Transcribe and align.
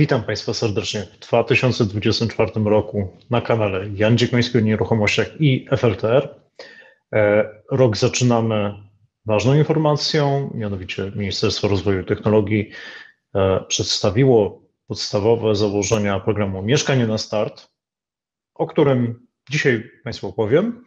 Witam 0.00 0.22
Państwa 0.22 0.54
serdecznie 0.54 1.02
w 1.02 1.18
2024 1.18 2.50
roku 2.64 3.08
na 3.30 3.40
kanale 3.40 3.88
Jan 3.94 4.18
Dziekoński 4.18 4.58
o 4.58 4.60
nieruchomościach 4.60 5.40
i 5.40 5.66
FLTR. 5.76 6.34
E, 7.14 7.48
rok 7.70 7.96
zaczynamy 7.96 8.74
ważną 9.26 9.54
informacją, 9.54 10.50
mianowicie 10.54 11.12
Ministerstwo 11.16 11.68
Rozwoju 11.68 12.00
i 12.00 12.04
Technologii 12.04 12.70
e, 13.34 13.64
przedstawiło 13.68 14.62
podstawowe 14.86 15.54
założenia 15.54 16.20
programu 16.20 16.62
Mieszkanie 16.62 17.06
na 17.06 17.18
Start, 17.18 17.70
o 18.54 18.66
którym 18.66 19.26
dzisiaj 19.50 19.90
Państwu 20.04 20.28
opowiem 20.28 20.84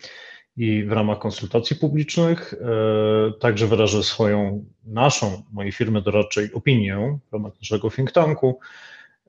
i 0.58 0.84
w 0.84 0.92
ramach 0.92 1.20
konsultacji 1.20 1.76
publicznych 1.76 2.54
e, 2.54 3.40
także 3.40 3.68
wyrażę 3.68 4.04
swoją, 4.04 4.66
naszą, 4.86 5.44
mojej 5.52 5.72
firmy 5.72 6.02
doradczej 6.02 6.54
opinię 6.54 7.20
w 7.30 7.34
ramach 7.34 7.54
naszego 7.62 7.92
think 7.92 8.12
tanku, 8.12 8.60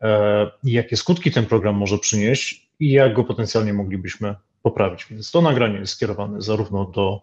e, 0.04 0.50
jakie 0.64 0.96
skutki 0.96 1.30
ten 1.30 1.46
program 1.46 1.76
może 1.76 1.98
przynieść 1.98 2.68
i 2.80 2.90
jak 2.90 3.14
go 3.14 3.24
potencjalnie 3.24 3.72
moglibyśmy 3.72 4.34
poprawić. 4.62 5.06
Więc 5.10 5.30
to 5.30 5.42
nagranie 5.42 5.78
jest 5.78 5.92
skierowane 5.92 6.42
zarówno 6.42 6.84
do 6.84 7.20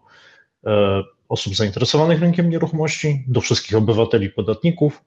e, 0.66 1.02
osób 1.28 1.56
zainteresowanych 1.56 2.20
rynkiem 2.20 2.50
nieruchomości, 2.50 3.24
do 3.28 3.40
wszystkich 3.40 3.76
obywateli, 3.76 4.30
podatników, 4.30 5.04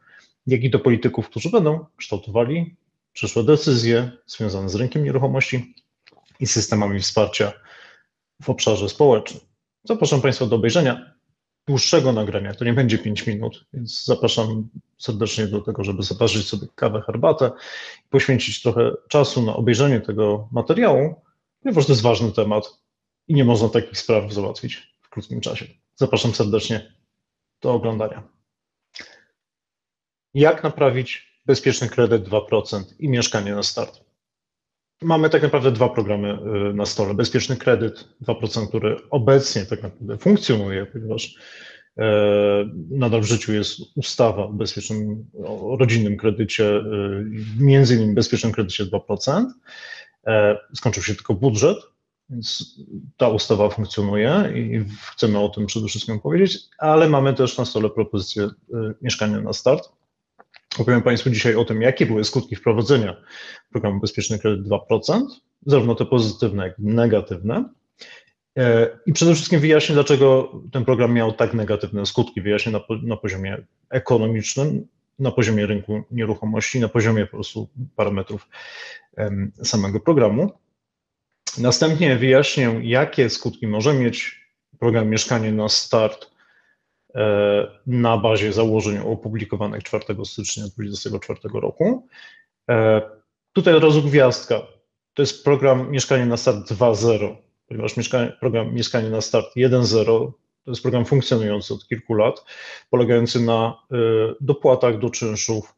jak 0.48 0.64
i 0.64 0.70
do 0.70 0.80
polityków, 0.80 1.30
którzy 1.30 1.50
będą 1.50 1.86
kształtowali 1.98 2.76
przyszłe 3.14 3.44
decyzje 3.44 4.12
związane 4.26 4.70
z 4.70 4.76
rynkiem 4.76 5.04
nieruchomości 5.04 5.76
i 6.40 6.48
systemami 6.48 7.00
wsparcia 7.00 7.54
w 8.44 8.50
obszarze 8.50 8.90
społecznym. 8.90 9.44
Zapraszam 9.84 10.22
Państwa 10.22 10.46
do 10.46 10.56
obejrzenia 10.56 11.15
dłuższego 11.68 12.12
nagrania. 12.12 12.54
To 12.54 12.66
nie 12.66 12.74
będzie 12.74 12.98
5 12.98 13.28
minut, 13.28 13.66
więc 13.74 14.06
zapraszam 14.06 14.70
serdecznie 14.98 15.48
do 15.48 15.62
tego, 15.62 15.84
żeby 15.84 16.04
zaparzyć 16.04 16.48
sobie 16.48 16.68
kawę, 16.76 17.02
herbatę 17.02 17.52
i 18.06 18.10
poświęcić 18.10 18.62
trochę 18.62 18.92
czasu 19.08 19.42
na 19.42 19.56
obejrzenie 19.56 20.02
tego 20.02 20.50
materiału, 20.52 21.22
ponieważ 21.64 21.86
to 21.86 21.92
jest 21.92 22.02
ważny 22.02 22.32
temat 22.32 22.80
i 23.28 23.34
nie 23.34 23.46
można 23.46 23.70
takich 23.70 23.98
spraw 23.98 24.34
załatwić 24.34 24.96
w 25.02 25.10
krótkim 25.10 25.42
czasie. 25.42 25.66
Zapraszam 25.96 26.34
serdecznie 26.34 26.94
do 27.62 27.74
oglądania. 27.74 28.24
Jak 30.34 30.64
naprawić 30.64 31.42
bezpieczny 31.46 31.90
kredyt 31.90 32.30
2% 32.30 32.84
i 33.00 33.10
mieszkanie 33.10 33.56
na 33.56 33.64
start? 33.64 34.06
Mamy 35.02 35.30
tak 35.30 35.44
naprawdę 35.44 35.72
dwa 35.72 35.90
programy 35.90 36.38
y, 36.70 36.74
na 36.74 36.86
stole. 36.86 37.14
Bezpieczny 37.14 37.58
kredyt 37.58 38.08
2%, 38.22 38.68
który 38.68 38.98
obecnie 39.10 39.66
tak 39.66 39.84
naprawdę 39.84 40.18
funkcjonuje, 40.18 40.86
ponieważ 40.86 41.36
e, 41.98 42.04
nadal 42.90 43.22
w 43.22 43.26
życiu 43.26 43.54
jest 43.54 43.80
ustawa 43.96 44.44
o 44.44 44.54
bezpiecznym, 44.54 45.26
o 45.46 45.78
rodzinnym 45.80 46.18
kredycie, 46.18 46.64
y, 46.64 46.82
między 47.60 47.96
innymi 47.96 48.14
bezpiecznym 48.14 48.52
kredycie 48.54 48.86
2%. 48.86 49.46
E, 50.28 50.58
skończył 50.74 51.04
się 51.04 51.16
tylko 51.16 51.34
budżet, 51.34 51.78
więc 52.30 52.76
ta 53.18 53.30
ustawa 53.30 53.70
funkcjonuje 53.70 54.54
i 54.56 54.86
chcemy 55.12 55.40
o 55.40 55.50
tym 55.50 55.66
przede 55.66 55.88
wszystkim 55.88 56.20
powiedzieć, 56.20 56.60
ale 56.78 57.10
mamy 57.10 57.34
też 57.34 57.58
na 57.58 57.66
stole 57.66 57.90
propozycję 57.90 58.44
y, 58.44 58.52
mieszkania 59.02 59.42
na 59.42 59.54
start 59.54 59.90
Opowiem 60.80 61.02
Państwu 61.02 61.30
dzisiaj 61.30 61.56
o 61.56 61.66
tym, 61.66 61.82
jakie 61.82 62.06
były 62.06 62.24
skutki 62.24 62.56
wprowadzenia 62.56 63.16
programu 63.72 64.00
Bezpieczny 64.00 64.40
Kredyt 64.40 64.68
2%, 64.68 65.22
zarówno 65.66 65.96
te 65.96 66.06
pozytywne, 66.06 66.68
jak 66.68 66.80
i 66.80 66.84
negatywne. 66.84 67.70
E, 68.58 68.90
I 69.06 69.14
przede 69.14 69.36
wszystkim 69.36 69.60
wyjaśnię, 69.60 69.96
dlaczego 69.96 70.52
ten 70.72 70.86
program 70.86 71.14
miał 71.14 71.34
tak 71.34 71.54
negatywne 71.54 72.06
skutki. 72.06 72.42
Wyjaśnię 72.42 72.72
na, 72.72 72.80
na 73.04 73.18
poziomie 73.18 73.58
ekonomicznym, 73.90 74.88
na 75.20 75.32
poziomie 75.32 75.66
rynku 75.66 76.04
nieruchomości, 76.12 76.80
na 76.80 76.88
poziomie 76.88 77.26
po 77.26 77.32
prostu 77.32 77.70
parametrów 77.96 78.48
samego 79.64 80.00
programu. 80.00 80.52
Następnie 81.58 82.16
wyjaśnię, 82.16 82.80
jakie 82.84 83.30
skutki 83.30 83.68
może 83.68 83.94
mieć 83.94 84.46
program 84.80 85.10
Mieszkanie 85.10 85.52
na 85.52 85.70
Start 85.70 86.35
na 87.88 88.18
bazie 88.18 88.54
założeń 88.54 88.98
opublikowanych 88.98 89.84
4 89.84 90.06
stycznia 90.26 90.64
2024 90.64 91.40
roku. 91.54 92.08
E, 92.70 93.02
tutaj 93.54 93.74
od 93.76 93.84
razu 93.84 94.04
gwiazdka. 94.04 94.62
To 95.14 95.22
jest 95.22 95.44
program 95.44 95.92
Mieszkanie 95.92 96.26
na 96.26 96.38
Start 96.38 96.72
2.0, 96.72 97.36
ponieważ 97.68 97.98
mieszkanie, 97.98 98.38
program 98.40 98.74
Mieszkanie 98.74 99.10
na 99.10 99.22
Start 99.22 99.48
1.0 99.58 100.32
to 100.66 100.72
jest 100.72 100.82
program 100.82 101.06
funkcjonujący 101.06 101.74
od 101.74 101.88
kilku 101.88 102.14
lat, 102.14 102.46
polegający 102.90 103.40
na 103.40 103.82
e, 103.92 103.96
dopłatach 104.42 105.00
do 105.00 105.10
czynszów 105.10 105.76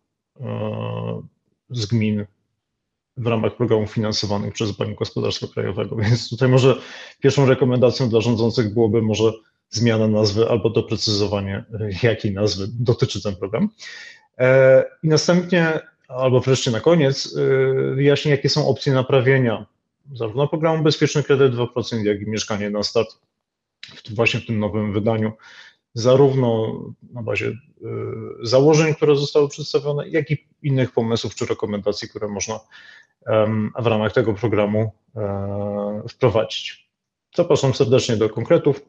z 1.70 1.86
gmin 1.86 2.26
w 3.18 3.28
ramach 3.28 3.56
programów 3.56 3.92
finansowanych 3.92 4.54
przez 4.54 4.72
Bank 4.72 5.00
Gospodarstwa 5.00 5.48
Krajowego. 5.48 5.96
Więc 5.96 6.30
tutaj 6.30 6.50
może 6.50 6.76
pierwszą 7.20 7.46
rekomendacją 7.46 8.10
dla 8.10 8.22
rządzących 8.22 8.74
byłoby 8.74 9.02
może 9.02 9.32
zmiana 9.70 10.08
nazwy 10.08 10.50
albo 10.50 10.70
doprecyzowanie, 10.70 11.66
jakiej 12.04 12.34
nazwy 12.34 12.68
dotyczy 12.80 13.24
ten 13.24 13.36
program. 13.36 13.70
E, 14.38 14.84
I 15.04 15.08
następnie, 15.08 15.80
albo 16.08 16.40
wreszcie 16.40 16.72
na 16.72 16.80
koniec, 16.80 17.36
e, 17.38 17.96
wyjaśnię, 17.96 18.32
jakie 18.32 18.50
są 18.50 18.68
opcje 18.68 18.94
naprawienia 18.94 19.66
zarówno 20.14 20.48
programu 20.48 20.84
Bezpieczny 20.84 21.24
Kredyt 21.24 21.54
2%, 21.54 22.06
jak 22.06 22.22
i 22.22 22.30
Mieszkanie 22.30 22.70
na 22.70 22.84
Start 22.84 23.10
właśnie 24.10 24.40
w 24.40 24.46
tym 24.46 24.60
nowym 24.60 24.94
wydaniu, 24.94 25.32
zarówno 25.94 26.80
na 27.14 27.24
bazie 27.24 27.48
e, 27.48 27.54
założeń, 28.42 28.96
które 28.96 29.16
zostały 29.16 29.50
przedstawione, 29.50 30.10
jak 30.10 30.32
i 30.32 30.48
innych 30.64 30.92
pomysłów 30.92 31.36
czy 31.36 31.46
rekomendacji, 31.46 32.10
które 32.10 32.28
można 32.28 32.60
w 33.80 33.88
ramach 33.88 34.14
tego 34.14 34.34
programu 34.34 34.92
wprowadzić. 36.10 36.90
Zapraszam 37.36 37.74
serdecznie 37.74 38.18
do 38.18 38.30
konkretów. 38.30 38.82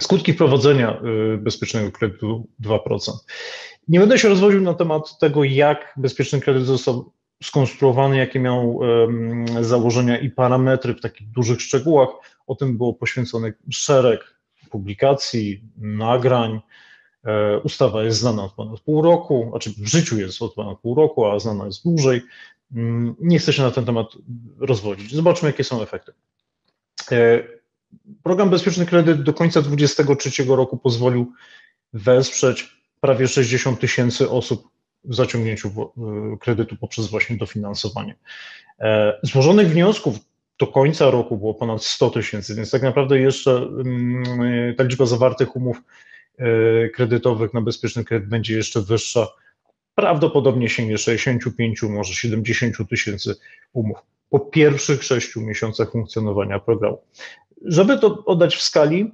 Skutki 0.00 0.32
wprowadzenia 0.32 1.00
y, 1.34 1.38
bezpiecznego 1.38 1.92
kredytu 1.92 2.48
2%. 2.62 2.78
Nie 3.88 4.00
będę 4.00 4.18
się 4.18 4.28
rozwodził 4.28 4.60
na 4.60 4.74
temat 4.74 5.18
tego, 5.18 5.44
jak 5.44 5.92
bezpieczny 5.96 6.40
kredyt 6.40 6.64
został 6.64 7.12
skonstruowany, 7.42 8.16
jakie 8.16 8.40
miał 8.40 8.80
założenia 9.60 10.18
i 10.18 10.30
parametry 10.30 10.94
w 10.94 11.00
takich 11.00 11.30
dużych 11.30 11.62
szczegółach. 11.62 12.08
O 12.46 12.54
tym 12.54 12.76
było 12.76 12.94
poświęcony 12.94 13.54
szereg 13.70 14.36
publikacji, 14.70 15.62
nagrań. 15.76 16.60
E, 17.24 17.58
ustawa 17.58 18.02
jest 18.02 18.18
znana 18.18 18.44
od 18.44 18.52
ponad 18.52 18.80
pół 18.80 19.02
roku, 19.02 19.46
znaczy 19.50 19.70
w 19.70 19.86
życiu 19.86 20.18
jest 20.18 20.42
od 20.42 20.54
ponad 20.54 20.78
pół 20.78 20.94
roku, 20.94 21.26
a 21.26 21.38
znana 21.38 21.66
jest 21.66 21.84
dłużej. 21.84 22.22
Mm, 22.74 23.14
nie 23.20 23.38
chcę 23.38 23.52
się 23.52 23.62
na 23.62 23.70
ten 23.70 23.84
temat 23.84 24.06
rozwodzić. 24.58 25.14
Zobaczmy, 25.14 25.48
jakie 25.48 25.64
są 25.64 25.82
efekty. 25.82 26.12
Program 28.22 28.50
Bezpieczny 28.50 28.86
Kredyt 28.86 29.22
do 29.22 29.34
końca 29.34 29.62
2023 29.62 30.44
roku 30.44 30.76
pozwolił 30.76 31.32
wesprzeć 31.92 32.76
prawie 33.00 33.28
60 33.28 33.80
tysięcy 33.80 34.30
osób 34.30 34.68
w 35.04 35.14
zaciągnięciu 35.14 35.68
e, 35.68 36.36
kredytu 36.38 36.76
poprzez 36.76 37.06
właśnie 37.06 37.36
dofinansowanie. 37.36 38.14
E, 38.80 39.18
złożonych 39.22 39.68
wniosków 39.68 40.16
do 40.58 40.66
końca 40.66 41.10
roku 41.10 41.36
było 41.36 41.54
ponad 41.54 41.84
100 41.84 42.10
tysięcy, 42.10 42.54
więc 42.54 42.70
tak 42.70 42.82
naprawdę 42.82 43.20
jeszcze 43.20 43.56
mm, 43.56 44.74
ta 44.76 44.84
liczba 44.84 45.06
zawartych 45.06 45.56
umów 45.56 45.82
e, 46.38 46.88
kredytowych 46.88 47.54
na 47.54 47.60
bezpieczny 47.60 48.04
kredyt 48.04 48.28
będzie 48.28 48.56
jeszcze 48.56 48.82
wyższa. 48.82 49.28
Prawdopodobnie 49.94 50.68
sięgnie 50.68 50.98
65, 50.98 51.82
może 51.82 52.14
70 52.14 52.76
tysięcy 52.90 53.34
umów 53.72 53.98
po 54.30 54.40
pierwszych 54.40 55.04
sześciu 55.04 55.40
miesiącach 55.40 55.92
funkcjonowania 55.92 56.58
programu. 56.58 56.98
Żeby 57.66 57.98
to 57.98 58.24
oddać 58.24 58.56
w 58.56 58.62
skali, 58.62 59.12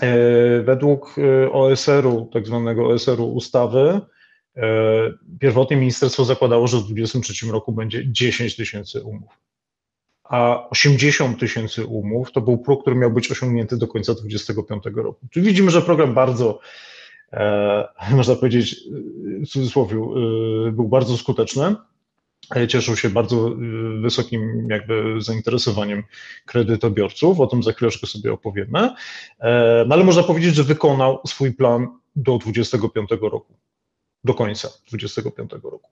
e, 0.00 0.62
według 0.62 1.16
e, 1.18 1.52
OSR-u, 1.52 2.30
tak 2.32 2.46
zwanego 2.46 2.86
OSR-u 2.86 3.34
ustawy, 3.34 4.00
e, 4.56 4.62
pierwotnie 5.40 5.76
ministerstwo 5.76 6.24
zakładało, 6.24 6.66
że 6.66 6.76
w 6.76 6.80
2023 6.80 7.52
roku 7.52 7.72
będzie 7.72 8.12
10 8.12 8.56
tysięcy 8.56 9.02
umów, 9.02 9.40
a 10.24 10.68
80 10.70 11.40
tysięcy 11.40 11.84
umów 11.84 12.32
to 12.32 12.40
był 12.40 12.58
próg, 12.58 12.82
który 12.82 12.96
miał 12.96 13.10
być 13.10 13.30
osiągnięty 13.30 13.76
do 13.76 13.88
końca 13.88 14.12
2025 14.12 14.82
roku. 14.96 15.26
Czyli 15.30 15.46
widzimy, 15.46 15.70
że 15.70 15.82
program 15.82 16.14
bardzo, 16.14 16.60
można 18.10 18.34
powiedzieć, 18.34 18.84
w 19.46 19.48
cudzysłowie, 19.48 19.96
był 20.72 20.88
bardzo 20.88 21.16
skuteczny 21.16 21.74
cieszył 22.68 22.96
się 22.96 23.10
bardzo 23.10 23.48
y, 23.48 24.00
wysokim 24.00 24.66
jakby 24.70 25.14
zainteresowaniem 25.18 26.02
kredytobiorców, 26.46 27.40
o 27.40 27.46
tym 27.46 27.62
za 27.62 27.72
chwileczkę 27.72 28.06
sobie 28.06 28.32
opowiemy, 28.32 28.78
e, 29.38 29.84
no 29.88 29.94
ale 29.94 30.04
można 30.04 30.22
powiedzieć, 30.22 30.54
że 30.54 30.64
wykonał 30.64 31.20
swój 31.26 31.52
plan 31.52 31.88
do 32.16 32.38
25 32.38 33.10
roku, 33.20 33.54
do 34.24 34.34
końca 34.34 34.68
25 34.88 35.50
roku. 35.62 35.90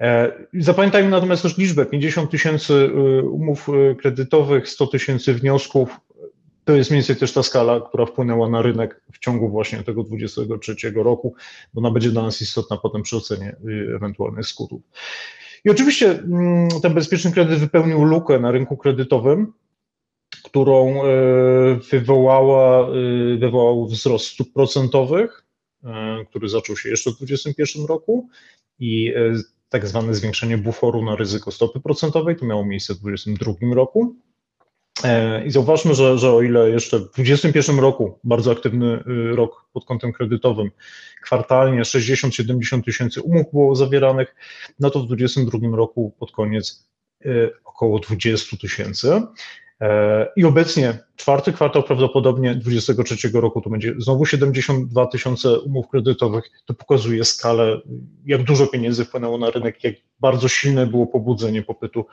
E, 0.00 0.32
zapamiętajmy 0.54 1.10
natomiast 1.10 1.42
też 1.42 1.58
liczbę, 1.58 1.86
50 1.86 2.30
tysięcy 2.30 2.72
y, 2.72 3.22
umów 3.22 3.68
y, 3.68 3.96
kredytowych, 3.96 4.68
100 4.68 4.86
tysięcy 4.86 5.34
wniosków, 5.34 6.00
to 6.64 6.72
jest 6.72 6.90
mniej 6.90 7.00
więcej 7.00 7.16
też 7.16 7.32
ta 7.32 7.42
skala, 7.42 7.80
która 7.80 8.06
wpłynęła 8.06 8.48
na 8.48 8.62
rynek 8.62 9.02
w 9.12 9.18
ciągu 9.18 9.48
właśnie 9.48 9.82
tego 9.82 10.02
23 10.02 10.76
roku, 10.94 11.34
bo 11.74 11.80
ona 11.80 11.90
będzie 11.90 12.10
dla 12.10 12.22
nas 12.22 12.42
istotna 12.42 12.76
potem 12.76 13.02
przy 13.02 13.16
ocenie 13.16 13.56
ewentualnych 13.96 14.46
skutków. 14.46 14.82
I 15.66 15.70
oczywiście 15.70 16.10
mm, 16.10 16.68
ten 16.82 16.94
bezpieczny 16.94 17.32
kredyt 17.32 17.58
wypełnił 17.58 18.04
lukę 18.04 18.38
na 18.38 18.50
rynku 18.50 18.76
kredytowym, 18.76 19.52
którą 20.44 21.04
e, 21.04 21.06
wywołała, 21.90 22.88
e, 22.88 23.36
wywołał 23.36 23.86
wzrost 23.86 24.26
stóp 24.26 24.52
procentowych, 24.52 25.44
e, 25.84 26.24
który 26.30 26.48
zaczął 26.48 26.76
się 26.76 26.88
jeszcze 26.88 27.10
w 27.10 27.16
2021 27.16 27.86
roku 27.86 28.28
i 28.78 29.14
tak 29.68 29.86
zwane 29.86 30.14
zwiększenie 30.14 30.58
buforu 30.58 31.04
na 31.04 31.16
ryzyko 31.16 31.50
stopy 31.50 31.80
procentowej, 31.80 32.36
to 32.36 32.46
miało 32.46 32.64
miejsce 32.64 32.94
w 32.94 32.98
2022 32.98 33.74
roku. 33.74 34.16
I 35.46 35.50
zauważmy, 35.50 35.94
że, 35.94 36.18
że 36.18 36.32
o 36.32 36.42
ile 36.42 36.70
jeszcze 36.70 36.98
w 36.98 37.02
2021 37.02 37.78
roku, 37.78 38.18
bardzo 38.24 38.52
aktywny 38.52 39.02
rok 39.34 39.64
pod 39.72 39.84
kątem 39.84 40.12
kredytowym, 40.12 40.70
kwartalnie 41.22 41.82
60-70 41.82 42.84
tysięcy 42.84 43.22
umów 43.22 43.46
było 43.52 43.76
zawieranych, 43.76 44.34
no 44.80 44.90
to 44.90 45.00
w 45.00 45.06
2022 45.06 45.76
roku 45.76 46.14
pod 46.18 46.32
koniec 46.32 46.88
około 47.64 47.98
20 47.98 48.56
tysięcy. 48.56 49.22
E, 49.80 50.28
I 50.36 50.44
obecnie 50.44 50.98
czwarty 51.16 51.52
kwartał 51.52 51.82
prawdopodobnie 51.82 52.54
2023 52.54 53.40
roku 53.40 53.60
to 53.60 53.70
będzie 53.70 53.94
znowu 53.98 54.26
72 54.26 55.06
tysiące 55.06 55.60
umów 55.60 55.88
kredytowych. 55.88 56.44
To 56.64 56.74
pokazuje 56.74 57.24
skalę, 57.24 57.80
jak 58.26 58.42
dużo 58.42 58.66
pieniędzy 58.66 59.04
wpłynęło 59.04 59.38
na 59.38 59.50
rynek, 59.50 59.84
jak 59.84 59.94
bardzo 60.20 60.48
silne 60.48 60.86
było 60.86 61.06
pobudzenie 61.06 61.62
popytu 61.62 62.06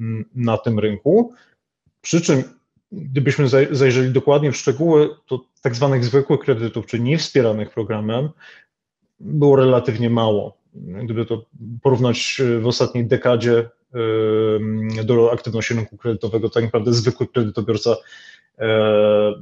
mm, 0.00 0.24
na 0.34 0.58
tym 0.58 0.78
rynku. 0.78 1.34
Przy 2.00 2.20
czym, 2.20 2.42
gdybyśmy 2.92 3.48
zajrzeli 3.70 4.12
dokładnie 4.12 4.52
w 4.52 4.56
szczegóły, 4.56 5.10
to 5.26 5.40
tak 5.62 5.74
zwanych 5.74 6.04
zwykłych 6.04 6.40
kredytów, 6.40 6.86
czy 6.86 7.00
niewspieranych 7.00 7.70
programem, 7.70 8.28
było 9.20 9.56
relatywnie 9.56 10.10
mało. 10.10 10.56
Gdyby 10.74 11.26
to 11.26 11.44
porównać 11.82 12.40
w 12.60 12.66
ostatniej 12.66 13.06
dekadzie, 13.06 13.68
do 15.04 15.32
aktywności 15.32 15.74
rynku 15.74 15.96
kredytowego, 15.96 16.50
tak 16.50 16.64
naprawdę 16.64 16.92
zwykły 16.92 17.26
kredytobiorca, 17.26 17.96
e, 18.58 18.66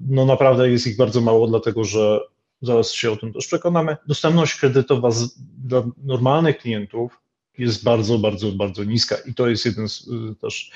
no 0.09 0.27
naprawdę 0.27 0.71
jest 0.71 0.87
ich 0.87 0.97
bardzo 0.97 1.21
mało, 1.21 1.49
dlatego 1.49 1.85
że 1.85 2.21
zaraz 2.63 2.93
się 2.93 3.11
o 3.11 3.17
tym 3.17 3.33
też 3.33 3.47
przekonamy. 3.47 3.97
Dostępność 4.07 4.61
kredytowa 4.61 5.11
dla 5.59 5.83
normalnych 6.05 6.59
klientów 6.59 7.19
jest 7.59 7.85
bardzo, 7.85 8.19
bardzo, 8.19 8.53
bardzo 8.53 8.85
niska 8.85 9.17
i 9.27 9.35
to 9.35 9.49
jest 9.49 9.67
jeden 9.67 9.89
z, 9.89 10.09
też 10.41 10.71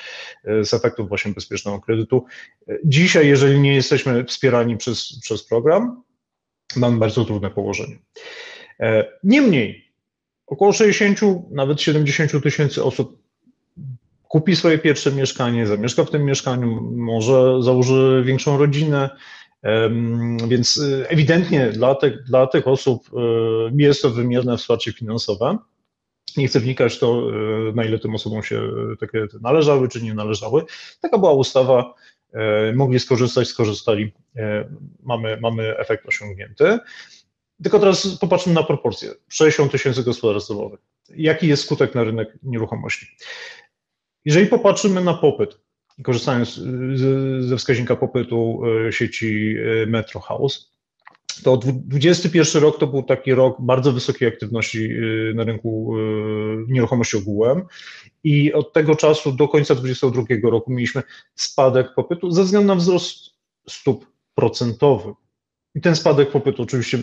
e, 0.45 0.65
z 0.65 0.75
efektów 0.75 1.09
właśnie 1.09 1.33
bezpiecznego 1.33 1.81
kredytu. 1.81 2.25
Dzisiaj, 2.85 3.29
jeżeli 3.29 3.61
nie 3.61 3.75
jesteśmy 3.75 4.25
wspierani 4.25 4.77
przez, 4.77 5.19
przez 5.21 5.45
program, 5.45 6.03
mamy 6.77 6.99
bardzo 6.99 7.25
trudne 7.25 7.51
położenie. 7.51 7.99
E, 8.81 9.05
niemniej, 9.25 9.93
około 10.47 10.73
60, 10.73 11.21
nawet 11.51 11.81
70 11.81 12.43
tysięcy 12.43 12.85
osób 12.85 13.23
kupi 14.29 14.57
swoje 14.57 14.79
pierwsze 14.79 15.13
mieszkanie, 15.13 15.67
zamieszka 15.67 16.05
w 16.05 16.11
tym 16.11 16.25
mieszkaniu, 16.25 16.81
może 16.97 17.63
założy 17.63 18.23
większą 18.27 18.59
rodzinę. 18.59 19.11
Więc 20.49 20.77
y, 20.77 21.09
ewidentnie 21.09 21.71
dla 21.71 21.95
tych, 21.95 22.23
dla 22.23 22.47
tych 22.47 22.69
osób 22.69 23.09
y, 23.09 23.83
jest 23.83 24.03
to 24.03 24.11
wymierne 24.11 24.57
wsparcie 24.57 24.93
finansowe. 24.93 25.59
Nie 26.37 26.49
chcę 26.49 26.61
wnikać 26.61 26.99
to, 26.99 27.31
y, 27.71 27.73
na 27.75 27.85
ile 27.85 27.99
tym 27.99 28.15
osobom 28.15 28.43
się 28.43 28.63
takie 29.01 29.27
należały, 29.41 29.89
czy 29.89 30.03
nie 30.03 30.15
należały. 30.15 30.65
Taka 31.01 31.19
była 31.19 31.33
ustawa, 31.33 31.95
mogli 32.75 33.01
skorzystać, 33.01 33.49
skorzystali, 33.49 34.13
mamy, 35.03 35.39
mamy 35.41 35.79
efekt 35.79 36.07
osiągnięty. 36.07 36.79
Tylko 37.63 37.79
teraz 37.79 38.19
popatrzmy 38.21 38.53
na 38.53 38.63
proporcje. 38.63 39.11
60 39.29 39.73
tysięcy 39.73 40.03
gospodarstw 40.03 40.49
domowych. 40.49 40.81
Jaki 41.17 41.49
jest 41.49 41.65
skutek 41.65 41.95
na 41.95 42.05
rynek 42.05 42.39
nieruchomości? 42.43 43.07
Jeżeli 44.25 44.47
popatrzymy 44.47 45.05
na 45.05 45.15
popyt, 45.15 45.61
korzystając 46.03 46.61
ze 47.41 47.57
wskaźnika 47.57 47.97
popytu 47.97 48.63
e, 48.89 48.93
sieci 48.93 49.57
e, 49.83 49.87
Metro 49.87 50.21
House, 50.21 50.72
to 51.45 51.57
2021 51.57 52.63
rok 52.63 52.79
to 52.79 52.87
był 52.87 53.03
taki 53.03 53.35
rok 53.35 53.57
bardzo 53.61 53.93
wysokiej 53.93 54.29
aktywności 54.29 54.89
e, 55.31 55.35
na 55.35 55.45
rynku 55.45 55.95
nieruchomości 56.69 57.17
ogółem 57.17 57.63
i 58.25 58.53
od 58.53 58.73
tego 58.73 58.97
czasu 58.97 59.33
do 59.33 59.49
końca 59.49 59.75
2022 59.75 60.51
roku 60.51 60.73
mieliśmy 60.73 61.03
spadek 61.35 61.95
popytu 61.95 62.31
ze 62.31 62.45
względu 62.45 62.69
na 62.69 62.75
wzrost 62.75 63.31
stóp 63.69 64.07
procentowych. 64.35 65.15
I 65.75 65.81
ten 65.81 65.97
spadek 65.97 66.31
popytu 66.31 66.63
oczywiście 66.63 66.99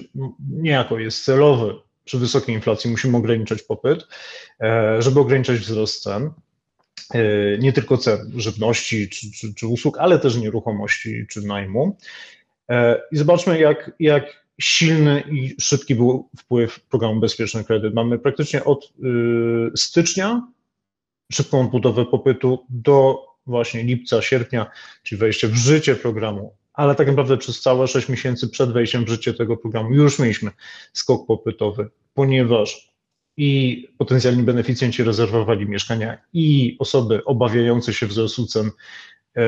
niejako 0.52 1.00
jest 1.00 1.24
celowy. 1.24 1.76
Przy 2.06 2.18
wysokiej 2.18 2.56
inflacji 2.56 2.92
musimy 2.92 3.18
ograniczać 3.18 3.62
popyt, 3.62 4.08
żeby 5.00 5.20
ograniczać 5.20 5.58
wzrost 5.60 6.04
cen. 6.04 6.32
E, 7.14 7.58
nie 7.58 7.74
tylko 7.74 7.98
cen 7.98 8.32
żywności 8.36 9.10
czy, 9.10 9.32
czy, 9.32 9.54
czy 9.54 9.68
usług, 9.68 9.98
ale 9.98 10.20
też 10.20 10.36
nieruchomości 10.36 11.26
czy 11.30 11.42
najmu. 11.42 11.98
E, 12.70 13.02
I 13.12 13.18
zobaczmy, 13.18 13.60
jak, 13.60 13.92
jak 14.00 14.46
silny 14.62 15.24
i 15.32 15.56
szybki 15.62 15.96
był 15.96 16.30
wpływ 16.38 16.80
programu 16.80 17.20
Bezpieczny 17.20 17.64
Kredyt. 17.64 17.94
Mamy 17.94 18.20
praktycznie 18.20 18.64
od 18.64 18.86
y, 18.86 19.72
stycznia 19.76 20.48
szybką 21.32 21.62
odbudowę 21.62 22.06
popytu 22.06 22.66
do 22.70 23.26
właśnie 23.46 23.84
lipca, 23.84 24.22
sierpnia, 24.22 24.72
czyli 25.04 25.20
wejście 25.20 25.48
w 25.48 25.56
życie 25.56 25.96
programu, 25.96 26.56
ale 26.74 26.96
tak 26.96 27.08
naprawdę 27.08 27.38
przez 27.38 27.62
całe 27.62 27.88
6 27.88 28.10
miesięcy 28.10 28.50
przed 28.50 28.72
wejściem 28.72 29.06
w 29.06 29.10
życie 29.10 29.34
tego 29.34 29.58
programu 29.58 29.94
już 29.94 30.20
mieliśmy 30.20 30.52
skok 30.94 31.28
popytowy, 31.28 31.90
ponieważ 32.14 32.90
i 33.38 33.88
potencjalni 33.98 34.44
beneficjenci 34.44 35.04
rezerwowali 35.04 35.70
mieszkania 35.70 36.18
i 36.34 36.76
osoby 36.80 37.26
obawiające 37.26 37.94
się 37.94 38.08
wzrostu 38.08 38.46
cen 38.46 38.72
e, 39.38 39.42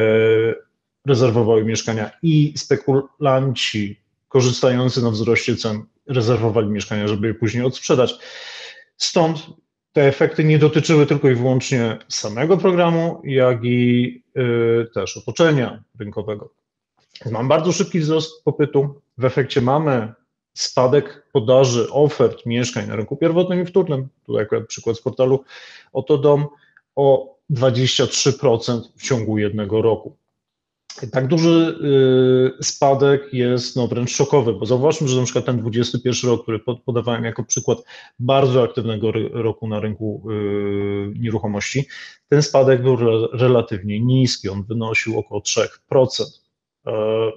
rezerwowały 1.05 1.65
mieszkania 1.65 2.11
i 2.21 2.53
spekulanci 2.57 3.99
korzystający 4.27 5.01
na 5.01 5.09
wzroście 5.09 5.55
cen 5.55 5.83
rezerwowali 6.07 6.67
mieszkania, 6.67 7.07
żeby 7.07 7.27
je 7.27 7.33
później 7.33 7.63
odsprzedać. 7.63 8.15
Stąd 8.97 9.47
te 9.93 10.07
efekty 10.07 10.43
nie 10.43 10.59
dotyczyły 10.59 11.05
tylko 11.05 11.29
i 11.29 11.35
wyłącznie 11.35 11.97
samego 12.07 12.57
programu, 12.57 13.21
jak 13.23 13.63
i 13.63 14.23
y, 14.37 14.87
też 14.93 15.17
otoczenia 15.17 15.83
rynkowego. 15.99 16.53
Mam 17.31 17.47
bardzo 17.47 17.71
szybki 17.71 17.99
wzrost 17.99 18.43
popytu. 18.43 19.01
W 19.17 19.25
efekcie 19.25 19.61
mamy 19.61 20.13
spadek 20.53 21.27
podaży 21.31 21.91
ofert 21.91 22.45
mieszkań 22.45 22.87
na 22.87 22.95
rynku 22.95 23.17
pierwotnym 23.17 23.61
i 23.61 23.65
wtórnym, 23.65 24.07
tutaj 24.25 24.43
akurat 24.43 24.67
przykład 24.67 24.97
z 24.97 25.01
portalu 25.01 25.43
Oto 25.93 26.17
Dom, 26.17 26.47
o 26.95 27.35
23% 27.51 28.81
w 28.97 29.03
ciągu 29.03 29.37
jednego 29.37 29.81
roku. 29.81 30.15
Tak 31.11 31.27
duży 31.27 31.77
y, 32.59 32.63
spadek 32.63 33.33
jest 33.33 33.75
no, 33.75 33.87
wręcz 33.87 34.11
szokowy, 34.11 34.53
bo 34.53 34.65
zauważmy, 34.65 35.07
że 35.07 35.17
na 35.17 35.23
przykład 35.23 35.45
ten 35.45 35.59
21 35.59 36.29
rok, 36.29 36.43
który 36.43 36.59
podawałem 36.85 37.23
jako 37.23 37.43
przykład 37.43 37.77
bardzo 38.19 38.63
aktywnego 38.63 39.11
roku 39.31 39.67
na 39.67 39.79
rynku 39.79 40.23
y, 40.31 41.19
nieruchomości, 41.19 41.85
ten 42.29 42.43
spadek 42.43 42.81
był 42.81 42.97
relatywnie 43.33 43.99
niski, 43.99 44.49
on 44.49 44.63
wynosił 44.63 45.19
około 45.19 45.41
3%. 45.41 46.41
E, 46.87 46.91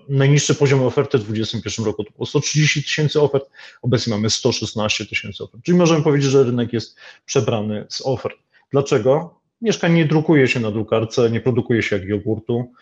najniższy 0.08 0.54
poziom 0.54 0.82
oferty 0.82 1.18
w 1.18 1.22
2021 1.22 1.86
roku 1.86 2.04
to 2.04 2.10
było 2.10 2.26
130 2.26 2.82
tysięcy 2.82 3.20
ofert, 3.20 3.50
obecnie 3.82 4.10
mamy 4.10 4.30
116 4.30 5.06
tysięcy 5.06 5.44
ofert. 5.44 5.62
Czyli 5.62 5.78
możemy 5.78 6.02
powiedzieć, 6.02 6.30
że 6.30 6.44
rynek 6.44 6.72
jest 6.72 6.96
przebrany 7.26 7.86
z 7.88 8.02
ofert. 8.06 8.36
Dlaczego? 8.70 9.40
Mieszkań 9.60 9.92
nie 9.92 10.04
drukuje 10.04 10.48
się 10.48 10.60
na 10.60 10.70
drukarce, 10.70 11.30
nie 11.30 11.40
produkuje 11.40 11.82
się 11.82 11.96
jak 11.96 12.04
jogurtu. 12.04 12.72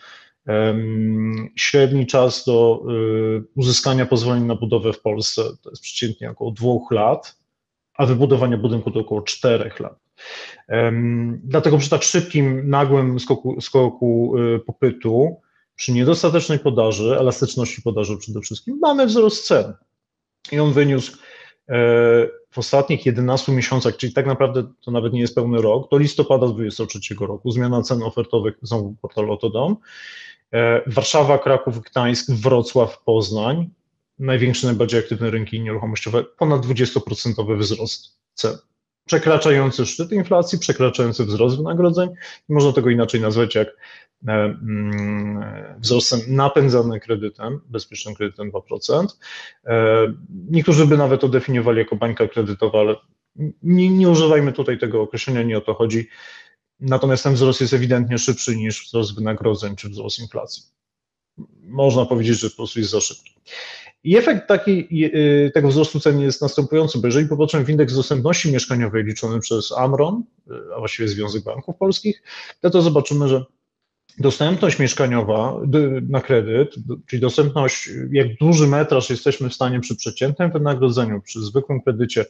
Średni 1.55 2.07
czas 2.07 2.45
do 2.45 2.83
y, 3.37 3.43
uzyskania 3.55 4.05
pozwolenia 4.05 4.45
na 4.45 4.55
budowę 4.55 4.93
w 4.93 5.01
Polsce 5.01 5.41
to 5.61 5.69
jest 5.69 5.81
przeciętnie 5.81 6.31
około 6.31 6.51
dwóch 6.51 6.91
lat, 6.91 7.37
a 7.93 8.05
wybudowanie 8.05 8.57
budynku 8.57 8.91
to 8.91 8.99
około 8.99 9.21
czterech 9.21 9.79
lat. 9.79 9.99
Dlatego 11.43 11.77
przy 11.77 11.89
tak 11.89 12.03
szybkim, 12.03 12.69
nagłym 12.69 13.19
skoku, 13.19 13.61
skoku 13.61 14.37
y, 14.37 14.59
popytu 14.59 15.41
przy 15.75 15.91
niedostatecznej 15.91 16.59
podaży, 16.59 17.17
elastyczności 17.19 17.81
podaży 17.81 18.17
przede 18.17 18.41
wszystkim, 18.41 18.79
mamy 18.81 19.05
wzrost 19.05 19.45
cen. 19.45 19.73
I 20.51 20.59
on 20.59 20.73
wyniósł 20.73 21.11
e, 21.11 21.17
w 22.51 22.57
ostatnich 22.57 23.05
11 23.05 23.51
miesiącach, 23.51 23.97
czyli 23.97 24.13
tak 24.13 24.25
naprawdę 24.25 24.63
to 24.81 24.91
nawet 24.91 25.13
nie 25.13 25.21
jest 25.21 25.35
pełny 25.35 25.61
rok, 25.61 25.91
do 25.91 25.97
listopada 25.97 26.47
2023 26.47 27.15
roku, 27.19 27.51
zmiana 27.51 27.81
cen 27.81 28.03
ofertowych 28.03 28.55
znowu 28.61 28.95
Otodom, 29.29 29.71
e, 29.71 29.77
Warszawa, 30.87 31.37
Kraków, 31.37 31.79
Gdańsk, 31.79 32.31
Wrocław, 32.31 33.03
Poznań, 33.03 33.69
największe, 34.19 34.67
najbardziej 34.67 34.99
aktywne 34.99 35.29
rynki 35.29 35.61
nieruchomościowe, 35.61 36.23
ponad 36.23 36.65
20% 36.65 37.57
wzrost 37.57 38.17
cen 38.33 38.57
przekraczający 39.05 39.85
szczyt 39.85 40.11
inflacji, 40.11 40.59
przekraczający 40.59 41.25
wzrost 41.25 41.57
wynagrodzeń. 41.57 42.09
Można 42.49 42.73
tego 42.73 42.89
inaczej 42.89 43.21
nazwać 43.21 43.55
jak 43.55 43.67
e, 43.67 44.31
mm, 44.31 45.43
wzrostem 45.79 46.19
napędzany 46.27 46.99
kredytem, 46.99 47.61
bezpiecznym 47.65 48.15
kredytem 48.15 48.51
2%. 48.51 49.07
E, 49.65 50.13
niektórzy 50.49 50.87
by 50.87 50.97
nawet 50.97 51.21
to 51.21 51.29
definiowali 51.29 51.79
jako 51.79 51.95
bańka 51.95 52.27
kredytowa, 52.27 52.79
ale 52.79 52.95
Nie, 53.63 53.89
nie 53.89 54.09
używajmy 54.09 54.53
tutaj 54.53 54.77
tego 54.77 55.01
określenia, 55.01 55.43
nie 55.43 55.57
o 55.57 55.61
to 55.61 55.73
chodzi. 55.73 56.07
Natomiast 56.79 57.23
ten 57.23 57.33
wzrost 57.33 57.61
jest 57.61 57.73
ewidentnie 57.73 58.17
szybszy 58.17 58.55
niż 58.55 58.85
wzrost 58.85 59.15
wynagrodzeń 59.15 59.75
czy 59.75 59.89
wzrost 59.89 60.19
inflacji. 60.19 60.63
Można 61.63 62.05
powiedzieć, 62.05 62.39
że 62.39 62.49
po 62.49 62.55
prostu 62.55 62.79
jest 62.79 62.91
za 62.91 63.01
szybki. 63.01 63.33
I 64.03 64.17
efekt 64.17 64.47
taki, 64.47 64.87
y, 65.15 65.51
tego 65.53 65.67
wzrostu 65.67 65.99
cen 65.99 66.21
jest 66.21 66.41
następujący, 66.41 66.99
bo 66.99 67.07
jeżeli 67.07 67.27
popatrzymy 67.27 67.65
w 67.65 67.69
indeks 67.69 67.95
dostępności 67.95 68.51
mieszkaniowej 68.51 69.03
liczony 69.03 69.39
przez 69.39 69.71
Amron, 69.71 70.23
y, 70.47 70.53
a 70.75 70.79
właściwie 70.79 71.07
Związek 71.07 71.43
Banków 71.43 71.77
Polskich, 71.77 72.23
to, 72.61 72.69
to 72.69 72.81
zobaczymy, 72.81 73.27
że 73.27 73.45
dostępność 74.19 74.79
mieszkaniowa 74.79 75.61
na 76.09 76.21
kredyt, 76.21 76.75
czyli 77.07 77.21
dostępność, 77.21 77.89
jak 78.11 78.27
duży 78.37 78.67
metraż 78.67 79.09
jesteśmy 79.09 79.49
w 79.49 79.53
stanie 79.53 79.79
przy 79.79 79.95
przeciętnym 79.95 80.51
wynagrodzeniu, 80.51 81.21
przy 81.21 81.41
zwykłym 81.41 81.81
kredycie 81.81 82.25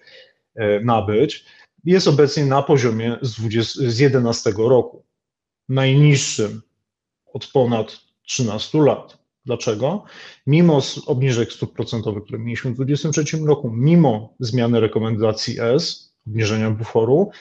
e, 0.56 0.80
nabyć, 0.80 1.46
jest 1.84 2.08
obecnie 2.08 2.46
na 2.46 2.62
poziomie 2.62 3.18
z, 3.22 3.36
20, 3.36 3.90
z 3.90 4.00
11 4.00 4.54
roku, 4.58 5.04
najniższym 5.70 6.62
od 7.34 7.48
ponad 7.48 7.98
13 8.24 8.78
lat. 8.78 9.18
Dlaczego? 9.46 10.04
Mimo 10.48 10.82
obniżek 11.06 11.54
stóp 11.54 11.74
procentowych, 11.74 12.24
które 12.24 12.40
mieliśmy 12.40 12.72
w 12.72 12.76
2023 12.76 13.38
roku, 13.46 13.72
mimo 13.74 14.34
zmiany 14.40 14.80
rekomendacji 14.80 15.60
S, 15.60 16.14
obniżenia 16.28 16.72
buforu, 16.72 17.32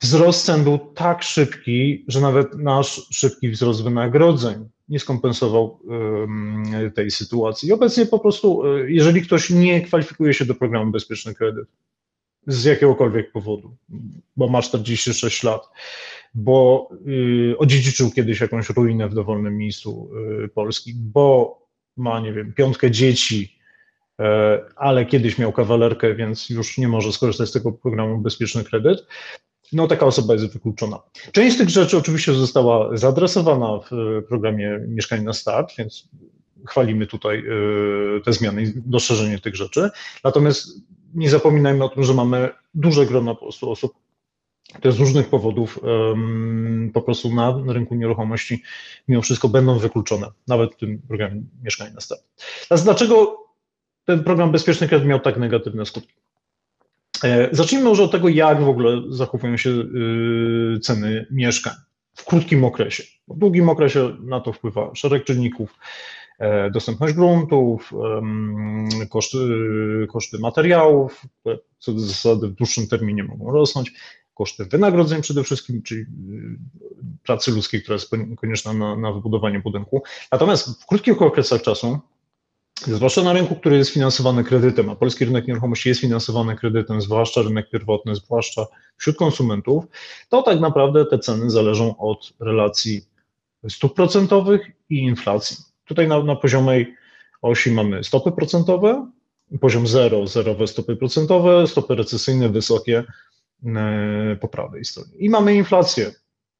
wzrost 0.00 0.44
cen 0.44 0.64
był 0.64 0.78
tak 0.78 1.22
szybki, 1.22 2.04
że 2.08 2.20
nawet 2.20 2.54
nasz 2.58 3.08
szybki 3.10 3.50
wzrost 3.50 3.82
wynagrodzeń 3.84 4.68
nie 4.88 4.98
skompensował 4.98 5.80
tej 6.94 7.10
sytuacji. 7.10 7.68
I 7.68 7.72
obecnie 7.72 8.06
po 8.06 8.18
prostu, 8.18 8.66
e, 8.66 8.90
jeżeli 8.90 9.22
ktoś 9.22 9.50
nie 9.50 9.80
kwalifikuje 9.80 10.34
się 10.34 10.44
do 10.44 10.54
programu 10.54 10.92
Bezpieczny 10.92 11.34
Kredyt 11.34 11.68
z 12.46 12.64
jakiegokolwiek 12.64 13.32
powodu, 13.32 13.76
bo 14.36 14.48
ma 14.48 14.62
46 14.62 15.42
lat, 15.42 15.68
bo 16.34 16.88
y, 17.06 17.58
odziedziczył 17.58 18.10
kiedyś 18.10 18.40
jakąś 18.40 18.70
ruinę 18.70 19.08
w 19.08 19.14
dowolnym 19.14 19.56
miejscu 19.56 20.10
y, 20.44 20.48
Polski, 20.48 20.94
bo 20.94 21.58
ma, 21.96 22.20
nie 22.20 22.32
wiem, 22.32 22.52
piątkę 22.52 22.90
dzieci, 22.90 23.58
y, 24.20 24.24
ale 24.76 25.06
kiedyś 25.06 25.38
miał 25.38 25.52
kawalerkę, 25.52 26.14
więc 26.14 26.50
już 26.50 26.78
nie 26.78 26.88
może 26.88 27.12
skorzystać 27.12 27.48
z 27.48 27.52
tego 27.52 27.72
programu 27.72 28.18
Bezpieczny 28.18 28.64
Kredyt, 28.64 29.06
no 29.72 29.86
taka 29.86 30.06
osoba 30.06 30.34
jest 30.34 30.52
wykluczona. 30.52 30.98
Część 31.32 31.54
z 31.56 31.58
tych 31.58 31.68
rzeczy 31.68 31.98
oczywiście 31.98 32.34
została 32.34 32.96
zaadresowana 32.96 33.80
w 33.90 34.22
programie 34.28 34.80
Mieszkanie 34.88 35.22
na 35.22 35.32
Start, 35.32 35.72
więc 35.78 36.08
chwalimy 36.68 37.06
tutaj 37.06 37.44
te 38.24 38.32
zmiany 38.32 38.62
i 38.62 38.72
doszerzenie 38.76 39.38
tych 39.38 39.56
rzeczy. 39.56 39.90
Natomiast 40.24 40.68
nie 41.14 41.30
zapominajmy 41.30 41.84
o 41.84 41.88
tym, 41.88 42.04
że 42.04 42.14
mamy 42.14 42.48
duże 42.74 43.06
grono 43.06 43.34
po 43.34 43.40
prostu 43.40 43.70
osób, 43.70 43.92
które 44.74 44.92
z 44.92 44.98
różnych 44.98 45.28
powodów 45.28 45.80
po 46.94 47.02
prostu 47.02 47.34
na 47.34 47.62
rynku 47.66 47.94
nieruchomości 47.94 48.62
mimo 49.08 49.22
wszystko 49.22 49.48
będą 49.48 49.78
wykluczone, 49.78 50.26
nawet 50.48 50.74
w 50.74 50.76
tym 50.76 51.02
programie 51.08 51.42
Mieszkanie 51.62 51.94
na 51.94 52.00
Start. 52.00 52.22
Teraz 52.68 52.84
dlaczego 52.84 53.44
ten 54.04 54.24
program 54.24 54.52
Bezpieczny 54.52 54.88
Kredyt 54.88 55.08
miał 55.08 55.20
tak 55.20 55.36
negatywne 55.36 55.86
skutki? 55.86 56.14
E, 57.24 57.48
zacznijmy 57.52 57.88
może 57.88 58.02
od 58.02 58.10
tego, 58.10 58.28
jak 58.28 58.64
w 58.64 58.68
ogóle 58.68 59.02
zachowują 59.08 59.56
się 59.56 59.70
y, 59.70 60.80
ceny 60.80 61.26
mieszkań 61.30 61.74
w 62.14 62.24
krótkim 62.24 62.64
okresie. 62.64 63.02
W 63.28 63.38
długim 63.38 63.68
okresie 63.68 64.16
na 64.20 64.40
to 64.40 64.52
wpływa 64.52 64.94
szereg 64.94 65.24
czynników, 65.24 65.78
dostępność 66.72 67.14
gruntów, 67.14 67.92
koszty, 69.10 69.38
koszty 70.12 70.38
materiałów, 70.38 71.26
co 71.78 71.92
do 71.92 72.00
zasady 72.00 72.48
w 72.48 72.52
dłuższym 72.52 72.86
terminie 72.88 73.24
mogą 73.24 73.52
rosnąć, 73.52 73.92
koszty 74.34 74.64
wynagrodzeń 74.64 75.22
przede 75.22 75.44
wszystkim, 75.44 75.82
czyli 75.82 76.00
y, 76.00 76.06
pracy 77.22 77.50
ludzkiej, 77.50 77.82
która 77.82 77.94
jest 77.94 78.10
konieczna 78.36 78.72
na, 78.72 78.96
na 78.96 79.12
wybudowanie 79.12 79.60
budynku. 79.60 80.02
Natomiast 80.32 80.82
w 80.82 80.86
krótkich 80.86 81.22
okresach 81.22 81.62
czasu 81.62 81.98
zwłaszcza 82.86 83.22
na 83.22 83.32
rynku, 83.32 83.56
który 83.56 83.76
jest 83.76 83.90
finansowany 83.90 84.44
kredytem, 84.44 84.90
a 84.90 84.96
polski 84.96 85.24
rynek 85.24 85.48
nieruchomości 85.48 85.88
jest 85.88 86.00
finansowany 86.00 86.56
kredytem, 86.56 87.00
zwłaszcza 87.00 87.42
rynek 87.42 87.70
pierwotny, 87.70 88.14
zwłaszcza 88.14 88.66
wśród 88.96 89.16
konsumentów, 89.16 89.84
to 90.28 90.42
tak 90.42 90.60
naprawdę 90.60 91.06
te 91.06 91.18
ceny 91.18 91.50
zależą 91.50 91.96
od 91.98 92.32
relacji 92.40 93.00
stóp 93.68 93.94
procentowych 93.94 94.70
i 94.90 94.98
inflacji. 94.98 95.71
Tutaj 95.92 96.08
na, 96.08 96.22
na 96.22 96.36
poziomej 96.36 96.94
osi 97.42 97.70
mamy 97.70 98.04
stopy 98.04 98.32
procentowe, 98.32 99.10
poziom 99.60 99.86
0, 99.86 100.26
zerowe 100.26 100.66
stopy 100.66 100.96
procentowe, 100.96 101.66
stopy 101.66 101.94
recesyjne 101.94 102.48
wysokie 102.48 103.04
e, 103.66 104.36
po 104.40 104.48
prawej 104.48 104.84
stronie. 104.84 105.16
I 105.18 105.30
mamy 105.30 105.54
inflację 105.54 106.12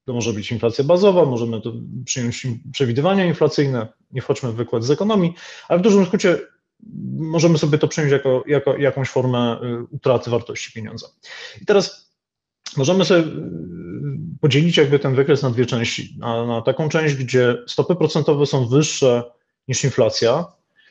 to 0.04 0.12
może 0.12 0.32
być 0.32 0.52
inflacja 0.52 0.84
bazowa, 0.84 1.24
możemy 1.24 1.60
to 1.60 1.72
przyjąć 2.04 2.46
przewidywania 2.72 3.24
inflacyjne, 3.24 3.88
nie 4.10 4.22
wchodźmy 4.22 4.52
w 4.52 4.54
wykład 4.54 4.84
z 4.84 4.90
ekonomii, 4.90 5.34
ale 5.68 5.78
w 5.78 5.82
dużym 5.82 6.06
skrócie 6.06 6.38
możemy 7.16 7.58
sobie 7.58 7.78
to 7.78 7.88
przyjąć 7.88 8.12
jako, 8.12 8.44
jako 8.46 8.76
jakąś 8.76 9.08
formę 9.08 9.60
y, 9.62 9.84
utraty 9.90 10.30
wartości 10.30 10.72
pieniądza. 10.72 11.06
I 11.62 11.66
teraz 11.66 12.12
możemy 12.76 13.04
sobie 13.04 13.24
podzielić 14.42 14.76
jakby 14.76 14.98
ten 14.98 15.14
wykres 15.14 15.42
na 15.42 15.50
dwie 15.50 15.66
części. 15.66 16.16
Na, 16.18 16.46
na 16.46 16.62
taką 16.62 16.88
część, 16.88 17.14
gdzie 17.14 17.56
stopy 17.66 17.94
procentowe 17.94 18.46
są 18.46 18.66
wyższe 18.66 19.22
niż 19.68 19.84
inflacja, 19.84 20.44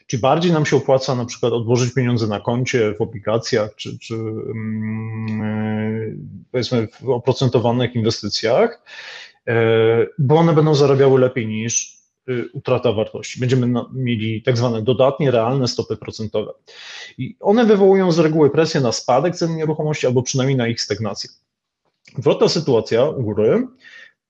czy 0.07 0.19
bardziej 0.19 0.51
nam 0.51 0.65
się 0.65 0.77
opłaca 0.77 1.15
na 1.15 1.25
przykład 1.25 1.53
odłożyć 1.53 1.93
pieniądze 1.93 2.27
na 2.27 2.39
koncie, 2.39 2.93
w 2.93 3.01
obligacjach, 3.01 3.75
czy, 3.75 3.99
czy 3.99 4.15
mm, 4.15 6.27
powiedzmy 6.51 6.87
w 7.01 7.09
oprocentowanych 7.09 7.95
inwestycjach, 7.95 8.83
e, 9.47 9.55
bo 10.19 10.35
one 10.35 10.53
będą 10.53 10.75
zarabiały 10.75 11.19
lepiej 11.19 11.47
niż 11.47 11.97
y, 12.29 12.49
utrata 12.53 12.91
wartości. 12.91 13.39
Będziemy 13.39 13.81
mieli 13.93 14.43
tak 14.43 14.57
zwane 14.57 14.81
dodatnie, 14.81 15.31
realne 15.31 15.67
stopy 15.67 15.97
procentowe. 15.97 16.51
I 17.17 17.35
one 17.39 17.65
wywołują 17.65 18.11
z 18.11 18.19
reguły 18.19 18.49
presję 18.49 18.81
na 18.81 18.91
spadek 18.91 19.35
cen 19.35 19.55
nieruchomości 19.55 20.07
albo 20.07 20.23
przynajmniej 20.23 20.57
na 20.57 20.67
ich 20.67 20.81
stagnację. 20.81 21.29
Wrotna 22.17 22.49
sytuacja 22.49 23.05
u 23.05 23.23
góry 23.23 23.67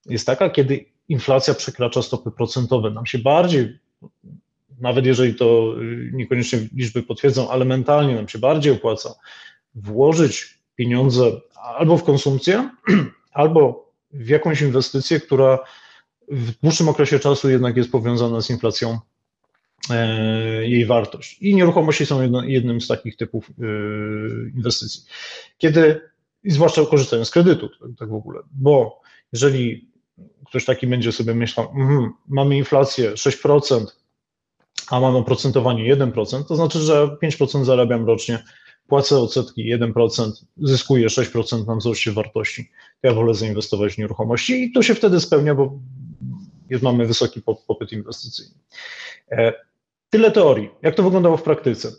jest 0.06 0.26
taka, 0.26 0.50
kiedy 0.50 0.86
inflacja 1.10 1.54
przekracza 1.54 2.02
stopy 2.02 2.32
procentowe. 2.32 2.92
Nam 2.92 3.06
się 3.06 3.20
bardziej 3.20 3.80
nawet 4.82 5.06
jeżeli 5.06 5.36
to 5.36 5.76
y, 5.82 6.12
niekoniecznie 6.14 6.60
liczby 6.76 7.04
potwierdzą, 7.04 7.50
ale 7.50 7.66
mentalnie 7.66 8.16
nam 8.16 8.28
się 8.28 8.40
bardziej 8.40 8.74
opłaca 8.74 9.16
włożyć 9.76 10.60
pieniądze 10.76 11.42
albo 11.78 11.98
w 11.98 12.04
konsumpcję, 12.04 12.70
albo 13.32 13.92
w 14.12 14.28
jakąś 14.28 14.62
inwestycję, 14.62 15.20
która 15.20 15.60
w 16.28 16.52
dłuższym 16.52 16.90
okresie 16.90 17.20
czasu 17.20 17.50
jednak 17.50 17.78
jest 17.78 17.92
powiązana 17.92 18.42
z 18.42 18.50
inflacją 18.50 19.00
e, 19.90 20.68
jej 20.68 20.86
wartość. 20.86 21.38
I 21.42 21.56
nieruchomości 21.56 22.06
są 22.06 22.42
jednym 22.44 22.82
z 22.82 22.88
takich 22.88 23.18
typów 23.18 23.50
y, 23.50 23.54
inwestycji. 24.56 25.04
Kiedy, 25.58 26.11
i 26.44 26.52
zwłaszcza 26.52 26.86
korzystając 26.86 27.28
z 27.28 27.32
kredytu, 27.32 27.70
tak, 28.00 28.10
w 28.10 28.14
ogóle, 28.14 28.40
bo 28.52 29.02
jeżeli 29.34 29.92
ktoś 30.46 30.66
taki 30.66 30.88
będzie 30.88 31.12
sobie 31.12 31.36
myślał, 31.36 31.72
mm, 31.76 32.14
mamy 32.28 32.58
inflację 32.58 33.18
6%, 33.18 33.86
a 34.90 35.00
mam 35.00 35.16
oprocentowanie 35.16 35.96
1%, 35.96 36.44
to 36.48 36.56
znaczy, 36.56 36.80
że 36.80 37.18
5% 37.22 37.66
zarabiam 37.66 38.06
rocznie, 38.06 38.44
płacę 38.88 39.20
odsetki 39.20 39.66
1%, 39.66 40.46
zyskuję 40.58 41.10
6% 41.10 41.68
na 41.68 41.76
wzroście 41.76 42.12
wartości. 42.12 42.72
Ja 43.04 43.14
wolę 43.14 43.34
zainwestować 43.34 43.94
w 43.94 43.98
nieruchomości 43.98 44.64
i 44.64 44.72
to 44.72 44.84
się 44.84 44.96
wtedy 44.96 45.20
spełnia, 45.20 45.56
bo 45.56 45.80
mamy 46.82 47.06
wysoki 47.06 47.42
popyt 47.68 47.92
inwestycyjny. 47.92 48.56
E, 49.32 49.54
tyle 50.10 50.32
teorii. 50.32 50.70
Jak 50.82 50.96
to 50.96 51.04
wyglądało 51.04 51.38
w 51.38 51.44
praktyce? 51.44 51.92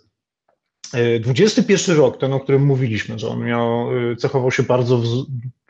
21 1.21 1.97
e, 1.97 1.99
rok, 1.99 2.19
ten, 2.19 2.33
o 2.33 2.41
którym 2.41 2.67
mówiliśmy, 2.67 3.19
że 3.19 3.29
on 3.29 3.45
miał, 3.45 3.89
e, 4.13 4.17
cechował 4.17 4.51
się 4.51 4.63
bardzo 4.63 5.03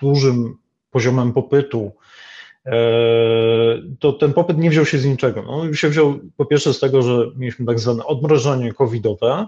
dużym 0.00 0.56
poziomem 0.90 1.32
popytu, 1.32 1.92
E, 2.66 2.74
to 3.98 4.12
ten 4.12 4.32
popyt 4.32 4.58
nie 4.58 4.70
wziął 4.70 4.86
się 4.86 4.98
z 4.98 5.04
niczego. 5.04 5.42
No, 5.42 5.52
on 5.52 5.74
się 5.74 5.88
wziął 5.88 6.20
po 6.36 6.44
pierwsze 6.44 6.74
z 6.74 6.80
tego, 6.80 7.02
że 7.02 7.30
mieliśmy 7.36 7.66
tak 7.66 7.80
zwane 7.80 8.06
odmrożenie 8.06 8.72
covidowe, 8.72 9.46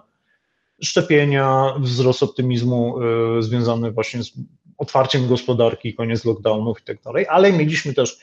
szczepienia, 0.82 1.74
wzrost 1.78 2.22
optymizmu 2.22 2.96
e, 3.38 3.42
związany 3.42 3.90
właśnie 3.90 4.22
z 4.22 4.32
otwarciem 4.78 5.28
gospodarki, 5.28 5.94
koniec 5.94 6.24
lockdownów 6.24 6.80
i 6.80 6.84
tak 6.84 7.02
dalej, 7.02 7.26
ale 7.28 7.52
mieliśmy 7.52 7.94
też 7.94 8.18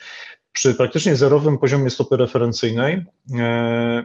przy 0.52 0.74
praktycznie 0.74 1.16
zerowym 1.16 1.58
poziomie 1.58 1.90
stopy 1.90 2.16
referencyjnej 2.16 3.04
e, 3.38 4.04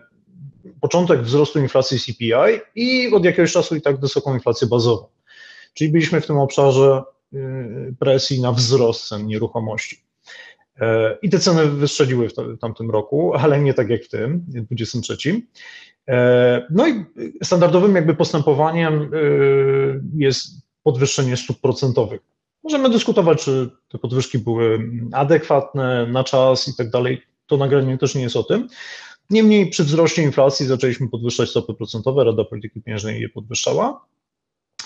początek 0.88 1.22
wzrostu 1.22 1.60
inflacji 1.60 2.00
CPI 2.00 2.60
i 2.76 3.14
od 3.14 3.26
jakiegoś 3.26 3.52
czasu 3.52 3.76
i 3.76 3.82
tak 3.82 4.00
wysoką 4.00 4.34
inflację 4.34 4.68
bazową. 4.68 5.06
Czyli 5.74 5.92
byliśmy 5.92 6.22
w 6.22 6.28
tym 6.28 6.38
obszarze 6.38 7.04
presji 8.00 8.42
na 8.42 8.52
wzrost 8.52 9.08
cen 9.08 9.28
nieruchomości. 9.28 10.04
E, 10.80 11.18
I 11.22 11.30
te 11.30 11.40
ceny 11.40 11.66
wystrzeliły 11.66 12.30
w 12.30 12.60
tamtym 12.62 12.92
roku, 12.92 13.34
ale 13.34 13.62
nie 13.62 13.74
tak 13.74 13.90
jak 13.90 14.04
w 14.04 14.10
tym, 14.10 14.46
23. 14.48 15.18
E, 16.08 16.68
no 16.70 16.88
i 16.88 17.06
standardowym 17.44 17.96
jakby 17.96 18.16
postępowaniem 18.16 19.02
e, 19.02 19.08
jest 20.18 20.48
podwyższenie 20.84 21.38
stóp 21.38 21.62
procentowych. 21.62 22.22
Możemy 22.64 22.90
dyskutować, 22.90 23.44
czy 23.44 23.70
te 23.90 23.98
podwyżki 23.98 24.40
były 24.40 24.80
adekwatne 25.12 26.08
na 26.08 26.24
czas 26.24 26.68
i 26.68 26.76
tak 26.76 26.90
dalej. 26.90 27.22
To 27.48 27.58
nagranie 27.58 27.98
też 27.98 28.16
nie 28.16 28.22
jest 28.22 28.36
o 28.36 28.44
tym. 28.44 28.68
Niemniej 29.30 29.70
przy 29.70 29.84
wzroście 29.84 30.24
inflacji 30.24 30.66
zaczęliśmy 30.66 31.10
podwyższać 31.10 31.50
stopy 31.50 31.74
procentowe, 31.74 32.24
Rada 32.24 32.44
Polityki 32.44 32.82
Pieniężnej 32.82 33.22
je 33.22 33.30
podwyższała. 33.30 34.06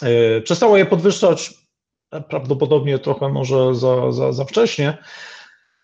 E, 0.02 0.42
przestała 0.42 0.78
je 0.78 0.86
podwyższać 0.86 1.54
prawdopodobnie 2.30 3.00
trochę 3.00 3.30
może 3.30 3.76
za, 3.76 4.12
za, 4.12 4.34
za 4.34 4.46
wcześnie, 4.46 4.98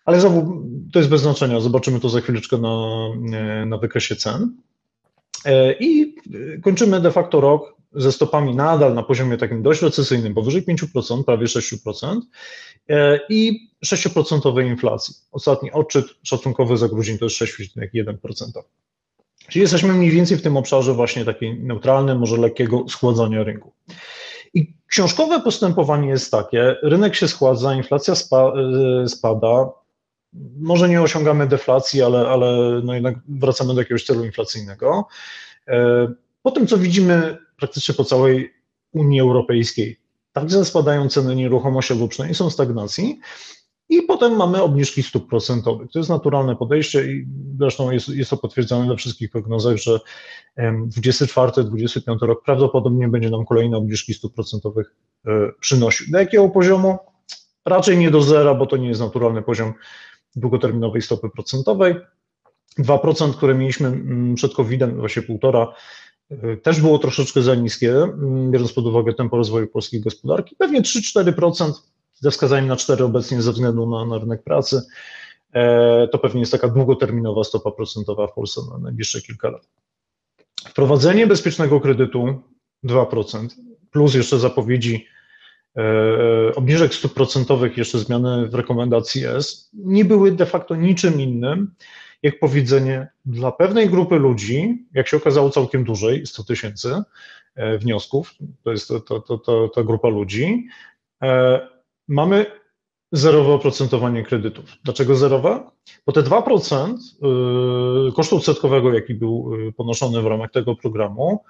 ale 0.04 0.20
znowu 0.20 0.62
to 0.92 0.98
jest 0.98 1.10
bez 1.10 1.20
znaczenia. 1.20 1.60
Zobaczymy 1.60 2.00
to 2.00 2.08
za 2.08 2.20
chwileczkę 2.20 2.58
na, 2.58 3.08
na 3.66 3.78
wykresie 3.78 4.16
cen. 4.16 4.56
E, 5.44 5.72
I 5.72 6.14
kończymy 6.62 7.00
de 7.00 7.10
facto 7.10 7.40
rok 7.40 7.78
ze 7.92 8.12
stopami 8.12 8.56
nadal 8.56 8.94
na 8.94 9.02
poziomie 9.02 9.36
takim 9.36 9.62
dość 9.62 9.82
recesyjnym, 9.82 10.34
powyżej 10.34 10.62
5%, 10.62 11.24
prawie 11.24 11.46
6% 11.46 12.20
e, 12.88 13.20
i 13.28 13.70
6% 13.86 14.66
inflacji. 14.66 15.14
Ostatni 15.32 15.72
odczyt 15.72 16.06
szacunkowy 16.22 16.76
za 16.76 16.88
grudzień 16.88 17.18
to 17.18 17.24
jest 17.24 17.36
6,1%. 17.36 18.14
Czyli 19.48 19.62
jesteśmy 19.62 19.92
mniej 19.92 20.10
więcej 20.10 20.36
w 20.36 20.42
tym 20.42 20.56
obszarze 20.56 20.94
właśnie 20.94 21.24
takiej 21.24 21.60
neutralnym, 21.60 22.18
może 22.18 22.36
lekkiego 22.36 22.84
schładzania 22.88 23.44
rynku. 23.44 23.72
I 24.54 24.74
książkowe 24.86 25.40
postępowanie 25.40 26.08
jest 26.08 26.30
takie, 26.30 26.76
rynek 26.82 27.14
się 27.14 27.28
schładza, 27.28 27.74
inflacja 27.74 28.14
spa, 28.14 28.52
e, 29.04 29.08
spada, 29.08 29.70
może 30.60 30.88
nie 30.88 31.02
osiągamy 31.02 31.46
deflacji, 31.46 32.02
ale, 32.02 32.28
ale 32.28 32.80
no 32.84 32.94
jednak 32.94 33.14
wracamy 33.28 33.74
do 33.74 33.80
jakiegoś 33.80 34.04
celu 34.04 34.24
inflacyjnego. 34.24 35.06
E, 35.68 36.08
po 36.42 36.50
tym, 36.50 36.66
co 36.66 36.78
widzimy 36.78 37.36
praktycznie 37.56 37.94
po 37.94 38.04
całej 38.04 38.54
Unii 38.92 39.20
Europejskiej, 39.20 40.00
także 40.32 40.64
spadają 40.64 41.08
ceny 41.08 41.36
nieruchomości 41.36 41.92
albo 41.92 42.08
przynajmniej 42.08 42.34
są 42.34 42.50
stagnacji, 42.50 43.20
i 43.88 44.02
potem 44.02 44.36
mamy 44.36 44.62
obniżki 44.62 45.02
stóp 45.02 45.28
procentowych. 45.28 45.90
To 45.90 45.98
jest 45.98 46.10
naturalne 46.10 46.56
podejście 46.56 47.12
i 47.12 47.26
zresztą 47.58 47.90
jest, 47.90 48.08
jest 48.08 48.30
to 48.30 48.36
potwierdzone 48.36 48.88
we 48.88 48.96
wszystkich 48.96 49.30
prognozach, 49.30 49.76
że 49.76 50.00
24-25 50.58 52.18
rok 52.20 52.44
prawdopodobnie 52.44 53.08
będzie 53.08 53.30
nam 53.30 53.44
kolejne 53.44 53.76
obniżki 53.76 54.14
stóp 54.14 54.34
procentowych 54.34 54.94
e, 55.26 55.30
przynosił. 55.60 56.06
Do 56.10 56.18
jakiego 56.18 56.48
poziomu? 56.48 56.98
Raczej 57.64 57.98
nie 57.98 58.10
do 58.10 58.22
zera, 58.22 58.54
bo 58.54 58.66
to 58.66 58.76
nie 58.76 58.88
jest 58.88 59.00
naturalny 59.00 59.42
poziom 59.42 59.74
długoterminowej 60.36 61.02
stopy 61.02 61.30
procentowej. 61.30 61.94
2%, 62.78 63.34
które 63.34 63.54
mieliśmy 63.54 63.88
mm, 63.88 64.34
przed 64.34 64.54
COVID-em, 64.54 64.96
właśnie 64.96 65.22
półtora, 65.22 65.74
e, 66.30 66.56
też 66.56 66.80
było 66.80 66.98
troszeczkę 66.98 67.42
za 67.42 67.54
niskie, 67.54 67.92
mm, 67.92 68.50
biorąc 68.50 68.72
pod 68.72 68.86
uwagę 68.86 69.14
tempo 69.14 69.36
rozwoju 69.36 69.68
polskiej 69.68 70.00
gospodarki. 70.00 70.56
Pewnie 70.56 70.82
3-4% 70.82 71.72
ze 72.14 72.30
wskazaniem 72.30 72.68
na 72.68 72.76
4 72.76 73.04
obecnie 73.04 73.42
ze 73.42 73.52
względu 73.52 73.90
na, 73.90 74.04
na 74.04 74.18
rynek 74.18 74.42
pracy. 74.42 74.82
E, 75.52 76.08
to 76.08 76.18
pewnie 76.18 76.40
jest 76.40 76.52
taka 76.52 76.68
długoterminowa 76.68 77.44
stopa 77.44 77.70
procentowa 77.70 78.26
w 78.26 78.32
Polsce 78.32 78.60
na 78.70 78.78
najbliższe 78.78 79.20
kilka 79.20 79.50
lat. 79.50 79.68
Wprowadzenie 80.68 81.26
bezpiecznego 81.26 81.80
kredytu 81.80 82.42
2%, 82.84 83.48
plus 83.90 84.14
jeszcze 84.14 84.38
zapowiedzi 84.38 85.06
e, 85.76 85.82
obniżek 86.54 86.94
stóp 86.94 87.14
procentowych, 87.14 87.76
jeszcze 87.76 87.98
zmiany 87.98 88.48
w 88.48 88.54
rekomendacji 88.54 89.24
S, 89.26 89.70
nie 89.74 90.04
były 90.04 90.32
de 90.32 90.46
facto 90.46 90.76
niczym 90.76 91.20
innym, 91.20 91.74
jak 92.22 92.38
powiedzenie 92.38 93.08
dla 93.24 93.52
pewnej 93.52 93.88
grupy 93.88 94.16
ludzi, 94.16 94.86
jak 94.94 95.08
się 95.08 95.16
okazało 95.16 95.50
całkiem 95.50 95.84
dużej, 95.84 96.26
100 96.26 96.44
tysięcy 96.44 97.02
e, 97.54 97.78
wniosków, 97.78 98.34
to 98.62 98.70
jest 98.70 98.92
ta 99.74 99.82
grupa 99.82 100.08
ludzi, 100.08 100.66
mamy 102.08 102.46
zerowe 103.12 103.52
oprocentowanie 103.52 104.22
kredytów. 104.22 104.64
Dlaczego 104.84 105.14
zerowe? 105.14 105.70
Bo 106.06 106.12
te 106.12 106.22
2% 106.22 106.94
y, 108.08 108.12
kosztu 108.12 108.36
odsetkowego, 108.36 108.92
jaki 108.92 109.14
był 109.14 109.50
ponoszony 109.76 110.22
w 110.22 110.26
ramach 110.26 110.50
tego 110.50 110.76
programu, 110.76 111.44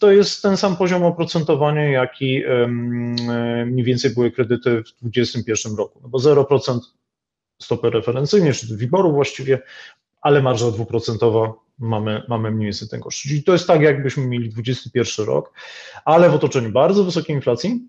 to 0.00 0.12
jest 0.12 0.42
ten 0.42 0.56
sam 0.56 0.76
poziom 0.76 1.04
oprocentowania, 1.04 1.90
jaki 1.90 2.42
mniej 3.66 3.84
więcej 3.84 4.14
były 4.14 4.30
kredyty 4.30 4.70
w 4.70 5.00
2021 5.00 5.76
roku. 5.76 6.00
No 6.02 6.08
bo 6.08 6.18
0% 6.18 6.78
stopy 7.62 7.90
referencyjnej, 7.90 8.52
czy 8.52 8.76
wyboru 8.76 9.12
właściwie, 9.12 9.58
ale 10.20 10.42
marża 10.42 10.70
dwuprocentowa 10.70 11.52
mamy, 11.78 12.22
mamy 12.28 12.50
mniej 12.50 12.66
więcej 12.66 12.88
ten 12.88 13.00
koszt. 13.00 13.18
Czyli 13.18 13.42
to 13.42 13.52
jest 13.52 13.66
tak, 13.66 13.80
jakbyśmy 13.80 14.26
mieli 14.26 14.48
21 14.48 15.26
rok, 15.26 15.52
ale 16.04 16.30
w 16.30 16.34
otoczeniu 16.34 16.72
bardzo 16.72 17.04
wysokiej 17.04 17.36
inflacji, 17.36 17.88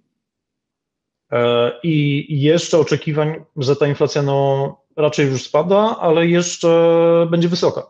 E, 1.32 1.72
I 1.84 2.26
jeszcze 2.42 2.78
oczekiwań, 2.80 3.46
że 3.58 3.76
ta 3.76 3.88
inflacja 3.88 4.22
no, 4.22 4.78
raczej 4.96 5.28
już 5.28 5.44
spada, 5.44 5.98
ale 6.00 6.28
jeszcze 6.28 7.28
będzie 7.32 7.50
wysoka 7.50 7.84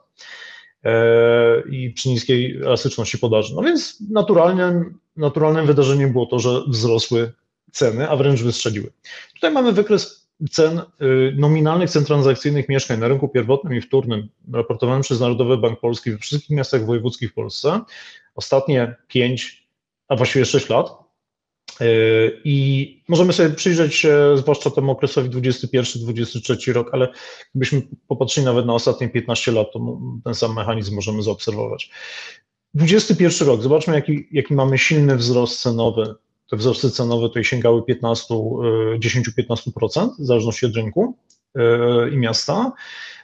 e, 0.84 1.62
i 1.69 1.89
przy 1.89 2.10
niskiej 2.10 2.58
elastyczności 2.58 3.17
podaży. 3.17 3.56
No 3.56 3.62
więc 3.62 3.97
naturalnym, 4.12 4.99
naturalnym 5.17 5.65
wydarzeniem 5.65 6.12
było 6.12 6.25
to, 6.25 6.39
że 6.39 6.62
wzrosły 6.67 7.32
ceny, 7.71 8.10
a 8.10 8.15
wręcz 8.15 8.41
wystrzeliły. 8.41 8.91
Tutaj 9.34 9.52
mamy 9.52 9.71
wykres 9.71 10.18
cen 10.52 10.82
y, 11.02 11.34
nominalnych 11.38 11.89
cen 11.89 12.06
transakcyjnych 12.06 12.69
mieszkań 12.69 12.99
na 12.99 13.08
rynku 13.08 13.30
pierwotnym 13.30 13.75
i 13.75 13.82
wtórnym, 13.82 14.30
raportowany 14.54 15.04
przez 15.04 15.19
Narodowy 15.19 15.58
Bank 15.58 15.80
Polski 15.80 16.12
we 16.12 16.17
wszystkich 16.17 16.58
miastach 16.58 16.86
wojewódzkich 16.86 17.32
w 17.32 17.34
Polsce. 17.34 17.82
Ostatnie 18.36 18.95
5, 19.08 19.67
a 20.08 20.15
właściwie 20.15 20.45
6 20.45 20.69
lat 20.69 20.99
i 22.43 23.04
możemy 23.08 23.34
sobie 23.34 23.49
przyjrzeć 23.49 23.95
się, 23.95 24.38
zwłaszcza 24.38 24.69
temu 24.69 24.91
okresowi 24.91 25.30
21-23 25.30 26.73
rok, 26.73 26.89
ale 26.91 27.08
gdybyśmy 27.52 27.82
popatrzyli 28.08 28.45
nawet 28.45 28.65
na 28.65 28.73
ostatnie 28.73 29.10
15 29.10 29.52
lat, 29.52 29.67
to 29.73 29.99
ten 30.23 30.36
sam 30.36 30.56
mechanizm 30.56 30.95
możemy 30.95 31.23
zaobserwować. 31.23 31.91
21 32.73 33.47
rok, 33.47 33.62
zobaczmy, 33.62 33.95
jaki, 33.95 34.28
jaki 34.32 34.54
mamy 34.54 34.78
silny 34.78 35.15
wzrost 35.15 35.62
cenowy. 35.62 36.15
Te 36.49 36.57
wzrosty 36.57 36.91
cenowe 36.91 37.27
tutaj 37.27 37.43
sięgały 37.43 37.83
15, 37.83 38.33
10-15%, 38.33 40.09
w 40.19 40.25
zależności 40.25 40.65
od 40.65 40.75
rynku 40.75 41.17
e, 41.55 42.09
i 42.09 42.17
miasta, 42.17 42.71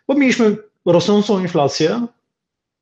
bo 0.07 0.13
mieliśmy 0.13 0.57
rosnącą 0.85 1.39
inflację, 1.39 2.07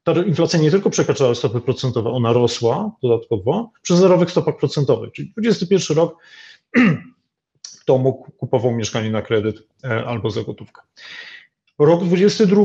ta 0.04 0.12
inflacja 0.12 0.60
nie 0.60 0.72
tylko 0.72 0.90
przekraczała 0.90 1.36
stopy 1.36 1.62
procentowe, 1.62 2.10
ona 2.10 2.34
rosła 2.34 2.92
dodatkowo 3.04 3.72
przy 3.82 3.98
zerowych 3.98 4.32
stopach 4.32 4.58
procentowych. 4.58 5.12
Czyli 5.12 5.32
21 5.38 5.98
rok, 5.98 6.18
kto 7.82 7.98
mógł 7.98 8.32
kupował 8.32 8.72
mieszkanie 8.72 9.12
na 9.12 9.22
kredyt 9.22 9.68
e, 9.84 10.06
albo 10.06 10.30
za 10.30 10.44
gotówkę. 10.44 10.82
Rok 11.80 12.04
22 12.04 12.62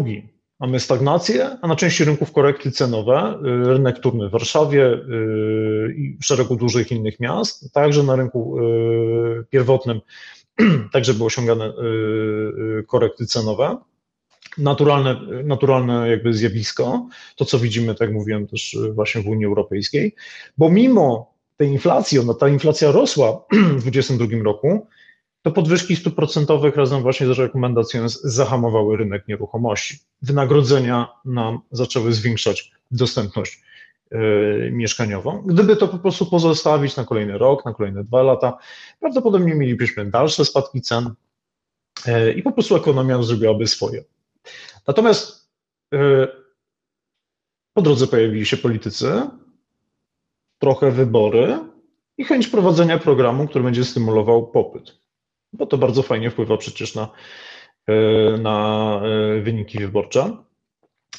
mamy 0.61 0.81
stagnację, 0.81 1.57
a 1.63 1.69
na 1.69 1.77
części 1.77 2.05
rynków 2.05 2.33
korekty 2.33 2.71
cenowe, 2.71 3.15
e, 3.15 3.73
rynek 3.73 3.99
turny 3.99 4.29
w 4.29 4.33
Warszawie 4.33 4.87
e, 4.87 4.99
i 5.93 6.19
w 6.21 6.25
szeregu 6.25 6.57
dużych 6.57 6.91
innych 6.91 7.21
miast, 7.21 7.73
także 7.73 8.03
na 8.03 8.17
rynku 8.17 8.57
pierwotnym 9.51 10.01
także 10.93 11.15
były 11.15 11.27
osiągane 11.27 11.73
korekty 12.87 13.27
cenowe. 13.27 13.79
Naturalne, 14.59 15.21
naturalne 15.45 16.11
jakby 16.11 16.35
zjawisko, 16.35 17.09
to 17.37 17.45
co 17.45 17.59
widzimy, 17.59 17.95
tak 17.95 18.01
jak 18.01 18.13
mówiłem 18.13 18.47
też 18.47 18.77
właśnie 18.95 19.23
w 19.23 19.29
Unii 19.29 19.47
Europejskiej, 19.47 20.15
bo 20.59 20.71
mimo 20.71 21.35
tej 21.57 21.69
inflacji, 21.69 22.19
ona, 22.19 22.35
ta 22.35 22.49
inflacja 22.49 22.93
rosła 22.93 23.45
w 23.79 23.83
2022 23.83 24.45
roku, 24.45 24.87
to 25.43 25.51
podwyżki 25.51 25.97
stóp 25.97 26.15
procentowych 26.15 26.77
razem 26.77 27.03
właśnie 27.03 27.27
z 27.27 27.39
rekomendacją 27.39 28.09
zahamowały 28.09 28.97
rynek 28.97 29.29
nieruchomości. 29.29 29.99
Wynagrodzenia 30.23 31.09
nam 31.25 31.61
zaczęły 31.71 32.13
zwiększać 32.13 32.73
dostępność 32.91 33.63
yy, 34.11 34.71
mieszkaniową. 34.73 35.43
Gdyby 35.47 35.77
to 35.77 35.89
po 35.89 35.99
prostu 35.99 36.27
pozostawić 36.27 36.97
na 36.97 37.05
kolejny 37.05 37.39
rok, 37.39 37.65
na 37.65 37.75
kolejne 37.75 38.05
dwa 38.05 38.23
lata, 38.23 38.59
prawdopodobnie 39.01 39.55
mielibyśmy 39.55 40.11
dalsze 40.11 40.45
spadki 40.45 40.81
cen 40.81 41.15
yy, 42.07 42.33
i 42.33 42.43
po 42.43 42.53
prostu 42.53 42.77
ekonomia 42.77 43.23
zrobiłaby 43.23 43.67
swoje. 43.67 44.05
Natomiast 44.87 45.51
e, 45.95 46.29
po 47.73 47.83
drodze 47.83 48.07
pojawili 48.07 48.47
się 48.47 48.57
politycy, 48.57 49.23
trochę 50.59 50.91
wybory 50.91 51.59
i 52.19 52.25
chęć 52.25 52.49
prowadzenia 52.49 52.99
programu, 52.99 53.49
który 53.49 53.65
będzie 53.65 53.85
stymulował 53.85 54.47
popyt. 54.47 54.99
Bo 55.53 55.67
to 55.67 55.79
bardzo 55.79 56.03
fajnie 56.03 56.31
wpływa 56.31 56.57
przecież 56.57 56.95
na, 56.95 57.09
e, 57.87 57.95
na 58.39 59.01
e, 59.05 59.41
wyniki 59.41 59.79
wyborcze. 59.79 60.37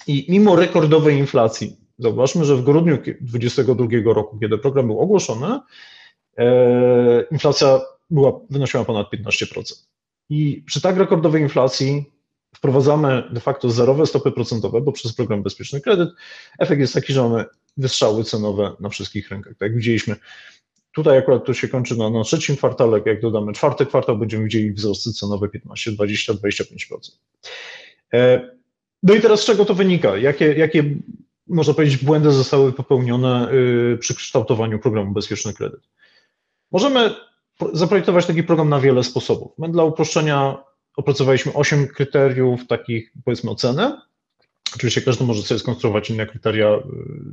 I 0.08 0.26
mimo 0.30 0.56
rekordowej 0.56 1.18
inflacji, 1.18 1.78
zauważmy, 1.98 2.46
że 2.46 2.56
w 2.56 2.63
grudniu 2.63 2.98
2022 3.22 4.13
roku, 4.13 4.39
kiedy 4.39 4.58
program 4.58 4.88
był 4.88 5.00
ogłoszony, 5.00 5.60
inflacja 7.32 7.80
była, 8.10 8.39
wynosiła 8.50 8.86
ponad 8.86 9.08
15%. 9.13 9.86
I 10.30 10.63
przy 10.65 10.82
tak 10.82 10.98
rekordowej 10.98 11.42
inflacji 11.42 12.06
wprowadzamy 12.56 13.24
de 13.32 13.39
facto 13.39 13.70
zerowe 13.70 14.06
stopy 14.06 14.32
procentowe, 14.32 14.82
bo 14.82 14.92
przez 14.92 15.13
program 15.13 15.44
Bezpieczny 15.44 15.82
Kredyt 15.82 16.10
efekt 16.60 16.82
jest 16.82 16.94
taki, 16.94 17.13
że 17.13 17.24
mamy 17.24 17.46
wystrzały 17.78 18.24
cenowe 18.24 18.76
na 18.80 18.89
wszystkich 18.89 19.30
rynkach. 19.30 19.54
Tak 19.54 19.62
jak 19.62 19.76
widzieliśmy, 19.76 20.15
Tutaj 21.00 21.18
akurat 21.18 21.46
to 21.46 21.54
się 21.54 21.68
kończy 21.68 21.98
na, 21.98 22.10
na 22.10 22.24
trzecim 22.24 22.56
kwartale, 22.56 23.02
jak 23.06 23.22
dodamy 23.22 23.54
czwarty 23.54 23.86
kwartał, 23.86 24.18
będziemy 24.18 24.44
widzieli 24.44 24.72
wzrosty 24.72 25.14
cenowe 25.14 25.50
15, 25.50 25.92
20, 25.92 26.34
25%. 26.34 27.12
No 29.04 29.14
i 29.14 29.22
teraz 29.22 29.42
z 29.42 29.46
czego 29.46 29.66
to 29.66 29.74
wynika? 29.74 30.18
Jakie, 30.18 30.54
jakie 30.54 30.84
można 31.48 31.74
powiedzieć, 31.74 32.04
błędy 32.04 32.32
zostały 32.32 32.74
popełnione 32.74 33.52
y, 33.52 33.98
przy 33.98 34.16
kształtowaniu 34.16 34.80
programu 34.80 35.14
Bezpieczny 35.14 35.54
Kredyt? 35.54 35.90
Możemy 36.72 37.16
zaprojektować 37.74 38.26
taki 38.26 38.44
program 38.44 38.70
na 38.70 38.80
wiele 38.80 39.04
sposobów. 39.04 39.52
My 39.58 39.70
dla 39.70 39.84
uproszczenia 39.84 40.58
opracowaliśmy 40.96 41.54
8 41.54 41.88
kryteriów 41.88 42.68
takich, 42.68 43.14
powiedzmy, 43.26 43.52
oceny. 43.52 43.92
Oczywiście 44.76 45.02
każdy 45.02 45.24
może 45.24 45.44
sobie 45.44 45.60
skonstruować 45.60 46.10
inne 46.10 46.26
kryteria, 46.26 46.70
y, 46.70 46.82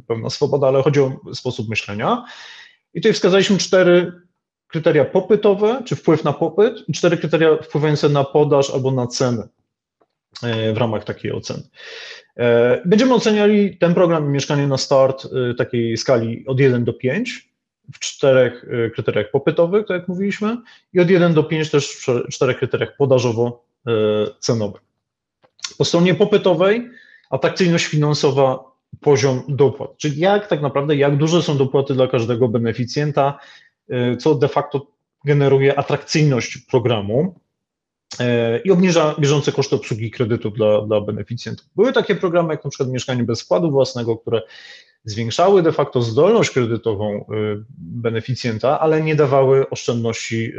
pełna 0.07 0.31
swoboda, 0.31 0.69
ale 0.69 0.83
chodzi 0.83 1.01
o 1.01 1.21
sposób 1.35 1.69
myślenia. 1.69 2.25
I 2.97 3.01
tutaj 3.01 3.13
wskazaliśmy 3.13 3.59
cztery 3.59 4.13
kryteria 4.67 5.05
popytowe, 5.05 5.83
czy 5.85 5.97
wpływ 5.97 6.25
na 6.25 6.33
popyt, 6.33 6.89
i 6.89 6.93
cztery 6.93 7.17
kryteria 7.17 7.57
wpływające 7.63 8.09
na 8.09 8.25
podaż 8.25 8.71
albo 8.71 8.91
na 8.91 9.07
ceny 9.07 9.43
y, 9.43 10.73
w 10.73 10.77
ramach 10.77 11.05
takiej 11.05 11.33
oceny. 11.33 11.63
Y, 11.63 12.43
będziemy 12.85 13.15
oceniali 13.15 13.79
ten 13.79 13.95
program 13.95 14.33
Mieszkanie 14.33 14.67
na 14.67 14.79
Start 14.79 15.29
takiej 15.59 15.97
skali 15.97 16.45
od 16.47 16.61
1 16.61 16.85
do 16.85 16.93
5 16.93 17.49
w 17.95 17.99
czterech 17.99 18.65
kryteriach 18.95 19.31
popytowych, 19.31 19.87
tak 19.87 20.01
jak 20.01 20.09
mówiliśmy, 20.09 20.57
i 20.93 21.01
od 21.01 21.11
1 21.11 21.35
do 21.35 21.45
5 21.45 21.71
też 21.71 21.91
w 21.91 22.29
czterech 22.29 22.59
kryteriach 22.59 22.97
podażowo-cenowych. 22.97 24.83
Po 25.79 25.85
stronie 25.85 26.15
popytowej 26.15 26.91
atrakcyjność 27.31 27.85
finansowa, 27.85 28.76
poziom 29.01 29.43
dopłat, 29.49 29.97
czyli 29.97 30.21
jak 30.21 30.47
tak 30.47 30.63
naprawdę, 30.63 30.97
jak 30.97 31.17
duże 31.17 31.43
są 31.43 31.57
dopłaty 31.57 31.95
dla 31.95 32.09
każdego 32.09 32.49
beneficjenta, 32.49 33.39
y, 33.93 34.17
co 34.17 34.35
de 34.35 34.49
facto 34.49 34.87
generuje 35.25 35.79
atrakcyjność 35.79 36.59
programu 36.59 37.35
y, 38.21 38.25
i 38.65 38.71
obniża 38.71 39.15
bieżące 39.19 39.53
koszty 39.53 39.77
obsługi 39.77 40.11
kredytu 40.11 40.51
dla, 40.51 40.83
dla 40.83 41.01
beneficjentów. 41.01 41.67
Były 41.77 41.93
takie 41.93 42.15
programy 42.15 42.55
jak 42.55 42.65
na 42.65 42.71
przykład 42.71 42.89
mieszkanie 42.89 43.25
bez 43.25 43.43
wkładu 43.43 43.71
własnego, 43.71 44.17
które 44.17 44.43
zwiększały 45.05 45.63
de 45.63 45.73
facto 45.73 46.03
zdolność 46.03 46.51
kredytową 46.51 47.17
y, 47.17 47.25
beneficjenta, 47.79 48.81
ale 48.81 49.03
nie 49.03 49.15
dawały 49.15 49.71
oszczędności 49.71 50.53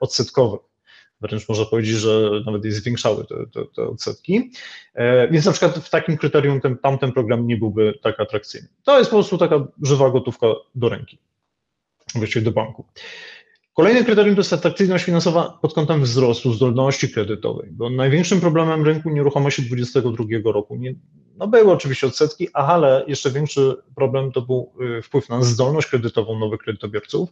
odsetkowych. 0.00 0.75
Wręcz 1.20 1.48
można 1.48 1.64
powiedzieć, 1.64 1.96
że 1.96 2.30
nawet 2.46 2.64
je 2.64 2.72
zwiększały 2.72 3.24
te, 3.24 3.34
te, 3.52 3.66
te 3.76 3.82
odsetki. 3.82 4.50
E, 4.94 5.28
więc 5.28 5.46
na 5.46 5.52
przykład 5.52 5.78
w 5.78 5.90
takim 5.90 6.16
kryterium 6.16 6.60
ten, 6.60 6.78
tamten 6.78 7.12
program 7.12 7.46
nie 7.46 7.56
byłby 7.56 7.98
tak 8.02 8.20
atrakcyjny. 8.20 8.68
To 8.84 8.98
jest 8.98 9.10
po 9.10 9.16
prostu 9.16 9.38
taka 9.38 9.66
żywa 9.82 10.10
gotówka 10.10 10.46
do 10.74 10.88
ręki, 10.88 11.18
właściwie 12.14 12.44
do 12.44 12.52
banku. 12.52 12.84
Kolejne 13.74 14.04
kryterium 14.04 14.36
to 14.36 14.40
jest 14.40 14.52
atrakcyjność 14.52 15.04
finansowa 15.04 15.58
pod 15.62 15.74
kątem 15.74 16.02
wzrostu 16.02 16.52
zdolności 16.52 17.08
kredytowej, 17.08 17.68
bo 17.72 17.90
największym 17.90 18.40
problemem 18.40 18.84
rynku 18.84 19.10
nieruchomości 19.10 19.62
2022 19.62 20.52
roku 20.52 20.76
nie, 20.76 20.94
no 21.36 21.48
były 21.48 21.72
oczywiście 21.72 22.06
odsetki, 22.06 22.48
ale 22.52 23.04
jeszcze 23.06 23.30
większy 23.30 23.76
problem 23.94 24.32
to 24.32 24.42
był 24.42 24.72
y, 24.98 25.02
wpływ 25.02 25.28
na 25.28 25.42
zdolność 25.42 25.88
kredytową 25.88 26.38
nowych 26.38 26.60
kredytobiorców. 26.60 27.28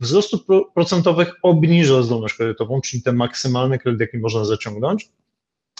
Wzrostu 0.00 0.64
procentowych 0.74 1.34
obniża 1.42 2.02
zdolność 2.02 2.34
kredytową, 2.34 2.80
czyli 2.80 3.02
ten 3.02 3.16
maksymalny 3.16 3.78
kredyt, 3.78 4.00
jaki 4.00 4.18
można 4.18 4.44
zaciągnąć. 4.44 5.08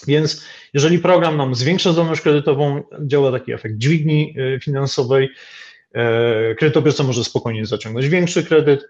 Więc 0.06 0.44
jeżeli 0.74 0.98
program 0.98 1.37
nam 1.37 1.54
zwiększa 1.54 1.92
zdolność 1.92 2.20
kredytową, 2.20 2.82
działa 3.00 3.32
taki 3.32 3.52
efekt 3.52 3.78
dźwigni 3.78 4.35
y, 4.38 4.61
finansowej, 4.61 5.28
y, 5.30 6.54
kredytobiorca 6.54 7.04
może 7.04 7.24
spokojnie 7.24 7.66
zaciągnąć 7.66 8.08
większy 8.08 8.44
kredyt, 8.44 8.88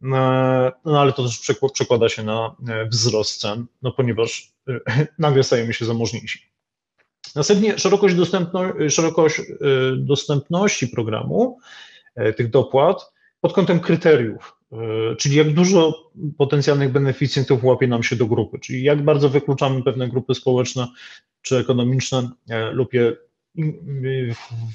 no, 0.00 0.18
no 0.84 1.00
ale 1.00 1.12
to 1.12 1.22
też 1.22 1.52
przekłada 1.72 2.08
się 2.08 2.22
na 2.22 2.56
wzrost 2.90 3.40
cen, 3.40 3.66
no 3.82 3.92
ponieważ 3.92 4.52
nagle 5.18 5.42
stajemy 5.42 5.74
się 5.74 5.84
zamożniejsi. 5.84 6.53
Następnie 7.34 7.78
szerokość, 7.78 8.14
dostępno, 8.14 8.62
szerokość 8.88 9.38
y, 9.38 9.44
dostępności 9.96 10.88
programu, 10.88 11.58
e, 12.14 12.32
tych 12.32 12.50
dopłat 12.50 13.12
pod 13.40 13.52
kątem 13.52 13.80
kryteriów, 13.80 14.56
e, 14.72 14.76
czyli 15.16 15.36
jak 15.36 15.52
dużo 15.52 16.10
potencjalnych 16.38 16.92
beneficjentów 16.92 17.64
łapie 17.64 17.86
nam 17.86 18.02
się 18.02 18.16
do 18.16 18.26
grupy, 18.26 18.58
czyli 18.58 18.82
jak 18.82 19.04
bardzo 19.04 19.28
wykluczamy 19.28 19.82
pewne 19.82 20.08
grupy 20.08 20.34
społeczne 20.34 20.86
czy 21.42 21.58
ekonomiczne 21.58 22.30
lub 22.72 22.94
je 22.94 23.16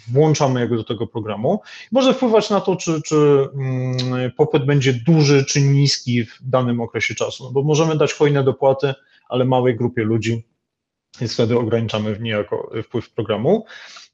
włączamy 0.07 0.59
jakby 0.59 0.77
do 0.77 0.83
tego 0.83 1.07
programu. 1.07 1.61
Może 1.91 2.13
wpływać 2.13 2.49
na 2.49 2.61
to, 2.61 2.75
czy, 2.75 3.01
czy 3.01 3.15
mm, 3.53 4.31
popyt 4.31 4.65
będzie 4.65 4.93
duży 4.93 5.45
czy 5.45 5.61
niski 5.61 6.25
w 6.25 6.37
danym 6.41 6.81
okresie 6.81 7.15
czasu, 7.15 7.43
no 7.43 7.51
bo 7.51 7.63
możemy 7.63 7.97
dać 7.97 8.13
hojne 8.13 8.43
dopłaty, 8.43 8.93
ale 9.29 9.45
małej 9.45 9.75
grupie 9.75 10.03
ludzi 10.03 10.43
więc 11.21 11.33
wtedy 11.33 11.57
ograniczamy 11.57 12.17
niejako 12.19 12.71
wpływ 12.83 13.09
programu. 13.09 13.65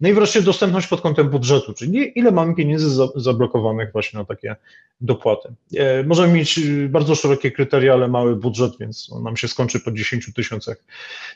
No 0.01 0.09
i 0.09 0.13
wreszcie 0.13 0.41
dostępność 0.41 0.87
pod 0.87 1.01
kątem 1.01 1.29
budżetu, 1.29 1.73
czyli 1.73 2.19
ile 2.19 2.31
mamy 2.31 2.55
pieniędzy 2.55 3.07
zablokowanych 3.15 3.91
właśnie 3.91 4.19
na 4.19 4.25
takie 4.25 4.55
dopłaty. 5.01 5.53
E, 5.77 6.03
możemy 6.03 6.33
mieć 6.33 6.59
bardzo 6.89 7.15
szerokie 7.15 7.51
kryteria, 7.51 7.93
ale 7.93 8.07
mały 8.07 8.35
budżet, 8.35 8.71
więc 8.79 9.11
nam 9.23 9.37
się 9.37 9.47
skończy 9.47 9.79
po 9.79 9.91
10 9.91 10.33
tysiącach 10.33 10.77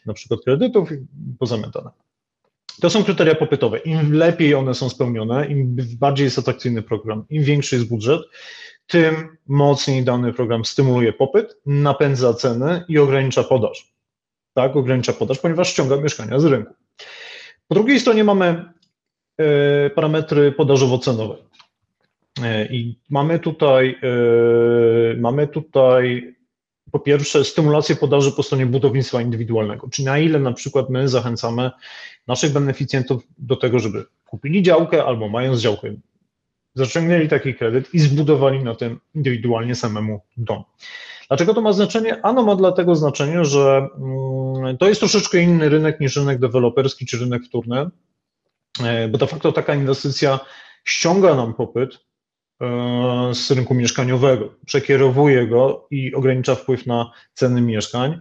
na 0.06 0.14
przykład 0.14 0.40
kredytów 0.44 0.92
i 0.92 0.96
pozamiatane. 1.40 1.90
To 2.82 2.90
są 2.90 3.04
kryteria 3.04 3.36
popytowe. 3.36 3.78
Im 3.78 4.14
lepiej 4.14 4.56
one 4.56 4.74
są 4.74 4.90
spełnione, 4.90 5.48
im 5.48 5.78
bardziej 6.00 6.26
jest 6.26 6.40
atrakcyjny 6.40 6.82
program, 6.82 7.26
im 7.30 7.44
większy 7.44 7.76
jest 7.76 7.88
budżet, 7.88 8.22
tym 8.88 9.38
mocniej 9.48 10.04
dany 10.04 10.34
program 10.34 10.66
stymuluje 10.66 11.14
popyt, 11.14 11.58
napędza 11.66 12.34
ceny 12.34 12.84
i 12.88 12.98
ogranicza 12.98 13.44
podaż 13.44 13.99
tak, 14.62 14.76
ogranicza 14.76 15.14
podaż, 15.14 15.40
ponieważ 15.40 15.70
ściąga 15.70 15.98
mieszkania 15.98 16.40
z 16.40 16.46
rynku. 16.46 16.74
Po 17.68 17.76
drugiej 17.76 18.00
stronie 18.00 18.24
mamy 18.24 18.66
e, 19.38 19.90
parametry 19.90 20.52
podażowo-cenowe. 20.52 21.36
E, 22.44 22.66
I 22.66 23.00
mamy 23.10 23.40
tutaj, 23.40 23.96
e, 24.04 25.18
mamy 25.18 25.48
tutaj 25.48 26.36
po 26.92 27.00
pierwsze 27.00 27.44
stymulację 27.46 27.96
podaży 27.96 28.32
po 28.32 28.44
stronie 28.44 28.66
budownictwa 28.66 29.22
indywidualnego, 29.22 29.90
czyli 29.90 30.06
na 30.06 30.20
ile 30.20 30.40
na 30.40 30.54
przykład 30.54 30.90
my 30.90 31.10
zachęcamy 31.10 31.72
naszych 32.28 32.54
beneficjentów 32.54 33.24
do 33.38 33.56
tego, 33.56 33.80
żeby 33.80 34.06
kupili 34.26 34.64
działkę 34.64 35.06
albo 35.06 35.30
mając 35.30 35.60
działkę, 35.60 35.96
zaciągnęli 36.76 37.28
taki 37.28 37.54
kredyt 37.54 37.94
i 37.94 38.00
zbudowali 38.00 38.64
na 38.64 38.76
tym 38.76 39.00
indywidualnie 39.16 39.76
samemu 39.76 40.22
dom. 40.38 40.64
Dlaczego 41.30 41.54
to 41.54 41.62
ma 41.62 41.74
znaczenie? 41.74 42.22
Ano 42.26 42.44
ma 42.44 42.56
dlatego 42.56 42.96
znaczenie, 42.96 43.46
że 43.46 43.88
mm, 43.98 44.78
to 44.78 44.90
jest 44.90 45.00
troszeczkę 45.02 45.42
inny 45.42 45.70
rynek 45.70 46.00
niż 46.00 46.16
rynek 46.16 46.40
deweloperski 46.40 47.06
czy 47.06 47.18
rynek 47.18 47.44
wtórny, 47.44 47.90
e, 48.84 49.08
bo 49.08 49.18
de 49.18 49.28
facto 49.28 49.52
taka 49.52 49.76
inwestycja 49.76 50.40
ściąga 50.86 51.36
nam 51.36 51.54
popyt 51.54 52.00
e, 52.62 52.66
z 53.34 53.52
rynku 53.52 53.74
mieszkaniowego, 53.74 54.56
przekierowuje 54.66 55.48
go 55.48 55.88
i 55.92 56.16
ogranicza 56.16 56.56
wpływ 56.56 56.86
na 56.86 57.12
ceny 57.34 57.62
mieszkań, 57.62 58.20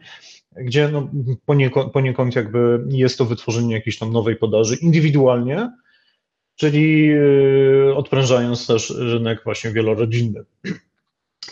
gdzie 0.56 0.88
no 0.88 1.08
poniekąd, 1.46 1.92
poniekąd 1.92 2.36
jakby 2.36 2.84
jest 2.88 3.18
to 3.18 3.24
wytworzenie 3.24 3.74
jakiejś 3.74 3.98
tam 3.98 4.12
nowej 4.12 4.36
podaży 4.36 4.76
indywidualnie, 4.76 5.70
czyli 6.56 7.10
e, 7.10 7.94
odprężając 7.94 8.66
też 8.66 8.90
rynek 8.98 9.44
właśnie 9.44 9.70
wielorodzinny. 9.70 10.44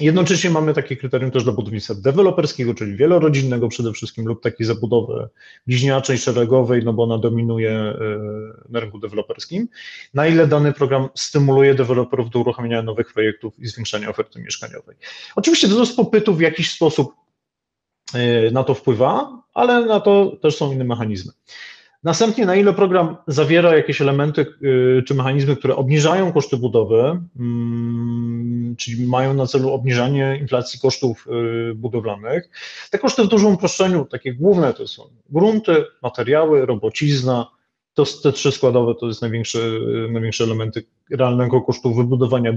Jednocześnie 0.01 0.51
mamy 0.51 0.75
takie 0.75 0.97
kryterium 0.97 1.31
też 1.31 1.45
dla 1.45 1.53
budownictwa 1.53 1.95
deweloperskiego, 1.95 2.75
czyli 2.75 2.97
wielorodzinnego 2.97 3.69
przede 3.69 3.93
wszystkim, 3.93 4.27
lub 4.27 4.43
takiej 4.43 4.67
zabudowy 4.67 5.29
bliźniaczej, 5.67 6.19
szeregowej, 6.19 6.85
no 6.85 6.93
bo 6.93 7.03
ona 7.03 7.19
dominuje 7.19 7.71
e, 7.71 7.97
na 8.69 8.81
rynku 8.81 8.99
deweloperskim. 8.99 9.69
Na 10.15 10.27
ile 10.27 10.47
dany 10.47 10.73
program 10.73 11.09
stymuluje 11.15 11.75
deweloperów 11.75 12.31
do 12.31 12.39
uruchamiania 12.41 12.83
nowych 12.83 13.13
projektów 13.13 13.59
i 13.59 13.67
zwiększania 13.67 14.09
oferty 14.09 14.41
mieszkaniowej. 14.41 14.97
Oczywiście 15.37 15.69
wzrost 15.69 15.97
popytu 15.97 16.35
w 16.35 16.41
jakiś 16.41 16.71
sposób 16.71 17.15
e, 18.15 18.51
na 18.51 18.65
to 18.65 18.75
wpływa, 18.75 19.43
ale 19.55 19.87
na 19.87 20.01
to 20.01 20.37
też 20.43 20.57
są 20.57 20.73
inne 20.73 20.85
mechanizmy. 20.85 21.33
Następnie, 22.05 22.47
na 22.47 22.57
ile 22.57 22.73
program 22.73 23.17
zawiera 23.27 23.77
jakieś 23.77 24.01
elementy 24.01 24.47
y, 24.63 25.03
czy 25.07 25.15
mechanizmy, 25.15 25.57
które 25.57 25.77
obniżają 25.77 26.33
koszty 26.33 26.57
budowy, 26.57 27.21
mm, 27.39 28.77
czyli 28.77 29.07
mają 29.07 29.35
na 29.35 29.47
celu 29.47 29.73
obniżanie 29.73 30.39
inflacji 30.41 30.81
kosztów 30.81 31.27
y, 31.71 31.75
budowlanych. 31.75 32.51
Te 32.91 32.99
koszty 32.99 33.25
w 33.25 33.29
dużym 33.29 33.55
uproszczeniu, 33.55 34.05
takie 34.05 34.35
główne 34.35 34.75
to 34.75 34.87
są 34.87 35.03
grunty, 35.31 35.85
materiały, 36.03 36.67
robocizna. 36.67 37.51
To 37.95 38.05
te 38.23 38.33
trzy 38.33 38.53
składowe 38.53 38.95
to 39.01 39.07
jest 39.07 39.23
największe, 39.23 39.59
y, 39.59 40.09
największe 40.13 40.45
elementy 40.45 40.85
realnego 41.11 41.61
kosztu 41.61 41.95
wybudowania 41.95 42.53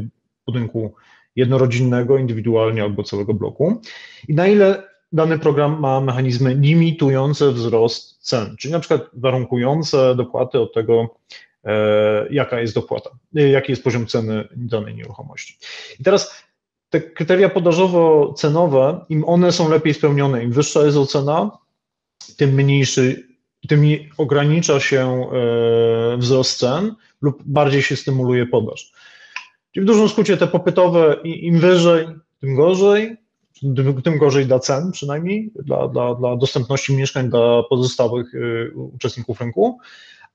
budynku 0.46 0.94
jednorodzinnego, 1.36 2.18
indywidualnie 2.18 2.84
albo 2.84 3.04
całego 3.04 3.34
bloku. 3.34 3.82
I 4.28 4.34
na 4.34 4.48
ile 4.48 4.89
dany 5.12 5.40
program 5.40 5.80
ma 5.80 6.02
mechanizmy 6.02 6.56
limitujące 6.56 7.52
wzrost 7.52 8.18
cen, 8.22 8.56
czyli 8.60 8.72
na 8.72 8.80
przykład 8.80 9.02
warunkujące 9.14 10.16
dopłaty 10.16 10.60
od 10.60 10.74
tego, 10.74 11.16
e, 11.64 12.28
jaka 12.30 12.60
jest 12.60 12.76
dopłata, 12.76 13.10
e, 13.36 13.50
jaki 13.50 13.72
jest 13.72 13.84
poziom 13.84 14.08
ceny 14.08 14.48
danej 14.56 14.96
nieruchomości. 14.96 15.58
I 16.00 16.04
teraz 16.04 16.44
te 16.90 17.02
kryteria 17.02 17.50
podażowo-cenowe, 17.50 19.06
im 19.10 19.24
one 19.28 19.52
są 19.52 19.70
lepiej 19.70 19.94
spełnione, 19.94 20.44
im 20.44 20.52
wyższa 20.52 20.86
jest 20.86 20.98
ocena, 20.98 21.58
tym 22.38 22.54
mniejszy, 22.54 23.28
tym 23.68 23.84
ogranicza 24.18 24.80
się 24.80 25.32
e, 25.32 26.18
wzrost 26.18 26.60
cen 26.60 26.96
lub 27.22 27.44
bardziej 27.46 27.82
się 27.82 27.96
stymuluje 27.96 28.46
podaż. 28.46 28.92
Czyli 29.72 29.84
w 29.84 29.88
dużym 29.88 30.10
skrócie 30.10 30.38
te 30.38 30.48
popytowe, 30.48 31.16
im 31.24 31.60
wyżej, 31.60 32.08
tym 32.40 32.56
gorzej, 32.56 33.18
tym 34.04 34.18
gorzej 34.18 34.46
dla 34.46 34.60
cen 34.60 34.92
przynajmniej, 34.92 35.52
dla, 35.56 35.88
dla, 35.88 36.16
dla 36.16 36.36
dostępności 36.36 36.96
mieszkań 36.96 37.30
dla 37.30 37.64
pozostałych 37.64 38.36
e, 38.36 38.72
uczestników 38.74 39.42
rynku, 39.42 39.78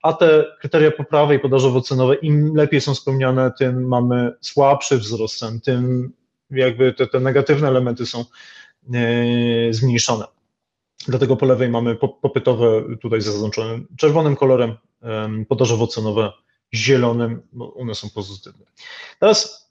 a 0.03 0.13
te 0.13 0.45
kryteria 0.61 0.91
poprawy 0.91 1.35
i 1.35 1.39
podażowo-cenowe, 1.39 2.15
im 2.15 2.55
lepiej 2.55 2.81
są 2.81 2.95
spełniane, 2.95 3.53
tym 3.59 3.89
mamy 3.89 4.33
słabszy 4.41 4.99
wzrost 4.99 5.39
cen, 5.39 5.61
tym 5.61 6.13
jakby 6.51 6.93
te, 6.93 7.07
te 7.07 7.21
negatywne 7.21 7.69
elementy 7.69 8.07
są 8.07 8.21
e, 8.21 8.25
zmniejszone. 9.71 10.25
Dlatego 11.09 11.37
po 11.37 11.47
lewej 11.47 11.69
mamy 11.69 11.97
popytowe 12.23 12.83
tutaj 13.01 13.21
zaznaczone 13.21 13.81
czerwonym 13.97 14.37
kolorem, 14.37 14.77
podażowo-cenowe 15.49 16.33
zielonym, 16.75 17.43
bo 17.53 17.75
one 17.75 17.95
są 17.95 18.11
pozytywne. 18.11 18.67
Teraz 19.21 19.64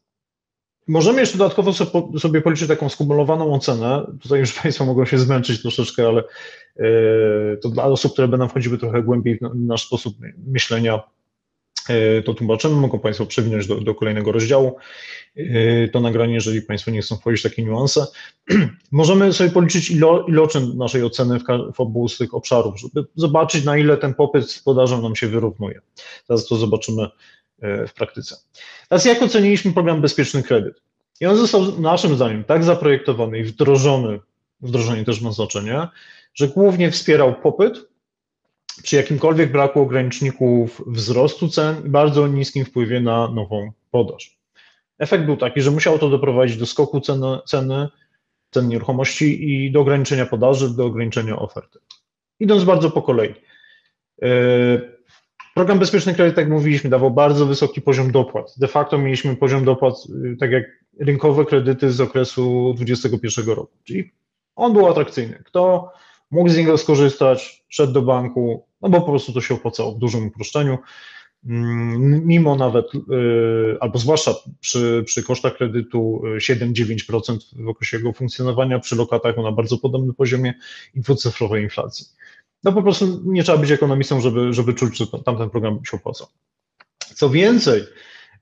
możemy 0.88 1.20
jeszcze 1.20 1.38
dodatkowo 1.38 1.74
sobie 2.20 2.42
policzyć 2.42 2.68
taką 2.68 2.90
skumulowaną 2.90 3.54
ocenę. 3.54 4.06
Tutaj 4.22 4.40
już 4.40 4.54
Państwo 4.62 4.86
mogą 4.86 5.06
się 5.06 5.18
zmęczyć 5.18 5.62
troszeczkę, 5.62 6.08
ale 6.08 6.24
e, 6.78 7.58
to 7.58 7.70
dla 7.70 7.84
osób, 7.84 8.14
które 8.14 8.28
będą 8.28 8.48
wchodziły 8.48 8.78
trochę 8.78 9.04
głębiej 9.04 9.38
w 9.38 9.56
nasz 9.56 9.86
sposób 9.86 10.18
myślenia, 10.48 11.00
e, 11.90 12.22
to 12.22 12.34
tłumaczymy. 12.34 12.76
Mogą 12.76 13.00
Państwo 13.00 13.26
przewinąć 13.26 13.68
do, 13.68 13.82
do 13.82 13.96
kolejnego 13.96 14.32
rozdziału. 14.32 14.76
Yy, 15.36 15.90
to 15.94 16.00
nagranie, 16.00 16.34
jeżeli 16.34 16.62
Państwo 16.62 16.92
nie 16.92 17.02
chcą 17.02 17.18
wchodzić 17.18 17.40
w 17.40 17.44
takie 17.44 17.64
niuanse. 17.64 18.06
Możemy 18.92 19.34
sobie 19.34 19.50
policzyć 19.50 19.92
ilo, 19.92 20.26
iloczyn 20.28 20.78
naszej 20.78 21.04
oceny 21.04 21.40
w, 21.40 21.44
w 21.74 21.80
obu 21.80 22.10
z 22.10 22.18
tych 22.18 22.34
obszarów, 22.34 22.80
żeby 22.80 23.08
zobaczyć, 23.16 23.66
na 23.66 23.78
ile 23.78 23.98
ten 23.98 24.14
popyt 24.14 24.52
z 24.52 24.60
podażą 24.60 25.02
nam 25.02 25.16
się 25.16 25.28
wyrównuje. 25.28 25.82
Teraz 26.28 26.48
to 26.48 26.56
zobaczymy 26.56 27.08
w 27.88 27.94
praktyce. 27.94 28.36
Teraz 28.90 29.06
jak 29.06 29.22
oceniliśmy 29.22 29.74
program 29.74 30.02
Bezpieczny 30.02 30.44
Kredyt? 30.44 30.82
I 31.22 31.26
on 31.26 31.38
został 31.38 31.80
naszym 31.80 32.16
zdaniem 32.16 32.44
tak 32.44 32.64
zaprojektowany 32.64 33.40
i 33.40 33.44
wdrożony, 33.44 34.20
wdrożenie 34.62 35.06
też 35.06 35.22
ma 35.22 35.32
znaczenie, 35.32 35.88
że 36.34 36.48
głównie 36.48 36.92
wspierał 36.92 37.36
popyt 37.36 37.86
przy 38.84 38.96
jakimkolwiek 38.96 39.52
braku 39.52 39.82
ograniczników 39.82 40.82
wzrostu 40.88 41.50
cen 41.50 41.86
i 41.86 41.90
bardzo 41.90 42.28
niskim 42.28 42.66
wpływie 42.66 43.02
na 43.02 43.28
nową 43.28 43.72
podaż. 43.92 44.38
Efekt 45.00 45.26
był 45.26 45.38
taki, 45.38 45.62
że 45.62 45.72
musiało 45.72 45.98
to 45.98 46.10
doprowadzić 46.10 46.58
do 46.58 46.66
skoku 46.66 47.02
ceny, 47.02 47.40
ceny 47.46 47.90
cen 48.52 48.68
nieruchomości 48.68 49.50
i 49.52 49.72
do 49.72 49.80
ograniczenia 49.80 50.26
podaży, 50.26 50.70
do 50.70 50.86
ograniczenia 50.86 51.40
oferty. 51.40 51.80
Idąc 52.40 52.64
bardzo 52.64 52.92
po 52.92 53.02
kolei. 53.02 53.34
E, 54.22 54.28
program 55.54 55.80
Bezpieczny 55.80 56.14
Kredyt, 56.14 56.36
tak 56.36 56.46
jak 56.46 56.54
mówiliśmy, 56.54 56.90
dawał 56.90 57.12
bardzo 57.12 57.46
wysoki 57.46 57.82
poziom 57.82 58.12
dopłat. 58.12 58.54
De 58.58 58.68
facto 58.68 58.98
mieliśmy 58.98 59.36
poziom 59.36 59.66
dopłat, 59.66 59.96
e, 60.34 60.36
tak 60.38 60.52
jak 60.52 60.64
rynkowe 61.00 61.46
kredyty 61.46 61.92
z 61.92 62.02
okresu 62.02 62.74
2021 62.76 63.56
roku. 63.56 63.78
Czyli 63.84 64.12
on 64.56 64.74
był 64.74 64.88
atrakcyjny. 64.88 65.44
Kto 65.46 65.92
mógł 66.32 66.50
z 66.50 66.58
niego 66.58 66.78
skorzystać, 66.78 67.66
szedł 67.70 67.94
do 67.94 68.02
banku, 68.02 68.66
no 68.82 68.90
bo 68.90 69.02
po 69.02 69.08
prostu 69.08 69.34
to 69.34 69.42
się 69.42 69.54
opłacało 69.54 69.92
w 69.92 69.98
dużym 69.98 70.28
uproszczeniu. 70.28 70.78
Mm, 71.46 72.26
mimo 72.26 72.56
nawet, 72.56 72.86
y, 72.96 73.00
albo 73.80 74.00
zwłaszcza 74.00 74.36
przy, 74.60 75.04
przy 75.06 75.24
kosztach 75.24 75.58
kredytu 75.58 76.22
7-9% 76.38 77.38
y, 77.60 77.64
w 77.64 77.68
okresie 77.68 77.98
jego 77.98 78.14
funkcjonowania, 78.14 78.80
przy 78.80 78.96
lokatach 78.96 79.38
na 79.38 79.52
bardzo 79.52 79.78
podobnym 79.78 80.16
poziomie 80.16 80.54
i 80.96 81.02
dwucyfrowej 81.02 81.64
inflacji. 81.64 82.06
No 82.64 82.74
po 82.74 82.84
prostu 82.84 83.22
nie 83.26 83.44
trzeba 83.44 83.58
być 83.58 83.72
ekonomistą, 83.72 84.22
żeby, 84.22 84.54
żeby 84.54 84.74
czuć, 84.74 84.98
że 84.98 85.08
tamten 85.08 85.50
program 85.50 85.80
się 85.86 85.98
opłacał. 85.98 86.28
Co 87.16 87.30
więcej, 87.30 87.84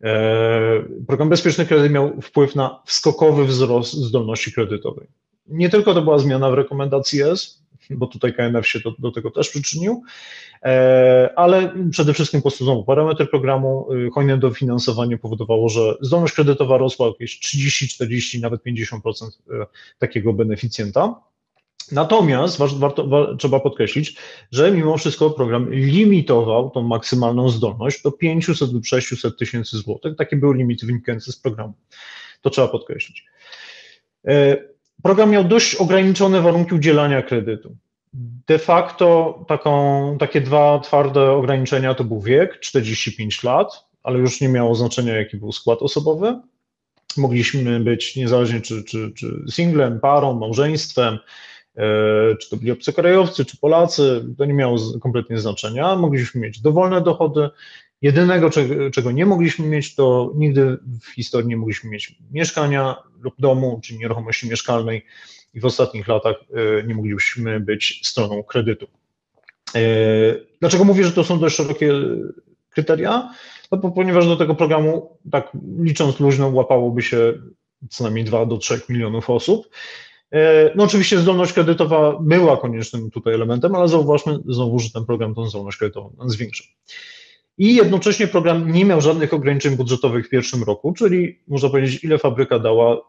e, 0.03 0.83
program 1.07 1.29
Bezpieczny 1.29 1.65
Kredyt 1.65 1.91
miał 1.91 2.21
wpływ 2.21 2.55
na 2.55 2.81
wskokowy 2.85 3.45
wzrost 3.45 3.93
zdolności 3.93 4.53
kredytowej. 4.53 5.07
Nie 5.47 5.69
tylko 5.69 5.93
to 5.93 6.01
była 6.01 6.19
zmiana 6.19 6.51
w 6.51 6.53
rekomendacji 6.53 7.21
S, 7.21 7.61
bo 7.89 8.07
tutaj 8.07 8.33
KNF 8.33 8.67
się 8.67 8.79
do, 8.79 8.91
do 8.99 9.11
tego 9.11 9.31
też 9.31 9.49
przyczynił, 9.49 10.03
e, 10.63 11.33
ale 11.35 11.73
przede 11.91 12.13
wszystkim 12.13 12.39
po 12.39 12.49
prostu 12.49 12.63
znowu 12.63 12.83
parametry 12.83 13.25
programu, 13.25 13.93
y, 13.93 14.09
hojne 14.13 14.37
dofinansowanie 14.37 15.17
powodowało, 15.17 15.69
że 15.69 15.95
zdolność 16.01 16.33
kredytowa 16.33 16.77
rosła 16.77 17.07
jakieś 17.07 17.39
30, 17.39 17.87
40, 17.87 18.41
nawet 18.41 18.63
50% 18.63 19.25
e, 19.27 19.65
takiego 19.99 20.33
beneficjenta. 20.33 21.30
Natomiast 21.91 22.57
warto, 22.57 23.35
trzeba 23.35 23.59
podkreślić, 23.59 24.15
że 24.51 24.71
mimo 24.71 24.97
wszystko 24.97 25.29
program 25.29 25.73
limitował 25.73 26.69
tą 26.69 26.81
maksymalną 26.81 27.49
zdolność 27.49 28.01
do 28.03 28.11
500 28.11 28.73
lub 28.73 28.85
600 28.85 29.37
tysięcy 29.37 29.77
złotych. 29.77 30.15
Takie 30.15 30.35
były 30.35 30.57
limity 30.57 30.85
wynikające 30.85 31.31
z 31.31 31.35
programu. 31.39 31.73
To 32.41 32.49
trzeba 32.49 32.67
podkreślić. 32.67 33.25
E, 34.27 34.57
program 35.03 35.29
miał 35.29 35.43
dość 35.43 35.75
ograniczone 35.75 36.41
warunki 36.41 36.75
udzielania 36.75 37.21
kredytu. 37.21 37.75
De 38.47 38.59
facto 38.59 39.39
taką, 39.47 40.17
takie 40.19 40.41
dwa 40.41 40.79
twarde 40.79 41.31
ograniczenia 41.31 41.93
to 41.93 42.03
był 42.03 42.21
wiek, 42.21 42.59
45 42.59 43.43
lat, 43.43 43.85
ale 44.03 44.19
już 44.19 44.41
nie 44.41 44.49
miało 44.49 44.75
znaczenia, 44.75 45.15
jaki 45.17 45.37
był 45.37 45.51
skład 45.51 45.81
osobowy. 45.81 46.39
Mogliśmy 47.17 47.79
być 47.79 48.15
niezależnie 48.15 48.61
czy, 48.61 48.83
czy, 48.83 49.11
czy 49.15 49.43
singlem, 49.49 49.99
parą, 49.99 50.33
małżeństwem, 50.33 51.19
czy 52.39 52.49
to 52.49 52.57
byli 52.57 52.71
obcokrajowcy, 52.71 53.45
czy 53.45 53.57
Polacy, 53.57 54.25
to 54.37 54.45
nie 54.45 54.53
miało 54.53 54.77
kompletnie 55.01 55.37
znaczenia. 55.37 55.95
Mogliśmy 55.95 56.41
mieć 56.41 56.61
dowolne 56.61 57.01
dochody. 57.01 57.49
Jedynego, 58.01 58.49
czego, 58.49 58.91
czego 58.91 59.11
nie 59.11 59.25
mogliśmy 59.25 59.67
mieć, 59.67 59.95
to 59.95 60.31
nigdy 60.35 60.77
w 61.01 61.07
historii 61.07 61.47
nie 61.47 61.57
mogliśmy 61.57 61.89
mieć 61.89 62.15
mieszkania 62.31 62.95
lub 63.21 63.33
domu, 63.39 63.79
czy 63.83 63.97
nieruchomości 63.97 64.49
mieszkalnej 64.49 65.05
i 65.53 65.59
w 65.59 65.65
ostatnich 65.65 66.07
latach 66.07 66.35
e, 66.35 66.83
nie 66.83 66.95
mogliśmy 66.95 67.59
być 67.59 68.01
stroną 68.03 68.43
kredytu. 68.43 68.87
E, 69.75 69.79
dlaczego 70.59 70.83
mówię, 70.83 71.03
że 71.03 71.11
to 71.11 71.23
są 71.23 71.39
dość 71.39 71.55
szerokie 71.55 71.93
kryteria? 72.69 73.33
No 73.71 73.77
bo 73.77 73.91
ponieważ 73.91 74.27
do 74.27 74.35
tego 74.35 74.55
programu, 74.55 75.17
tak 75.31 75.51
licząc 75.79 76.19
luźno, 76.19 76.47
łapałoby 76.47 77.01
się 77.01 77.33
co 77.89 78.03
najmniej 78.03 78.25
2 78.25 78.45
do 78.45 78.57
3 78.57 78.81
milionów 78.89 79.29
osób. 79.29 79.69
E, 80.31 80.71
no 80.75 80.83
oczywiście 80.83 81.19
zdolność 81.19 81.53
kredytowa 81.53 82.17
była 82.21 82.57
koniecznym 82.57 83.11
tutaj 83.11 83.33
elementem, 83.33 83.75
ale 83.75 83.87
zauważmy 83.87 84.39
znowu, 84.47 84.79
że 84.79 84.91
ten 84.91 85.05
program 85.05 85.35
tą 85.35 85.49
zdolność 85.49 85.77
kredytową 85.77 86.15
zwiększył. 86.25 86.67
I 87.57 87.75
jednocześnie 87.75 88.27
program 88.27 88.71
nie 88.71 88.85
miał 88.85 89.01
żadnych 89.01 89.33
ograniczeń 89.33 89.75
budżetowych 89.75 90.27
w 90.27 90.29
pierwszym 90.29 90.63
roku, 90.63 90.93
czyli 90.93 91.39
można 91.47 91.69
powiedzieć, 91.69 92.03
ile 92.03 92.17
fabryka 92.17 92.59
dała, 92.59 93.01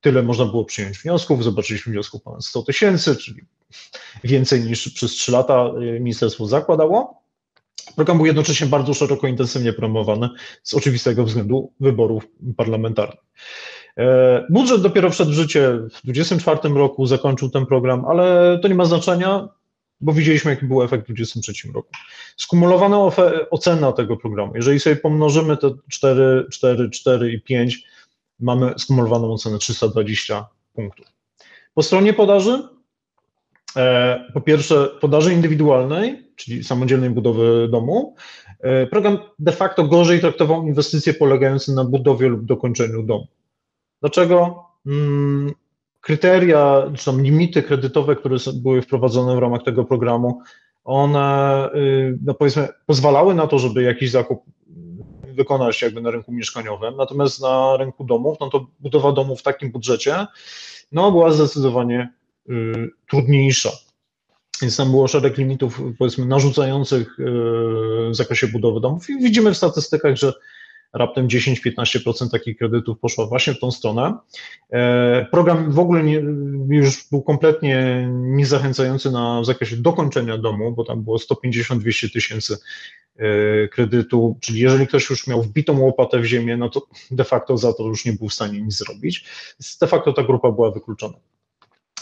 tyle 0.00 0.22
można 0.22 0.44
było 0.44 0.64
przyjąć 0.64 0.98
wniosków. 0.98 1.44
Zobaczyliśmy 1.44 1.92
wniosków 1.92 2.22
ponad 2.22 2.44
100 2.44 2.62
tysięcy, 2.62 3.16
czyli 3.16 3.40
więcej 4.24 4.60
niż 4.60 4.88
przez 4.88 5.10
3 5.10 5.32
lata 5.32 5.70
y, 5.96 6.00
ministerstwo 6.00 6.46
zakładało. 6.46 7.22
Program 7.96 8.16
był 8.16 8.26
jednocześnie 8.26 8.66
bardzo 8.66 8.94
szeroko, 8.94 9.26
intensywnie 9.26 9.72
promowany 9.72 10.28
z 10.62 10.74
oczywistego 10.74 11.24
względu 11.24 11.72
wyborów 11.80 12.26
parlamentarnych. 12.56 13.24
E, 13.98 14.46
budżet 14.50 14.82
dopiero 14.82 15.10
wszedł 15.10 15.30
w 15.30 15.34
życie 15.34 15.72
w 15.72 16.02
2024 16.02 16.74
roku, 16.74 17.06
zakończył 17.06 17.50
ten 17.50 17.66
program, 17.66 18.04
ale 18.04 18.58
to 18.62 18.68
nie 18.68 18.74
ma 18.74 18.84
znaczenia, 18.84 19.48
bo 20.00 20.12
widzieliśmy, 20.12 20.50
jaki 20.50 20.66
był 20.66 20.82
efekt 20.82 21.04
w 21.04 21.06
2023 21.06 21.72
roku. 21.72 21.88
Skumulowana 22.36 22.98
ocena 23.50 23.92
tego 23.92 24.16
programu, 24.16 24.52
jeżeli 24.54 24.80
sobie 24.80 24.96
pomnożymy 24.96 25.56
te 25.56 25.70
4, 25.88 26.46
4, 26.50 26.90
4 26.90 27.32
i 27.32 27.40
5, 27.40 27.84
mamy 28.40 28.74
skumulowaną 28.78 29.32
ocenę 29.32 29.58
320 29.58 30.46
punktów. 30.74 31.06
Po 31.74 31.82
stronie 31.82 32.12
podaży, 32.12 32.62
e, 33.76 34.24
po 34.34 34.40
pierwsze 34.40 34.88
podaży 35.00 35.32
indywidualnej, 35.32 36.26
czyli 36.36 36.64
samodzielnej 36.64 37.10
budowy 37.10 37.68
domu, 37.68 38.14
e, 38.60 38.86
program 38.86 39.18
de 39.38 39.52
facto 39.52 39.84
gorzej 39.84 40.20
traktował 40.20 40.66
inwestycje 40.66 41.14
polegające 41.14 41.72
na 41.72 41.84
budowie 41.84 42.28
lub 42.28 42.44
dokończeniu 42.44 43.02
domu. 43.02 43.26
Dlaczego? 44.00 44.64
Hmm, 44.84 45.52
kryteria, 46.00 46.82
czy 46.96 47.12
limity 47.12 47.62
kredytowe, 47.62 48.16
które 48.16 48.36
były 48.54 48.82
wprowadzone 48.82 49.36
w 49.36 49.38
ramach 49.38 49.62
tego 49.62 49.84
programu, 49.84 50.42
one, 50.84 51.68
y, 51.74 52.18
no 52.22 52.34
powiedzmy, 52.34 52.68
pozwalały 52.86 53.34
na 53.34 53.46
to, 53.46 53.58
żeby 53.58 53.82
jakiś 53.82 54.10
zakup 54.10 54.42
wykonać 55.36 55.82
jakby 55.82 56.00
na 56.00 56.10
rynku 56.10 56.32
mieszkaniowym, 56.32 56.96
natomiast 56.96 57.42
na 57.42 57.76
rynku 57.76 58.04
domów, 58.04 58.36
no 58.40 58.50
to 58.50 58.66
budowa 58.80 59.12
domów 59.12 59.40
w 59.40 59.42
takim 59.42 59.70
budżecie, 59.72 60.26
no 60.92 61.10
była 61.10 61.32
zdecydowanie 61.32 62.12
y, 62.48 62.90
trudniejsza. 63.10 63.70
Więc 64.62 64.76
tam 64.76 64.90
było 64.90 65.08
szereg 65.08 65.38
limitów, 65.38 65.80
powiedzmy, 65.98 66.26
narzucających 66.26 67.20
y, 67.20 67.24
w 68.10 68.14
zakresie 68.14 68.48
budowy 68.48 68.80
domów 68.80 69.10
i 69.10 69.18
widzimy 69.18 69.54
w 69.54 69.56
statystykach, 69.56 70.16
że 70.16 70.32
raptem 70.96 71.28
10-15% 71.28 72.30
takich 72.30 72.56
kredytów 72.58 72.98
poszło 72.98 73.26
właśnie 73.26 73.54
w 73.54 73.58
tą 73.58 73.70
stronę. 73.70 74.14
E, 74.70 75.26
program 75.30 75.72
w 75.72 75.78
ogóle 75.78 76.02
nie, 76.02 76.22
już 76.68 77.08
był 77.10 77.22
kompletnie 77.22 78.08
niezachęcający 78.12 79.10
na, 79.10 79.40
w 79.40 79.44
zakresie 79.44 79.76
dokończenia 79.76 80.38
domu, 80.38 80.72
bo 80.72 80.84
tam 80.84 81.02
było 81.02 81.16
150-200 81.16 82.12
tysięcy 82.12 82.56
e, 83.16 83.68
kredytu, 83.68 84.36
czyli 84.40 84.60
jeżeli 84.60 84.86
ktoś 84.86 85.10
już 85.10 85.26
miał 85.26 85.42
wbitą 85.42 85.80
łopatę 85.80 86.18
w 86.18 86.24
ziemię, 86.24 86.56
no 86.56 86.68
to 86.68 86.82
de 87.10 87.24
facto 87.24 87.58
za 87.58 87.72
to 87.72 87.82
już 87.82 88.04
nie 88.04 88.12
był 88.12 88.28
w 88.28 88.34
stanie 88.34 88.60
nic 88.60 88.76
zrobić. 88.76 89.24
De 89.80 89.86
facto 89.86 90.12
ta 90.12 90.22
grupa 90.22 90.50
była 90.50 90.70
wykluczona. 90.70 91.14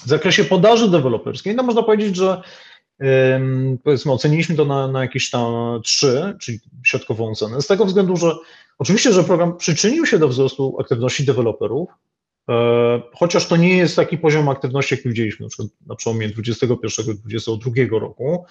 W 0.05 0.09
zakresie 0.09 0.45
podaży 0.45 0.91
deweloperskiej, 0.91 1.55
no 1.55 1.63
można 1.63 1.83
powiedzieć, 1.83 2.17
że 2.17 2.43
powiedzmy 3.85 4.13
oceniliśmy 4.13 4.57
to 4.57 4.65
na, 4.65 4.89
na 4.89 5.03
jakieś 5.03 5.31
tam 5.31 5.81
3, 5.83 6.37
czyli 6.41 6.59
środkową 6.87 7.31
ocenę, 7.31 7.63
z 7.63 7.67
tego 7.67 7.85
względu, 7.85 8.17
że 8.17 8.33
oczywiście, 8.79 9.13
że 9.13 9.25
program 9.25 9.57
przyczynił 9.57 10.07
się 10.07 10.19
do 10.19 10.29
wzrostu 10.29 10.77
aktywności 10.81 11.25
deweloperów, 11.25 11.89
e, 12.51 13.03
chociaż 13.15 13.47
to 13.47 13.57
nie 13.57 13.77
jest 13.77 13.97
taki 13.97 14.19
poziom 14.19 14.49
aktywności, 14.49 14.95
jaki 14.95 15.09
widzieliśmy 15.09 15.45
na, 15.45 15.49
przykład 15.49 15.69
na 15.87 15.95
przełomie 15.95 16.29
2021 16.29 17.17
2022 17.17 17.99
roku. 17.99 18.45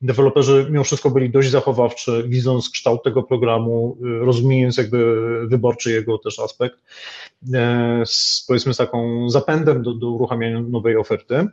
Deweloperzy 0.00 0.66
mimo 0.70 0.84
wszystko 0.84 1.10
byli 1.10 1.30
dość 1.30 1.50
zachowawczy, 1.50 2.24
widząc 2.28 2.70
kształt 2.70 3.02
tego 3.02 3.22
programu, 3.22 3.98
y, 4.06 4.18
rozumiejąc 4.24 4.76
jakby 4.76 5.16
wyborczy 5.48 5.90
jego 5.90 6.18
też 6.18 6.38
aspekt, 6.38 6.78
e, 7.54 8.02
z, 8.06 8.44
powiedzmy 8.48 8.74
z 8.74 8.76
taką 8.76 9.30
zapędem 9.30 9.82
do, 9.82 9.94
do 9.94 10.10
uruchamiania 10.10 10.60
nowej 10.60 10.96
oferty. 10.96 11.46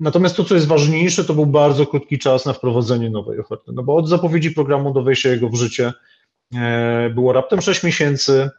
Natomiast 0.00 0.36
to, 0.36 0.44
co 0.44 0.54
jest 0.54 0.66
ważniejsze, 0.66 1.24
to 1.24 1.34
był 1.34 1.46
bardzo 1.46 1.86
krótki 1.86 2.18
czas 2.18 2.46
na 2.46 2.52
wprowadzenie 2.52 3.10
nowej 3.10 3.40
oferty, 3.40 3.72
no 3.74 3.82
bo 3.82 3.96
od 3.96 4.08
zapowiedzi 4.08 4.50
programu 4.50 4.92
do 4.92 5.02
wejścia 5.02 5.28
jego 5.28 5.48
w 5.48 5.54
życie 5.54 5.92
e, 6.54 7.10
było 7.10 7.32
raptem 7.32 7.60
6 7.60 7.82
miesięcy, 7.82 8.50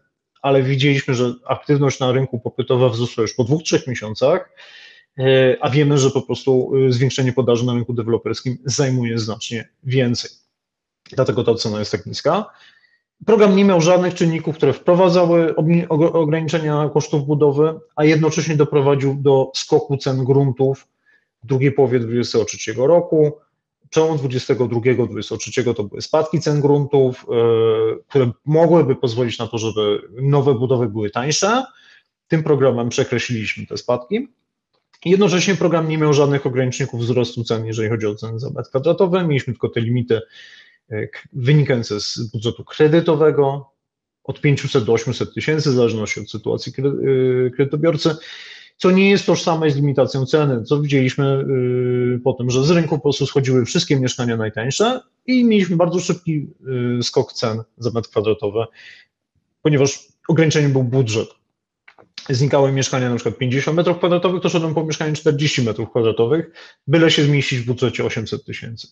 ale 0.42 0.64
widzieliśmy, 0.64 1.14
że 1.14 1.34
aktywność 1.48 2.00
na 2.00 2.12
rynku 2.12 2.40
popytowa 2.40 2.90
wzrosła 2.90 3.22
już 3.22 3.34
po 3.34 3.44
dwóch, 3.44 3.64
trzech 3.64 3.88
miesiącach, 3.88 4.50
e, 5.20 5.58
a 5.62 5.70
wiemy, 5.70 5.98
że 5.98 6.12
po 6.12 6.22
prostu 6.22 6.72
e, 6.88 6.92
zwiększenie 6.92 7.34
podaży 7.34 7.66
na 7.66 7.74
rynku 7.74 7.94
deweloperskim 7.94 8.58
zajmuje 8.66 9.20
znacznie 9.20 9.70
więcej. 9.84 10.32
Dlatego 11.12 11.44
ta 11.44 11.56
cena 11.56 11.80
jest 11.80 11.92
tak 11.92 12.06
niska. 12.06 12.46
Program 13.26 13.56
nie 13.56 13.66
miał 13.66 13.82
żadnych 13.82 14.14
czynników, 14.14 14.56
które 14.56 14.74
wprowadzały 14.74 15.56
ograniczenia 16.14 16.90
kosztów 16.94 17.26
budowy, 17.26 17.80
a 17.96 18.04
jednocześnie 18.04 18.56
doprowadził 18.56 19.16
do 19.16 19.52
skoku 19.56 19.98
cen 19.98 20.24
gruntów 20.24 20.88
w 21.44 21.48
drugiej 21.48 21.72
połowie 21.72 22.00
2023 22.00 22.74
roku. 22.74 23.38
Przełom 23.90 24.18
22-23 24.18 25.74
to 25.74 25.84
były 25.84 26.02
spadki 26.02 26.40
cen 26.40 26.62
gruntów, 26.62 27.26
e, 27.30 27.36
które 28.08 28.32
mogłyby 28.46 28.96
pozwolić 28.96 29.40
na 29.40 29.48
to, 29.48 29.58
żeby 29.58 30.02
nowe 30.22 30.54
budowy 30.54 30.90
były 30.90 31.10
tańsze. 31.10 31.64
Tym 32.28 32.44
programem 32.44 32.90
przekreśliliśmy 32.90 33.66
te 33.66 33.78
spadki. 33.78 34.28
Jednocześnie 35.06 35.56
program 35.56 35.90
nie 35.90 35.98
miał 35.98 36.14
żadnych 36.14 36.46
ograniczników 36.46 37.02
wzrostu 37.02 37.44
cen, 37.44 37.66
jeżeli 37.66 37.90
chodzi 37.90 38.06
o 38.06 38.16
ceny 38.16 38.40
za 38.40 38.50
metr 38.50 38.70
kwadratowy. 38.70 39.28
Mieliśmy 39.28 39.54
tylko 39.54 39.70
te 39.70 39.82
limity 39.82 40.22
e, 40.92 41.08
wynikające 41.34 42.02
z 42.02 42.20
budżetu 42.34 42.64
kredytowego 42.64 43.70
od 44.24 44.42
500 44.42 44.84
do 44.84 44.94
800 44.94 45.34
tysięcy, 45.34 45.70
w 45.70 45.74
zależności 45.74 46.20
od 46.20 46.32
sytuacji 46.32 46.74
e, 46.78 47.50
kredytobiorcy 47.50 48.16
co 48.84 48.92
nie 48.92 49.10
jest 49.10 49.26
tożsame 49.26 49.72
z 49.72 49.76
limitacją 49.76 50.26
ceny, 50.26 50.64
co 50.64 50.82
widzieliśmy 50.82 51.46
yy, 51.48 52.20
po 52.24 52.34
tym, 52.34 52.50
że 52.50 52.64
z 52.64 52.72
rynku 52.72 52.96
po 52.96 53.02
prostu 53.02 53.26
schodziły 53.26 53.66
wszystkie 53.66 54.00
mieszkania 54.00 54.38
najtańsze 54.38 55.02
i 55.26 55.46
mieliśmy 55.46 55.76
bardzo 55.76 56.00
szybki 56.00 56.48
yy, 56.96 57.04
skok 57.04 57.34
cen 57.34 57.64
za 57.78 57.92
metr 57.92 58.10
kwadratowy, 58.10 58.66
ponieważ 59.62 60.08
ograniczeniem 60.28 60.72
był 60.72 60.84
budżet. 60.84 61.30
Znikały 62.30 62.72
mieszkania 62.72 63.10
na 63.10 63.16
przykład 63.16 63.38
50 63.38 63.78
metrów 63.78 63.98
kwadratowych, 63.98 64.42
to 64.42 64.50
szedłem 64.50 64.74
po 64.74 64.84
mieszkaniu 64.84 65.14
40 65.14 65.62
metrów 65.62 65.90
kwadratowych, 65.90 66.52
byle 66.88 67.12
się 67.12 67.24
zmieścić 67.24 67.60
w 67.60 67.66
budżecie 67.66 68.06
800 68.06 68.46
tysięcy. 68.46 68.88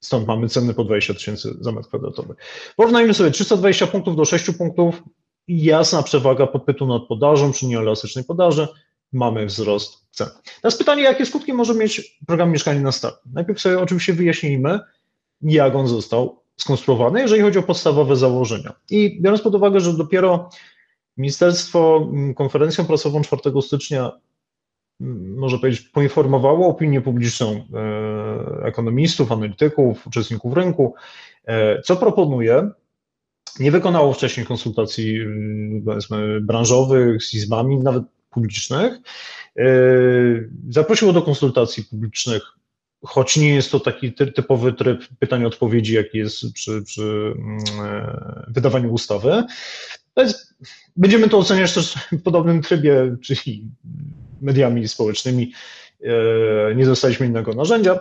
Stąd 0.00 0.26
mamy 0.26 0.48
ceny 0.48 0.74
po 0.74 0.84
20 0.84 1.14
tysięcy 1.14 1.54
za 1.60 1.72
metr 1.72 1.88
kwadratowy. 1.88 2.34
Porównajmy 2.76 3.14
sobie 3.14 3.30
320 3.30 3.86
punktów 3.86 4.16
do 4.16 4.24
6 4.24 4.50
punktów, 4.58 5.02
jasna 5.48 6.02
przewaga 6.02 6.46
popytu 6.46 6.86
nad 6.86 7.02
podażą 7.08 7.52
przy 7.52 7.66
nieelastycznej 7.66 8.24
podaży, 8.24 8.68
mamy 9.14 9.46
wzrost 9.46 10.06
cen. 10.10 10.28
Teraz 10.62 10.78
pytanie, 10.78 11.02
jakie 11.02 11.26
skutki 11.26 11.52
może 11.52 11.74
mieć 11.74 12.18
program 12.26 12.52
Mieszkanie 12.52 12.80
na 12.80 12.92
start? 12.92 13.20
Najpierw 13.32 13.60
sobie 13.60 13.80
oczywiście 13.80 14.12
wyjaśnijmy, 14.12 14.80
jak 15.42 15.74
on 15.74 15.88
został 15.88 16.40
skonstruowany, 16.56 17.20
jeżeli 17.20 17.42
chodzi 17.42 17.58
o 17.58 17.62
podstawowe 17.62 18.16
założenia. 18.16 18.72
I 18.90 19.22
biorąc 19.22 19.42
pod 19.42 19.54
uwagę, 19.54 19.80
że 19.80 19.92
dopiero 19.92 20.48
Ministerstwo 21.16 22.08
mm, 22.12 22.34
konferencją 22.34 22.84
prasową 22.84 23.22
4 23.22 23.42
stycznia, 23.62 24.12
mm, 25.00 25.38
może 25.38 25.58
powiedzieć, 25.58 25.80
poinformowało 25.80 26.68
opinię 26.68 27.00
publiczną 27.00 27.64
e, 27.74 28.64
ekonomistów, 28.64 29.32
analityków, 29.32 30.06
uczestników 30.06 30.54
rynku, 30.54 30.94
e, 31.44 31.82
co 31.82 31.96
proponuje, 31.96 32.70
nie 33.60 33.70
wykonało 33.70 34.12
wcześniej 34.12 34.46
konsultacji 34.46 35.20
mm, 35.20 35.84
branżowych 36.46 37.24
z 37.24 37.34
izbami, 37.34 37.78
nawet 37.78 38.02
publicznych. 38.34 38.92
E, 39.58 39.64
zaprosiło 40.70 41.12
do 41.12 41.22
konsultacji 41.22 41.84
publicznych, 41.84 42.42
choć 43.04 43.36
nie 43.36 43.54
jest 43.54 43.70
to 43.70 43.80
taki 43.80 44.12
typowy 44.12 44.72
tryb 44.72 45.08
pytań-odpowiedzi, 45.18 45.94
jaki 45.94 46.18
jest 46.18 46.52
przy, 46.52 46.82
przy 46.82 47.34
mm, 47.38 47.58
e, 47.80 48.44
wydawaniu 48.48 48.92
ustawy. 48.92 49.44
Będziemy 50.96 51.28
to 51.28 51.38
oceniać 51.38 51.74
też 51.74 51.94
w 52.12 52.22
podobnym 52.22 52.62
trybie, 52.62 53.16
czyli 53.22 53.68
mediami 54.40 54.88
społecznymi. 54.88 55.52
E, 56.02 56.74
nie 56.74 56.86
dostaliśmy 56.86 57.26
innego 57.26 57.52
narzędzia. 57.52 58.00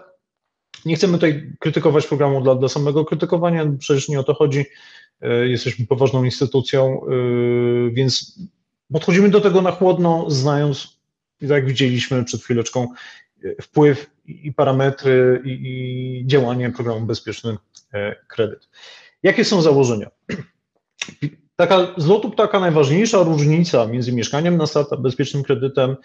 Nie 0.85 0.95
chcemy 0.95 1.13
tutaj 1.13 1.53
krytykować 1.59 2.07
programu 2.07 2.41
dla, 2.41 2.55
dla 2.55 2.69
samego 2.69 3.05
krytykowania, 3.05 3.65
przecież 3.79 4.09
nie 4.09 4.19
o 4.19 4.23
to 4.23 4.33
chodzi. 4.33 4.65
Jesteśmy 5.43 5.87
poważną 5.87 6.23
instytucją, 6.23 7.01
więc 7.91 8.39
podchodzimy 8.93 9.29
do 9.29 9.41
tego 9.41 9.62
na 9.62 9.71
chłodno, 9.71 10.25
znając, 10.27 10.99
jak 11.41 11.65
widzieliśmy 11.65 12.23
przed 12.23 12.41
chwileczką, 12.43 12.88
wpływ 13.62 14.10
i 14.25 14.53
parametry 14.53 15.41
i, 15.45 15.49
i 15.49 16.27
działanie 16.27 16.69
programu 16.69 17.06
Bezpieczny 17.06 17.58
e, 17.93 18.15
Kredyt. 18.27 18.69
Jakie 19.23 19.45
są 19.45 19.62
założenia? 19.62 20.10
Taka 21.56 21.88
z 21.97 22.08
lotu 22.08 22.29
ptaka 22.29 22.60
najważniejsza 22.60 23.23
różnica 23.23 23.86
między 23.86 24.13
mieszkaniem 24.13 24.58
na 24.58 24.67
start 24.67 24.93
a 24.93 24.97
bezpiecznym 24.97 25.43
kredytem 25.43 25.95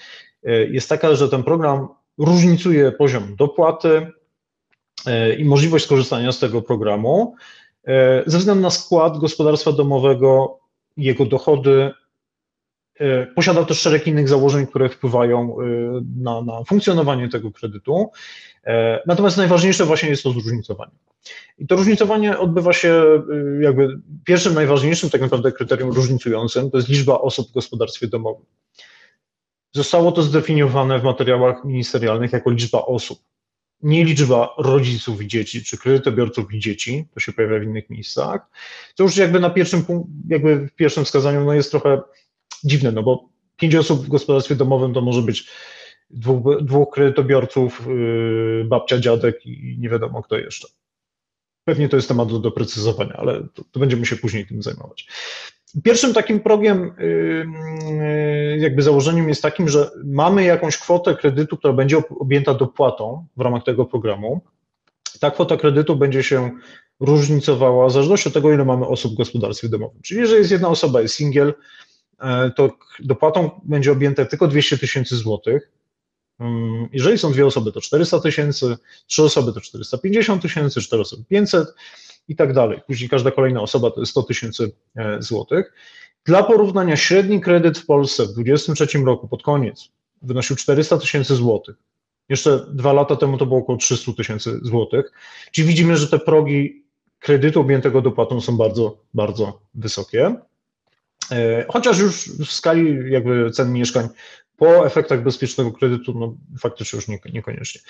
e, 0.45 0.65
jest 0.65 0.89
taka, 0.89 1.15
że 1.15 1.29
ten 1.29 1.43
program 1.43 1.89
różnicuje 2.19 2.93
poziom 2.93 3.37
dopłaty 3.37 4.13
e, 5.07 5.35
i 5.35 5.45
możliwość 5.45 5.85
skorzystania 5.85 6.33
z 6.33 6.39
tego 6.39 6.63
programu 6.63 7.35
ze 8.27 8.39
względu 8.39 8.63
na 8.63 8.71
skład 8.71 9.19
gospodarstwa 9.19 9.73
domowego, 9.73 10.59
jego 10.97 11.27
dochody 11.27 11.91
E, 13.01 13.27
posiada 13.27 13.65
też 13.65 13.81
szereg 13.81 14.07
innych 14.07 14.29
założeń, 14.29 14.67
które 14.67 14.89
wpływają 14.89 15.57
e, 15.61 15.65
na, 16.17 16.43
na 16.43 16.65
funkcjonowanie 16.65 17.29
tego 17.29 17.53
kredytu. 17.53 18.11
E, 18.67 19.03
natomiast 19.07 19.37
najważniejsze 19.37 19.85
właśnie 19.85 20.09
jest 20.09 20.23
to 20.23 20.33
zróżnicowanie. 20.33 20.93
I 21.59 21.67
to 21.67 21.77
różnicowanie 21.77 22.39
odbywa 22.39 22.73
się 22.73 23.05
jakby 23.61 24.01
pierwszym 24.25 24.55
najważniejszym 24.55 25.11
tak 25.11 25.21
naprawdę 25.21 25.53
kryterium 25.53 25.91
różnicującym 25.91 26.71
to 26.71 26.77
jest 26.77 26.89
liczba 26.89 27.19
osób 27.19 27.49
w 27.49 27.53
gospodarstwie 27.53 28.07
domowym. 28.07 28.47
Zostało 29.73 30.13
to 30.13 30.23
zdefiniowane 30.23 30.99
w 30.99 31.05
materiałach 31.05 31.65
ministerialnych 31.65 32.33
jako 32.33 32.51
liczba 32.51 32.83
osób. 32.83 33.19
Nie 33.83 34.05
liczba 34.05 34.55
rodziców 34.59 35.23
i 35.23 35.29
dzieci, 35.29 35.65
czy 35.65 35.79
kredytobiorców 35.79 36.55
i 36.55 36.59
dzieci, 36.59 37.05
to 37.15 37.21
się 37.21 37.33
pojawia 37.33 37.61
w 37.61 37.63
innych 37.63 37.91
miejscach. 37.91 38.41
To 38.97 39.03
już 39.03 39.17
jakby 39.17 39.41
na 39.41 39.51
pierwszym, 39.51 39.85
jakby 40.29 40.57
w 40.57 40.73
pierwszym 40.73 41.05
wskazaniu 41.05 41.45
no 41.45 41.53
jest 41.53 41.71
trochę 41.71 42.01
dziwne, 42.65 42.93
no 42.93 43.03
bo 43.03 43.29
pięć 43.57 43.75
osób 43.75 44.05
w 44.05 44.09
gospodarstwie 44.09 44.55
domowym 44.55 44.95
to 44.95 45.01
może 45.01 45.23
być 45.23 45.49
dwóch, 46.11 46.63
dwóch 46.63 46.91
kredytobiorców, 46.91 47.87
yy, 47.87 48.65
babcia, 48.65 48.99
dziadek 48.99 49.47
i 49.47 49.77
nie 49.79 49.89
wiadomo 49.89 50.23
kto 50.23 50.37
jeszcze. 50.37 50.69
Pewnie 51.65 51.89
to 51.89 51.97
jest 51.97 52.09
temat 52.09 52.29
do 52.29 52.39
doprecyzowania, 52.39 53.13
ale 53.13 53.43
to, 53.55 53.65
to 53.73 53.81
będziemy 53.81 54.07
się 54.07 54.17
później 54.17 54.47
tym 54.47 54.63
zajmować. 54.63 55.09
Pierwszym 55.85 56.15
takim 56.15 56.41
progiem, 56.41 56.95
yy, 56.99 58.59
jakby 58.59 58.83
założeniem 58.83 59.29
jest 59.29 59.43
takim, 59.43 59.69
że 59.69 59.91
mamy 60.05 60.45
jakąś 60.45 60.79
kwotę 60.79 61.15
kredytu, 61.15 61.57
która 61.57 61.73
będzie 61.73 61.97
objęta 62.19 62.55
dopłatą 62.55 63.27
w 63.37 63.41
ramach 63.41 63.65
tego 63.65 63.85
programu. 63.85 64.41
Ta 65.21 65.31
kwota 65.31 65.57
kredytu 65.57 65.97
będzie 65.97 66.23
się 66.23 66.51
różnicowała 67.01 67.87
w 67.89 67.93
zależności 67.93 68.29
od 68.29 68.35
tego, 68.35 68.53
ile 68.53 68.65
mamy 68.65 68.87
osób 68.87 69.13
w 69.13 69.17
gospodarstwie 69.17 69.69
domowym. 69.69 70.03
Czyli 70.03 70.21
jeżeli 70.21 70.39
jest 70.39 70.51
jedna 70.51 70.69
osoba, 70.69 71.01
jest 71.01 71.15
singiel, 71.15 71.55
E, 71.55 71.88
to 72.57 72.71
dopłatą 73.01 73.61
będzie 73.65 73.93
objęte 73.93 74.27
tylko 74.27 74.49
200 74.49 74.79
tysięcy 74.79 75.17
złotych. 75.17 75.71
Mm, 76.41 76.89
jeżeli 76.93 77.19
są 77.19 77.33
dwie 77.33 77.47
osoby, 77.47 77.73
to 77.73 77.81
400 77.81 78.21
tysięcy, 78.21 78.77
trzy 79.07 79.23
osoby 79.23 79.53
to 79.53 79.61
450 79.61 80.43
tysięcy, 80.43 80.81
cztery 80.81 81.03
osoby 81.03 81.25
500. 81.29 81.69
i 82.29 82.37
tak 82.37 82.53
dalej. 82.53 82.81
Później 82.87 83.09
każda 83.09 83.31
kolejna 83.31 83.63
osoba 83.63 83.91
to 83.91 84.01
jest 84.01 84.11
100 84.11 84.23
tysięcy 84.23 84.73
e, 84.97 85.23
złotych. 85.23 85.73
Dla 86.25 86.43
porównania 86.43 86.97
średni 86.97 87.41
kredyt 87.41 87.79
w 87.79 87.87
Polsce 87.87 88.23
w 88.23 88.33
2023 88.33 88.99
roku 88.99 89.29
pod 89.29 89.43
koniec 89.43 89.89
wynosił 90.23 90.57
400 90.57 90.99
tysięcy 90.99 91.35
złotych. 91.35 91.77
Jeszcze 92.29 92.67
dwa 92.73 92.93
lata 92.93 93.17
temu 93.17 93.39
to 93.39 93.47
było 93.47 93.61
około 93.61 93.79
300 93.79 94.13
tysięcy 94.13 94.61
złotych. 94.63 95.13
Czyli 95.53 95.69
widzimy, 95.69 95.97
że 95.97 96.09
te 96.09 96.19
progi 96.19 96.85
kredytu 97.19 97.61
objętego 97.61 98.03
dopłatą 98.03 98.41
są 98.41 98.57
bardzo, 98.57 98.99
bardzo 99.15 99.61
wysokie. 99.75 100.35
E, 101.31 101.67
chociaż 101.69 101.99
już 101.99 102.29
w 102.29 102.53
skali 102.53 103.13
jakby 103.13 103.51
cen 103.51 103.73
mieszkań 103.73 104.09
po 104.57 104.87
efektach 104.87 105.23
bezpiecznego 105.23 105.73
kredytu, 105.73 106.15
no 106.15 106.35
faktycznie 106.61 106.97
już 106.97 107.09
nie, 107.09 107.19
niekoniecznie. 107.33 107.81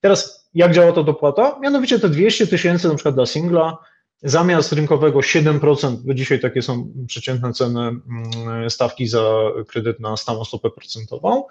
Teraz 0.00 0.48
jak 0.54 0.72
działa 0.72 0.92
ta 0.92 1.02
dopłata? 1.02 1.58
Mianowicie 1.60 1.98
te 1.98 2.08
200 2.08 2.46
tysięcy 2.46 2.88
na 2.88 2.94
przykład 2.94 3.14
dla 3.14 3.26
singla, 3.26 3.78
zamiast 4.22 4.72
rynkowego 4.72 5.18
7%, 5.18 5.96
bo 5.96 6.14
dzisiaj 6.14 6.40
takie 6.40 6.62
są 6.62 6.92
przeciętne 7.06 7.52
ceny 7.52 7.80
mm, 7.80 8.70
stawki 8.70 9.06
za 9.06 9.22
kredyt 9.68 10.00
na 10.00 10.16
stałą 10.16 10.44
stopę 10.44 10.70
procentową, 10.70 11.44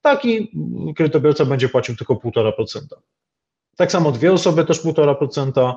taki 0.00 0.50
kredytobiorca 0.96 1.44
będzie 1.44 1.68
płacił 1.68 1.96
tylko 1.96 2.14
1,5%. 2.14 2.80
Tak 3.76 3.92
samo 3.92 4.12
dwie 4.12 4.32
osoby 4.32 4.64
też 4.64 4.84
1,5%, 4.84 5.74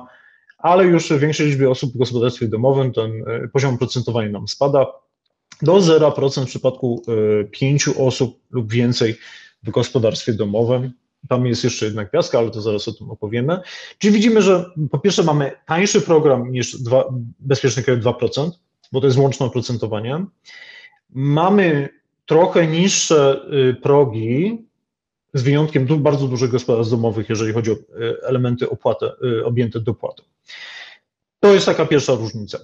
ale 0.62 0.84
już 0.84 1.08
w 1.08 1.18
większej 1.18 1.46
liczbie 1.46 1.70
osób 1.70 1.94
w 1.94 1.98
gospodarstwie 1.98 2.48
domowym 2.48 2.92
ten 2.92 3.10
e, 3.26 3.48
poziom 3.48 3.78
procentowania 3.78 4.28
nam 4.28 4.48
spada 4.48 4.86
do 5.62 5.72
0% 5.72 6.44
w 6.44 6.46
przypadku 6.46 7.02
e, 7.08 7.44
pięciu 7.44 8.06
osób 8.06 8.40
lub 8.50 8.72
więcej 8.72 9.16
w 9.62 9.70
gospodarstwie 9.70 10.32
domowym. 10.32 10.92
Tam 11.28 11.46
jest 11.46 11.64
jeszcze 11.64 11.86
jedna 11.86 12.04
gwiazdka, 12.04 12.38
ale 12.38 12.50
to 12.50 12.60
zaraz 12.60 12.88
o 12.88 12.92
tym 12.92 13.10
opowiemy. 13.10 13.60
Czyli 13.98 14.14
widzimy, 14.14 14.42
że 14.42 14.70
po 14.90 14.98
pierwsze 14.98 15.22
mamy 15.22 15.52
tańszy 15.66 16.00
program 16.00 16.52
niż 16.52 16.82
dwa, 16.82 17.04
bezpieczny 17.40 17.82
kredyt 17.82 18.04
2%, 18.04 18.50
bo 18.92 19.00
to 19.00 19.06
jest 19.06 19.18
łączne 19.18 19.46
oprocentowanie. 19.46 20.24
Mamy 21.10 21.88
trochę 22.26 22.66
niższe 22.66 23.40
y, 23.70 23.74
progi, 23.74 24.66
z 25.34 25.42
wyjątkiem 25.42 25.86
bardzo 25.86 26.28
dużych 26.28 26.50
gospodarstw 26.50 26.90
domowych, 26.90 27.28
jeżeli 27.28 27.52
chodzi 27.52 27.70
o 27.70 27.74
y, 27.74 27.78
elementy 28.22 28.70
opłaty, 28.70 29.06
objęte 29.44 29.80
dopłatą. 29.80 30.22
To 31.40 31.54
jest 31.54 31.66
taka 31.66 31.86
pierwsza 31.86 32.14
różnica. 32.14 32.58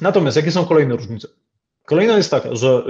Natomiast 0.00 0.36
jakie 0.36 0.52
są 0.52 0.64
kolejne 0.64 0.96
różnice? 0.96 1.28
Kolejna 1.86 2.16
jest 2.16 2.30
taka, 2.30 2.54
że 2.54 2.82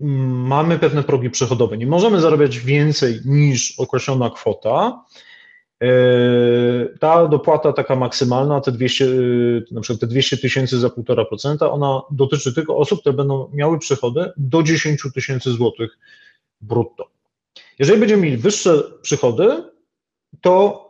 mamy 0.00 0.78
pewne 0.78 1.02
progi 1.02 1.30
przychodowe. 1.30 1.78
Nie 1.78 1.86
możemy 1.86 2.20
zarabiać 2.20 2.58
więcej 2.58 3.20
niż 3.24 3.80
określona 3.80 4.30
kwota. 4.30 5.04
Ta 7.00 7.28
dopłata 7.28 7.72
taka 7.72 7.96
maksymalna, 7.96 8.60
te 8.60 8.72
200, 8.72 9.08
na 9.70 9.80
przykład 9.80 10.00
te 10.00 10.06
200 10.06 10.36
tysięcy 10.36 10.78
za 10.78 10.88
1,5%, 10.88 11.56
ona 11.70 12.02
dotyczy 12.10 12.54
tylko 12.54 12.76
osób, 12.76 13.00
które 13.00 13.12
będą 13.12 13.50
miały 13.52 13.78
przychody 13.78 14.32
do 14.36 14.62
10 14.62 15.02
tysięcy 15.14 15.50
złotych 15.50 15.98
brutto. 16.60 17.10
Jeżeli 17.78 18.00
będziemy 18.00 18.22
mieli 18.22 18.36
wyższe 18.36 18.82
przychody, 19.02 19.64
to 20.40 20.83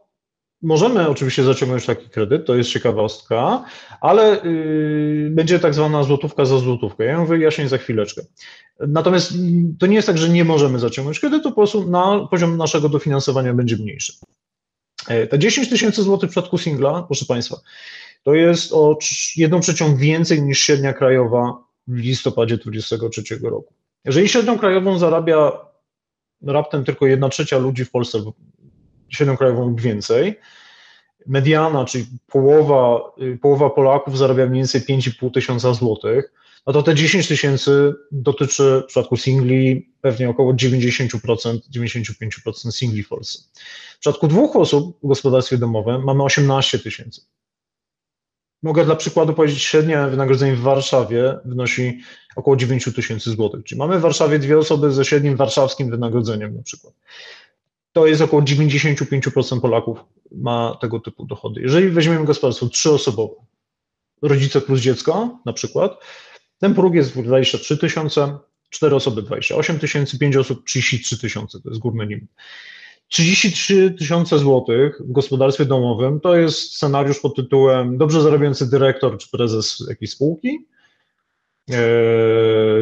możemy 0.64 1.08
oczywiście 1.08 1.44
zaciągnąć 1.44 1.86
taki 1.86 2.08
kredyt, 2.08 2.46
to 2.46 2.54
jest 2.54 2.70
ciekawostka, 2.70 3.64
ale 4.00 4.40
yy, 4.44 5.30
będzie 5.30 5.58
tak 5.58 5.74
zwana 5.74 6.02
złotówka 6.04 6.44
za 6.44 6.58
złotówkę. 6.58 7.04
Ja 7.04 7.12
ją 7.12 7.26
wyjaśnię 7.26 7.68
za 7.68 7.78
chwileczkę. 7.78 8.22
Natomiast 8.80 9.32
to 9.78 9.86
nie 9.86 9.96
jest 9.96 10.06
tak, 10.06 10.18
że 10.18 10.28
nie 10.28 10.44
możemy 10.44 10.78
zaciągnąć 10.78 11.20
kredytu, 11.20 11.50
po 11.50 11.56
prostu 11.56 11.90
na 11.90 12.28
poziom 12.30 12.56
naszego 12.56 12.88
dofinansowania 12.88 13.54
będzie 13.54 13.76
mniejszy. 13.76 14.12
E, 15.08 15.26
te 15.26 15.38
10 15.38 15.68
tysięcy 15.68 16.02
złotych 16.02 16.30
w 16.30 16.32
przypadku 16.32 16.58
singla, 16.58 17.02
proszę 17.02 17.24
Państwa, 17.26 17.56
to 18.22 18.34
jest 18.34 18.72
o 18.72 18.98
1 19.36 19.60
trzecią 19.60 19.96
więcej 19.96 20.42
niż 20.42 20.58
średnia 20.58 20.92
krajowa 20.92 21.58
w 21.86 21.96
listopadzie 21.96 22.56
2023 22.56 23.38
roku. 23.42 23.74
Jeżeli 24.04 24.28
średnią 24.28 24.58
krajową 24.58 24.98
zarabia 24.98 25.52
raptem 26.46 26.84
tylko 26.84 27.06
1 27.06 27.30
trzecia 27.30 27.58
ludzi 27.58 27.84
w 27.84 27.90
Polsce, 27.90 28.18
średnią 29.14 29.36
krajową 29.36 29.68
lub 29.68 29.80
więcej, 29.80 30.40
mediana, 31.26 31.84
czyli 31.84 32.06
połowa, 32.26 33.12
y, 33.22 33.38
połowa 33.42 33.70
Polaków 33.70 34.18
zarabia 34.18 34.46
mniej 34.46 34.60
więcej 34.60 34.80
5,5 34.80 35.30
tysiąca 35.30 35.74
złotych, 35.74 36.32
no 36.66 36.72
to 36.72 36.82
te 36.82 36.94
10 36.94 37.28
tysięcy 37.28 37.94
dotyczy 38.12 38.82
w 38.84 38.86
przypadku 38.86 39.16
singli 39.16 39.92
pewnie 40.00 40.30
około 40.30 40.52
90%, 40.52 41.60
95% 41.70 42.72
singli 42.72 43.02
w 43.02 43.08
Polsce. 43.08 43.38
W 43.96 43.98
przypadku 43.98 44.28
dwóch 44.28 44.56
osób 44.56 44.98
w 45.02 45.08
gospodarstwie 45.08 45.58
domowym 45.58 46.04
mamy 46.04 46.22
18 46.22 46.78
tysięcy. 46.78 47.20
Mogę 48.62 48.84
dla 48.84 48.96
przykładu 48.96 49.34
powiedzieć, 49.34 49.62
średnie 49.62 50.06
wynagrodzenie 50.10 50.54
w 50.56 50.60
Warszawie 50.60 51.38
wynosi 51.44 52.00
około 52.36 52.56
9 52.56 52.88
tysięcy 52.94 53.30
złotych. 53.30 53.64
Czyli 53.64 53.78
mamy 53.78 53.98
w 53.98 54.02
Warszawie 54.02 54.38
dwie 54.38 54.58
osoby 54.58 54.92
ze 54.92 55.04
średnim 55.04 55.36
warszawskim 55.36 55.90
wynagrodzeniem 55.90 56.56
na 56.56 56.62
przykład. 56.62 56.94
To 57.94 58.06
jest 58.06 58.22
około 58.22 58.42
95% 58.42 59.60
Polaków 59.60 59.98
ma 60.32 60.78
tego 60.80 61.00
typu 61.00 61.26
dochody. 61.26 61.60
Jeżeli 61.60 61.90
weźmiemy 61.90 62.24
gospodarstwo 62.24 62.68
trzyosobowe, 62.68 63.34
rodzice 64.22 64.60
plus 64.60 64.80
dziecko 64.80 65.38
na 65.44 65.52
przykład, 65.52 66.04
ten 66.58 66.74
próg 66.74 66.94
jest 66.94 67.20
23 67.20 67.78
tysiące, 67.78 68.38
4 68.70 68.96
osoby 68.96 69.22
28 69.22 69.78
tysięcy, 69.78 70.18
5 70.18 70.36
osób 70.36 70.64
33 70.64 71.18
tysiące, 71.18 71.60
to 71.60 71.68
jest 71.68 71.80
górny 71.80 72.06
limit. 72.06 72.30
33 73.08 73.94
tysiące 73.98 74.38
złotych 74.38 75.00
w 75.00 75.12
gospodarstwie 75.12 75.64
domowym 75.64 76.20
to 76.20 76.36
jest 76.36 76.74
scenariusz 76.74 77.20
pod 77.20 77.36
tytułem 77.36 77.98
dobrze 77.98 78.22
zarabiający 78.22 78.70
dyrektor 78.70 79.18
czy 79.18 79.30
prezes 79.30 79.84
jakiejś 79.88 80.10
spółki, 80.10 80.66
e, 81.70 81.74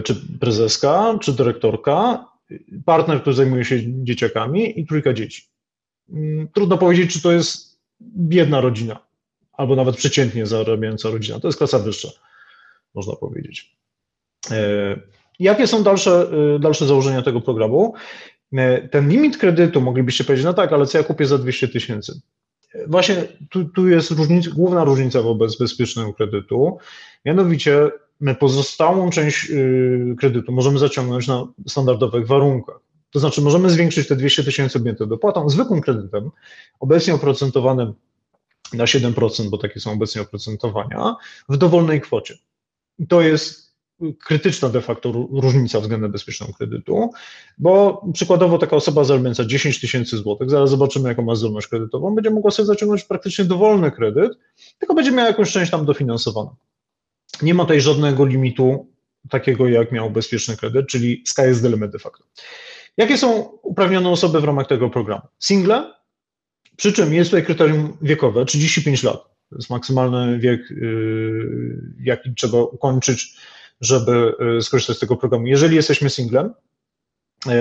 czy 0.03 0.15
prezeska, 0.41 1.19
czy 1.21 1.33
dyrektorka, 1.33 2.32
partner, 2.85 3.21
który 3.21 3.37
zajmuje 3.37 3.65
się 3.65 4.05
dzieciakami 4.05 4.81
i 4.81 4.87
trójka 4.87 5.13
dzieci. 5.13 5.43
Mm, 6.13 6.49
trudno 6.55 6.79
powiedzieć, 6.79 7.13
czy 7.13 7.23
to 7.23 7.33
jest 7.33 7.79
biedna 8.17 8.61
rodzina, 8.61 9.07
albo 9.53 9.77
nawet 9.77 9.97
przeciętnie 9.97 10.47
zarabiająca 10.47 11.11
rodzina. 11.11 11.41
To 11.41 11.49
jest 11.49 11.59
klasa 11.59 11.79
wyższa 11.79 12.09
można 12.95 13.17
powiedzieć. 13.17 13.77
E, 14.51 15.01
jakie 15.39 15.67
są 15.67 15.83
dalsze, 15.83 16.31
e, 16.55 16.59
dalsze 16.59 16.87
założenia 16.87 17.23
tego 17.23 17.41
programu? 17.41 17.95
E, 18.53 18.89
ten 18.89 19.09
limit 19.09 19.37
kredytu 19.37 19.81
moglibyście 19.81 20.25
powiedzieć, 20.25 20.45
no 20.45 20.55
tak, 20.55 20.73
ale 20.73 20.87
co 20.87 20.99
ja 20.99 21.05
kupię 21.05 21.27
za 21.27 21.39
200 21.39 21.69
tysięcy? 21.69 22.21
Właśnie 22.87 23.17
tu, 23.51 23.65
tu 23.65 23.89
jest 23.89 24.11
różnica, 24.11 24.51
główna 24.51 24.85
różnica 24.85 25.23
wobec 25.23 25.59
bezpiecznego 25.59 26.15
kredytu. 26.15 26.79
Mianowicie, 27.25 27.91
my 28.23 28.35
pozostałą 28.35 29.11
część 29.11 29.53
kredytu 30.19 30.53
możemy 30.53 30.79
zaciągnąć 30.79 31.29
na 31.29 31.47
standardowych 31.67 32.27
warunkach. 32.27 32.81
To 33.11 33.19
znaczy, 33.19 33.41
możemy 33.41 33.71
zwiększyć 33.71 34.09
te 34.09 34.17
200 34.17 34.45
tysięcy 34.45 34.79
objęte 34.79 35.07
dopłatą 35.07 35.49
zwykłym 35.49 35.81
kredytem, 35.81 36.31
obecnie 36.81 37.15
oprocentowanym 37.15 37.95
na 38.73 38.85
7%, 38.85 39.49
bo 39.51 39.59
takie 39.59 39.81
są 39.81 39.93
obecnie 39.93 40.23
oprocentowania, 40.23 41.17
w 41.49 41.57
dowolnej 41.57 42.01
kwocie. 42.01 42.39
To 43.09 43.21
jest 43.21 43.73
krytyczna 44.25 44.69
de 44.69 44.81
facto 44.81 45.13
różnica 45.13 45.81
względem 45.81 46.13
bezpiecznego 46.13 46.53
kredytu, 46.53 47.11
bo 47.59 48.05
przykładowo 48.13 48.59
taka 48.59 48.77
osoba 48.77 49.05
zarabiająca 49.05 49.45
10 49.45 49.81
tysięcy 49.81 50.17
złotych, 50.17 50.51
zaraz 50.51 50.71
zobaczymy 50.71 51.09
jaką 51.09 51.23
ma 51.23 51.35
zdolność 51.35 51.67
kredytową, 51.67 52.15
będzie 52.15 52.31
mogła 52.31 52.51
sobie 52.51 52.67
zaciągnąć 52.67 53.05
praktycznie 53.05 53.45
dowolny 53.45 53.91
kredyt, 53.91 54.33
tylko 54.79 54.95
będzie 54.95 55.13
miała 55.13 55.29
jakąś 55.29 55.53
część 55.53 55.71
tam 55.71 55.85
dofinansowaną. 55.87 56.55
Nie 57.43 57.55
ma 57.55 57.65
tutaj 57.65 57.81
żadnego 57.81 58.27
limitu 58.27 58.93
takiego 59.31 59.69
jak 59.69 59.93
miał 59.93 60.11
bezpieczny 60.11 60.57
kredyt, 60.57 60.87
czyli 60.87 61.23
sky 61.27 61.43
is 61.53 61.63
the 61.63 61.69
limit 61.69 61.91
de 61.91 61.99
facto. 61.99 62.25
Jakie 62.97 63.19
są 63.19 63.43
uprawnione 63.63 64.09
osoby 64.09 64.41
w 64.41 64.45
ramach 64.45 64.67
tego 64.67 64.91
programu? 64.91 65.23
Single, 65.39 65.95
przy 66.77 66.93
czym 66.93 67.15
jest 67.15 67.31
tutaj 67.31 67.45
kryterium 67.45 67.97
wiekowe, 68.03 68.45
35 68.45 69.03
lat. 69.03 69.33
To 69.51 69.57
jest 69.57 69.71
maksymalny 69.71 70.39
wiek, 70.39 70.71
y, 70.71 71.95
jaki 72.01 72.35
trzeba 72.35 72.59
ukończyć, 72.59 73.37
żeby 73.81 74.35
y, 74.59 74.63
skorzystać 74.63 74.97
z 74.97 75.01
tego 75.01 75.17
programu. 75.17 75.47
Jeżeli 75.47 75.77
jesteśmy 75.77 76.11
singlem, 76.11 76.55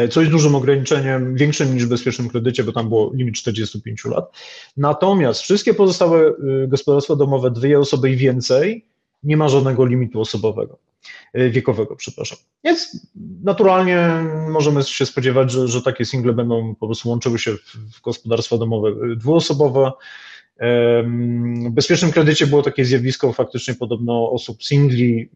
y, 0.05 0.07
co 0.07 0.19
jest 0.21 0.31
dużym 0.31 0.55
ograniczeniem, 0.55 1.35
większym 1.35 1.73
niż 1.73 1.85
w 1.85 1.89
bezpiecznym 1.89 2.29
kredycie, 2.29 2.63
bo 2.63 2.71
tam 2.71 2.89
było 2.89 3.11
limit 3.13 3.35
45 3.35 4.05
lat. 4.05 4.31
Natomiast 4.77 5.41
wszystkie 5.41 5.73
pozostałe 5.73 6.33
gospodarstwa 6.67 7.15
domowe, 7.15 7.51
dwie 7.51 7.79
osoby 7.79 8.11
i 8.11 8.15
więcej, 8.15 8.90
nie 9.23 9.37
ma 9.37 9.49
żadnego 9.49 9.85
limitu 9.85 10.21
osobowego, 10.21 10.77
wiekowego, 11.33 11.95
przepraszam. 11.95 12.37
Więc 12.63 13.07
naturalnie 13.43 14.09
możemy 14.49 14.83
się 14.83 15.05
spodziewać, 15.05 15.51
że, 15.51 15.67
że 15.67 15.81
takie 15.81 16.05
single 16.05 16.33
będą 16.33 16.75
po 16.75 16.85
prostu 16.85 17.09
łączyły 17.09 17.39
się 17.39 17.51
w, 17.51 18.01
gospodarstwa 18.01 18.57
domowe 18.57 19.15
dwuosobowe, 19.15 19.91
w 21.67 21.69
bezpiecznym 21.69 22.11
kredycie 22.11 22.47
było 22.47 22.61
takie 22.61 22.85
zjawisko 22.85 23.33
faktycznie 23.33 23.73
podobno 23.73 24.31
osób 24.31 24.63
singli, 24.63 25.29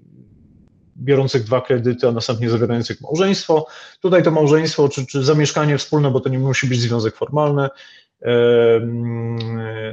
biorących 0.97 1.43
dwa 1.43 1.61
kredyty, 1.61 2.07
a 2.07 2.11
następnie 2.11 2.49
zawierających 2.49 3.01
małżeństwo. 3.01 3.67
Tutaj 4.01 4.23
to 4.23 4.31
małżeństwo 4.31 4.89
czy, 4.89 5.05
czy 5.05 5.23
zamieszkanie 5.23 5.77
wspólne, 5.77 6.11
bo 6.11 6.19
to 6.19 6.29
nie 6.29 6.39
musi 6.39 6.67
być 6.67 6.79
związek 6.79 7.15
formalny, 7.15 7.69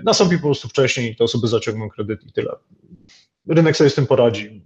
nastąpi 0.05 0.36
po 0.36 0.43
prostu 0.43 0.68
wcześniej, 0.68 1.16
te 1.16 1.24
osoby 1.24 1.49
zaciągną 1.49 1.88
kredyt 1.88 2.26
i 2.26 2.32
tyle. 2.32 2.53
Rynek 3.49 3.76
sobie 3.76 3.90
z 3.90 3.95
tym 3.95 4.07
poradzi. 4.07 4.62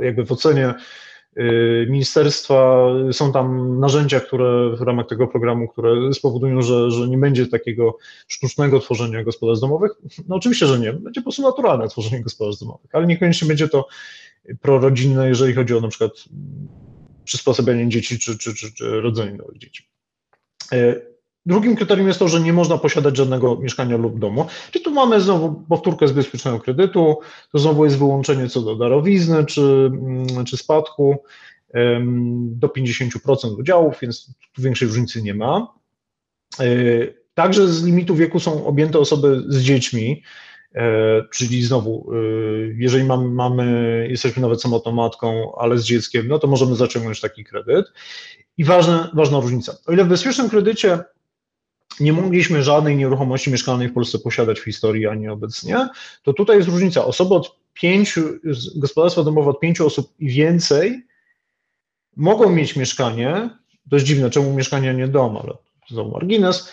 Jakby 0.00 0.26
w 0.26 0.32
ocenie 0.32 0.74
y, 1.38 1.86
ministerstwa 1.90 2.88
są 3.12 3.32
tam 3.32 3.78
narzędzia, 3.80 4.20
które 4.20 4.76
w 4.76 4.80
ramach 4.80 5.06
tego 5.06 5.28
programu, 5.28 5.68
które 5.68 6.14
spowodują, 6.14 6.62
że, 6.62 6.90
że 6.90 7.08
nie 7.08 7.18
będzie 7.18 7.46
takiego 7.46 7.96
sztucznego 8.28 8.80
tworzenia 8.80 9.24
gospodarstw 9.24 9.60
domowych. 9.60 9.92
No 10.28 10.36
oczywiście, 10.36 10.66
że 10.66 10.78
nie. 10.78 10.92
Będzie 10.92 11.20
po 11.20 11.24
prostu 11.24 11.42
naturalne 11.42 11.88
tworzenie 11.88 12.22
gospodarstw 12.22 12.60
domowych, 12.60 12.90
ale 12.92 13.06
niekoniecznie 13.06 13.48
będzie 13.48 13.68
to 13.68 13.88
prorodzinne, 14.60 15.28
jeżeli 15.28 15.54
chodzi 15.54 15.74
o 15.74 15.80
na 15.80 15.88
przykład 15.88 16.12
przysposabianie 17.24 17.88
dzieci 17.88 18.18
czy, 18.18 18.38
czy, 18.38 18.54
czy, 18.54 18.74
czy 18.74 19.00
rodzenie 19.00 19.32
nowych 19.32 19.58
dzieci. 19.58 19.88
Drugim 21.46 21.76
kryterium 21.76 22.08
jest 22.08 22.18
to, 22.18 22.28
że 22.28 22.40
nie 22.40 22.52
można 22.52 22.78
posiadać 22.78 23.16
żadnego 23.16 23.56
mieszkania 23.56 23.96
lub 23.96 24.18
domu. 24.18 24.46
Czyli 24.70 24.84
tu 24.84 24.90
mamy 24.90 25.20
znowu 25.20 25.64
powtórkę 25.68 26.08
z 26.08 26.12
bezpiecznego 26.12 26.60
kredytu, 26.60 27.18
to 27.52 27.58
znowu 27.58 27.84
jest 27.84 27.98
wyłączenie 27.98 28.48
co 28.48 28.60
do 28.60 28.76
darowizny 28.76 29.46
czy, 29.46 29.62
mm, 29.62 30.44
czy 30.44 30.56
spadku 30.56 31.16
do 32.36 32.68
50% 32.68 33.58
udziałów, 33.58 33.94
więc 34.02 34.34
tu 34.52 34.62
większej 34.62 34.88
różnicy 34.88 35.22
nie 35.22 35.34
ma. 35.34 35.74
E, 36.60 36.66
także 37.34 37.68
z 37.68 37.84
limitu 37.84 38.14
wieku 38.14 38.40
są 38.40 38.66
objęte 38.66 38.98
osoby 38.98 39.44
z 39.48 39.60
dziećmi, 39.60 40.22
e, 40.74 41.22
czyli 41.32 41.62
znowu, 41.62 42.12
e, 42.12 42.16
jeżeli 42.76 43.04
mamy, 43.04 43.28
mamy, 43.28 44.06
jesteśmy 44.10 44.42
nawet 44.42 44.62
samotną 44.62 44.92
matką, 44.92 45.52
ale 45.58 45.78
z 45.78 45.84
dzieckiem, 45.84 46.28
no 46.28 46.38
to 46.38 46.46
możemy 46.46 46.76
zaciągnąć 46.76 47.20
taki 47.20 47.44
kredyt. 47.44 47.86
I 48.58 48.64
ważna, 48.64 49.10
ważna 49.14 49.40
różnica. 49.40 49.76
O 49.86 49.92
ile 49.92 50.04
w 50.04 50.08
bezpiecznym 50.08 50.50
kredycie 50.50 51.04
nie 52.00 52.12
mogliśmy 52.12 52.62
żadnej 52.62 52.96
nieruchomości 52.96 53.50
mieszkalnej 53.50 53.88
w 53.88 53.92
Polsce 53.92 54.18
posiadać 54.18 54.60
w 54.60 54.64
historii 54.64 55.06
ani 55.06 55.28
obecnie, 55.28 55.88
to 56.22 56.32
tutaj 56.32 56.56
jest 56.56 56.68
różnica. 56.68 57.04
Osoby 57.04 57.34
od 57.34 57.56
pięciu, 57.74 58.20
gospodarstwa 58.76 59.22
domowe 59.22 59.50
od 59.50 59.60
pięciu 59.60 59.86
osób 59.86 60.12
i 60.18 60.28
więcej 60.28 61.02
mogą 62.16 62.52
mieć 62.52 62.76
mieszkanie, 62.76 63.50
dość 63.86 64.06
dziwne, 64.06 64.30
czemu 64.30 64.54
mieszkanie, 64.54 64.94
nie 64.94 65.08
dom, 65.08 65.36
ale 65.36 65.52
znowu 65.90 66.10
margines. 66.10 66.70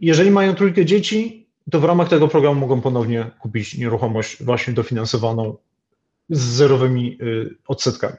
Jeżeli 0.00 0.30
mają 0.30 0.54
trójkę 0.54 0.84
dzieci, 0.84 1.46
to 1.70 1.80
w 1.80 1.84
ramach 1.84 2.08
tego 2.08 2.28
programu 2.28 2.60
mogą 2.60 2.80
ponownie 2.80 3.30
kupić 3.40 3.78
nieruchomość 3.78 4.42
właśnie 4.42 4.74
dofinansowaną 4.74 5.56
z 6.30 6.40
zerowymi 6.40 7.18
y, 7.22 7.56
odsetkami. 7.66 8.16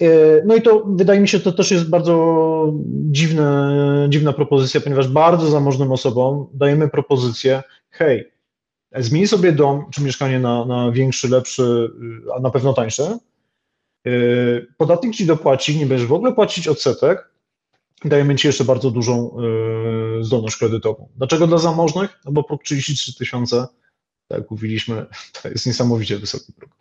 E, 0.00 0.06
no 0.44 0.56
i 0.56 0.62
to 0.62 0.84
wydaje 0.86 1.20
mi 1.20 1.28
się, 1.28 1.40
to 1.40 1.52
też 1.52 1.70
jest 1.70 1.88
bardzo 1.88 2.72
dziwne, 2.86 4.06
dziwna 4.10 4.32
propozycja, 4.32 4.80
ponieważ 4.80 5.08
bardzo 5.08 5.46
zamożnym 5.46 5.92
osobom 5.92 6.46
dajemy 6.54 6.88
propozycję, 6.88 7.62
hej, 7.90 8.32
zmień 8.96 9.26
sobie 9.26 9.52
dom 9.52 9.84
czy 9.90 10.02
mieszkanie 10.02 10.40
na, 10.40 10.64
na 10.64 10.92
większy, 10.92 11.28
lepszy, 11.28 11.90
a 12.36 12.40
na 12.40 12.50
pewno 12.50 12.72
tańszy. 12.72 13.02
E, 13.02 13.18
podatnik 14.76 15.14
ci 15.14 15.26
dopłaci, 15.26 15.78
nie 15.78 15.86
będziesz 15.86 16.06
w 16.06 16.12
ogóle 16.12 16.32
płacić 16.32 16.68
odsetek, 16.68 17.30
dajemy 18.04 18.36
ci 18.36 18.46
jeszcze 18.46 18.64
bardzo 18.64 18.90
dużą 18.90 19.36
e, 20.20 20.24
zdolność 20.24 20.56
kredytową. 20.56 21.08
Dlaczego 21.16 21.46
dla 21.46 21.58
zamożnych? 21.58 22.20
No 22.24 22.32
bo 22.32 22.42
próg 22.42 22.62
33 22.62 23.14
tysiące 23.18 23.66
tak 24.28 24.50
mówiliśmy, 24.50 25.06
to 25.42 25.48
jest 25.48 25.66
niesamowicie 25.66 26.18
wysoki 26.18 26.52
próg. 26.52 26.76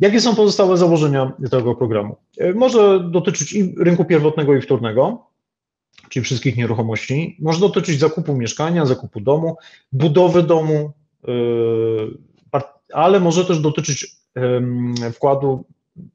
Jakie 0.00 0.20
są 0.20 0.34
pozostałe 0.36 0.76
założenia 0.76 1.32
tego 1.50 1.74
programu? 1.74 2.16
E, 2.38 2.52
może 2.52 3.10
dotyczyć 3.10 3.52
i 3.52 3.74
rynku 3.78 4.04
pierwotnego 4.04 4.54
i 4.54 4.60
wtórnego, 4.60 5.26
czyli 6.08 6.24
wszystkich 6.24 6.56
nieruchomości. 6.56 7.36
Może 7.40 7.60
dotyczyć 7.60 8.00
zakupu 8.00 8.34
mieszkania, 8.34 8.86
zakupu 8.86 9.20
domu, 9.20 9.56
budowy 9.92 10.42
domu, 10.42 10.92
e, 11.28 11.32
ale 12.92 13.20
może 13.20 13.44
też 13.44 13.58
dotyczyć 13.60 14.16
wkładu 15.12 15.64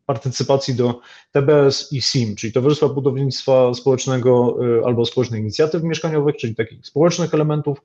partycypacji 0.06 0.76
do 0.76 1.00
TBS 1.32 1.94
i 1.94 2.02
SIM, 2.02 2.36
czyli 2.36 2.54
Towarzystwa 2.54 2.90
Budownictwa 2.90 3.74
Społecznego 3.74 4.58
y, 4.80 4.86
albo 4.86 5.06
Społecznych 5.06 5.42
Inicjatyw 5.42 5.84
Mieszkaniowych, 5.84 6.38
czyli 6.38 6.56
takich 6.56 6.88
społecznych 6.88 7.34
elementów 7.34 7.82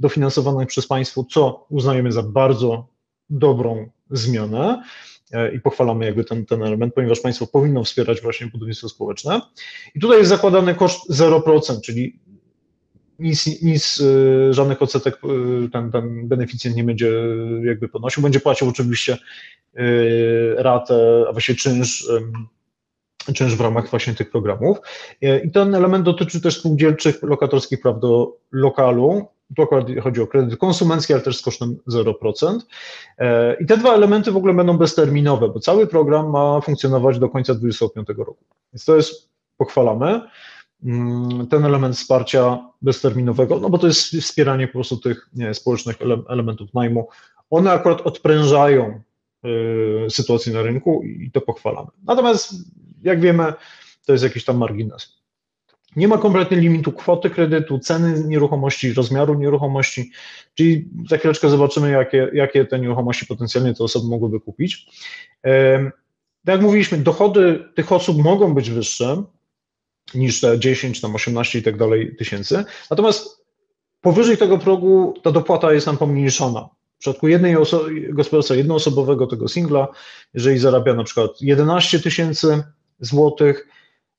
dofinansowanych 0.00 0.68
przez 0.68 0.86
państwo, 0.86 1.24
co 1.30 1.66
uznajemy 1.68 2.12
za 2.12 2.22
bardzo 2.22 2.86
dobrą 3.30 3.90
zmianę 4.10 4.82
e, 5.32 5.54
i 5.54 5.60
pochwalamy 5.60 6.04
jakby 6.04 6.24
ten, 6.24 6.46
ten 6.46 6.62
element, 6.62 6.94
ponieważ 6.94 7.20
państwo 7.20 7.46
powinno 7.46 7.84
wspierać 7.84 8.20
właśnie 8.20 8.46
budownictwo 8.46 8.88
społeczne. 8.88 9.40
I 9.94 10.00
tutaj 10.00 10.18
jest 10.18 10.30
zakładany 10.30 10.74
koszt 10.74 11.10
0%, 11.10 11.80
czyli 11.80 12.18
nic, 13.18 13.62
nic 13.62 14.00
y, 14.00 14.54
żadnych 14.54 14.82
odsetek 14.82 15.18
y, 15.64 15.68
ten, 15.70 15.90
ten 15.90 16.28
beneficjent 16.28 16.76
nie 16.76 16.84
będzie 16.84 17.12
jakby 17.62 17.88
ponosił. 17.88 18.22
Będzie 18.22 18.40
płacił 18.40 18.68
oczywiście 18.68 19.18
y, 19.78 20.54
ratę, 20.58 21.24
a 21.28 21.32
właściwie 21.32 21.58
czynsz, 21.58 22.08
czynsz 23.34 23.54
w 23.54 23.60
ramach 23.60 23.90
właśnie 23.90 24.14
tych 24.14 24.30
programów. 24.30 24.78
I 25.44 25.50
ten 25.50 25.74
element 25.74 26.04
dotyczy 26.04 26.40
też 26.40 26.58
spółdzielczych 26.58 27.22
lokatorskich 27.22 27.80
praw 27.80 28.00
do 28.00 28.36
lokalu. 28.52 29.26
Tu 29.56 29.62
akurat 29.62 29.86
chodzi 30.02 30.20
o 30.20 30.26
kredyt 30.26 30.58
konsumencki, 30.58 31.12
ale 31.12 31.22
też 31.22 31.38
z 31.38 31.42
kosztem 31.42 31.76
0%. 31.88 32.58
I 33.60 33.66
te 33.66 33.76
dwa 33.76 33.94
elementy 33.94 34.32
w 34.32 34.36
ogóle 34.36 34.54
będą 34.54 34.78
bezterminowe, 34.78 35.48
bo 35.48 35.60
cały 35.60 35.86
program 35.86 36.30
ma 36.30 36.60
funkcjonować 36.60 37.18
do 37.18 37.28
końca 37.28 37.54
2025 37.54 38.18
roku. 38.18 38.44
Więc 38.72 38.84
to 38.84 38.96
jest, 38.96 39.28
pochwalamy. 39.56 40.20
Mm, 40.84 41.46
ten 41.46 41.64
element 41.64 41.96
wsparcia 41.96 42.68
bezterminowego, 42.82 43.60
no 43.60 43.70
bo 43.70 43.78
to 43.78 43.86
jest 43.86 44.00
wspieranie 44.00 44.66
po 44.66 44.72
prostu 44.72 44.96
tych 44.96 45.28
nie, 45.34 45.54
społecznych 45.54 45.96
elementów 46.28 46.74
najmu. 46.74 47.08
One 47.50 47.72
akurat 47.72 48.00
odprężają 48.00 49.00
y, 50.06 50.10
sytuację 50.10 50.52
na 50.52 50.62
rynku 50.62 51.02
i 51.02 51.30
to 51.30 51.40
pochwalamy. 51.40 51.88
Natomiast 52.04 52.54
jak 53.02 53.20
wiemy, 53.20 53.52
to 54.06 54.12
jest 54.12 54.24
jakiś 54.24 54.44
tam 54.44 54.56
margines. 54.56 55.18
Nie 55.96 56.08
ma 56.08 56.18
kompletnie 56.18 56.56
limitu 56.56 56.92
kwoty 56.92 57.30
kredytu, 57.30 57.78
ceny 57.78 58.24
nieruchomości, 58.24 58.92
rozmiaru 58.92 59.34
nieruchomości, 59.34 60.10
czyli 60.54 60.88
za 61.10 61.18
chwileczkę 61.18 61.50
zobaczymy, 61.50 61.90
jakie, 61.90 62.30
jakie 62.32 62.64
te 62.64 62.78
nieruchomości 62.78 63.26
potencjalnie 63.26 63.74
te 63.74 63.84
osoby 63.84 64.08
mogłyby 64.08 64.40
kupić. 64.40 64.86
Tak 66.44 66.54
jak 66.54 66.62
mówiliśmy, 66.62 66.98
dochody 66.98 67.64
tych 67.74 67.92
osób 67.92 68.22
mogą 68.22 68.54
być 68.54 68.70
wyższe, 68.70 69.22
niż 70.14 70.40
te 70.40 70.58
10, 70.58 71.00
tam 71.00 71.14
18 71.14 71.58
i 71.58 71.62
tak 71.62 71.76
dalej 71.76 72.16
tysięcy. 72.16 72.64
Natomiast 72.90 73.44
powyżej 74.00 74.36
tego 74.36 74.58
progu 74.58 75.14
ta 75.22 75.32
dopłata 75.32 75.72
jest 75.72 75.86
nam 75.86 75.98
pomniejszona. 75.98 76.68
W 76.96 77.00
przypadku 77.00 77.28
jednej 77.28 77.56
oso- 77.56 78.12
gospodarstwa 78.12 78.54
jednoosobowego, 78.54 79.26
tego 79.26 79.48
singla, 79.48 79.88
jeżeli 80.34 80.58
zarabia 80.58 80.94
na 80.94 81.04
przykład 81.04 81.30
11 81.40 82.00
tysięcy 82.00 82.62
złotych, 83.00 83.68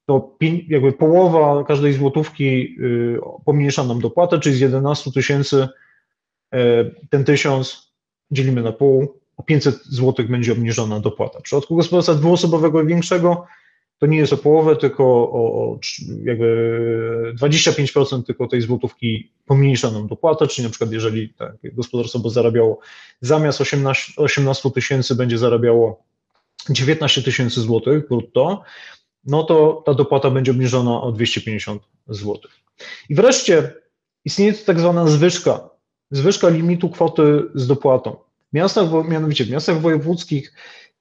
to 0.05 0.37
jakby 0.67 0.93
połowa 0.93 1.63
każdej 1.63 1.93
złotówki 1.93 2.75
y, 2.81 3.19
pomniejsza 3.45 3.83
nam 3.83 4.01
dopłatę, 4.01 4.39
czyli 4.39 4.55
z 4.55 4.59
11 4.59 5.11
tysięcy 5.11 5.67
y, 6.55 6.57
ten 7.09 7.23
tysiąc 7.23 7.93
dzielimy 8.31 8.61
na 8.61 8.71
pół, 8.71 9.19
o 9.37 9.43
500 9.43 9.75
złotych 9.85 10.31
będzie 10.31 10.51
obniżona 10.51 10.99
dopłata. 10.99 11.39
W 11.39 11.43
przypadku 11.43 11.75
gospodarstwa 11.75 12.15
dwuosobowego 12.15 12.81
i 12.81 12.87
większego 12.87 13.45
to 13.99 14.05
nie 14.05 14.17
jest 14.17 14.33
o 14.33 14.37
połowę, 14.37 14.75
tylko 14.75 15.03
o, 15.03 15.53
o 15.53 15.79
jakby 16.23 17.33
25% 17.41 18.23
tylko 18.23 18.47
tej 18.47 18.61
złotówki 18.61 19.31
pomniejsza 19.45 19.91
nam 19.91 20.07
dopłatę, 20.07 20.47
czyli 20.47 20.63
na 20.65 20.69
przykład 20.69 20.91
jeżeli 20.91 21.29
tak, 21.29 21.55
gospodarstwo 21.63 22.19
by 22.19 22.29
zarabiało 22.29 22.79
zamiast 23.21 23.61
18, 23.61 24.13
18 24.17 24.71
tysięcy 24.71 25.15
będzie 25.15 25.37
zarabiało 25.37 26.03
19 26.69 27.23
tysięcy 27.23 27.61
złotych 27.61 28.07
brutto, 28.07 28.63
no 29.25 29.43
to 29.43 29.83
ta 29.85 29.93
dopłata 29.93 30.31
będzie 30.31 30.51
obniżona 30.51 31.01
o 31.01 31.11
250 31.11 31.81
złotych. 32.07 32.51
I 33.09 33.15
wreszcie 33.15 33.73
istnieje 34.25 34.53
to 34.53 34.65
tak 34.65 34.79
zwana 34.79 35.07
zwyżka, 35.07 35.69
zwyżka 36.11 36.49
limitu 36.49 36.89
kwoty 36.89 37.43
z 37.55 37.67
dopłatą. 37.67 38.15
W 38.51 38.55
miastach, 38.55 38.85
mianowicie 39.09 39.45
w 39.45 39.49
miastach 39.49 39.81
wojewódzkich 39.81 40.53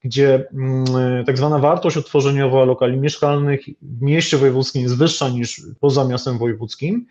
gdzie 0.03 0.47
mm, 0.53 0.85
tak 1.25 1.37
zwana 1.37 1.59
wartość 1.59 1.97
utworzeniowa 1.97 2.65
lokali 2.65 2.97
mieszkalnych 2.97 3.61
w 3.81 4.01
mieście 4.01 4.37
wojewódzkim 4.37 4.81
jest 4.81 4.97
wyższa 4.97 5.29
niż 5.29 5.61
poza 5.79 6.05
miastem 6.05 6.37
wojewódzkim, 6.37 7.05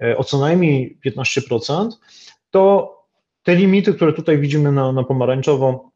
e, 0.00 0.16
o 0.16 0.24
co 0.24 0.38
najmniej 0.38 0.98
15%, 1.06 1.88
to 2.50 2.94
te 3.42 3.54
limity, 3.54 3.94
które 3.94 4.12
tutaj 4.12 4.38
widzimy 4.38 4.72
na, 4.72 4.92
na 4.92 5.04
pomarańczowo 5.04 5.90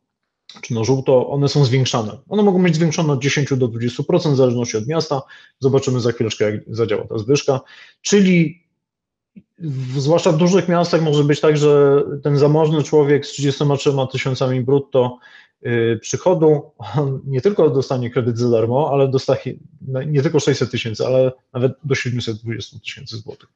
czy 0.61 0.75
na 0.75 0.85
żółto, 0.85 1.29
one 1.29 1.49
są 1.49 1.65
zwiększane. 1.65 2.19
One 2.29 2.43
mogą 2.43 2.63
być 2.63 2.75
zwiększone 2.75 3.13
od 3.13 3.23
10 3.23 3.57
do 3.57 3.69
20% 3.69 4.33
w 4.33 4.37
zależności 4.37 4.77
od 4.77 4.87
miasta. 4.87 5.23
Zobaczymy 5.59 6.01
za 6.01 6.13
chwileczkę, 6.13 6.45
jak 6.45 6.61
zadziała 6.67 7.05
ta 7.05 7.19
zwyżka. 7.19 7.61
Czyli 8.01 8.63
zwłaszcza 9.97 10.33
w 10.33 10.37
dużych 10.37 10.69
miastach 10.69 11.03
może 11.03 11.25
być 11.25 11.41
tak, 11.41 11.57
że 11.57 12.03
ten 12.23 12.39
zamożny 12.39 12.83
człowiek 12.83 13.27
z 13.27 13.31
33 13.31 13.91
tysiącami 14.13 14.61
brutto 14.61 15.19
przychodu, 16.01 16.63
on 16.99 17.21
nie 17.27 17.41
tylko 17.41 17.71
dostanie 17.71 18.11
kredyt 18.11 18.39
za 18.39 18.51
darmo, 18.51 18.91
ale 18.93 19.09
dostanie 19.09 19.55
nie 20.07 20.23
tylko 20.23 20.41
600 20.41 20.71
tysięcy, 20.71 21.07
ale 21.07 21.33
nawet 21.53 21.73
do 21.85 21.95
720 21.95 22.79
tysięcy 22.79 23.17
złotych. 23.17 23.49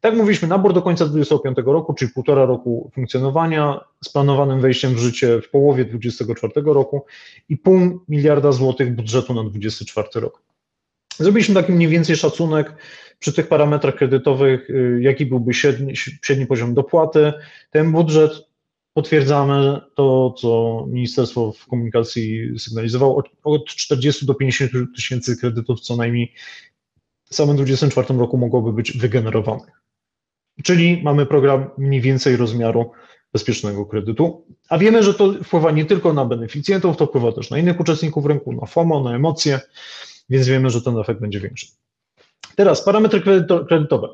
Tak 0.00 0.14
mówiliśmy, 0.14 0.48
nabór 0.48 0.72
do 0.72 0.82
końca 0.82 1.04
2025 1.04 1.66
roku, 1.66 1.94
czyli 1.94 2.12
półtora 2.12 2.46
roku 2.46 2.90
funkcjonowania, 2.94 3.80
z 4.04 4.08
planowanym 4.08 4.60
wejściem 4.60 4.94
w 4.94 4.98
życie 4.98 5.40
w 5.40 5.50
połowie 5.50 5.84
2024 5.84 6.72
roku 6.74 7.04
i 7.48 7.56
pół 7.56 8.00
miliarda 8.08 8.52
złotych 8.52 8.94
budżetu 8.94 9.34
na 9.34 9.42
2024 9.42 10.08
rok. 10.20 10.42
Zrobiliśmy 11.18 11.54
taki 11.54 11.72
mniej 11.72 11.88
więcej 11.88 12.16
szacunek 12.16 12.74
przy 13.18 13.32
tych 13.32 13.48
parametrach 13.48 13.94
kredytowych, 13.94 14.70
y, 14.70 14.98
jaki 15.02 15.26
byłby 15.26 15.54
średni, 15.54 15.96
średni 15.96 16.46
poziom 16.46 16.74
dopłaty. 16.74 17.32
Ten 17.70 17.92
budżet 17.92 18.47
potwierdzamy 18.98 19.80
to, 19.94 20.34
co 20.38 20.84
Ministerstwo 20.88 21.52
w 21.52 21.66
komunikacji 21.66 22.58
sygnalizowało, 22.58 23.22
od 23.44 23.66
40 23.66 24.26
do 24.26 24.34
50 24.34 24.72
tysięcy 24.96 25.36
kredytów 25.36 25.80
co 25.80 25.96
najmniej 25.96 26.34
w 27.30 27.34
samym 27.34 27.56
2024 27.56 28.20
roku 28.20 28.38
mogłoby 28.38 28.72
być 28.72 28.92
wygenerowanych. 28.92 29.82
Czyli 30.62 31.02
mamy 31.02 31.26
program 31.26 31.70
mniej 31.78 32.00
więcej 32.00 32.36
rozmiaru 32.36 32.90
bezpiecznego 33.32 33.86
kredytu, 33.86 34.46
a 34.68 34.78
wiemy, 34.78 35.02
że 35.02 35.14
to 35.14 35.32
wpływa 35.44 35.70
nie 35.70 35.84
tylko 35.84 36.12
na 36.12 36.24
beneficjentów, 36.24 36.96
to 36.96 37.06
wpływa 37.06 37.32
też 37.32 37.50
na 37.50 37.58
innych 37.58 37.80
uczestników 37.80 38.26
rynku, 38.26 38.52
na 38.52 38.66
FOMO, 38.66 39.02
na 39.02 39.16
emocje, 39.16 39.60
więc 40.30 40.46
wiemy, 40.46 40.70
że 40.70 40.82
ten 40.82 40.98
efekt 40.98 41.20
będzie 41.20 41.40
większy. 41.40 41.66
Teraz 42.56 42.84
parametry 42.84 43.22
kredytowe. 43.68 44.08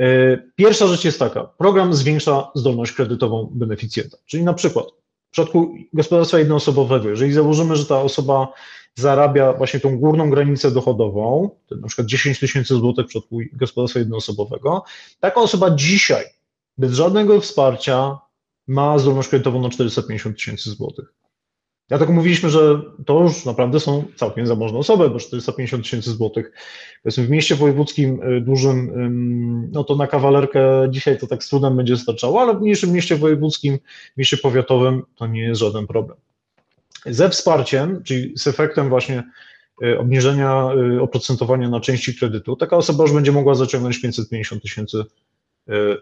E, 0.00 0.36
pierwsza 0.56 0.86
rzecz 0.86 1.04
jest 1.04 1.18
taka, 1.18 1.44
program 1.44 1.94
zwiększa 1.94 2.50
zdolność 2.54 2.92
kredytową 2.92 3.50
beneficjenta, 3.52 4.16
czyli 4.26 4.44
na 4.44 4.54
przykład 4.54 4.86
w 5.28 5.30
przypadku 5.30 5.74
gospodarstwa 5.92 6.38
jednoosobowego, 6.38 7.08
jeżeli 7.08 7.32
założymy, 7.32 7.76
że 7.76 7.86
ta 7.86 8.02
osoba 8.02 8.52
zarabia 8.94 9.52
właśnie 9.52 9.80
tą 9.80 9.98
górną 9.98 10.30
granicę 10.30 10.70
dochodową, 10.70 11.50
na 11.70 11.86
przykład 11.86 12.06
10 12.06 12.40
tysięcy 12.40 12.74
złotych 12.74 13.06
w 13.06 13.08
przypadku 13.08 13.38
gospodarstwa 13.52 13.98
jednoosobowego, 13.98 14.84
taka 15.20 15.40
osoba 15.40 15.70
dzisiaj 15.70 16.24
bez 16.78 16.92
żadnego 16.92 17.40
wsparcia 17.40 18.18
ma 18.66 18.98
zdolność 18.98 19.28
kredytową 19.28 19.62
na 19.62 19.70
450 19.70 20.36
tysięcy 20.36 20.70
złotych. 20.70 21.14
Dlatego 21.88 22.12
mówiliśmy, 22.12 22.50
że 22.50 22.82
to 23.06 23.20
już 23.22 23.44
naprawdę 23.44 23.80
są 23.80 24.04
całkiem 24.16 24.46
zamożne 24.46 24.78
osoby, 24.78 25.10
bo 25.10 25.18
450 25.18 25.84
tysięcy 25.84 26.10
złotych. 26.10 26.52
Powiedzmy 27.02 27.24
w 27.24 27.30
mieście 27.30 27.54
wojewódzkim 27.54 28.22
y, 28.22 28.40
dużym, 28.40 28.90
no 29.72 29.84
to 29.84 29.96
na 29.96 30.06
kawalerkę 30.06 30.86
dzisiaj 30.90 31.18
to 31.18 31.26
tak 31.26 31.44
z 31.44 31.48
trudem 31.48 31.76
będzie 31.76 31.96
starczało, 31.96 32.40
ale 32.40 32.54
w 32.54 32.60
mniejszym 32.60 32.92
mieście 32.92 33.16
wojewódzkim, 33.16 33.78
mieście 34.16 34.36
powiatowym 34.36 35.02
to 35.16 35.26
nie 35.26 35.42
jest 35.42 35.60
żaden 35.60 35.86
problem. 35.86 36.18
Ze 37.06 37.30
wsparciem, 37.30 38.02
czyli 38.02 38.38
z 38.38 38.46
efektem 38.46 38.88
właśnie 38.88 39.22
y, 39.82 39.98
obniżenia 39.98 40.68
y, 40.96 41.02
oprocentowania 41.02 41.68
na 41.68 41.80
części 41.80 42.14
kredytu, 42.14 42.56
taka 42.56 42.76
osoba 42.76 43.04
już 43.04 43.12
będzie 43.12 43.32
mogła 43.32 43.54
zaciągnąć 43.54 44.00
550 44.00 44.62
tysięcy 44.62 45.04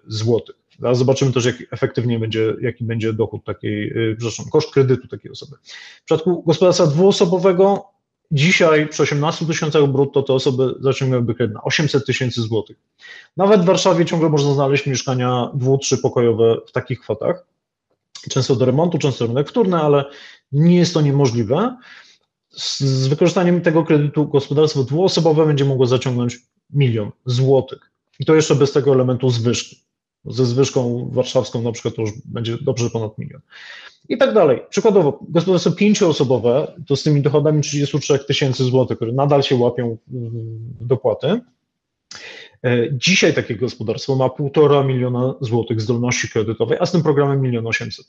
złotych. 0.07 0.64
Zaraz 0.79 0.99
zobaczymy 0.99 1.33
też, 1.33 1.45
jak 1.45 1.57
efektywnie 1.71 2.19
będzie, 2.19 2.55
jaki 2.61 2.85
będzie 2.85 3.13
dochód 3.13 3.45
takiej, 3.45 4.11
y, 4.11 4.17
przepraszam, 4.19 4.47
koszt 4.51 4.71
kredytu 4.71 5.09
takiej 5.09 5.31
osoby. 5.31 5.57
W 6.01 6.05
przypadku 6.05 6.43
gospodarstwa 6.43 6.87
dwuosobowego 6.87 7.95
dzisiaj 8.31 8.89
przy 8.89 9.03
18 9.03 9.47
tysiącach 9.47 9.87
brutto 9.87 10.23
te 10.23 10.33
osoby 10.33 10.75
zaciągnęłyby 10.81 11.35
kredyt 11.35 11.55
na 11.55 11.63
800 11.63 12.07
tysięcy 12.07 12.43
złotych. 12.43 12.77
Nawet 13.37 13.61
w 13.61 13.65
Warszawie 13.65 14.05
ciągle 14.05 14.29
można 14.29 14.55
znaleźć 14.55 14.87
mieszkania 14.87 15.51
dwu, 15.55 15.79
trzypokojowe 15.79 16.57
w 16.67 16.73
takich 16.73 17.01
kwotach. 17.01 17.47
Często 18.31 18.57
do 18.57 18.65
remontu, 18.65 18.99
często 18.99 19.27
rynek 19.27 19.49
wtórny, 19.49 19.77
ale 19.77 20.05
nie 20.53 20.77
jest 20.77 20.95
to 20.95 21.01
niemożliwe. 21.01 21.77
Z 22.51 23.07
wykorzystaniem 23.07 23.61
tego 23.61 23.85
kredytu 23.85 24.27
gospodarstwo 24.29 24.85
dwuosobowe 24.85 25.47
będzie 25.47 25.65
mogło 25.65 25.87
zaciągnąć 25.87 26.39
milion 26.71 27.11
złotych. 27.27 27.91
I 28.21 28.25
to 28.25 28.35
jeszcze 28.35 28.55
bez 28.55 28.73
tego 28.73 28.93
elementu 28.93 29.31
zwyżki. 29.31 29.84
Ze 30.27 30.47
zwyżką 30.47 31.11
warszawską 31.13 31.63
na 31.63 31.73
przykład 31.73 31.95
to 31.95 32.03
już 32.03 32.11
będzie 32.25 32.59
dobrze 32.61 32.91
ponad 32.91 33.19
milion. 33.19 33.41
I 34.09 34.19
tak 34.19 34.35
dalej. 34.35 34.63
Przykładowo, 34.71 35.19
gospodarstwo 35.29 35.73
pięcioosobowe, 35.73 36.73
to 36.87 36.97
z 36.97 37.03
tymi 37.03 37.23
dochodami 37.23 37.63
33 37.63 38.19
tysięcy 38.19 38.65
złotych, 38.65 38.97
które 38.97 39.13
nadal 39.13 39.43
się 39.43 39.57
łapią 39.57 39.97
w 40.81 40.87
dopłaty, 40.87 41.41
e, 42.65 42.89
Dzisiaj 42.93 43.35
takie 43.35 43.57
gospodarstwo 43.57 44.17
ma 44.17 44.29
półtora 44.29 44.83
miliona 44.83 45.35
złotych 45.41 45.81
zdolności 45.81 46.29
kredytowej, 46.29 46.79
a 46.81 46.87
z 46.87 46.93
tym 46.93 47.03
programem 47.03 47.41
milion 47.41 47.67
osiemset. 47.67 48.07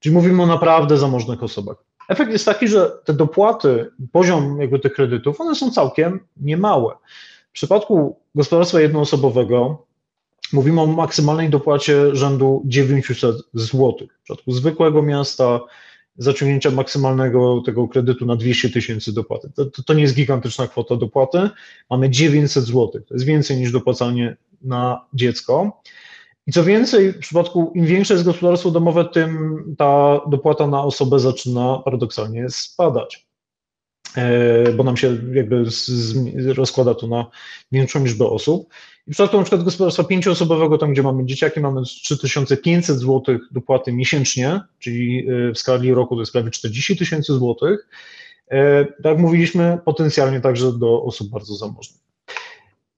Czyli 0.00 0.14
mówimy 0.14 0.42
o 0.42 0.46
naprawdę 0.46 0.98
zamożnych 0.98 1.42
osobach. 1.42 1.76
Efekt 2.08 2.32
jest 2.32 2.44
taki, 2.44 2.68
że 2.68 2.90
te 3.04 3.14
dopłaty, 3.14 3.90
poziom 4.12 4.60
jakby 4.60 4.78
tych 4.78 4.92
kredytów, 4.92 5.40
one 5.40 5.54
są 5.54 5.70
całkiem 5.70 6.20
niemałe. 6.36 6.94
W 7.48 7.52
przypadku 7.52 8.16
gospodarstwa 8.34 8.80
jednoosobowego 8.80 9.86
mówimy 10.52 10.80
o 10.80 10.86
maksymalnej 10.86 11.50
dopłacie 11.50 12.16
rzędu 12.16 12.62
900 12.64 13.36
zł. 13.54 13.94
W 14.20 14.22
przypadku 14.22 14.52
zwykłego 14.52 15.02
miasta 15.02 15.60
zaciągnięcia 16.16 16.70
maksymalnego 16.70 17.62
tego 17.66 17.88
kredytu 17.88 18.26
na 18.26 18.36
200 18.36 18.70
tysięcy 18.70 19.12
dopłaty. 19.12 19.50
To, 19.54 19.64
to, 19.64 19.82
to, 19.82 19.94
nie 19.94 20.02
jest 20.02 20.14
gigantyczna 20.14 20.68
kwota 20.68 20.96
dopłaty. 20.96 21.50
Mamy 21.90 22.10
900 22.10 22.64
zł. 22.64 22.88
To 22.88 23.14
jest 23.14 23.24
więcej 23.24 23.56
niż 23.56 23.72
dopłacanie 23.72 24.36
na 24.62 25.06
dziecko. 25.14 25.82
I 26.46 26.52
co 26.52 26.64
więcej, 26.64 27.12
w 27.12 27.18
przypadku 27.18 27.72
im 27.74 27.86
większe 27.86 28.14
jest 28.14 28.24
gospodarstwo 28.24 28.70
domowe, 28.70 29.04
tym 29.04 29.64
ta 29.78 30.20
dopłata 30.26 30.66
na 30.66 30.82
osobę 30.82 31.18
zaczyna 31.18 31.78
paradoksalnie 31.84 32.50
spadać. 32.50 33.26
E, 34.16 34.72
bo 34.72 34.84
nam 34.84 34.96
się 34.96 35.18
jakby 35.32 35.64
rozkłada 36.54 36.94
to 36.94 37.06
na 37.06 37.26
większą 37.72 38.04
liczbę 38.04 38.26
osób. 38.26 38.68
I 39.06 39.10
w 39.10 39.14
przypadku 39.14 39.36
na 39.36 39.42
przykład 39.42 39.62
gospodarstwa 39.62 40.04
pięcioosobowego, 40.04 40.78
tam 40.78 40.92
gdzie 40.92 41.02
mamy 41.02 41.26
dzieciaki, 41.26 41.60
mamy 41.60 41.82
3500 41.82 42.98
zł 42.98 43.38
dopłaty 43.50 43.92
miesięcznie, 43.92 44.60
czyli 44.78 45.28
e, 45.28 45.52
w 45.52 45.58
skali 45.58 45.94
roku 45.94 46.14
to 46.14 46.22
jest 46.22 46.32
prawie 46.32 46.50
40 46.50 46.96
tysięcy 46.96 47.32
złotych. 47.32 47.88
E, 48.50 48.84
tak 49.02 49.18
mówiliśmy, 49.18 49.78
potencjalnie 49.84 50.40
także 50.40 50.72
do 50.72 51.02
osób 51.02 51.28
bardzo 51.28 51.54
zamożnych. 51.54 52.02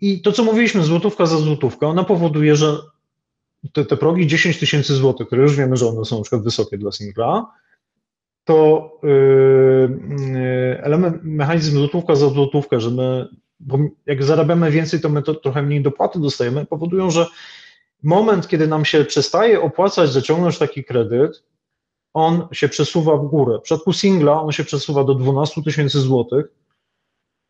I 0.00 0.22
to, 0.22 0.32
co 0.32 0.44
mówiliśmy, 0.44 0.82
złotówka 0.82 1.26
za 1.26 1.38
złotówkę, 1.38 1.86
ona 1.86 2.04
powoduje, 2.04 2.56
że 2.56 2.78
te, 3.72 3.84
te 3.84 3.96
progi 3.96 4.26
10 4.26 4.58
tysięcy 4.58 4.94
złotych, 4.94 5.26
które 5.26 5.42
już 5.42 5.56
wiemy, 5.56 5.76
że 5.76 5.86
one 5.86 6.04
są 6.04 6.16
na 6.16 6.22
przykład 6.22 6.42
wysokie 6.42 6.78
dla 6.78 6.92
singla, 6.92 7.46
to 8.44 8.90
yy, 9.02 9.98
yy, 10.32 10.82
element, 10.82 11.16
mechanizm 11.22 11.78
złotówka 11.78 12.14
za 12.14 12.28
złotówkę, 12.28 12.80
że 12.80 12.90
my, 12.90 13.28
bo 13.60 13.78
jak 14.06 14.22
zarabiamy 14.22 14.70
więcej, 14.70 15.00
to 15.00 15.08
my 15.08 15.22
to 15.22 15.34
trochę 15.34 15.62
mniej 15.62 15.82
dopłaty 15.82 16.20
dostajemy, 16.20 16.66
powodują, 16.66 17.10
że 17.10 17.26
moment, 18.02 18.48
kiedy 18.48 18.68
nam 18.68 18.84
się 18.84 19.04
przestaje 19.04 19.62
opłacać 19.62 20.10
zaciągnąć 20.10 20.58
taki 20.58 20.84
kredyt, 20.84 21.42
on 22.14 22.48
się 22.52 22.68
przesuwa 22.68 23.16
w 23.16 23.26
górę. 23.26 23.58
W 23.58 23.62
przypadku 23.62 23.92
singla 23.92 24.42
on 24.42 24.52
się 24.52 24.64
przesuwa 24.64 25.04
do 25.04 25.14
12 25.14 25.62
tysięcy 25.62 26.00
złotych, 26.00 26.46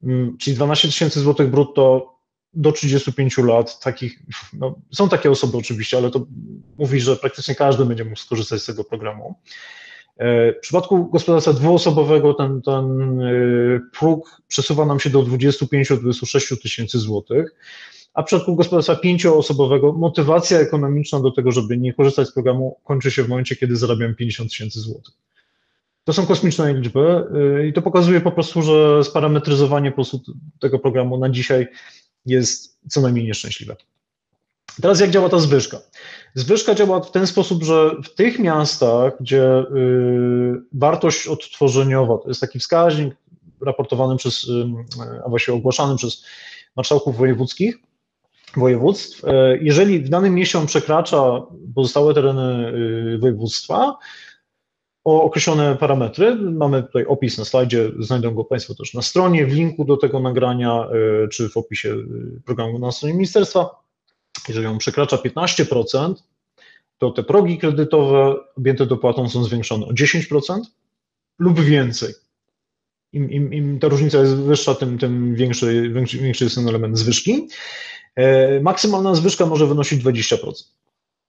mm, 0.02 0.36
czyli 0.38 0.56
12 0.56 0.88
tysięcy 0.88 1.20
złotych 1.20 1.50
brutto 1.50 2.14
do 2.52 2.72
35 2.72 3.38
lat. 3.38 3.80
Takich, 3.80 4.18
no, 4.52 4.74
są 4.92 5.08
takie 5.08 5.30
osoby 5.30 5.56
oczywiście, 5.56 5.96
ale 5.96 6.10
to 6.10 6.26
mówi, 6.78 7.00
że 7.00 7.16
praktycznie 7.16 7.54
każdy 7.54 7.84
będzie 7.84 8.04
mógł 8.04 8.16
skorzystać 8.16 8.62
z 8.62 8.66
tego 8.66 8.84
programu. 8.84 9.34
E, 10.16 10.52
w 10.52 10.58
przypadku 10.60 11.10
gospodarstwa 11.10 11.52
dwuosobowego 11.52 12.34
ten, 12.34 12.62
ten 12.62 13.20
e, 13.20 13.80
próg 13.98 14.42
przesuwa 14.48 14.86
nam 14.86 15.00
się 15.00 15.10
do 15.10 15.22
25-26 15.22 16.62
tysięcy 16.62 16.98
złotych, 16.98 17.54
a 18.14 18.22
w 18.22 18.26
przypadku 18.26 18.56
gospodarstwa 18.56 18.96
pięcioosobowego 18.96 19.92
motywacja 19.92 20.58
ekonomiczna 20.58 21.20
do 21.20 21.30
tego, 21.30 21.52
żeby 21.52 21.78
nie 21.78 21.94
korzystać 21.94 22.28
z 22.28 22.32
programu 22.32 22.80
kończy 22.84 23.10
się 23.10 23.22
w 23.22 23.28
momencie, 23.28 23.56
kiedy 23.56 23.76
zarabiam 23.76 24.14
50 24.14 24.50
tysięcy 24.50 24.80
złotych. 24.80 25.14
To 26.04 26.12
są 26.12 26.26
kosmiczne 26.26 26.74
liczby 26.74 27.24
e, 27.60 27.66
i 27.66 27.72
to 27.72 27.82
pokazuje 27.82 28.20
po 28.20 28.32
prostu, 28.32 28.62
że 28.62 29.04
sparametryzowanie 29.04 29.90
po 29.90 29.94
prostu 29.94 30.20
tego 30.60 30.78
programu 30.78 31.18
na 31.18 31.30
dzisiaj 31.30 31.66
jest 32.26 32.78
co 32.88 33.00
najmniej 33.00 33.24
nieszczęśliwe. 33.24 33.76
Teraz 34.82 35.00
jak 35.00 35.10
działa 35.10 35.28
ta 35.28 35.38
zwyżka? 35.38 35.78
Zwyżka 36.34 36.74
działa 36.74 37.00
w 37.00 37.10
ten 37.10 37.26
sposób, 37.26 37.62
że 37.62 37.90
w 38.04 38.14
tych 38.14 38.38
miastach, 38.38 39.12
gdzie 39.20 39.58
y, 39.58 39.64
wartość 40.72 41.26
odtworzeniowa 41.26 42.18
to 42.18 42.28
jest 42.28 42.40
taki 42.40 42.58
wskaźnik 42.58 43.14
raportowany 43.60 44.16
przez, 44.16 44.44
y, 44.44 44.64
a 45.26 45.28
właściwie 45.28 45.56
ogłaszany 45.56 45.96
przez 45.96 46.24
marszałków 46.76 47.16
wojewódzkich, 47.16 47.78
województw, 48.56 49.24
y, 49.24 49.28
jeżeli 49.62 50.00
w 50.00 50.08
danym 50.08 50.34
mieście 50.34 50.58
on 50.58 50.66
przekracza 50.66 51.42
pozostałe 51.74 52.14
tereny 52.14 52.72
województwa, 53.18 53.98
o 55.04 55.22
określone 55.22 55.76
parametry. 55.76 56.34
Mamy 56.34 56.82
tutaj 56.82 57.04
opis 57.04 57.38
na 57.38 57.44
slajdzie, 57.44 57.90
znajdą 57.98 58.34
go 58.34 58.44
Państwo 58.44 58.74
też 58.74 58.94
na 58.94 59.02
stronie, 59.02 59.46
w 59.46 59.52
linku 59.54 59.84
do 59.84 59.96
tego 59.96 60.20
nagrania, 60.20 60.88
czy 61.30 61.48
w 61.48 61.56
opisie 61.56 61.96
programu 62.44 62.78
na 62.78 62.92
stronie 62.92 63.14
ministerstwa. 63.14 63.83
Jeżeli 64.48 64.66
on 64.66 64.78
przekracza 64.78 65.16
15%, 65.16 66.14
to 66.98 67.10
te 67.10 67.22
progi 67.22 67.58
kredytowe 67.58 68.34
objęte 68.56 68.86
dopłatą 68.86 69.28
są 69.28 69.44
zwiększone 69.44 69.86
o 69.86 69.90
10% 69.90 70.60
lub 71.38 71.60
więcej. 71.60 72.14
Im, 73.12 73.30
im, 73.30 73.54
im 73.54 73.78
ta 73.78 73.88
różnica 73.88 74.18
jest 74.18 74.36
wyższa, 74.36 74.74
tym, 74.74 74.98
tym 74.98 75.34
większy, 75.34 75.90
większy, 75.92 76.18
większy 76.18 76.44
jest 76.44 76.56
ten 76.56 76.68
element 76.68 76.98
zwyżki. 76.98 77.48
E, 78.16 78.60
maksymalna 78.60 79.14
zwyżka 79.14 79.46
może 79.46 79.66
wynosić 79.66 80.04
20%. 80.04 80.36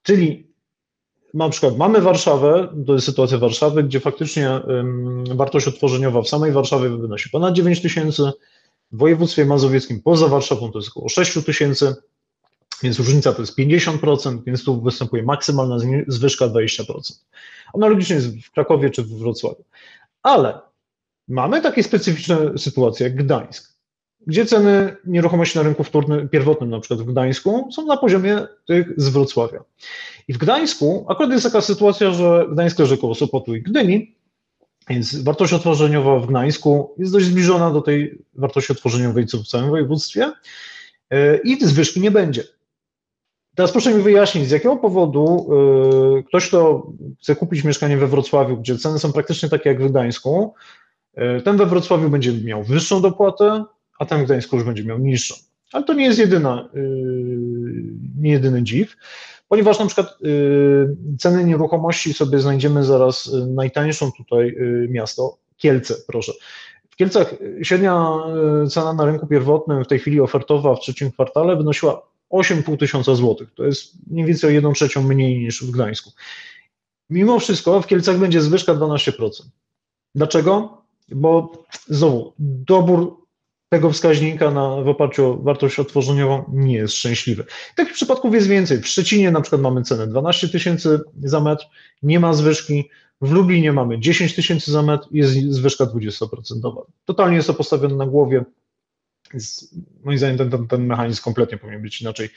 Czyli 0.03 0.47
na 1.33 1.49
przykład 1.49 1.77
mamy 1.77 2.01
Warszawę, 2.01 2.67
to 2.87 2.93
jest 2.93 3.05
sytuacja 3.05 3.37
Warszawy, 3.37 3.83
gdzie 3.83 3.99
faktycznie 3.99 4.61
wartość 5.35 5.67
odtworzeniowa 5.67 6.21
w 6.21 6.29
samej 6.29 6.51
Warszawie 6.51 6.89
wynosi 6.89 7.29
ponad 7.29 7.53
9 7.53 7.81
tysięcy, 7.81 8.31
w 8.91 8.97
województwie 8.97 9.45
mazowieckim 9.45 10.01
poza 10.01 10.27
Warszawą 10.27 10.71
to 10.71 10.79
jest 10.79 10.89
około 10.89 11.09
6 11.09 11.45
tysięcy, 11.45 11.95
więc 12.83 12.99
różnica 12.99 13.33
to 13.33 13.41
jest 13.41 13.57
50%, 13.57 14.43
więc 14.45 14.63
tu 14.63 14.81
występuje 14.81 15.23
maksymalna 15.23 15.77
zwyżka 16.07 16.45
20%. 16.47 16.83
Analogicznie 17.73 18.15
jest 18.15 18.39
w 18.39 18.51
Krakowie 18.51 18.89
czy 18.89 19.03
w 19.03 19.17
Wrocławiu. 19.17 19.63
Ale 20.23 20.59
mamy 21.27 21.61
takie 21.61 21.83
specyficzne 21.83 22.57
sytuacje 22.57 23.03
jak 23.03 23.15
Gdańsk, 23.15 23.75
gdzie 24.27 24.45
ceny 24.45 24.95
nieruchomości 25.05 25.57
na 25.57 25.63
rynku 25.63 25.83
wtórnym, 25.83 26.29
pierwotnym, 26.29 26.69
na 26.69 26.79
przykład 26.79 26.99
w 26.99 27.11
Gdańsku, 27.11 27.69
są 27.71 27.85
na 27.85 27.97
poziomie 27.97 28.47
tych 28.67 28.93
z 28.97 29.09
Wrocławia. 29.09 29.63
I 30.27 30.33
w 30.33 30.37
Gdańsku 30.37 31.05
akurat 31.09 31.31
jest 31.31 31.43
taka 31.43 31.61
sytuacja, 31.61 32.11
że 32.11 32.45
Gdańsk 32.51 32.79
leży 32.79 32.97
koło 32.97 33.15
Sopotu 33.15 33.55
i 33.55 33.61
Gdyni, 33.61 34.15
więc 34.89 35.23
wartość 35.23 35.53
otworzeniowa 35.53 36.19
w 36.19 36.27
Gdańsku 36.27 36.95
jest 36.97 37.11
dość 37.11 37.25
zbliżona 37.25 37.71
do 37.71 37.81
tej 37.81 38.21
wartości 38.33 38.71
otworzeniowej, 38.71 39.25
co 39.25 39.37
w 39.37 39.47
całym 39.47 39.69
województwie 39.69 40.31
e, 41.09 41.37
i 41.37 41.65
zwyżki 41.65 42.01
nie 42.01 42.11
będzie. 42.11 42.43
Teraz 43.55 43.71
proszę 43.71 43.93
mi 43.93 44.01
wyjaśnić, 44.01 44.47
z 44.47 44.51
jakiego 44.51 44.77
powodu 44.77 45.47
yy, 46.15 46.23
ktoś, 46.23 46.47
kto 46.47 46.91
chce 47.21 47.35
kupić 47.35 47.63
mieszkanie 47.63 47.97
we 47.97 48.07
Wrocławiu, 48.07 48.57
gdzie 48.57 48.77
ceny 48.77 48.99
są 48.99 49.13
praktycznie 49.13 49.49
takie 49.49 49.69
jak 49.69 49.83
w 49.83 49.89
Gdańsku, 49.89 50.53
yy, 51.17 51.41
ten 51.41 51.57
we 51.57 51.65
Wrocławiu 51.65 52.09
będzie 52.09 52.33
miał 52.33 52.63
wyższą 52.63 53.01
dopłatę, 53.01 53.63
a 53.99 54.05
ten 54.05 54.21
w 54.21 54.25
Gdańsku 54.25 54.55
już 54.55 54.65
będzie 54.65 54.83
miał 54.83 54.99
niższą. 54.99 55.35
Ale 55.73 55.83
to 55.83 55.93
nie 55.93 56.05
jest 56.05 56.19
jedyna, 56.19 56.69
yy, 56.73 56.83
nie 58.19 58.31
jedyny 58.31 58.63
dziw, 58.63 58.95
ponieważ 59.47 59.79
na 59.79 59.85
przykład 59.85 60.17
ceny 61.19 61.43
nieruchomości 61.43 62.13
sobie 62.13 62.39
znajdziemy 62.39 62.83
zaraz 62.83 63.31
najtańszą 63.47 64.11
tutaj 64.11 64.57
miasto, 64.89 65.37
Kielce, 65.57 65.95
proszę. 66.07 66.31
W 66.89 66.95
Kielcach 66.95 67.35
średnia 67.63 68.11
cena 68.69 68.93
na 68.93 69.05
rynku 69.05 69.27
pierwotnym 69.27 69.83
w 69.83 69.87
tej 69.87 69.99
chwili 69.99 70.21
ofertowa 70.21 70.75
w 70.75 70.79
trzecim 70.79 71.11
kwartale 71.11 71.55
wynosiła 71.55 72.01
8,5 72.35 72.77
tysiąca 72.77 73.15
złotych. 73.15 73.49
To 73.55 73.65
jest 73.65 73.93
mniej 74.07 74.25
więcej 74.25 74.49
o 74.49 74.53
1 74.53 74.73
trzecią 74.73 75.03
mniej 75.03 75.39
niż 75.39 75.63
w 75.63 75.71
Gdańsku. 75.71 76.11
Mimo 77.09 77.39
wszystko 77.39 77.81
w 77.81 77.87
Kielcach 77.87 78.17
będzie 78.17 78.41
zwyżka 78.41 78.75
12%. 78.75 79.29
Dlaczego? 80.15 80.81
Bo 81.09 81.63
znowu, 81.87 82.33
dobór 82.39 83.25
tego 83.69 83.91
wskaźnika 83.91 84.51
na, 84.51 84.81
w 84.81 84.87
oparciu 84.87 85.25
o 85.25 85.37
wartość 85.37 85.79
odtworzeniową 85.79 86.43
nie 86.53 86.73
jest 86.73 86.93
szczęśliwy. 86.93 87.45
Takich 87.75 87.93
przypadków 87.93 88.33
jest 88.33 88.47
więcej. 88.47 88.81
W 88.81 88.87
Szczecinie 88.87 89.31
na 89.31 89.41
przykład 89.41 89.61
mamy 89.61 89.83
cenę 89.83 90.07
12 90.07 90.49
tysięcy 90.49 90.99
za 91.23 91.39
metr, 91.39 91.65
nie 92.03 92.19
ma 92.19 92.33
zwyżki. 92.33 92.89
W 93.21 93.31
Lublinie 93.31 93.73
mamy 93.73 93.99
10 93.99 94.35
tysięcy 94.35 94.71
za 94.71 94.81
metr, 94.81 95.07
jest 95.11 95.33
zwyżka 95.33 95.85
20%. 95.85 96.27
Totalnie 97.05 97.35
jest 97.35 97.47
to 97.47 97.53
postawione 97.53 97.95
na 97.95 98.05
głowie. 98.05 98.45
Więc 99.35 99.75
moim 100.03 100.17
zdaniem 100.17 100.37
ten, 100.37 100.49
ten, 100.49 100.67
ten 100.67 100.85
mechanizm 100.85 101.23
kompletnie 101.23 101.57
powinien 101.57 101.81
być 101.81 102.01
inaczej 102.01 102.29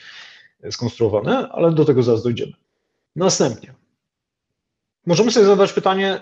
skonstruowany, 0.71 1.37
ale 1.37 1.71
do 1.71 1.85
tego 1.85 2.03
zaraz 2.03 2.23
dojdziemy. 2.23 2.53
Następnie 3.15 3.73
możemy 5.05 5.31
sobie 5.31 5.45
zadać 5.45 5.73
pytanie, 5.73 6.21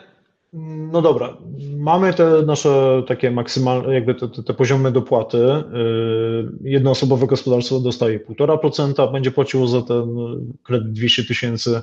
no 0.91 1.01
dobra, 1.01 1.38
mamy 1.78 2.13
te 2.13 2.41
nasze 2.45 3.03
takie 3.07 3.32
maksymalne, 3.32 3.93
jakby 3.93 4.15
te, 4.15 4.30
te, 4.30 4.43
te 4.43 4.53
poziomy 4.53 4.91
dopłaty. 4.91 5.38
Yy, 5.38 6.71
jednoosobowe 6.71 7.28
gospodarstwo 7.28 7.80
dostaje 7.80 8.19
1,5%, 8.19 9.11
będzie 9.11 9.32
płaciło 9.32 9.67
za 9.67 9.82
ten 9.82 10.15
kredyt 10.63 10.91
200 10.91 11.23
tysięcy, 11.23 11.82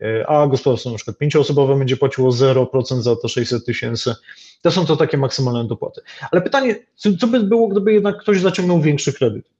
yy, 0.00 0.26
a 0.26 0.46
gospodarstwo 0.46 0.90
na 0.90 0.96
przykład 0.96 1.18
pięcioosobowe 1.18 1.78
będzie 1.78 1.96
płaciło 1.96 2.30
0% 2.30 3.00
za 3.00 3.16
te 3.16 3.28
600 3.28 3.64
tysięcy. 3.64 4.14
To 4.64 4.70
są 4.70 4.86
to 4.86 4.96
takie 4.96 5.16
maksymalne 5.18 5.68
dopłaty. 5.68 6.00
Ale 6.30 6.42
pytanie, 6.42 6.76
co 7.20 7.26
by 7.26 7.40
było, 7.40 7.68
gdyby 7.68 7.92
jednak 7.92 8.18
ktoś 8.18 8.40
zaciągnął 8.40 8.80
większy 8.80 9.12
kredyt? 9.12 9.50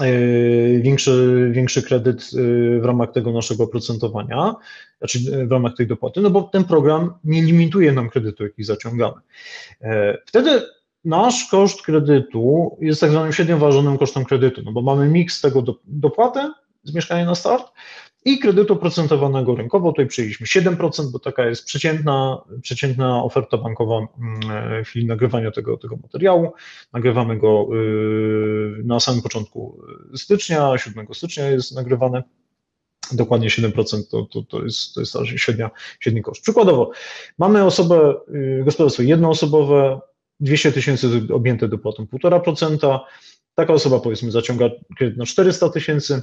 Yy, 0.00 0.80
większy, 0.82 1.48
większy 1.52 1.82
kredyt 1.82 2.32
yy, 2.32 2.80
w 2.80 2.84
ramach 2.84 3.12
tego 3.12 3.32
naszego 3.32 3.64
oprocentowania, 3.64 4.54
znaczy 4.98 5.18
yy, 5.18 5.46
w 5.46 5.52
ramach 5.52 5.74
tej 5.76 5.86
dopłaty, 5.86 6.20
no 6.20 6.30
bo 6.30 6.42
ten 6.42 6.64
program 6.64 7.14
nie 7.24 7.42
limituje 7.42 7.92
nam 7.92 8.10
kredytu, 8.10 8.42
jaki 8.44 8.64
zaciągamy. 8.64 9.20
Wtedy 10.26 10.62
nasz 11.04 11.48
koszt 11.50 11.82
kredytu 11.82 12.76
jest 12.80 13.00
tak 13.00 13.10
zwanym 13.10 13.32
średnio 13.32 13.58
ważonym 13.58 13.98
kosztem 13.98 14.24
kredytu, 14.24 14.62
no 14.64 14.72
bo 14.72 14.82
mamy 14.82 15.08
miks 15.08 15.40
tego 15.40 15.62
do, 15.62 15.74
dopłaty 15.84 16.40
z 16.82 16.94
mieszkania 16.94 17.24
na 17.24 17.34
start 17.34 17.72
i 18.24 18.38
kredytu 18.38 18.72
oprocentowanego 18.72 19.54
rynkowo. 19.54 19.92
Tutaj 19.92 20.06
przyjęliśmy 20.06 20.46
7%, 20.46 21.10
bo 21.12 21.18
taka 21.18 21.46
jest 21.46 21.64
przeciętna, 21.64 22.42
przeciętna 22.62 23.24
oferta 23.24 23.58
bankowa 23.58 23.96
mm, 23.96 24.84
w 24.84 24.88
chwili 24.88 25.06
nagrywania 25.06 25.50
tego, 25.50 25.76
tego 25.76 25.96
materiału. 25.96 26.52
Nagrywamy 26.92 27.38
go 27.38 27.68
y, 27.74 28.82
na 28.84 29.00
samym 29.00 29.22
początku 29.22 29.82
stycznia, 30.14 30.78
7 30.78 31.06
stycznia 31.12 31.50
jest 31.50 31.74
nagrywane. 31.74 32.22
Dokładnie 33.12 33.48
7% 33.48 34.02
to, 34.10 34.22
to, 34.22 34.42
to, 34.42 34.64
jest, 34.64 34.94
to 34.94 35.00
jest 35.00 35.16
średnia, 35.36 35.70
średni 36.00 36.22
koszt. 36.22 36.42
Przykładowo, 36.42 36.90
mamy 37.38 37.64
osobę, 37.64 38.14
y, 38.60 38.62
gospodarstwo 38.64 39.02
jednoosobowe, 39.02 40.00
200 40.40 40.72
tysięcy 40.72 41.06
objęte 41.32 41.68
dopłatą 41.68 42.04
1,5%. 42.04 42.98
Taka 43.54 43.72
osoba 43.72 44.00
powiedzmy 44.00 44.30
zaciąga 44.30 44.70
kredyt 44.96 45.16
na 45.16 45.26
400 45.26 45.68
tysięcy, 45.68 46.22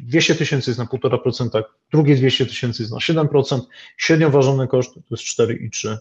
200 0.00 0.34
tysięcy 0.34 0.70
jest 0.70 0.78
na 0.78 0.84
1,5%, 0.84 1.62
drugie 1.92 2.16
200 2.16 2.46
tysięcy 2.46 2.82
jest 2.82 2.92
na 2.92 2.98
7%, 2.98 3.60
średnio 3.96 4.30
ważony 4.30 4.68
koszt 4.68 4.94
to 4.94 5.00
jest 5.10 5.24
4,3%. 5.24 5.98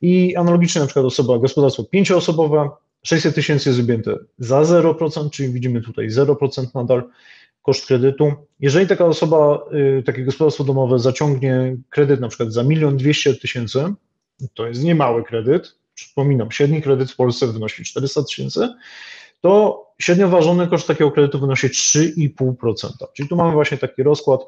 I 0.00 0.36
analogicznie 0.36 0.80
na 0.80 0.86
przykład 0.86 1.04
osoba, 1.04 1.38
gospodarstwo 1.38 1.84
pięcioosobowe, 1.84 2.70
600 3.02 3.34
tysięcy 3.34 3.68
jest 3.68 3.80
objęte 3.80 4.16
za 4.38 4.62
0%, 4.62 5.30
czyli 5.30 5.52
widzimy 5.52 5.80
tutaj 5.80 6.08
0% 6.08 6.66
nadal 6.74 7.02
koszt 7.62 7.86
kredytu. 7.86 8.32
Jeżeli 8.60 8.86
taka 8.86 9.04
osoba, 9.04 9.60
y, 9.98 10.02
takie 10.02 10.24
gospodarstwo 10.24 10.64
domowe 10.64 10.98
zaciągnie 10.98 11.76
kredyt 11.90 12.20
na 12.20 12.28
przykład 12.28 12.52
za 12.52 12.62
1 12.62 12.96
200 12.96 13.34
tysięcy, 13.34 13.94
to 14.54 14.66
jest 14.66 14.82
niemały 14.82 15.24
kredyt, 15.24 15.74
przypominam, 15.94 16.50
średni 16.50 16.82
kredyt 16.82 17.10
w 17.10 17.16
Polsce 17.16 17.46
wynosi 17.46 17.84
400 17.84 18.22
tysięcy, 18.22 18.68
to 19.40 19.84
średnio 20.00 20.28
ważony 20.28 20.68
koszt 20.68 20.86
takiego 20.86 21.10
kredytu 21.10 21.40
wynosi 21.40 21.68
3,5%. 21.68 22.88
Czyli 23.14 23.28
tu 23.28 23.36
mamy 23.36 23.52
właśnie 23.52 23.78
taki 23.78 24.02
rozkład 24.02 24.40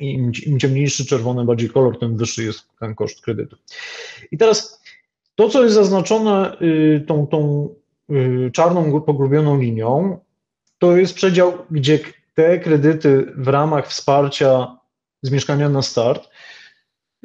im, 0.00 0.32
im 0.46 0.60
ciemniejszy 0.60 1.06
czerwony, 1.06 1.44
bardziej 1.44 1.70
kolor, 1.70 1.98
tym 1.98 2.16
wyższy 2.16 2.44
jest 2.44 2.60
ten 2.80 2.94
koszt 2.94 3.20
kredytu. 3.20 3.56
I 4.32 4.38
teraz 4.38 4.82
to, 5.34 5.48
co 5.48 5.62
jest 5.62 5.74
zaznaczone 5.74 6.56
y, 6.62 7.04
tą, 7.08 7.26
tą 7.26 7.68
y, 8.10 8.50
czarną 8.52 9.00
pogrubioną 9.00 9.60
linią, 9.60 10.18
to 10.78 10.96
jest 10.96 11.14
przedział, 11.14 11.52
gdzie 11.70 11.98
te 12.34 12.58
kredyty 12.58 13.32
w 13.36 13.48
ramach 13.48 13.88
wsparcia 13.88 14.76
z 15.22 15.30
mieszkania 15.30 15.68
na 15.68 15.82
start 15.82 16.28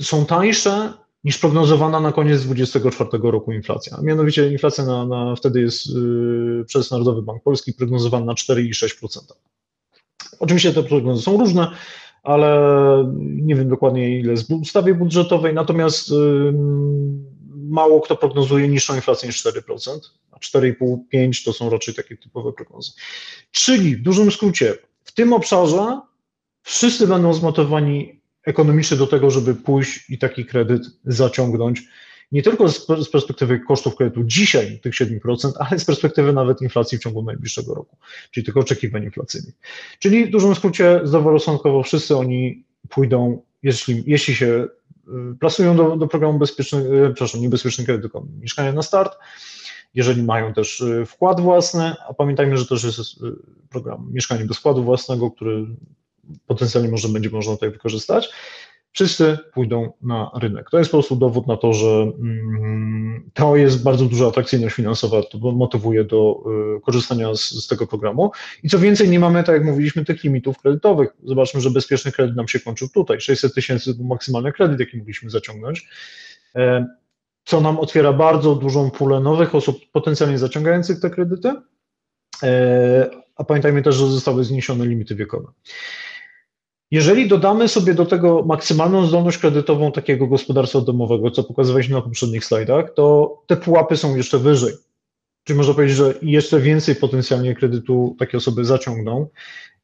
są 0.01 0.25
tańsze 0.25 0.93
niż 1.27 1.37
prognozowana 1.37 1.99
na 1.99 2.11
koniec 2.11 2.41
2024 2.43 3.09
roku 3.31 3.51
inflacja. 3.51 3.97
Mianowicie 4.01 4.51
inflacja 4.51 4.85
na, 4.85 5.05
na 5.05 5.35
wtedy 5.35 5.61
jest 5.61 5.85
yy, 5.95 6.65
przez 6.67 6.91
Narodowy 6.91 7.21
Bank 7.21 7.43
Polski 7.43 7.73
prognozowana 7.73 8.25
na 8.25 8.33
4,6%. 8.33 9.19
Oczywiście 10.39 10.73
te 10.73 10.83
prognozy 10.83 11.21
są 11.23 11.37
różne, 11.37 11.71
ale 12.23 13.13
nie 13.19 13.55
wiem 13.55 13.69
dokładnie 13.69 14.19
ile 14.19 14.35
w 14.37 14.51
ustawie 14.51 14.93
budżetowej, 14.93 15.53
natomiast 15.53 16.09
yy, 16.09 16.53
mało 17.55 18.01
kto 18.01 18.15
prognozuje 18.15 18.67
niższą 18.67 18.95
inflację 18.95 19.27
niż 19.27 19.45
4%, 19.45 19.99
a 20.31 20.37
4,5-5% 20.37 21.45
to 21.45 21.53
są 21.53 21.69
raczej 21.69 21.93
takie 21.93 22.17
typowe 22.17 22.53
prognozy. 22.53 22.91
Czyli 23.51 23.95
w 23.95 24.01
dużym 24.01 24.31
skrócie, 24.31 24.73
w 25.03 25.11
tym 25.11 25.33
obszarze 25.33 26.01
wszyscy 26.63 27.07
będą 27.07 27.33
zmotywowani 27.33 28.16
ekonomiczny 28.47 28.97
do 28.97 29.07
tego, 29.07 29.29
żeby 29.29 29.55
pójść 29.55 30.09
i 30.09 30.17
taki 30.17 30.45
kredyt 30.45 30.81
zaciągnąć. 31.05 31.83
Nie 32.31 32.43
tylko 32.43 32.69
z 32.69 33.09
perspektywy 33.11 33.59
kosztów 33.59 33.95
kredytu 33.95 34.23
dzisiaj, 34.23 34.79
tych 34.79 34.93
7%, 34.93 35.51
ale 35.59 35.79
z 35.79 35.85
perspektywy 35.85 36.33
nawet 36.33 36.61
inflacji 36.61 36.97
w 36.97 37.01
ciągu 37.01 37.23
najbliższego 37.23 37.75
roku, 37.75 37.97
czyli 38.31 38.45
tych 38.45 38.57
oczekiwań 38.57 39.03
inflacyjnych. 39.03 39.55
Czyli 39.99 40.25
w 40.25 40.29
dużym 40.29 40.55
skrócie 40.55 41.01
zdroworozsądkowo 41.03 41.83
wszyscy 41.83 42.17
oni 42.17 42.63
pójdą, 42.89 43.41
jeśli, 43.63 44.03
jeśli 44.05 44.35
się 44.35 44.45
y, 44.47 44.67
plasują 45.39 45.77
do, 45.77 45.97
do 45.97 46.07
programu 46.07 46.39
bezpiecznego, 46.39 47.05
y, 47.05 47.13
przepraszam, 47.13 47.41
niebezpieczny 47.41 47.85
kredyt, 47.85 48.11
mieszkania 48.41 48.73
na 48.73 48.81
start, 48.81 49.17
jeżeli 49.93 50.23
mają 50.23 50.53
też 50.53 50.83
wkład 51.05 51.39
własny, 51.41 51.93
a 52.09 52.13
pamiętajmy, 52.13 52.57
że 52.57 52.65
też 52.65 52.83
jest 52.83 52.99
program 53.69 54.09
Mieszkanie 54.11 54.45
bez 54.45 54.57
wkładu 54.57 54.83
własnego, 54.83 55.31
który 55.31 55.65
potencjalnie 56.47 56.89
może 56.89 57.09
będzie 57.09 57.29
można 57.29 57.53
tutaj 57.53 57.71
wykorzystać 57.71 58.29
wszyscy 58.97 59.37
pójdą 59.53 59.93
na 60.01 60.31
rynek. 60.41 60.69
To 60.69 60.77
jest 60.77 60.91
po 60.91 60.97
prostu 60.97 61.15
dowód 61.15 61.47
na 61.47 61.57
to, 61.57 61.73
że 61.73 61.87
mm, 61.87 63.29
to 63.33 63.55
jest 63.55 63.83
bardzo 63.83 64.05
duża 64.05 64.27
atrakcyjność 64.27 64.75
finansowa, 64.75 65.21
to 65.23 65.37
motywuje 65.37 66.03
do 66.03 66.43
y, 66.77 66.81
korzystania 66.81 67.35
z, 67.35 67.41
z, 67.41 67.67
tego 67.67 67.87
programu. 67.87 68.31
I 68.63 68.69
co 68.69 68.79
więcej, 68.79 69.09
nie 69.09 69.19
mamy, 69.19 69.43
tak 69.43 69.55
jak 69.55 69.65
mówiliśmy, 69.65 70.05
tych 70.05 70.23
limitów 70.23 70.57
kredytowych. 70.57 71.09
Zobaczmy, 71.23 71.61
że 71.61 71.71
bezpieczny 71.71 72.11
kredyt 72.11 72.35
nam 72.35 72.47
się 72.47 72.59
kończył 72.59 72.89
tutaj. 72.89 73.21
600 73.21 73.53
tysięcy 73.53 73.97
to 73.97 74.03
maksymalny 74.03 74.51
kredyt, 74.51 74.79
jaki 74.79 74.97
mogliśmy 74.97 75.29
zaciągnąć, 75.29 75.89
e, 76.55 76.85
co 77.45 77.61
nam 77.61 77.79
otwiera 77.79 78.13
bardzo 78.13 78.55
dużą 78.55 78.91
pulę 78.91 79.19
nowych 79.19 79.55
osób 79.55 79.77
potencjalnie 79.91 80.37
zaciągających 80.37 80.99
te 80.99 81.09
kredyty. 81.09 81.53
E, 82.43 83.09
a 83.35 83.43
pamiętajmy 83.43 83.81
też, 83.81 83.95
że 83.95 84.07
zostały 84.07 84.43
zniesione 84.43 84.85
limity 84.85 85.15
wiekowe. 85.15 85.47
Jeżeli 86.91 87.27
dodamy 87.27 87.67
sobie 87.67 87.93
do 87.93 88.05
tego 88.05 88.43
maksymalną 88.45 89.07
zdolność 89.07 89.37
kredytową 89.37 89.91
takiego 89.91 90.27
gospodarstwa 90.27 90.81
domowego, 90.81 91.31
co 91.31 91.43
pokazywaliśmy 91.43 91.95
na 91.95 92.01
poprzednich 92.01 92.45
slajdach, 92.45 92.93
to 92.93 93.37
te 93.47 93.57
pułapy 93.57 93.97
są 93.97 94.15
jeszcze 94.15 94.39
wyżej. 94.39 94.73
Czyli 95.43 95.57
można 95.57 95.73
powiedzieć, 95.73 95.97
że 95.97 96.13
jeszcze 96.21 96.59
więcej 96.59 96.95
potencjalnie 96.95 97.55
kredytu 97.55 98.15
takie 98.19 98.37
osoby 98.37 98.65
zaciągną, 98.65 99.27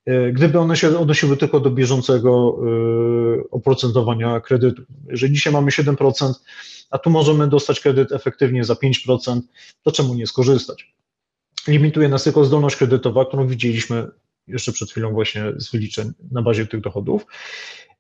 e, 0.06 0.32
gdyby 0.32 0.60
one 0.60 0.78
się 0.78 1.00
odnosiły 1.00 1.38
tylko 1.38 1.60
do 1.60 1.72
bieżącego 1.72 2.60
e, 2.60 3.50
oprocentowania 3.52 4.40
kredytu. 4.40 4.82
Jeżeli 5.08 5.34
dzisiaj 5.34 5.54
mamy 5.54 5.72
7%, 5.72 6.34
a 6.92 6.98
tu 6.98 7.10
możemy 7.10 7.48
dostać 7.48 7.80
kredyt 7.80 8.12
efektywnie 8.12 8.64
za 8.64 8.74
5%, 8.74 9.40
to 9.84 9.92
czemu 9.92 10.16
nie 10.16 10.28
skorzystać? 10.28 10.94
Limituje 11.68 12.10
nas 12.10 12.24
tylko 12.24 12.46
zdolność 12.46 12.76
kredytowa, 12.76 13.26
którą 13.26 13.48
widzieliśmy 13.48 14.08
jeszcze 14.48 14.72
przed 14.72 14.92
chwilą 14.92 15.14
właśnie 15.14 15.44
z 15.58 15.72
wyliczeń 15.72 16.12
na 16.32 16.42
bazie 16.42 16.66
tych 16.66 16.82
dochodów. 16.82 17.26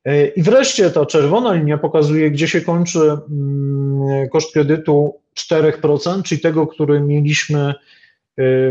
E, 0.05 0.27
I 0.27 0.43
wreszcie 0.43 0.89
ta 0.89 1.05
czerwona 1.05 1.53
linia 1.53 1.77
pokazuje, 1.77 2.31
gdzie 2.31 2.47
się 2.47 2.61
kończy 2.61 2.99
mm, 2.99 4.29
koszt 4.29 4.53
kredytu 4.53 5.19
4%, 5.39 6.23
czyli 6.23 6.41
tego, 6.41 6.67
który 6.67 6.99
mieliśmy 6.99 7.59
e, 7.59 7.73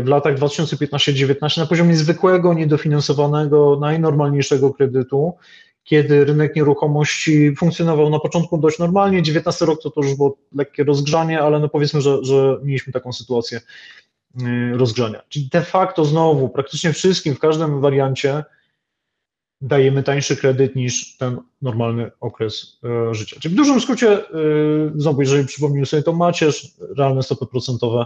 w 0.01 0.07
latach 0.07 0.35
2015-2019 0.35 1.57
na 1.57 1.65
poziomie 1.65 1.95
zwykłego, 1.95 2.53
niedofinansowanego, 2.53 3.77
najnormalniejszego 3.81 4.73
kredytu, 4.73 5.33
kiedy 5.83 6.25
rynek 6.25 6.55
nieruchomości 6.55 7.55
funkcjonował 7.55 8.09
na 8.09 8.19
początku 8.19 8.57
dość 8.57 8.79
normalnie. 8.79 9.21
19 9.21 9.65
rok 9.65 9.81
to, 9.83 9.89
to 9.89 10.01
już 10.01 10.15
było 10.15 10.37
lekkie 10.55 10.83
rozgrzanie, 10.83 11.41
ale 11.41 11.59
no 11.59 11.69
powiedzmy, 11.69 12.01
że, 12.01 12.23
że 12.23 12.57
mieliśmy 12.63 12.93
taką 12.93 13.13
sytuację 13.13 13.61
rozgrzania. 14.73 15.21
Czyli 15.29 15.49
de 15.51 15.61
facto 15.61 16.05
znowu 16.05 16.49
praktycznie 16.49 16.93
wszystkim 16.93 17.35
w 17.35 17.39
każdym 17.39 17.81
wariancie 17.81 18.43
dajemy 19.61 20.03
tańszy 20.03 20.37
kredyt 20.37 20.75
niż 20.75 21.17
ten 21.17 21.37
normalny 21.61 22.11
okres 22.19 22.79
y, 23.11 23.13
życia. 23.13 23.37
Czyli 23.39 23.53
w 23.53 23.57
dużym 23.57 23.81
skrócie, 23.81 24.19
y, 24.19 24.91
znowu, 24.95 25.21
jeżeli 25.21 25.45
przypomnimy 25.45 25.85
sobie 25.85 26.03
to 26.03 26.13
macierz, 26.13 26.71
realne 26.97 27.23
stopy 27.23 27.45
procentowe, 27.45 28.05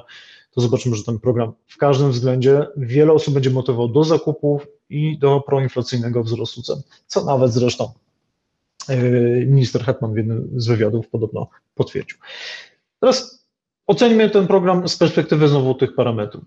to 0.52 0.62
zobaczymy, 0.62 0.96
że 0.96 1.04
ten 1.04 1.20
program 1.20 1.54
w 1.68 1.78
każdym 1.78 2.12
względzie 2.12 2.68
wiele 2.78 3.14
osób 3.14 3.34
będzie 3.34 3.50
motywował 3.50 3.90
do 3.90 4.04
zakupów 4.04 4.68
i 4.90 5.18
do 5.18 5.42
proinflacyjnego 5.42 6.24
wzrostu 6.24 6.62
cen, 6.62 6.82
co 7.08 7.26
nawet 7.26 7.52
zresztą 7.52 7.94
minister 9.46 9.84
Hetman 9.84 10.14
w 10.14 10.18
jednym 10.18 10.50
z 10.56 10.68
wywiadów 10.68 11.08
podobno 11.08 11.50
potwierdził. 11.76 12.18
Teraz 13.00 13.47
Ocenimy 13.88 14.30
ten 14.30 14.48
program 14.48 14.88
z 14.88 14.98
perspektywy 14.98 15.48
znowu 15.48 15.76
tych 15.76 15.96
parametrów. 15.96 16.44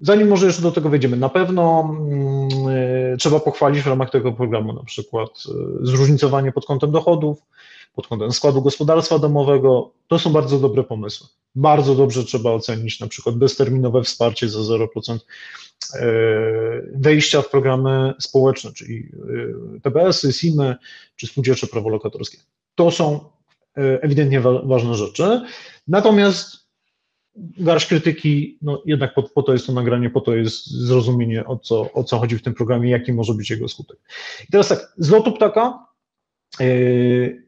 Zanim 0.00 0.28
może 0.28 0.46
jeszcze 0.46 0.62
do 0.62 0.72
tego 0.72 0.88
wejdziemy, 0.88 1.16
na 1.16 1.28
pewno 1.28 1.94
y, 3.14 3.16
trzeba 3.16 3.40
pochwalić 3.40 3.82
w 3.82 3.86
ramach 3.86 4.10
tego 4.10 4.32
programu 4.32 4.72
na 4.72 4.84
przykład 4.84 5.30
y, 5.82 5.86
zróżnicowanie 5.86 6.52
pod 6.52 6.66
kątem 6.66 6.90
dochodów, 6.90 7.38
pod 7.94 8.06
kątem 8.06 8.32
składu 8.32 8.62
gospodarstwa 8.62 9.18
domowego. 9.18 9.90
To 10.08 10.18
są 10.18 10.32
bardzo 10.32 10.58
dobre 10.58 10.84
pomysły. 10.84 11.26
Bardzo 11.54 11.94
dobrze 11.94 12.24
trzeba 12.24 12.50
ocenić 12.50 13.00
na 13.00 13.08
przykład 13.08 13.36
bezterminowe 13.36 14.02
wsparcie 14.02 14.48
za 14.48 14.58
0% 14.58 15.14
y, 15.16 15.98
wejścia 16.94 17.42
w 17.42 17.48
programy 17.48 18.14
społeczne, 18.20 18.72
czyli 18.72 19.08
TBS-y, 19.82 20.32
SIM-y 20.32 20.76
czy 21.16 21.26
spółdzielcze 21.26 21.66
prawo 21.66 21.88
lokatorskie. 21.88 22.38
To 22.74 22.90
są 22.90 23.20
ewidentnie 23.74 24.40
wa 24.40 24.62
ważne 24.62 24.94
rzeczy. 24.94 25.40
Natomiast 25.88 26.68
garść 27.58 27.86
krytyki, 27.86 28.58
no 28.62 28.82
jednak 28.86 29.14
po, 29.14 29.22
po, 29.22 29.42
to 29.42 29.52
jest 29.52 29.66
to 29.66 29.72
nagranie, 29.72 30.10
po 30.10 30.20
to 30.20 30.36
jest 30.36 30.70
zrozumienie, 30.70 31.46
o 31.46 31.58
co, 31.58 31.92
o 31.92 32.04
co 32.04 32.18
chodzi 32.18 32.38
w 32.38 32.42
tym 32.42 32.54
programie, 32.54 32.90
jaki 32.90 33.12
może 33.12 33.34
być 33.34 33.50
jego 33.50 33.68
skutek. 33.68 33.98
I 34.48 34.52
teraz 34.52 34.68
tak, 34.68 34.92
z 34.96 35.10
lotu 35.10 35.32
ptaka, 35.32 35.86
e, 36.60 36.64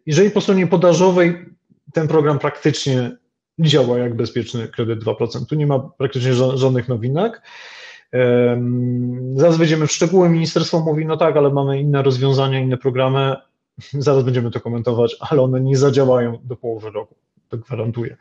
jeżeli 0.06 0.30
po 0.30 0.40
stronie 0.40 0.66
podażowej 0.66 1.46
ten 1.92 2.08
program 2.08 2.38
praktycznie 2.38 3.16
działa 3.58 3.98
jak 3.98 4.16
bezpieczny 4.16 4.68
kredyt 4.68 5.04
2%, 5.04 5.46
tu 5.46 5.54
nie 5.54 5.66
ma 5.66 5.78
praktycznie 5.78 6.34
żadnych 6.34 6.88
nowinek. 6.88 7.42
Zaraz 9.34 9.56
wejdziemy 9.56 9.86
w 9.86 9.92
szczegóły. 9.92 10.28
Ministerstwo 10.28 10.80
mówi, 10.80 11.06
no 11.06 11.16
tak, 11.16 11.36
ale 11.36 11.50
mamy 11.50 11.80
inne 11.80 12.02
rozwiązania, 12.02 12.60
inne 12.60 12.76
programy. 12.76 13.36
Zaraz 13.92 14.24
będziemy 14.24 14.50
to 14.50 14.60
komentować, 14.60 15.16
ale 15.20 15.42
one 15.42 15.60
nie 15.60 15.76
zadziałają 15.76 16.38
do 16.44 16.56
połowy 16.56 16.90
roku 16.90 17.14
to 17.50 17.58
gwarantuję. 17.58 18.16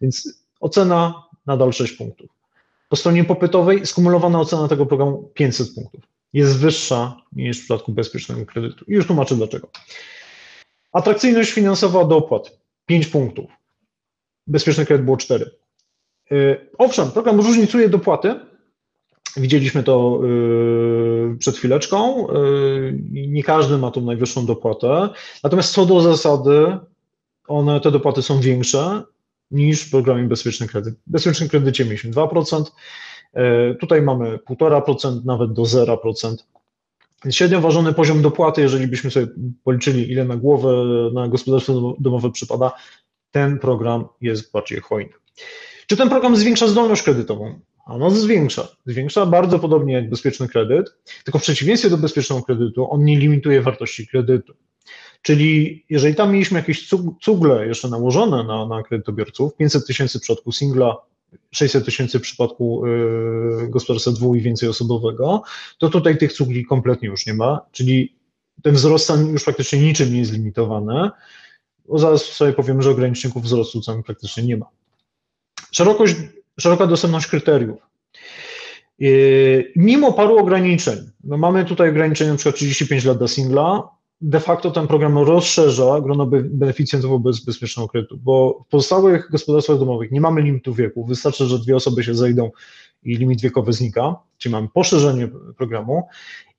Więc 0.00 0.44
ocena 0.60 1.22
nadal 1.46 1.72
6 1.72 1.92
punktów. 1.92 2.30
Po 2.88 2.96
stronie 2.96 3.24
popytowej 3.24 3.86
skumulowana 3.86 4.40
ocena 4.40 4.68
tego 4.68 4.86
programu 4.86 5.30
500 5.34 5.74
punktów. 5.74 6.00
Jest 6.32 6.58
wyższa 6.58 7.16
niż 7.32 7.58
w 7.58 7.60
przypadku 7.60 7.92
bezpiecznego 7.92 8.46
kredytu. 8.46 8.84
I 8.88 8.92
już 8.92 9.06
tłumaczę 9.06 9.34
dlaczego. 9.34 9.68
Atrakcyjność 10.92 11.52
finansowa 11.52 12.04
do 12.04 12.16
opłat 12.16 12.58
5 12.86 13.06
punktów. 13.06 13.50
Bezpieczny 14.46 14.86
kredyt 14.86 15.04
było 15.04 15.16
4. 15.16 15.50
Y, 16.32 16.70
owszem, 16.78 17.10
program 17.10 17.40
różnicuje 17.40 17.88
dopłaty. 17.88 18.40
Widzieliśmy 19.36 19.82
to 19.82 20.20
y, 20.24 21.36
przed 21.38 21.56
chwileczką. 21.56 22.30
Y, 22.30 23.00
nie 23.10 23.42
każdy 23.42 23.78
ma 23.78 23.90
tą 23.90 24.00
najwyższą 24.00 24.46
dopłatę. 24.46 25.08
Natomiast 25.44 25.72
co 25.72 25.86
do 25.86 26.00
zasady, 26.00 26.78
one, 27.48 27.80
te 27.80 27.90
dopłaty 27.90 28.22
są 28.22 28.40
większe 28.40 29.02
niż 29.50 29.82
w 29.82 29.90
programie 29.90 30.24
Bezpieczny 30.24 30.68
Kredyt. 30.68 30.94
W 30.94 31.10
Bezpiecznym 31.10 31.48
Kredycie 31.48 31.84
mieliśmy 31.84 32.10
2%, 32.10 32.72
e, 33.32 33.74
tutaj 33.74 34.02
mamy 34.02 34.38
1,5%, 34.38 35.24
nawet 35.24 35.52
do 35.52 35.62
0%. 35.62 36.36
Średnio 37.30 37.60
ważony 37.60 37.92
poziom 37.92 38.22
dopłaty, 38.22 38.60
jeżeli 38.60 38.86
byśmy 38.86 39.10
sobie 39.10 39.26
policzyli, 39.64 40.12
ile 40.12 40.24
na 40.24 40.36
głowę 40.36 40.84
na 41.12 41.28
gospodarstwo 41.28 41.96
domowe 42.00 42.30
przypada, 42.30 42.72
ten 43.30 43.58
program 43.58 44.04
jest 44.20 44.52
bardziej 44.52 44.80
hojny. 44.80 45.12
Czy 45.86 45.96
ten 45.96 46.08
program 46.08 46.36
zwiększa 46.36 46.68
zdolność 46.68 47.02
kredytową? 47.02 47.60
Ono 47.86 48.10
zwiększa. 48.10 48.68
Zwiększa 48.86 49.26
bardzo 49.26 49.58
podobnie 49.58 49.94
jak 49.94 50.10
bezpieczny 50.10 50.48
kredyt, 50.48 50.86
tylko 51.24 51.38
w 51.38 51.42
przeciwieństwie 51.42 51.90
do 51.90 51.98
bezpiecznego 51.98 52.42
kredytu, 52.42 52.90
on 52.90 53.04
nie 53.04 53.18
limituje 53.18 53.62
wartości 53.62 54.06
kredytu. 54.06 54.54
Czyli 55.22 55.84
jeżeli 55.90 56.14
tam 56.14 56.32
mieliśmy 56.32 56.58
jakieś 56.58 56.88
cugle 57.20 57.66
jeszcze 57.66 57.88
nałożone 57.88 58.44
na, 58.44 58.66
na 58.66 58.82
kredytobiorców, 58.82 59.56
500 59.56 59.86
tysięcy 59.86 60.18
w 60.18 60.22
przypadku 60.22 60.52
singla, 60.52 60.96
600 61.50 61.84
tysięcy 61.84 62.18
w 62.18 62.22
przypadku 62.22 62.86
y, 62.86 63.68
gospodarstwa 63.68 64.10
dwu 64.10 64.34
i 64.34 64.40
więcej 64.40 64.68
osobowego, 64.68 65.42
to 65.78 65.88
tutaj 65.88 66.18
tych 66.18 66.32
cugli 66.32 66.64
kompletnie 66.64 67.08
już 67.08 67.26
nie 67.26 67.34
ma, 67.34 67.60
czyli 67.72 68.16
ten 68.62 68.74
wzrost 68.74 69.12
już 69.32 69.44
praktycznie 69.44 69.78
niczym 69.78 70.12
nie 70.12 70.18
jest 70.18 70.32
limitowany, 70.32 71.10
bo 71.88 71.98
zaraz 71.98 72.22
sobie 72.22 72.52
powiemy, 72.52 72.82
że 72.82 72.90
ograniczników 72.90 73.42
wzrostu 73.42 73.80
cen 73.80 74.02
praktycznie 74.02 74.42
nie 74.42 74.56
ma. 74.56 74.66
Szerokość, 75.72 76.16
szeroka 76.60 76.86
dostępność 76.86 77.26
kryteriów. 77.26 77.78
Y, 79.02 79.72
mimo 79.76 80.12
paru 80.12 80.38
ograniczeń, 80.38 81.10
no 81.24 81.36
mamy 81.36 81.64
tutaj 81.64 81.90
ograniczenie 81.90 82.36
przykład 82.36 82.56
35 82.56 83.04
lat 83.04 83.18
dla 83.18 83.28
singla, 83.28 83.88
de 84.20 84.40
facto 84.40 84.70
ten 84.70 84.86
program 84.86 85.18
rozszerza 85.18 86.00
grono 86.00 86.26
beneficjentów 86.26 87.10
wobec 87.10 87.40
bezpiecznego 87.40 87.88
kredytu, 87.88 88.18
bo 88.18 88.64
w 88.66 88.70
pozostałych 88.70 89.30
gospodarstwach 89.30 89.78
domowych 89.78 90.10
nie 90.10 90.20
mamy 90.20 90.42
limitu 90.42 90.74
wieku, 90.74 91.04
wystarczy, 91.04 91.46
że 91.46 91.58
dwie 91.58 91.76
osoby 91.76 92.04
się 92.04 92.14
zejdą 92.14 92.50
i 93.02 93.16
limit 93.16 93.40
wiekowy 93.40 93.72
znika, 93.72 94.16
czyli 94.38 94.52
mamy 94.52 94.68
poszerzenie 94.68 95.28
programu 95.56 96.08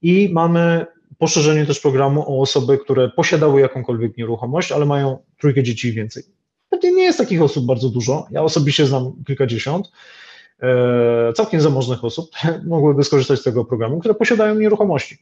i 0.01 0.29
mamy 0.33 0.85
poszerzenie 1.17 1.65
też 1.65 1.79
programu 1.79 2.21
o 2.21 2.41
osoby, 2.41 2.77
które 2.77 3.09
posiadały 3.09 3.61
jakąkolwiek 3.61 4.17
nieruchomość, 4.17 4.71
ale 4.71 4.85
mają 4.85 5.17
trójkę 5.37 5.63
dzieci 5.63 5.87
i 5.87 5.91
więcej. 5.91 6.23
Pewnie 6.69 6.91
nie 6.91 7.03
jest 7.03 7.17
takich 7.17 7.41
osób 7.41 7.65
bardzo 7.65 7.89
dużo, 7.89 8.27
ja 8.31 8.41
osobiście 8.41 8.85
znam 8.85 9.13
kilkadziesiąt, 9.27 9.91
e, 10.59 11.33
całkiem 11.33 11.61
zamożnych 11.61 12.03
osób 12.03 12.31
mogłyby 12.67 13.03
skorzystać 13.03 13.39
z 13.39 13.43
tego 13.43 13.65
programu, 13.65 13.99
które 13.99 14.15
posiadają 14.15 14.55
nieruchomości. 14.55 15.17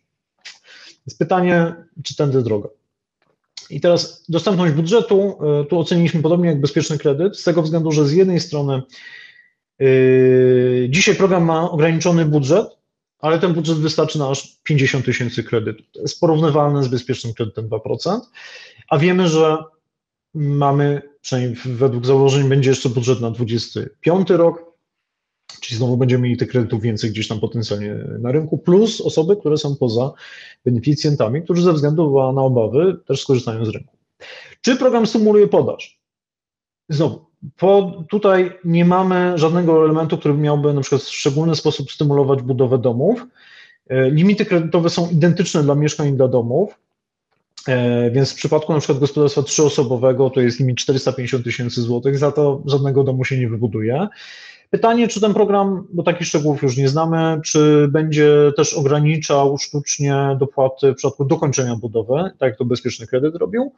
Jest 1.05 1.19
pytanie, 1.19 1.75
czy 2.03 2.15
tędy 2.15 2.43
droga. 2.43 2.69
I 3.69 3.81
teraz 3.81 4.25
dostępność 4.29 4.73
budżetu, 4.73 5.37
e, 5.61 5.65
tu 5.65 5.79
oceniliśmy 5.79 6.21
podobnie 6.21 6.49
jak 6.49 6.61
bezpieczny 6.61 6.97
kredyt, 6.97 7.39
z 7.39 7.43
tego 7.43 7.61
względu, 7.61 7.91
że 7.91 8.05
z 8.05 8.11
jednej 8.11 8.39
strony 8.39 8.81
Yy, 9.79 10.87
dzisiaj 10.89 11.15
program 11.15 11.45
ma 11.45 11.71
ograniczony 11.71 12.25
budżet, 12.25 12.67
ale 13.19 13.39
ten 13.39 13.53
budżet 13.53 13.77
wystarczy 13.77 14.19
na 14.19 14.29
aż 14.29 14.57
50 14.63 15.05
tysięcy 15.05 15.43
kredytów. 15.43 15.85
To 15.91 16.01
jest 16.01 16.19
porównywalne 16.19 16.83
z 16.83 16.87
bezpiecznym 16.87 17.33
kredytem 17.33 17.69
2%, 17.69 18.19
a 18.89 18.97
wiemy, 18.97 19.27
że 19.27 19.57
mamy, 20.33 21.01
przynajmniej 21.21 21.57
według 21.65 22.05
założeń, 22.05 22.49
będzie 22.49 22.69
jeszcze 22.69 22.89
budżet 22.89 23.21
na 23.21 23.31
25 23.31 24.29
rok, 24.29 24.72
czyli 25.63 25.77
znowu 25.77 25.97
będziemy 25.97 26.23
mieli 26.23 26.37
tych 26.37 26.49
kredytów 26.49 26.81
więcej 26.81 27.09
gdzieś 27.09 27.27
tam 27.27 27.39
potencjalnie 27.39 27.95
na 28.19 28.31
rynku, 28.31 28.57
plus 28.57 29.01
osoby, 29.01 29.35
które 29.35 29.57
są 29.57 29.75
poza 29.75 30.11
beneficjentami, 30.65 31.41
którzy 31.41 31.61
ze 31.61 31.73
względu 31.73 32.33
na 32.33 32.41
obawy 32.41 32.97
też 33.07 33.21
skorzystają 33.21 33.65
z 33.65 33.69
rynku. 33.69 33.97
Czy 34.61 34.75
program 34.75 35.07
stymuluje 35.07 35.47
podaż? 35.47 35.99
Znowu, 36.89 37.25
po, 37.57 38.03
tutaj 38.09 38.51
nie 38.65 38.85
mamy 38.85 39.37
żadnego 39.37 39.85
elementu, 39.85 40.17
który 40.17 40.33
miałby 40.33 40.73
na 40.73 40.81
przykład 40.81 41.01
w 41.01 41.15
szczególny 41.15 41.55
sposób 41.55 41.91
stymulować 41.91 42.41
budowę 42.41 42.77
domów. 42.77 43.25
E, 43.89 44.09
limity 44.09 44.45
kredytowe 44.45 44.89
są 44.89 45.09
identyczne 45.09 45.63
dla 45.63 45.75
mieszkań 45.75 46.09
i 46.09 46.13
dla 46.13 46.27
domów, 46.27 46.79
e, 47.67 48.11
więc 48.11 48.31
w 48.31 48.35
przypadku 48.35 48.73
na 48.73 48.79
przykład 48.79 48.99
gospodarstwa 48.99 49.43
trzyosobowego 49.43 50.29
to 50.29 50.41
jest 50.41 50.59
limit 50.59 50.77
450 50.77 51.43
tysięcy 51.43 51.81
złotych, 51.81 52.17
za 52.17 52.31
to 52.31 52.61
żadnego 52.65 53.03
domu 53.03 53.25
się 53.25 53.37
nie 53.37 53.49
wybuduje. 53.49 54.07
Pytanie, 54.73 55.07
czy 55.07 55.21
ten 55.21 55.33
program, 55.33 55.87
bo 55.91 56.03
takich 56.03 56.27
szczegółów 56.27 56.61
już 56.61 56.77
nie 56.77 56.89
znamy, 56.89 57.41
czy 57.45 57.87
będzie 57.87 58.51
też 58.57 58.73
ograniczał 58.73 59.57
sztucznie 59.57 60.37
dopłaty 60.39 60.93
w 60.93 60.95
przypadku 60.95 61.25
dokończenia 61.25 61.75
budowy, 61.75 62.31
tak 62.39 62.49
jak 62.49 62.57
to 62.57 62.65
bezpieczny 62.65 63.07
kredyt 63.07 63.35
robił. 63.35 63.73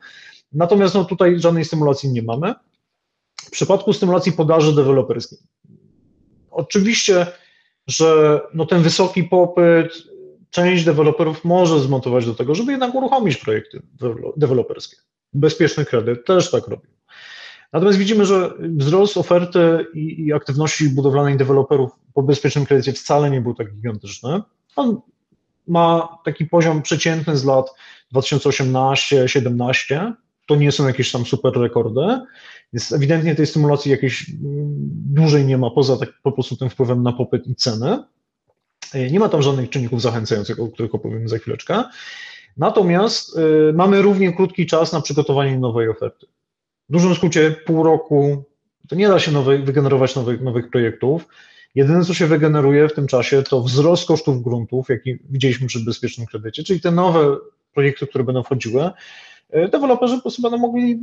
Natomiast 0.53 0.95
no, 0.95 1.05
tutaj 1.05 1.39
żadnej 1.39 1.65
stymulacji 1.65 2.11
nie 2.11 2.21
mamy. 2.21 2.53
W 3.35 3.51
przypadku 3.51 3.93
stymulacji 3.93 4.31
podaży 4.31 4.75
deweloperskiej, 4.75 5.39
oczywiście, 6.51 7.27
że 7.87 8.41
no, 8.53 8.65
ten 8.65 8.81
wysoki 8.81 9.23
popyt 9.23 10.03
część 10.49 10.85
deweloperów 10.85 11.45
może 11.45 11.79
zmontować 11.79 12.25
do 12.25 12.35
tego, 12.35 12.55
żeby 12.55 12.71
jednak 12.71 12.95
uruchomić 12.95 13.37
projekty 13.37 13.81
deweloperskie. 14.37 14.97
Bezpieczny 15.33 15.85
kredyt 15.85 16.25
też 16.25 16.51
tak 16.51 16.67
robi. 16.67 16.87
Natomiast 17.75 17.97
widzimy, 17.97 18.25
że 18.25 18.53
wzrost 18.59 19.17
oferty 19.17 19.85
i, 19.93 20.25
i 20.25 20.33
aktywności 20.33 20.89
budowlanej 20.89 21.37
deweloperów 21.37 21.91
po 22.13 22.23
bezpiecznym 22.23 22.65
kredycie 22.65 22.93
wcale 22.93 23.31
nie 23.31 23.41
był 23.41 23.53
tak 23.53 23.75
gigantyczny. 23.75 24.41
On 24.75 25.01
ma 25.67 26.17
taki 26.25 26.45
poziom 26.45 26.81
przeciętny 26.81 27.37
z 27.37 27.45
lat 27.45 27.73
2018-17. 28.13 30.13
To 30.47 30.55
nie 30.55 30.71
są 30.71 30.87
jakieś 30.87 31.11
tam 31.11 31.25
super 31.25 31.53
rekordy, 31.53 32.19
więc 32.73 32.91
ewidentnie 32.91 33.35
tej 33.35 33.47
stymulacji 33.47 33.91
jakiejś 33.91 34.29
mm, 34.29 34.41
dłużej 35.13 35.45
nie 35.45 35.57
ma, 35.57 35.71
poza 35.71 35.97
tak 35.97 36.09
po 36.23 36.31
prostu 36.31 36.55
tym 36.55 36.69
wpływem 36.69 37.03
na 37.03 37.13
popyt 37.13 37.47
i 37.47 37.55
ceny. 37.55 38.03
Nie 39.11 39.19
ma 39.19 39.29
tam 39.29 39.41
żadnych 39.41 39.69
czynników 39.69 40.01
zachęcających, 40.01 40.59
o 40.59 40.67
których 40.67 40.95
opowiem 40.95 41.29
za 41.29 41.37
chwileczkę. 41.37 41.83
Natomiast 42.57 43.37
y, 43.37 43.73
mamy 43.73 44.01
równie 44.01 44.33
krótki 44.33 44.65
czas 44.65 44.93
na 44.93 45.01
przygotowanie 45.01 45.59
nowej 45.59 45.89
oferty 45.89 46.27
w 46.89 46.93
dużym 46.93 47.15
skrócie 47.15 47.55
pół 47.65 47.83
roku 47.83 48.43
to 48.89 48.95
nie 48.95 49.07
da 49.07 49.19
się 49.19 49.31
nowe, 49.31 49.57
wygenerować 49.57 50.15
nowych, 50.15 50.41
nowych 50.41 50.69
projektów. 50.69 51.27
Jedyne, 51.75 52.05
co 52.05 52.13
się 52.13 52.27
wygeneruje 52.27 52.89
w 52.89 52.93
tym 52.93 53.07
czasie, 53.07 53.43
to 53.43 53.61
wzrost 53.61 54.07
kosztów 54.07 54.43
gruntów, 54.43 54.89
jaki 54.89 55.17
widzieliśmy 55.29 55.67
przy 55.67 55.85
bezpiecznym 55.85 56.27
kredycie, 56.27 56.63
czyli 56.63 56.81
te 56.81 56.91
nowe 56.91 57.37
projekty, 57.73 58.07
które 58.07 58.23
będą 58.23 58.43
wchodziły, 58.43 58.89
e, 59.49 59.67
deweloperzy 59.67 60.15
po 60.15 60.21
prostu 60.21 60.41
będą 60.41 60.57
mogli 60.57 60.99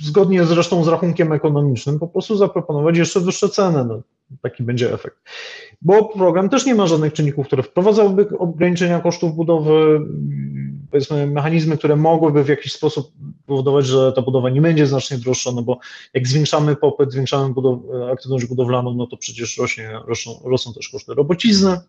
zgodnie 0.00 0.44
zresztą 0.44 0.84
z 0.84 0.88
rachunkiem 0.88 1.32
ekonomicznym 1.32 1.98
po 1.98 2.08
prostu 2.08 2.36
zaproponować 2.36 2.98
jeszcze 2.98 3.20
wyższe 3.20 3.48
ceny. 3.48 3.84
No, 3.84 4.02
taki 4.42 4.62
będzie 4.62 4.92
efekt. 4.92 5.16
Bo 5.82 6.04
program 6.04 6.48
też 6.48 6.66
nie 6.66 6.74
ma 6.74 6.86
żadnych 6.86 7.12
czynników, 7.12 7.46
które 7.46 7.62
wprowadzałyby 7.62 8.38
ograniczenia 8.38 9.00
kosztów 9.00 9.34
budowy, 9.34 10.00
powiedzmy 10.90 11.26
mechanizmy, 11.26 11.78
które 11.78 11.96
mogłyby 11.96 12.44
w 12.44 12.48
jakiś 12.48 12.72
sposób 12.72 13.12
powodować, 13.46 13.86
że 13.86 14.12
ta 14.12 14.22
budowa 14.22 14.50
nie 14.50 14.60
będzie 14.60 14.86
znacznie 14.86 15.18
droższa, 15.18 15.52
no 15.52 15.62
bo 15.62 15.78
jak 16.14 16.28
zwiększamy 16.28 16.76
popyt, 16.76 17.12
zwiększamy 17.12 17.54
budow 17.54 17.78
aktywność 18.12 18.46
budowlaną, 18.46 18.94
no 18.94 19.06
to 19.06 19.16
przecież 19.16 19.58
rośnie, 19.58 19.90
rosną, 20.06 20.40
rosną 20.44 20.72
też 20.72 20.88
koszty 20.88 21.14
robocizny. 21.14 21.80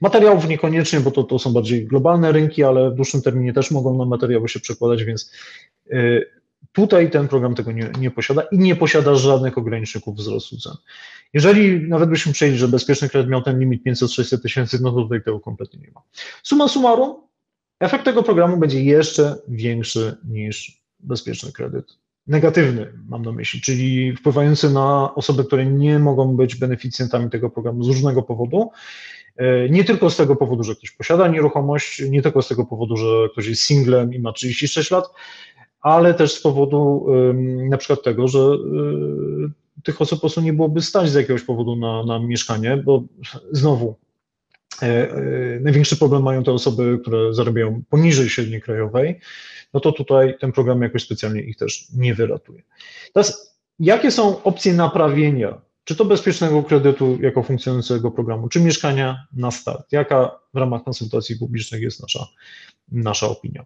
Materiałów 0.00 0.48
niekoniecznie, 0.48 1.00
bo 1.00 1.10
to, 1.10 1.22
to 1.22 1.38
są 1.38 1.52
bardziej 1.52 1.86
globalne 1.86 2.32
rynki, 2.32 2.64
ale 2.64 2.90
w 2.90 2.94
dłuższym 2.94 3.22
terminie 3.22 3.52
też 3.52 3.70
mogą 3.70 3.98
na 3.98 4.04
materiały 4.04 4.48
się 4.48 4.60
przekładać, 4.60 5.04
więc 5.04 5.32
y, 5.92 6.30
tutaj 6.72 7.10
ten 7.10 7.28
program 7.28 7.54
tego 7.54 7.72
nie, 7.72 7.90
nie 7.98 8.10
posiada 8.10 8.42
i 8.42 8.58
nie 8.58 8.76
posiada 8.76 9.14
żadnych 9.14 9.58
ograniczników 9.58 10.16
wzrostu 10.16 10.56
cen. 10.56 10.72
Jeżeli 11.32 11.88
nawet 11.88 12.08
byśmy 12.08 12.32
przyjęli, 12.32 12.58
że 12.58 12.68
bezpieczny 12.68 13.08
kredyt 13.08 13.30
miał 13.30 13.42
ten 13.42 13.60
limit 13.60 13.82
500-600 13.86 14.38
tysięcy, 14.38 14.78
no 14.82 14.92
to 14.92 15.02
tutaj 15.02 15.22
tego 15.22 15.40
kompletnie 15.40 15.80
nie 15.80 15.90
ma. 15.94 16.02
Suma 16.42 16.68
summarum, 16.68 17.16
efekt 17.84 18.04
tego 18.04 18.22
programu 18.22 18.56
będzie 18.56 18.84
jeszcze 18.84 19.36
większy 19.48 20.16
niż 20.28 20.82
bezpieczny 21.00 21.52
kredyt. 21.52 21.86
Negatywny 22.26 22.92
mam 23.08 23.22
na 23.22 23.32
myśli, 23.32 23.60
czyli 23.60 24.16
wpływający 24.16 24.70
na 24.70 25.14
osoby, 25.14 25.44
które 25.44 25.66
nie 25.66 25.98
mogą 25.98 26.36
być 26.36 26.56
beneficjentami 26.56 27.30
tego 27.30 27.50
programu 27.50 27.84
z 27.84 27.88
różnego 27.88 28.22
powodu. 28.22 28.70
E, 29.36 29.68
nie 29.68 29.84
tylko 29.84 30.10
z 30.10 30.16
tego 30.16 30.36
powodu, 30.36 30.62
że 30.62 30.74
ktoś 30.74 30.90
posiada 30.90 31.28
nieruchomość, 31.28 32.02
nie 32.10 32.22
tylko 32.22 32.42
z 32.42 32.48
tego 32.48 32.66
powodu, 32.66 32.96
że 32.96 33.28
ktoś 33.32 33.46
jest 33.46 33.62
singlem 33.62 34.14
i 34.14 34.18
ma 34.18 34.32
36 34.32 34.90
lat, 34.90 35.04
ale 35.80 36.14
też 36.14 36.34
z 36.34 36.42
powodu 36.42 37.06
na 37.70 37.76
przykład 37.76 38.02
tego, 38.02 38.28
że 38.28 38.38
e, 38.38 39.82
tych 39.82 40.00
osób 40.00 40.18
po 40.18 40.20
prostu 40.20 40.40
nie 40.40 40.52
byłoby 40.52 40.82
stać 40.82 41.10
z 41.10 41.14
jakiegoś 41.14 41.42
powodu 41.42 41.76
na, 41.76 42.04
na 42.04 42.18
mieszkanie, 42.18 42.76
bo 42.76 43.02
znowu 43.52 43.96
największy 45.60 45.96
problem 45.96 46.22
mają 46.22 46.44
te 46.44 46.52
osoby, 46.52 46.98
które 47.02 47.34
zarabiają 47.34 47.82
poniżej 47.90 48.28
średniej 48.28 48.62
krajowej, 48.62 49.20
no 49.74 49.80
to 49.80 49.92
tutaj 49.92 50.38
ten 50.40 50.52
program 50.52 50.82
jakoś 50.82 51.02
specjalnie 51.02 51.40
ich 51.42 51.56
też 51.56 51.86
nie 51.96 52.14
wyratuje. 52.14 52.62
Teraz, 53.12 53.58
jakie 53.78 54.10
są 54.10 54.42
opcje 54.42 54.72
naprawienia, 54.72 55.60
czy 55.84 55.96
to 55.96 56.04
bezpiecznego 56.04 56.62
kredytu 56.62 57.18
jako 57.20 57.42
funkcjonującego 57.42 58.10
programu, 58.10 58.48
czy 58.48 58.60
mieszkania 58.60 59.26
na 59.32 59.50
start? 59.50 59.92
Jaka 59.92 60.40
w 60.54 60.58
ramach 60.58 60.84
konsultacji 60.84 61.36
publicznych 61.36 61.82
jest 61.82 62.02
nasza, 62.02 62.26
nasza 62.92 63.26
opinia? 63.26 63.64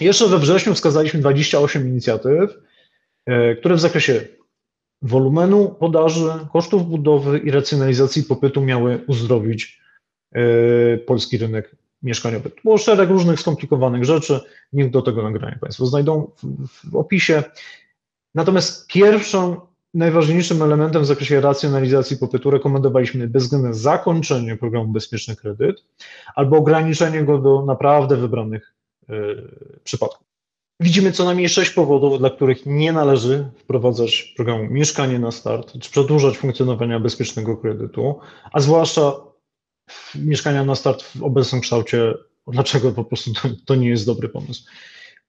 Jeszcze 0.00 0.28
we 0.28 0.38
wrześniu 0.38 0.74
wskazaliśmy 0.74 1.20
28 1.20 1.88
inicjatyw, 1.88 2.50
e, 3.26 3.54
które 3.54 3.74
w 3.74 3.80
zakresie 3.80 4.24
wolumenu 5.02 5.76
podaży, 5.80 6.30
kosztów 6.52 6.88
budowy 6.88 7.38
i 7.38 7.50
racjonalizacji 7.50 8.22
popytu 8.22 8.60
miały 8.60 9.04
uzdrowić 9.06 9.78
E, 9.78 9.87
polski 11.06 11.38
rynek 11.38 11.76
mieszkaniowy. 12.02 12.50
Było 12.64 12.78
szereg 12.78 13.10
różnych 13.10 13.40
skomplikowanych 13.40 14.04
rzeczy, 14.04 14.40
link 14.72 14.92
do 14.92 15.02
tego 15.02 15.22
nagrania 15.22 15.58
Państwo 15.60 15.86
znajdą 15.86 16.30
w, 16.36 16.90
w 16.90 16.96
opisie. 16.96 17.42
Natomiast 18.34 18.86
pierwszą, 18.86 19.60
najważniejszym 19.94 20.62
elementem 20.62 21.02
w 21.02 21.06
zakresie 21.06 21.40
racjonalizacji 21.40 22.16
popytu 22.16 22.50
rekomendowaliśmy 22.50 23.28
bezwzględne 23.28 23.74
zakończenie 23.74 24.56
programu 24.56 24.92
Bezpieczny 24.92 25.36
Kredyt 25.36 25.84
albo 26.34 26.56
ograniczenie 26.56 27.24
go 27.24 27.38
do 27.38 27.64
naprawdę 27.64 28.16
wybranych 28.16 28.74
y, 29.10 29.14
przypadków. 29.84 30.28
Widzimy 30.80 31.12
co 31.12 31.24
najmniej 31.24 31.48
sześć 31.48 31.70
powodów, 31.70 32.18
dla 32.18 32.30
których 32.30 32.66
nie 32.66 32.92
należy 32.92 33.50
wprowadzać 33.58 34.34
programu 34.36 34.64
Mieszkanie 34.70 35.18
na 35.18 35.30
start, 35.30 35.72
czy 35.80 35.90
przedłużać 35.90 36.38
funkcjonowania 36.38 37.00
bezpiecznego 37.00 37.56
kredytu, 37.56 38.18
a 38.52 38.60
zwłaszcza 38.60 39.12
mieszkania 40.14 40.64
na 40.64 40.74
start 40.74 41.02
w 41.02 41.22
obecnym 41.22 41.60
kształcie, 41.60 42.14
dlaczego 42.48 42.92
po 42.92 43.04
prostu 43.04 43.32
to, 43.32 43.48
to 43.64 43.74
nie 43.74 43.88
jest 43.88 44.06
dobry 44.06 44.28
pomysł. 44.28 44.64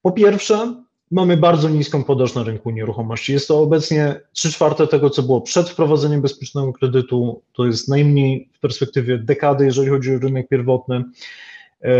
Po 0.02 0.12
pierwsze, 0.12 0.84
mamy 1.12 1.38
bardzo 1.38 1.70
niską 1.70 2.04
podaż 2.04 2.36
na 2.36 2.44
rynku 2.44 2.70
nieruchomości. 2.70 3.34
Jest 3.34 3.48
to 3.48 3.60
obecnie 3.60 4.22
3 4.34 4.52
czwarte 4.52 4.88
tego, 4.88 5.10
co 5.10 5.24
było 5.24 5.42
przed 5.42 5.70
wprowadzeniem 5.70 6.22
bezpiecznego 6.22 6.74
kredytu. 6.74 7.42
To 7.54 7.66
jest 7.66 7.88
najmniej 7.88 8.50
w 8.54 8.60
perspektywie 8.60 9.18
dekady, 9.18 9.66
jeżeli 9.66 9.90
chodzi 9.90 10.16
o 10.16 10.20
rynek 10.20 10.48
pierwotny. 10.50 11.04
E, 11.82 11.94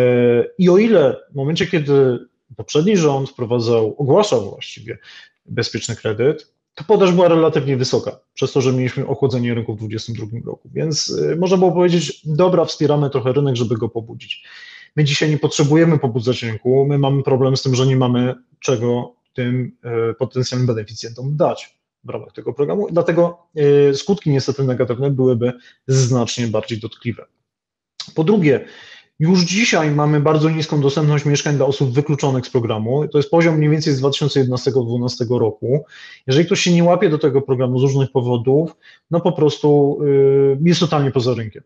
I 0.58 0.70
o 0.70 0.78
ile 0.78 1.18
w 1.32 1.36
momencie, 1.36 1.68
kiedy 1.68 2.20
poprzedni 2.56 2.98
rząd 2.98 3.30
wprowadzał, 3.30 3.96
ogłaszał 3.98 4.50
właściwie 4.50 4.98
bezpieczny 5.46 5.96
kredyt, 5.96 6.54
to 6.76 6.84
podaż 6.84 7.12
była 7.12 7.28
relatywnie 7.28 7.78
wysoka, 7.78 8.20
przez 8.34 8.52
to, 8.52 8.62
że 8.62 8.74
mieliśmy 8.74 9.08
ochłodzenie 9.08 9.54
rynku 9.54 9.74
w 9.74 9.78
2022 9.78 10.52
roku. 10.52 10.70
Więc 10.74 11.10
y, 11.10 11.36
można 11.36 11.58
było 11.58 11.72
powiedzieć, 11.72 12.22
dobra, 12.26 12.66
wspieramy 12.66 13.10
trochę 13.10 13.34
rynek, 13.34 13.56
żeby 13.56 13.78
go 13.78 13.90
pobudzić. 13.90 14.44
My 14.96 15.04
dzisiaj 15.04 15.30
nie 15.30 15.38
potrzebujemy 15.38 16.00
pobudzać 16.00 16.44
rynku, 16.44 16.86
my 16.86 16.98
mamy 16.98 17.24
problem 17.24 17.58
z 17.58 17.62
tym, 17.62 17.76
że 17.76 17.88
nie 17.88 17.96
mamy 17.98 18.36
czego 18.60 19.16
tym 19.34 19.78
y, 20.12 20.14
potencjalnym 20.14 20.68
beneficjentom 20.68 21.38
dać 21.38 21.80
w 22.04 22.10
ramach 22.10 22.34
tego 22.34 22.54
programu, 22.54 22.88
dlatego 22.92 23.48
y, 23.92 23.96
skutki 23.96 24.30
niestety 24.30 24.64
negatywne 24.64 25.12
byłyby 25.12 25.54
znacznie 25.88 26.48
bardziej 26.48 26.80
dotkliwe. 26.80 27.26
Po 28.16 28.24
drugie, 28.24 28.66
Już 29.20 29.42
dzisiaj 29.42 29.92
mamy 29.92 30.20
bardzo 30.20 30.50
niską 30.50 30.82
dostępność 30.82 31.26
mieszkań 31.26 31.56
dla 31.56 31.66
osób 31.66 31.94
wykluczonych 31.94 32.46
z 32.46 32.50
programu. 32.50 33.08
To 33.08 33.18
jest 33.18 33.30
poziom 33.30 33.58
mniej 33.58 33.70
więcej 33.70 33.94
z 33.94 34.02
2011-2012 34.02 35.40
roku. 35.40 35.86
Jeżeli 36.28 36.46
ktoś 36.46 36.60
się 36.60 36.74
nie 36.74 36.84
łapie 36.84 37.10
do 37.10 37.18
tego 37.18 37.42
programu 37.42 37.80
z 37.80 37.82
różnych 37.82 38.12
powodów, 38.12 38.76
no 39.12 39.22
po 39.22 39.32
prostu 39.32 40.00
y, 40.04 40.58
jest 40.62 40.80
totalnie 40.80 41.12
poza 41.12 41.34
rynkiem. 41.34 41.64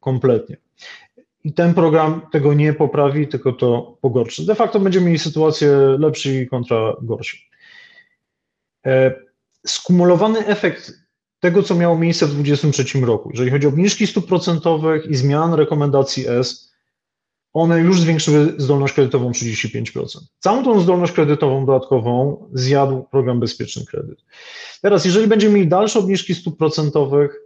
Kompletnie. 0.00 0.56
I 1.44 1.52
ten 1.52 1.74
program 1.74 2.20
tego 2.32 2.54
nie 2.54 2.72
poprawi, 2.72 3.28
tylko 3.28 3.52
to 3.52 3.98
pogorszy. 4.00 4.46
De 4.46 4.54
facto 4.54 4.80
będziemy 4.80 5.06
mieli 5.06 5.18
sytuację 5.18 5.96
lepsi 5.98 6.46
kontra 6.48 6.96
gorsi. 7.02 7.48
E, 8.86 9.14
skumulowany 9.66 10.46
efekt 10.46 10.92
tego, 11.40 11.62
co 11.62 11.74
miało 11.74 11.98
miejsce 11.98 12.26
w 12.26 12.30
2023 12.30 13.00
roku, 13.00 13.30
jeżeli 13.30 13.50
chodzi 13.50 13.66
o 13.66 13.70
obniżki 13.70 14.06
stóp 14.06 14.26
procentowych 14.26 15.06
i 15.06 15.14
zmian 15.16 15.54
rekomendacji 15.54 16.28
S, 16.28 16.73
one 17.54 17.80
już 17.80 18.00
zwiększyły 18.00 18.54
zdolność 18.56 18.94
kredytową 18.94 19.30
35%. 19.30 20.18
Całą 20.38 20.64
tą 20.64 20.80
zdolność 20.80 21.12
kredytową 21.12 21.66
dodatkową 21.66 22.46
zjadł 22.52 23.02
program 23.02 23.40
Bezpieczny 23.40 23.84
Kredyt. 23.86 24.24
Teraz, 24.82 25.04
jeżeli 25.04 25.26
będziemy 25.26 25.54
mieli 25.54 25.68
dalsze 25.68 25.98
obniżki 25.98 26.34
stóp 26.34 26.58
procentowych 26.58 27.40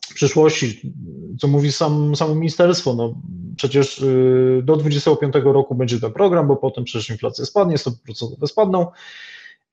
w 0.00 0.14
przyszłości, 0.14 0.92
co 1.40 1.48
mówi 1.48 1.72
sam, 1.72 2.16
samo 2.16 2.34
ministerstwo, 2.34 2.94
no 2.94 3.14
przecież 3.56 3.98
y, 3.98 4.62
do 4.64 4.76
2025 4.76 5.44
roku 5.44 5.74
będzie 5.74 6.00
ten 6.00 6.12
program, 6.12 6.48
bo 6.48 6.56
potem 6.56 6.84
przecież 6.84 7.10
inflacja 7.10 7.44
spadnie, 7.44 7.78
stopy 7.78 7.96
procentowe 8.04 8.46
spadną, 8.46 8.86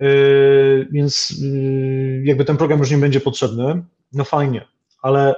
y, 0.01 0.87
więc 0.91 1.31
y, 1.43 2.23
jakby 2.25 2.45
ten 2.45 2.57
program 2.57 2.79
już 2.79 2.91
nie 2.91 2.97
będzie 2.97 3.19
potrzebny, 3.19 3.83
no 4.13 4.23
fajnie, 4.23 4.67
ale 5.01 5.35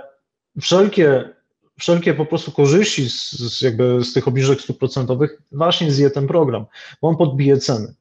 wszelkie 0.62 1.37
wszelkie 1.80 2.14
po 2.14 2.26
prostu 2.26 2.52
korzyści 2.52 3.10
z, 3.10 3.32
z, 3.32 3.62
jakby 3.62 4.04
z 4.04 4.14
tych 4.14 4.28
obniżek 4.28 4.62
stóp 4.62 4.78
procentowych 4.78 5.42
właśnie 5.52 5.92
zje 5.92 6.10
ten 6.10 6.28
program, 6.28 6.66
bo 7.02 7.08
on 7.08 7.18
podbije 7.18 7.58
ceny. 7.58 7.94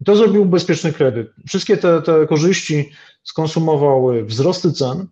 I 0.00 0.04
to 0.04 0.16
zrobił 0.16 0.44
bezpieczny 0.44 0.92
kredyt. 0.92 1.28
Wszystkie 1.48 1.76
te, 1.76 2.02
te 2.02 2.26
korzyści 2.26 2.90
skonsumowały 3.22 4.24
wzrosty 4.24 4.72
cen 4.72 5.06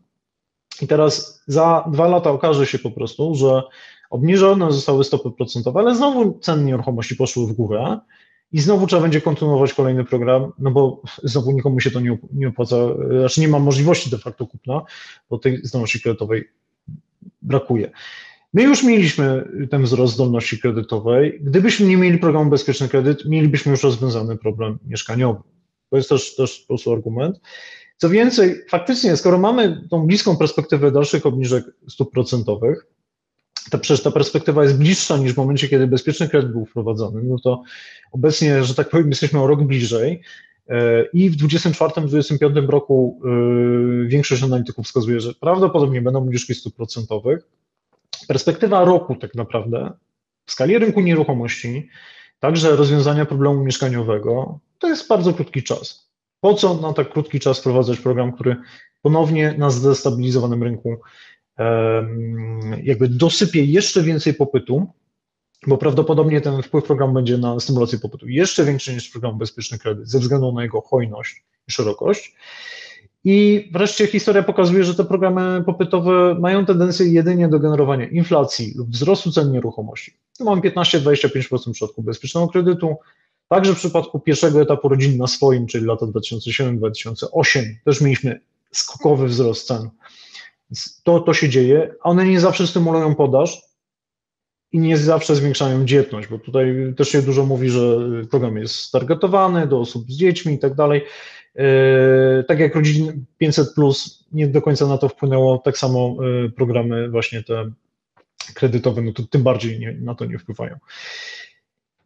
i 0.82 0.86
teraz 0.86 1.42
za 1.46 1.84
dwa 1.92 2.08
lata 2.08 2.30
okaże 2.30 2.66
się 2.66 2.78
po 2.78 2.90
prostu, 2.90 3.34
że 3.34 3.62
obniżone 4.10 4.72
zostały 4.72 5.04
stopy 5.04 5.30
procentowe, 5.30 5.80
ale 5.80 5.96
znowu 5.96 6.38
ceny 6.38 6.64
nieruchomości 6.64 7.16
poszły 7.16 7.46
w 7.46 7.52
górę 7.52 7.98
i 8.52 8.60
znowu 8.60 8.86
trzeba 8.86 9.02
będzie 9.02 9.20
kontynuować 9.20 9.74
kolejny 9.74 10.04
program, 10.04 10.52
no 10.58 10.70
bo 10.70 11.02
znowu 11.22 11.52
nikomu 11.52 11.80
się 11.80 11.90
to 11.90 12.00
nie, 12.32 12.48
opłaca, 12.48 12.76
znaczy 13.20 13.40
nie 13.40 13.48
ma 13.48 13.58
możliwości 13.58 14.10
de 14.10 14.18
facto 14.18 14.46
kupna, 14.46 14.82
bo 15.30 15.38
tej 15.38 15.60
zdolności 15.64 16.00
kredytowej 16.00 16.48
brakuje. 17.43 17.90
My 18.55 18.62
już 18.62 18.82
mieliśmy 18.82 19.49
ten 19.70 19.82
wzrost 19.82 20.14
zdolności 20.14 20.59
kredytowej. 20.59 21.38
Gdybyśmy 21.43 21.86
nie 21.86 21.97
mieli 21.97 22.18
programu 22.18 22.51
Bezpieczny 22.51 22.88
Kredyt, 22.88 23.24
mielibyśmy 23.24 23.70
już 23.70 23.82
rozwiązany 23.82 24.36
problem 24.36 24.78
mieszkaniowy. 24.86 25.40
To 25.90 25.97
jest 25.97 26.09
też, 26.09 26.36
też 26.36 26.61
po 26.61 26.66
prostu 26.66 26.93
argument. 26.93 27.40
Co 27.97 28.09
więcej, 28.09 28.55
faktycznie, 28.68 29.16
skoro 29.16 29.38
mamy 29.38 29.88
tą 29.90 30.07
bliską 30.07 30.36
perspektywę 30.36 30.90
dalszych 30.90 31.26
obniżek 31.26 31.64
stóp 31.88 32.12
procentowych, 32.12 32.86
to 33.70 33.78
przecież 33.78 34.03
ta 34.03 34.11
perspektywa 34.11 34.62
jest 34.62 34.78
bliższa 34.78 35.16
niż 35.16 35.34
w 35.34 35.36
momencie, 35.36 35.68
kiedy 35.68 35.86
bezpieczny 35.86 36.28
kredyt 36.28 36.53
był 36.53 36.66
wprowadzony, 36.66 37.22
no 37.24 37.36
to 37.38 37.62
obecnie, 38.12 38.64
że 38.64 38.74
tak 38.74 38.88
powiem, 38.88 39.09
jesteśmy 39.09 39.40
o 39.40 39.47
rok 39.47 39.62
bliżej. 39.62 40.22
E, 40.68 41.04
I 41.12 41.30
w 41.30 41.36
2024-2025 41.36 42.68
roku 42.68 43.20
e, 43.24 44.08
większość 44.08 44.42
analityków 44.42 44.86
wskazuje, 44.86 45.20
że 45.20 45.34
prawdopodobnie 45.34 46.02
będą 46.02 46.18
obniżki 46.18 46.54
stóp 46.54 46.76
procentowych. 46.76 47.40
Perspektywa 48.28 48.84
roku 48.84 49.16
tak 49.16 49.34
naprawdę 49.34 49.92
w 50.46 50.52
skali 50.52 50.78
rynku 50.78 51.00
nieruchomości, 51.00 51.88
także 52.40 52.76
rozwiązania 52.76 53.26
problemu 53.26 53.64
mieszkaniowego, 53.64 54.58
to 54.78 54.88
jest 54.88 55.08
bardzo 55.08 55.34
krótki 55.34 55.62
czas. 55.62 56.10
Po 56.40 56.54
co 56.54 56.74
na 56.74 56.92
tak 56.92 57.12
krótki 57.12 57.40
czas 57.40 57.60
wprowadzać 57.60 57.98
program, 57.98 58.32
który 58.32 58.56
ponownie 59.02 59.54
na 59.58 59.70
zdestabilizowanym 59.70 60.62
rynku 60.62 60.96
jakby 62.82 63.08
dosypie 63.08 63.64
jeszcze 63.64 64.02
więcej 64.02 64.34
popytu, 64.34 64.86
bo 65.66 65.78
prawdopodobnie 65.78 66.40
ten 66.40 66.62
wpływ 66.62 66.84
programu 66.84 67.14
będzie 67.14 67.38
na 67.38 67.60
stymulację 67.60 67.98
popytu 67.98 68.28
jeszcze 68.28 68.64
większy 68.64 68.94
niż 68.94 69.08
program 69.08 69.38
Bezpieczny 69.38 69.78
Kredyt, 69.78 70.08
ze 70.08 70.18
względu 70.18 70.52
na 70.52 70.62
jego 70.62 70.80
hojność 70.80 71.44
i 71.68 71.72
szerokość. 71.72 72.34
I 73.24 73.68
wreszcie 73.72 74.06
historia 74.06 74.42
pokazuje, 74.42 74.84
że 74.84 74.94
te 74.94 75.04
programy 75.04 75.64
popytowe 75.66 76.34
mają 76.40 76.66
tendencję 76.66 77.06
jedynie 77.06 77.48
do 77.48 77.58
generowania 77.58 78.08
inflacji 78.08 78.74
lub 78.76 78.90
wzrostu 78.90 79.32
cen 79.32 79.52
nieruchomości. 79.52 80.12
Tu 80.38 80.44
mamy 80.44 80.62
15-25% 80.62 81.70
w 81.70 81.72
przypadku 81.72 82.02
bezpiecznego 82.02 82.48
kredytu. 82.48 82.96
Także 83.48 83.74
w 83.74 83.78
przypadku 83.78 84.20
pierwszego 84.20 84.62
etapu 84.62 84.88
rodziny 84.88 85.16
na 85.16 85.26
swoim, 85.26 85.66
czyli 85.66 85.86
lata 85.86 86.06
2007-2008, 86.06 87.64
też 87.84 88.00
mieliśmy 88.00 88.40
skokowy 88.70 89.26
wzrost 89.26 89.66
cen. 89.66 89.90
to, 91.02 91.20
to 91.20 91.34
się 91.34 91.48
dzieje. 91.48 91.94
One 92.02 92.26
nie 92.26 92.40
zawsze 92.40 92.66
stymulują 92.66 93.14
podaż, 93.14 93.62
i 94.72 94.78
nie 94.78 94.96
zawsze 94.96 95.36
zwiększają 95.36 95.84
dzietność, 95.84 96.28
bo 96.28 96.38
tutaj 96.38 96.94
też 96.96 97.08
się 97.08 97.22
dużo 97.22 97.46
mówi, 97.46 97.70
że 97.70 97.98
program 98.30 98.56
jest 98.56 98.92
targetowany 98.92 99.66
do 99.66 99.80
osób 99.80 100.10
z 100.10 100.16
dziećmi 100.16 100.54
i 100.54 100.58
tak 100.58 100.74
dalej. 100.74 101.04
E, 101.56 102.44
tak 102.44 102.60
jak 102.60 102.74
Rodzin 102.74 103.24
500 103.38 103.74
Plus 103.74 104.24
nie 104.32 104.48
do 104.48 104.62
końca 104.62 104.86
na 104.86 104.98
to 104.98 105.08
wpłynęło, 105.08 105.58
tak 105.58 105.78
samo 105.78 106.16
e, 106.46 106.48
programy 106.48 107.10
właśnie 107.10 107.42
te 107.42 107.70
kredytowe, 108.54 109.02
no 109.02 109.12
to 109.12 109.22
tym 109.22 109.42
bardziej 109.42 109.80
nie, 109.80 109.92
na 109.92 110.14
to 110.14 110.24
nie 110.24 110.38
wpływają. 110.38 110.78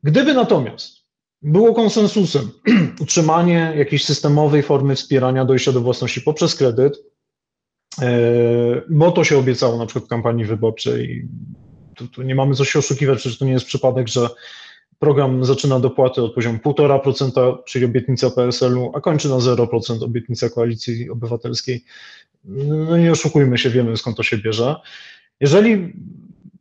Gdyby 0.03 0.35
natomiast 0.35 1.07
było 1.43 1.75
konsensusem 1.75 2.51
utrzymanie 3.01 3.73
jakiejś 3.77 4.05
systemowej 4.05 4.63
formy 4.63 4.95
wspierania 4.95 5.45
dojścia 5.45 5.73
do 5.73 5.81
własności 5.81 6.21
poprzez 6.21 6.55
kredyt, 6.55 6.99
e, 8.03 8.11
bo 8.91 9.13
to 9.13 9.25
się 9.25 9.39
obiecało 9.39 9.79
na 9.79 9.87
przykład 9.87 10.05
w 10.05 10.09
kampanii 10.09 10.45
wyborczej 10.45 11.29
tu, 11.97 12.09
tu 12.09 12.23
nie 12.23 12.35
mamy 12.35 12.55
co 12.55 12.65
się 12.65 12.79
oszukiwać, 12.79 13.19
przecież 13.19 13.39
to 13.39 13.45
nie 13.45 13.53
jest 13.53 13.67
przypadek, 13.67 14.09
że 14.09 14.29
program 14.99 15.45
zaczyna 15.45 15.81
dopłaty 15.81 16.23
od 16.23 16.35
poziomu 16.35 16.59
1,5%, 16.65 17.59
czyli 17.65 17.85
obietnica 17.85 18.31
PSL-u, 18.31 18.93
a 18.95 19.01
kończy 19.01 19.29
na 19.29 19.37
0%, 19.37 20.05
obietnica 20.05 20.49
Koalicji 20.49 21.11
Obywatelskiej. 21.11 21.85
No 22.45 22.97
nie 22.97 23.13
oszukujmy 23.13 23.59
się, 23.59 23.71
wiemy 23.71 23.97
skąd 23.97 24.17
to 24.17 24.23
się 24.23 24.39
bierze. 24.39 24.77
Jeżeli 25.41 25.93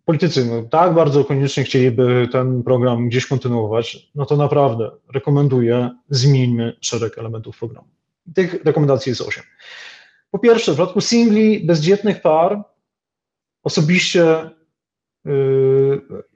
politycy 0.05 0.45
no, 0.45 0.63
tak 0.63 0.93
bardzo 0.93 1.25
koniecznie 1.25 1.63
chcieliby 1.63 2.27
ten 2.31 2.63
program 2.63 3.09
gdzieś 3.09 3.25
kontynuować, 3.25 4.09
no 4.15 4.25
to 4.25 4.38
naprawdę 4.38 4.91
rekomenduję, 5.13 5.89
zmieńmy 6.09 6.77
szereg 6.81 7.17
elementów 7.17 7.59
programu. 7.59 7.88
Tych 8.36 8.63
rekomendacji 8.63 9.09
jest 9.09 9.21
8. 9.21 9.43
Po 10.31 10.39
pierwsze, 10.39 10.71
w 10.71 10.75
przypadku 10.75 11.01
singli 11.01 11.65
bezdzietnych 11.65 12.21
par 12.21 12.63
osobiście 13.63 14.49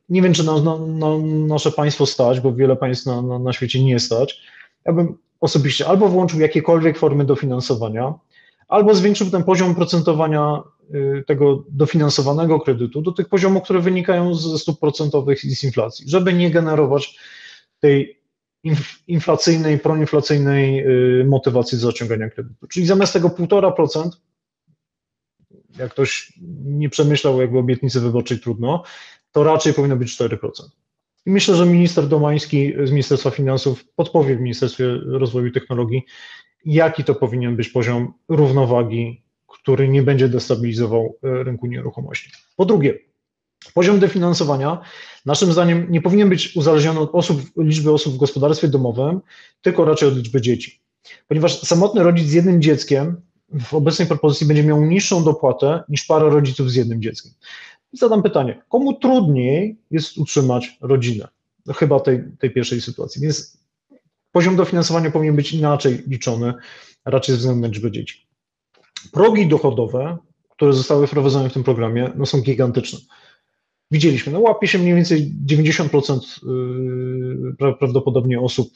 nie 0.09 0.21
wiem, 0.21 0.33
czy 0.33 0.43
na, 0.45 0.61
na, 0.61 0.77
na 0.77 1.17
nasze 1.47 1.71
państwo 1.71 2.05
stać, 2.05 2.39
bo 2.39 2.53
wiele 2.53 2.75
państw 2.75 3.05
na, 3.05 3.21
na, 3.21 3.39
na 3.39 3.53
świecie 3.53 3.83
nie 3.83 3.99
stać. 3.99 4.41
Ja 4.85 4.93
bym 4.93 5.17
osobiście 5.39 5.87
albo 5.87 6.07
włączył 6.09 6.39
jakiekolwiek 6.39 6.97
formy 6.97 7.25
dofinansowania, 7.25 8.13
albo 8.67 8.95
zwiększył 8.95 9.29
ten 9.29 9.43
poziom 9.43 9.75
procentowania 9.75 10.61
yy, 10.89 11.23
tego 11.27 11.63
dofinansowanego 11.69 12.59
kredytu 12.59 13.01
do 13.01 13.11
tych 13.11 13.29
poziomów, 13.29 13.63
które 13.63 13.79
wynikają 13.79 14.35
ze 14.35 14.59
stóp 14.59 14.79
procentowych 14.79 15.43
i 15.43 15.55
z 15.55 15.63
inflacji, 15.63 16.09
żeby 16.09 16.33
nie 16.33 16.51
generować 16.51 17.19
tej 17.79 18.19
inflacyjnej, 19.07 19.79
proinflacyjnej 19.79 20.75
yy, 20.75 21.25
motywacji 21.27 21.77
do 21.77 21.85
zaciągania 21.85 22.29
kredytu. 22.29 22.67
Czyli 22.67 22.85
zamiast 22.85 23.13
tego 23.13 23.29
1,5%, 23.29 24.09
jak 25.77 25.91
ktoś 25.91 26.33
nie 26.63 26.89
przemyślał 26.89 27.41
jakby 27.41 27.57
obietnicy 27.57 27.99
wyborczej 27.99 28.39
trudno, 28.39 28.83
to 29.31 29.43
raczej 29.43 29.73
powinno 29.73 29.95
być 29.95 30.17
4%. 30.17 30.37
I 31.25 31.31
myślę, 31.31 31.55
że 31.55 31.65
minister 31.65 32.07
Domański 32.07 32.73
z 32.83 32.91
Ministerstwa 32.91 33.29
Finansów 33.29 33.85
podpowie 33.95 34.35
w 34.35 34.41
Ministerstwie 34.41 34.85
Rozwoju 35.05 35.45
i 35.45 35.51
Technologii, 35.51 36.05
jaki 36.65 37.03
to 37.03 37.15
powinien 37.15 37.55
być 37.55 37.69
poziom 37.69 38.13
równowagi, 38.29 39.23
który 39.47 39.89
nie 39.89 40.03
będzie 40.03 40.29
destabilizował 40.29 41.17
e, 41.23 41.43
rynku 41.43 41.67
nieruchomości. 41.67 42.31
Po 42.55 42.65
drugie, 42.65 42.99
poziom 43.73 43.99
dofinansowania 43.99 44.81
naszym 45.25 45.51
zdaniem 45.51 45.87
nie 45.89 46.01
powinien 46.01 46.29
być 46.29 46.55
uzależniony 46.55 46.99
od 46.99 47.15
osób, 47.15 47.41
liczby 47.57 47.91
osób 47.91 48.13
w 48.13 48.17
gospodarstwie 48.17 48.67
domowym, 48.67 49.21
tylko 49.61 49.85
raczej 49.85 50.09
od 50.09 50.15
liczby 50.15 50.41
dzieci. 50.41 50.81
Ponieważ 51.27 51.59
samotny 51.59 52.03
rodzic 52.03 52.27
z 52.27 52.33
jednym 52.33 52.61
dzieckiem 52.61 53.21
w 53.51 53.73
obecnej 53.73 54.07
propozycji 54.07 54.47
będzie 54.47 54.63
miał 54.63 54.85
niższą 54.85 55.23
dopłatę 55.23 55.83
niż 55.89 56.05
para 56.05 56.29
rodziców 56.29 56.71
z 56.71 56.75
jednym 56.75 57.01
dzieckiem. 57.01 57.31
Zadam 57.93 58.23
pytanie, 58.23 58.61
komu 58.69 58.93
trudniej 58.93 59.77
jest 59.91 60.17
utrzymać 60.17 60.77
rodzinę? 60.81 61.27
No 61.65 61.73
chyba 61.73 61.99
tej, 61.99 62.23
tej 62.39 62.51
pierwszej 62.51 62.81
sytuacji. 62.81 63.21
Więc 63.21 63.57
poziom 64.31 64.55
dofinansowania 64.55 65.11
powinien 65.11 65.35
być 65.35 65.53
inaczej 65.53 66.03
liczony, 66.07 66.53
raczej 67.05 67.35
ze 67.35 67.39
względu 67.39 67.61
na 67.61 67.67
liczbę 67.67 67.91
dzieci. 67.91 68.27
Progi 69.11 69.47
dochodowe, 69.47 70.17
które 70.49 70.73
zostały 70.73 71.07
wprowadzone 71.07 71.49
w 71.49 71.53
tym 71.53 71.63
programie, 71.63 72.11
no 72.15 72.25
są 72.25 72.41
gigantyczne. 72.41 72.99
Widzieliśmy, 73.91 74.33
no 74.33 74.39
łapie 74.39 74.67
się 74.67 74.79
mniej 74.79 74.95
więcej 74.95 75.33
90% 75.45 76.19
y, 77.61 77.75
prawdopodobnie 77.79 78.41
osób 78.41 78.69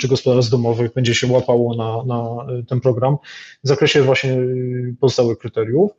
czy 0.00 0.08
gospodarstw 0.08 0.50
domowych 0.50 0.92
będzie 0.92 1.14
się 1.14 1.26
łapało 1.26 1.76
na, 1.76 2.04
na 2.04 2.46
ten 2.68 2.80
program 2.80 3.16
w 3.64 3.68
zakresie 3.68 4.02
właśnie 4.02 4.38
pozostałych 5.00 5.38
kryteriów. 5.38 5.90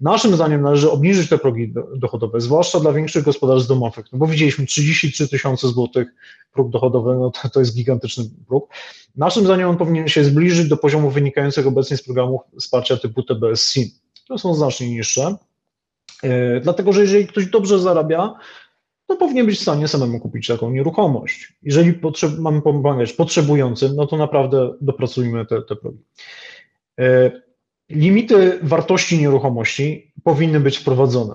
Naszym 0.00 0.34
zdaniem 0.34 0.62
należy 0.62 0.90
obniżyć 0.90 1.28
te 1.28 1.38
progi 1.38 1.74
dochodowe, 1.96 2.40
zwłaszcza 2.40 2.80
dla 2.80 2.92
większych 2.92 3.24
gospodarstw 3.24 3.68
domowych, 3.68 4.06
no 4.12 4.18
bo 4.18 4.26
widzieliśmy 4.26 4.66
33 4.66 5.28
tysiące 5.28 5.68
złotych 5.68 6.08
próg 6.52 6.70
dochodowy, 6.70 7.14
no 7.14 7.30
to, 7.30 7.48
to 7.48 7.60
jest 7.60 7.76
gigantyczny 7.76 8.24
próg. 8.46 8.74
Naszym 9.16 9.44
zdaniem 9.44 9.68
on 9.68 9.76
powinien 9.76 10.08
się 10.08 10.24
zbliżyć 10.24 10.68
do 10.68 10.76
poziomów 10.76 11.14
wynikających 11.14 11.66
obecnie 11.66 11.96
z 11.96 12.02
programów 12.02 12.40
wsparcia 12.60 12.96
typu 12.96 13.22
TBS-SIM. 13.22 13.88
To 14.28 14.38
są 14.38 14.54
znacznie 14.54 14.90
niższe. 14.90 15.36
E, 16.22 16.60
dlatego, 16.60 16.92
że 16.92 17.00
jeżeli 17.00 17.26
ktoś 17.26 17.46
dobrze 17.46 17.78
zarabia, 17.78 18.34
to 19.06 19.16
powinien 19.16 19.46
być 19.46 19.58
w 19.58 19.62
stanie 19.62 19.88
samemu 19.88 20.20
kupić 20.20 20.46
taką 20.46 20.70
nieruchomość. 20.70 21.52
Jeżeli 21.62 21.92
potrzeb, 21.92 22.38
mamy 22.38 22.62
pomagać 22.62 23.12
potrzebującym, 23.12 23.96
no 23.96 24.06
to 24.06 24.16
naprawdę 24.16 24.74
dopracujmy 24.80 25.46
te, 25.46 25.62
te 25.62 25.76
progi. 25.76 26.04
E, 27.00 27.30
limity 27.90 28.58
wartości 28.62 29.18
nieruchomości 29.18 30.12
powinny 30.24 30.60
być 30.60 30.78
wprowadzone. 30.78 31.34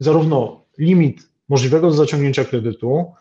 Zarówno 0.00 0.64
limit 0.78 1.28
możliwego 1.48 1.90
zaciągnięcia 1.90 2.44
kredytu 2.44 3.12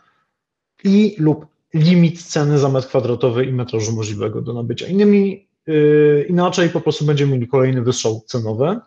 i 0.83 1.15
lub 1.19 1.45
limit 1.73 2.23
ceny 2.23 2.59
za 2.59 2.69
metr 2.69 2.87
kwadratowy 2.87 3.45
i 3.45 3.51
metrażu 3.51 3.91
możliwego 3.91 4.41
do 4.41 4.53
nabycia. 4.53 4.87
Innymi, 4.87 5.47
yy, 5.67 6.25
inaczej 6.29 6.69
po 6.69 6.81
prostu 6.81 7.05
będziemy 7.05 7.33
mieli 7.33 7.47
kolejny 7.47 7.81
wystrzał 7.81 8.21
cenowy, 8.25 8.79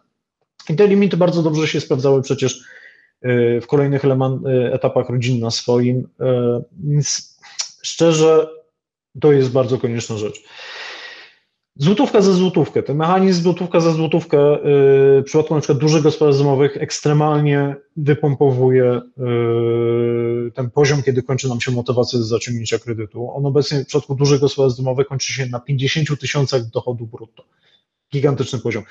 i 0.69 0.77
te 0.77 0.89
limity 0.89 1.17
bardzo 1.17 1.43
dobrze 1.43 1.69
się 1.69 1.81
sprawdzały 1.81 2.23
przecież 2.23 2.65
y, 3.25 3.61
w 3.63 3.67
kolejnych 3.67 4.05
y, 4.05 4.09
etapach 4.73 5.09
rodzin 5.09 5.41
na 5.41 5.51
swoim. 5.51 5.99
Y, 5.99 6.05
więc 6.85 7.39
szczerze, 7.83 8.49
to 9.21 9.33
jest 9.33 9.51
bardzo 9.51 9.79
konieczna 9.79 10.19
rzecz. 10.19 10.43
Złotówka 11.77 12.21
za 12.21 12.33
złotówkę. 12.33 12.83
Ten 12.83 12.97
mechanizm 12.97 13.43
złotówka 13.43 13.81
za 13.81 13.93
złotówkę 13.93 14.59
w 15.21 15.23
przypadku 15.25 15.55
na 15.55 15.61
przykład 15.61 15.79
dużych 15.79 16.03
gospodarstw 16.03 16.43
domowych 16.43 16.77
ekstremalnie 16.77 17.77
wypompowuje 17.97 19.01
ten 20.55 20.71
poziom, 20.71 21.03
kiedy 21.03 21.23
kończy 21.23 21.49
nam 21.49 21.61
się 21.61 21.73
motywacja 21.73 22.19
do 22.19 22.25
zaciągnięcia 22.25 22.79
kredytu. 22.79 23.31
On 23.31 23.47
obecnie 23.47 23.85
w 23.85 23.87
przypadku 23.87 24.15
dużych 24.15 24.41
gospodarstw 24.41 24.79
domowych 24.79 25.07
kończy 25.07 25.33
się 25.33 25.47
na 25.47 25.61
50 25.61 26.21
tysiącach 26.21 26.71
dochodu 26.71 27.07
brutto. 27.07 27.45
Gigantyczny 28.13 28.59
poziom 28.59 28.85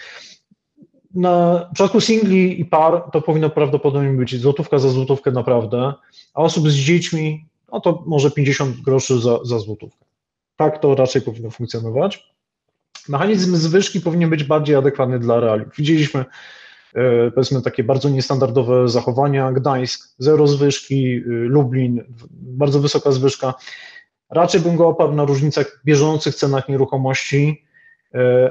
na 1.16 1.66
przypadku 1.74 2.02
singli 2.02 2.62
i 2.62 2.66
par 2.66 3.04
to 3.12 3.22
powinno 3.22 3.50
prawdopodobnie 3.50 4.10
być 4.10 4.42
złotówka 4.42 4.80
za 4.80 4.90
złotówkę 4.90 5.32
naprawdę, 5.32 5.94
a 6.34 6.42
osób 6.42 6.70
z 6.70 6.76
dziećmi, 6.76 7.46
no 7.72 7.80
to 7.80 8.04
może 8.08 8.32
50 8.32 8.82
groszy 8.82 9.20
za, 9.20 9.40
za 9.44 9.60
złotówkę. 9.60 10.06
Tak 10.56 10.82
to 10.82 10.96
raczej 10.96 11.22
powinno 11.22 11.50
funkcjonować. 11.50 12.38
Mechanizm 13.10 13.56
zwyżki 13.56 14.02
powinien 14.02 14.30
być 14.30 14.44
bardziej 14.44 14.76
adekwatny 14.76 15.20
dla 15.20 15.40
realiów. 15.40 15.76
Widzieliśmy 15.78 16.26
e, 16.96 17.32
powiedzmy 17.32 17.62
takie 17.62 17.84
bardzo 17.84 18.10
niestandardowe 18.10 18.90
zachowania. 18.90 19.52
Gdańsk, 19.52 20.16
zero 20.18 20.48
zwyżki, 20.48 21.16
e, 21.16 21.22
Lublin, 21.28 22.04
bardzo 22.32 22.80
wysoka 22.80 23.12
zwyżka. 23.12 23.54
Raczej 24.30 24.62
bym 24.62 24.76
go 24.76 24.88
oparł 24.88 25.14
na 25.14 25.26
różnicach 25.26 25.82
bieżących 25.86 26.36
cenach 26.36 26.70
nieruchomości, 26.70 27.67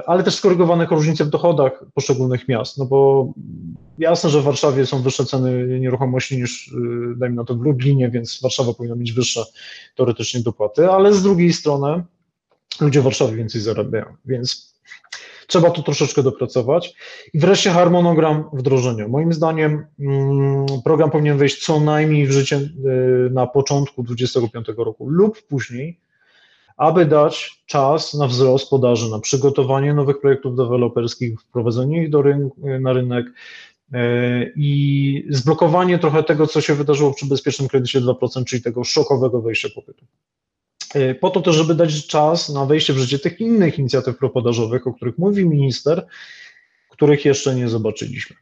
ale 0.05 0.23
też 0.23 0.35
skorygowane 0.35 0.85
różnice 0.85 1.25
w 1.25 1.29
dochodach 1.29 1.85
poszczególnych 1.93 2.47
miast, 2.47 2.77
no 2.77 2.85
bo 2.85 3.29
jasne, 3.97 4.29
że 4.29 4.41
w 4.41 4.43
Warszawie 4.43 4.85
są 4.85 5.01
wyższe 5.01 5.25
ceny 5.25 5.79
nieruchomości 5.79 6.37
niż, 6.37 6.67
e, 6.67 6.71
dajmy 7.15 7.35
na 7.35 7.43
to, 7.43 7.55
w 7.55 7.61
Lublinie, 7.61 8.09
więc 8.09 8.41
Warszawa 8.41 8.73
powinna 8.73 8.95
mieć 8.95 9.13
wyższe 9.13 9.43
teoretycznie 9.95 10.39
dopłaty, 10.41 10.91
ale 10.91 11.13
z 11.13 11.23
drugiej 11.23 11.53
strony 11.53 12.03
ludzie 12.81 13.01
w 13.01 13.03
Warszawie 13.03 13.35
więcej 13.35 13.61
zarabiają, 13.61 14.05
więc 14.25 14.77
trzeba 15.47 15.69
tu 15.69 15.83
troszeczkę 15.83 16.23
dopracować. 16.23 16.93
I 17.33 17.39
wreszcie 17.39 17.69
harmonogram 17.69 18.49
wdrożenia. 18.53 19.07
Moim 19.07 19.33
zdaniem 19.33 19.85
mm, 19.99 20.65
program 20.83 21.11
powinien 21.11 21.37
wejść 21.37 21.65
co 21.65 21.79
najmniej 21.79 22.27
w 22.27 22.31
życie 22.31 22.55
e, 22.55 22.69
na 23.29 23.47
początku 23.47 24.03
2025 24.03 24.77
roku 24.77 25.09
lub 25.09 25.41
później, 25.41 25.99
aby 26.77 27.05
dać 27.05 27.63
czas 27.65 28.13
na 28.13 28.27
wzrost 28.27 28.69
podaży, 28.69 29.09
na 29.09 29.19
przygotowanie 29.19 29.93
nowych 29.93 30.19
projektów 30.19 30.55
deweloperskich, 30.55 31.41
wprowadzenie 31.41 32.03
ich 32.03 32.09
do 32.09 32.23
na 32.79 32.93
rynek 32.93 33.25
e, 33.93 34.51
i 34.55 35.27
zblokowanie 35.29 35.99
trochę 35.99 36.23
tego, 36.23 36.47
co 36.47 36.61
się 36.61 36.75
wydarzyło 36.75 37.13
przy 37.13 37.25
bezpiecznym 37.25 37.69
kredycie 37.69 38.01
2%, 38.01 38.43
czyli 38.45 38.61
tego 38.61 38.83
szokowego 38.83 39.41
wejścia 39.41 39.69
popytu. 39.75 40.05
E, 40.93 41.15
po 41.15 41.29
to 41.29 41.41
też, 41.41 41.55
żeby 41.55 41.75
dać 41.75 42.07
czas 42.07 42.49
na 42.49 42.65
wejście 42.65 42.93
w 42.93 42.97
życie 42.97 43.19
tych 43.19 43.39
innych 43.39 43.79
inicjatyw 43.79 44.17
propodażowych, 44.17 44.87
o 44.87 44.93
których 44.93 45.17
mówi 45.17 45.45
minister, 45.45 46.07
których 46.89 47.25
jeszcze 47.25 47.55
nie 47.55 47.69
zobaczyliśmy. 47.69 48.35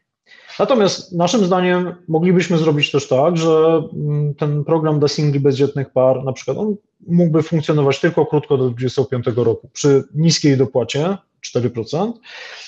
Natomiast 0.59 1.11
naszym 1.11 1.45
zdaniem 1.45 1.95
moglibyśmy 2.07 2.57
zrobić 2.57 2.91
też 2.91 3.07
tak, 3.07 3.37
że 3.37 3.83
mm, 3.93 4.35
ten 4.35 4.63
program 4.63 4.99
dla 4.99 5.07
singli 5.07 5.39
bezdzietnych 5.39 5.89
par, 5.89 6.23
na 6.23 6.33
przykład 6.33 6.57
on 6.57 6.75
mógłby 7.07 7.43
funkcjonować 7.43 7.99
tylko 7.99 8.25
krótko 8.25 8.57
do 8.57 8.69
25 8.69 9.25
roku 9.35 9.69
przy 9.73 10.03
niskiej 10.13 10.57
dopłacie 10.57 11.17
4%, 11.53 12.13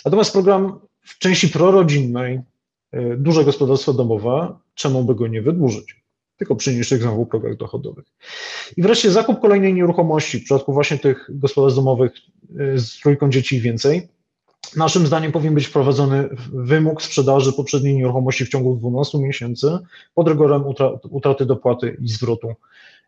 natomiast 0.05 0.33
program 0.33 0.79
w 1.01 1.17
części 1.19 1.49
prorodzinnej, 1.49 2.39
y, 2.95 3.15
duże 3.17 3.45
gospodarstwo 3.45 3.93
domowe, 3.93 4.55
czemu 4.75 5.03
by 5.03 5.15
go 5.15 5.27
nie 5.27 5.41
wydłużyć? 5.41 6.03
Tylko 6.37 6.55
przy 6.55 6.75
niższych 6.75 7.01
znowu 7.01 7.25
progach 7.25 7.57
dochodowych. 7.57 8.05
I 8.77 8.81
wreszcie 8.81 9.11
zakup 9.11 9.39
kolejnej 9.41 9.73
nieruchomości 9.73 10.39
w 10.39 10.43
przypadku 10.43 10.73
właśnie 10.73 10.97
tych 10.97 11.29
gospodarstw 11.29 11.75
domowych 11.75 12.11
y, 12.75 12.79
z 12.79 12.99
trójką 12.99 13.29
dzieci 13.29 13.55
i 13.55 13.61
więcej 13.61 14.07
Naszym 14.75 15.07
zdaniem 15.07 15.31
powinien 15.31 15.55
być 15.55 15.67
wprowadzony 15.67 16.29
wymóg 16.53 17.01
sprzedaży 17.01 17.53
poprzedniej 17.53 17.95
nieruchomości 17.95 18.45
w 18.45 18.49
ciągu 18.49 18.75
12 18.75 19.17
miesięcy 19.17 19.77
pod 20.13 20.27
rygorem 20.27 20.63
utraty 21.09 21.45
dopłaty 21.45 21.97
i 22.01 22.07
zwrotu 22.07 22.55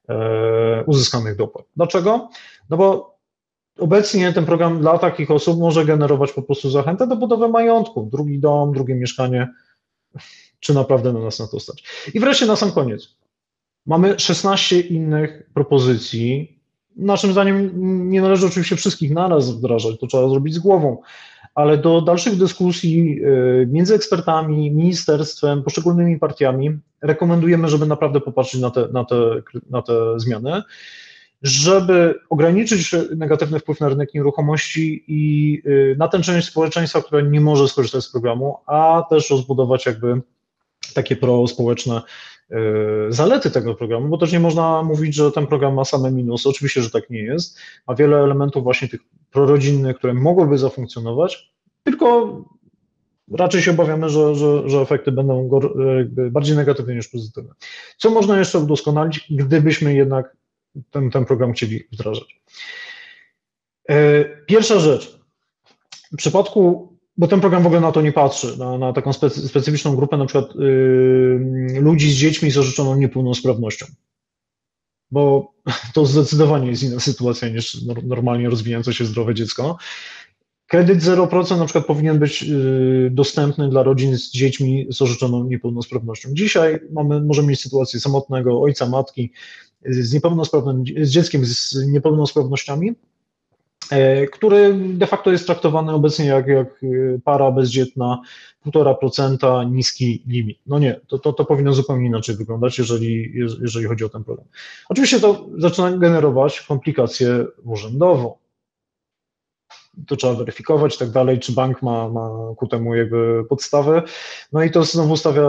e, 0.10 0.84
uzyskanych 0.86 1.36
dopłat. 1.36 1.66
Dlaczego? 1.76 2.30
No 2.70 2.78
bo 2.78 3.18
obecnie 3.80 4.34
ten 4.34 4.46
program 4.46 4.80
dla 4.80 4.98
takich 4.98 5.32
osób 5.32 5.60
może 5.60 5.86
generować 5.86 6.32
po 6.32 6.42
prostu 6.42 6.70
zachętę 6.70 7.08
do 7.08 7.16
budowy 7.16 7.50
majątku, 7.50 8.10
drugi 8.12 8.40
dom, 8.40 8.74
drugie 8.74 8.96
mieszkanie, 8.96 9.48
czy 10.60 10.74
naprawdę 10.74 11.14
na 11.14 11.20
nas 11.20 11.40
na 11.40 11.48
to 11.48 11.60
stać. 11.60 11.84
I 12.14 12.20
wreszcie 12.20 12.46
na 12.46 12.56
sam 12.56 12.72
koniec. 12.72 13.16
Mamy 13.86 14.20
16 14.20 14.80
innych 14.80 15.50
propozycji. 15.54 16.60
Naszym 16.96 17.32
zdaniem 17.32 17.72
nie 18.10 18.22
należy 18.22 18.48
oczywiście 18.48 18.76
wszystkich 18.76 19.12
naraz 19.12 19.52
wdrażać, 19.52 20.00
to 20.00 20.08
trzeba 20.08 20.30
zrobić 20.30 20.54
z 20.54 20.60
głową 20.60 20.98
ale 21.60 21.78
do 21.78 22.02
dalszych 22.02 22.38
dyskusji 22.38 23.22
y, 23.24 23.68
między 23.72 23.96
ekspertami, 23.96 24.72
ministerstwem, 24.72 25.64
poszczególnymi 25.64 26.20
partiami 26.20 26.80
rekomendujemy, 27.02 27.68
żeby 27.68 27.86
naprawdę 27.86 28.22
popatrzeć 28.22 28.62
na 28.62 28.72
te, 28.72 28.88
na 28.88 29.06
te, 29.06 29.16
na 29.70 29.82
te 29.82 30.20
zmiany, 30.20 30.62
żeby 31.42 32.20
ograniczyć 32.30 32.96
negatywny 33.16 33.60
wpływ 33.60 33.80
na 33.80 33.90
rynek 33.90 34.14
nieruchomości 34.14 35.04
i 35.08 35.62
y, 35.66 35.96
na 35.98 36.08
tę 36.08 36.22
część 36.22 36.48
społeczeństwa, 36.48 37.02
która 37.02 37.22
nie 37.22 37.42
może 37.42 37.68
skorzystać 37.68 38.04
z 38.04 38.12
programu, 38.12 38.58
a 38.66 39.04
też 39.10 39.30
rozbudować 39.30 39.86
jakby 39.86 40.22
takie 40.94 41.16
prospołeczne 41.16 42.02
zalety 43.10 43.52
tego 43.52 43.76
programu, 43.76 44.10
bo 44.10 44.18
też 44.18 44.32
nie 44.32 44.40
można 44.40 44.84
mówić, 44.84 45.16
że 45.16 45.32
ten 45.32 45.48
program 45.48 45.74
ma 45.74 45.86
same 45.86 46.12
minusy. 46.12 46.50
Oczywiście, 46.50 46.82
że 46.82 46.90
tak 46.90 47.10
nie 47.10 47.20
jest. 47.20 47.60
Ma 47.88 47.96
wiele 47.96 48.18
elementów 48.18 48.64
właśnie 48.64 48.88
tych 48.88 49.02
prorodzinnych, 49.32 49.98
które 49.98 50.14
mogłyby 50.14 50.58
zafunkcjonować, 50.58 51.52
tylko 51.84 52.36
raczej 53.32 53.62
się 53.62 53.72
obawiamy, 53.72 54.10
że, 54.10 54.36
że, 54.36 54.70
że 54.70 54.80
efekty 54.80 55.12
będą 55.12 55.50
bardziej 56.32 56.56
negatywne 56.56 56.96
niż 56.96 57.08
pozytywne. 57.08 57.54
Co 57.98 58.10
można 58.10 58.40
jeszcze 58.40 58.60
udoskonalić, 58.60 59.26
gdybyśmy 59.30 59.94
jednak 59.94 60.38
ten, 60.92 61.12
ten 61.12 61.26
program 61.26 61.54
chcieli 61.54 61.84
wdrażać? 61.92 62.42
E, 63.90 64.26
pierwsza 64.46 64.80
rzecz. 64.80 65.20
W 66.12 66.16
przypadku, 66.18 66.94
bo 67.20 67.28
ten 67.28 67.40
program 67.40 67.64
w 67.64 67.66
ogóle 67.66 67.82
na 67.82 67.92
to 67.92 68.02
nie 68.02 68.12
patrzy, 68.12 68.58
na, 68.58 68.78
na 68.78 68.94
taką 68.94 69.14
specyficzną 69.14 69.96
grupę, 69.96 70.18
na 70.18 70.26
przykład 70.26 70.56
yy, 70.56 71.82
ludzi 71.82 72.12
z 72.12 72.16
dziećmi 72.16 72.52
z 72.52 72.58
orzeczoną 72.58 72.96
niepełnosprawnością 72.96 73.86
bo 75.12 75.54
to 75.94 76.06
zdecydowanie 76.06 76.70
jest 76.70 76.84
inna 76.84 77.00
sytuacja 77.00 77.50
niż 77.50 77.78
normalnie 78.04 78.50
rozwijające 78.50 78.94
się 78.94 79.06
zdrowe 79.06 79.34
dziecko. 79.34 79.78
Kredyt 80.68 81.00
0% 81.00 81.58
na 81.58 81.66
przykład 81.66 81.86
powinien 81.86 82.20
być 82.20 82.44
y, 82.44 83.10
dostępny 83.12 83.70
dla 83.70 83.84
rodzin 83.84 84.18
z 84.18 84.32
dziećmi 84.32 84.88
z 84.90 85.02
orzeczoną 85.02 85.44
niepełnosprawnością. 85.44 86.30
Dzisiaj 86.34 86.80
mamy, 86.92 87.22
możemy 87.22 87.48
mieć 87.48 87.62
sytuację 87.62 88.00
samotnego 88.00 88.62
ojca, 88.62 88.86
matki 88.86 89.32
z 89.86 90.14
niepełnosprawnym, 90.14 90.84
z 91.02 91.10
dzieckiem 91.10 91.46
z 91.46 91.76
niepełnosprawnościami 91.88 92.94
który 94.32 94.74
de 94.74 95.08
facto 95.08 95.32
jest 95.32 95.46
traktowany 95.46 95.94
obecnie 95.94 96.26
jak, 96.26 96.48
jak 96.48 96.82
para 97.24 97.52
bezdzietna, 97.52 98.22
1,5% 98.66 99.72
niski 99.72 100.24
limit. 100.28 100.60
No 100.68 100.80
nie, 100.80 101.00
to, 101.08 101.20
to, 101.20 101.34
to 101.34 101.46
powinno 101.46 101.74
zupełnie 101.74 102.08
inaczej 102.08 102.36
wyglądać, 102.36 102.78
jeżeli, 102.78 103.34
jeżeli 103.62 103.86
chodzi 103.86 104.04
o 104.04 104.10
ten 104.10 104.24
program. 104.24 104.48
Oczywiście 104.90 105.20
to 105.20 105.46
zaczyna 105.58 105.92
generować 105.92 106.62
komplikację 106.62 107.46
urzędową 107.64 108.36
to 110.08 110.16
trzeba 110.16 110.34
weryfikować 110.34 110.96
i 110.96 111.00
tak 111.00 111.10
dalej, 111.10 111.40
czy 111.40 111.52
bank 111.52 111.82
ma, 111.82 112.10
ma 112.10 112.30
ku 112.58 112.68
temu 112.68 112.96
jakby 112.96 113.46
podstawę. 113.50 114.04
No 114.54 114.64
i 114.64 114.72
to 114.72 114.84
znowu 114.84 115.18
stawia 115.18 115.42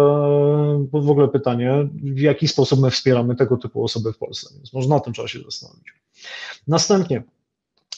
w 0.92 1.10
ogóle 1.10 1.28
pytanie, 1.28 1.88
w 1.92 2.20
jaki 2.20 2.48
sposób 2.48 2.80
my 2.80 2.90
wspieramy 2.90 3.36
tego 3.36 3.56
typu 3.56 3.84
osoby 3.84 4.12
w 4.12 4.18
Polsce, 4.18 4.54
więc 4.54 4.72
może 4.72 4.88
na 4.88 5.00
tym 5.00 5.12
trzeba 5.12 5.28
się 5.28 5.38
zastanowić. 5.38 5.84
Następnie, 6.68 7.22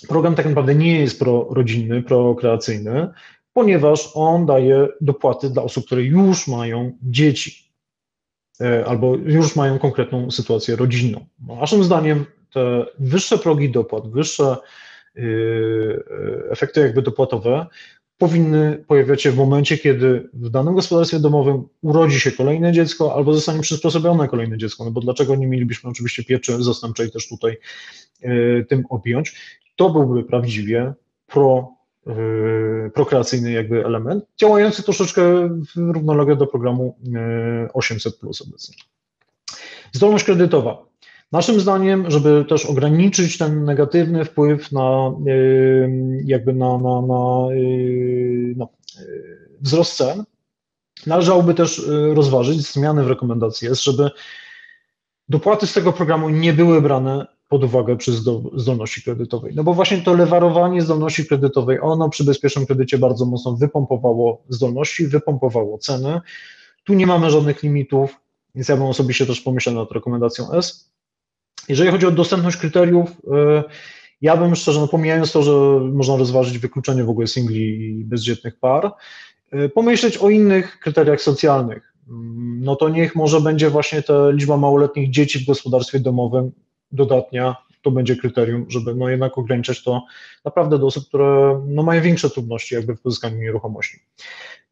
program 0.08 0.34
tak 0.34 0.46
naprawdę 0.46 0.74
nie 0.74 1.00
jest 1.00 1.18
prorodzinny, 1.18 2.02
prokreacyjny, 2.02 3.08
ponieważ 3.52 4.10
on 4.14 4.46
daje 4.46 4.88
dopłaty 5.00 5.50
dla 5.50 5.62
osób, 5.62 5.86
które 5.86 6.02
już 6.02 6.48
mają 6.48 6.92
dzieci 7.02 7.72
e, 8.60 8.84
albo 8.86 9.16
już 9.16 9.56
mają 9.56 9.78
konkretną 9.78 10.30
sytuację 10.30 10.76
rodzinną. 10.76 11.26
Naszym 11.46 11.84
zdaniem 11.84 12.24
te 12.52 12.86
wyższe 12.98 13.38
progi 13.38 13.70
dopłat, 13.70 14.10
wyższe 14.10 14.56
Y, 15.18 16.02
efekty 16.50 16.80
jakby 16.80 17.02
dopłatowe 17.02 17.66
powinny 18.18 18.84
pojawiać 18.86 19.22
się 19.22 19.30
w 19.30 19.36
momencie, 19.36 19.78
kiedy 19.78 20.28
w 20.32 20.50
danym 20.50 20.74
gospodarstwie 20.74 21.18
domowym 21.18 21.68
urodzi 21.82 22.20
się 22.20 22.32
kolejne 22.32 22.72
dziecko 22.72 23.14
albo 23.14 23.34
zostanie 23.34 23.60
przysposobione 23.60 24.28
kolejne 24.28 24.58
dziecko, 24.58 24.84
no 24.84 24.90
bo 24.90 25.00
dlaczego 25.00 25.36
nie 25.36 25.46
mielibyśmy 25.46 25.90
oczywiście 25.90 26.24
pieczy 26.24 26.62
zastępczej 26.62 27.10
też 27.10 27.28
tutaj 27.28 27.56
y, 28.24 28.66
tym 28.68 28.84
objąć. 28.88 29.58
To 29.76 29.90
byłby 29.90 30.24
prawdziwie 30.24 30.92
pro, 31.26 31.68
y, 32.86 32.90
prokreacyjny 32.94 33.52
jakby 33.52 33.86
element, 33.86 34.24
działający 34.36 34.82
troszeczkę 34.82 35.22
równolegle 35.76 36.36
do 36.36 36.46
programu 36.46 36.96
800 37.74 38.16
plus 38.16 38.42
obecnie. 38.42 38.76
Zdolność 39.92 40.24
kredytowa. 40.24 40.84
Naszym 41.32 41.60
zdaniem, 41.60 42.10
żeby 42.10 42.44
też 42.48 42.66
ograniczyć 42.66 43.38
ten 43.38 43.64
negatywny 43.64 44.24
wpływ 44.24 44.72
na 44.72 45.12
jakby 46.24 46.52
na, 46.52 46.78
na, 46.78 47.02
na, 47.02 47.48
na 48.56 48.66
wzrost 49.60 49.96
cen, 49.96 50.24
należałoby 51.06 51.54
też 51.54 51.82
rozważyć 52.14 52.72
zmiany 52.72 53.04
w 53.04 53.08
rekomendacji, 53.08 53.68
jest, 53.68 53.84
żeby 53.84 54.10
dopłaty 55.28 55.66
z 55.66 55.72
tego 55.72 55.92
programu 55.92 56.28
nie 56.28 56.52
były 56.52 56.82
brane 56.82 57.26
pod 57.52 57.64
uwagę 57.64 57.96
przy 57.96 58.12
zdolności 58.56 59.02
kredytowej. 59.02 59.52
No 59.54 59.64
bo 59.64 59.74
właśnie 59.74 59.98
to 59.98 60.14
lewarowanie 60.14 60.82
zdolności 60.82 61.26
kredytowej, 61.26 61.78
ono 61.82 62.08
przy 62.08 62.24
bezpiecznym 62.24 62.66
kredycie 62.66 62.98
bardzo 62.98 63.26
mocno 63.26 63.56
wypompowało 63.56 64.42
zdolności, 64.48 65.06
wypompowało 65.06 65.78
ceny. 65.78 66.20
Tu 66.84 66.94
nie 66.94 67.06
mamy 67.06 67.30
żadnych 67.30 67.62
limitów, 67.62 68.16
więc 68.54 68.68
ja 68.68 68.76
bym 68.76 68.86
osobiście 68.86 69.26
też 69.26 69.40
pomyślał 69.40 69.74
nad 69.74 69.92
rekomendacją 69.92 70.52
S. 70.52 70.92
Jeżeli 71.68 71.90
chodzi 71.90 72.06
o 72.06 72.10
dostępność 72.10 72.56
kryteriów, 72.56 73.10
e, 73.10 73.64
ja 74.20 74.36
bym 74.36 74.56
szczerze, 74.56 74.80
no 74.80 74.88
pomijając 74.88 75.32
to, 75.32 75.42
że 75.42 75.52
można 75.92 76.16
rozważyć 76.16 76.58
wykluczenie 76.58 77.04
w 77.04 77.10
ogóle 77.10 77.26
singli 77.26 77.60
i 78.00 78.04
bezdzietnych 78.04 78.58
par, 78.58 78.92
e, 79.50 79.68
pomyśleć 79.68 80.16
o 80.16 80.30
innych 80.30 80.78
kryteriach 80.78 81.20
socjalnych. 81.20 81.92
Mm, 82.08 82.60
no 82.64 82.76
to 82.76 82.88
niech 82.88 83.16
może 83.16 83.40
będzie 83.40 83.70
właśnie 83.70 84.02
ta 84.02 84.30
liczba 84.30 84.56
małoletnich 84.56 85.10
dzieci 85.10 85.38
w 85.38 85.46
gospodarstwie 85.46 86.00
domowym 86.00 86.52
dodatnia, 86.92 87.56
to 87.82 87.90
będzie 87.90 88.16
kryterium, 88.16 88.66
żeby 88.68 88.94
no 88.94 89.08
jednak 89.08 89.38
ograniczać 89.38 89.82
to 89.82 90.02
naprawdę 90.44 90.78
do 90.78 90.86
osób, 90.86 91.08
które 91.08 91.62
no 91.66 91.82
mają 91.82 92.02
większe 92.02 92.30
trudności 92.30 92.74
jakby 92.74 92.96
w 92.96 93.00
pozyskaniu 93.00 93.36
nieruchomości. 93.36 93.98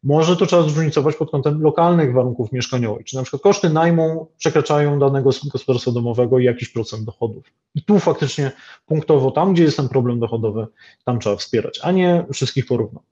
Może 0.02 0.36
to 0.36 0.46
trzeba 0.46 0.62
zróżnicować 0.62 1.16
pod 1.16 1.30
kątem 1.30 1.62
lokalnych 1.62 2.12
warunków 2.12 2.52
mieszkaniowych, 2.52 3.06
czy 3.06 3.16
na 3.16 3.22
przykład 3.22 3.42
koszty 3.42 3.70
najmu 3.70 4.28
przekraczają 4.38 4.98
danego 4.98 5.30
gospodarstwa 5.52 5.90
domowego 5.92 6.38
jakiś 6.38 6.68
procent 6.68 7.04
dochodów. 7.04 7.44
I 7.74 7.82
tu 7.82 7.98
faktycznie 7.98 8.52
punktowo, 8.86 9.30
tam 9.30 9.54
gdzie 9.54 9.62
jest 9.62 9.76
ten 9.76 9.88
problem 9.88 10.20
dochodowy, 10.20 10.66
tam 11.04 11.18
trzeba 11.18 11.36
wspierać, 11.36 11.80
a 11.82 11.92
nie 11.92 12.26
wszystkich 12.32 12.66
porównać. 12.66 13.02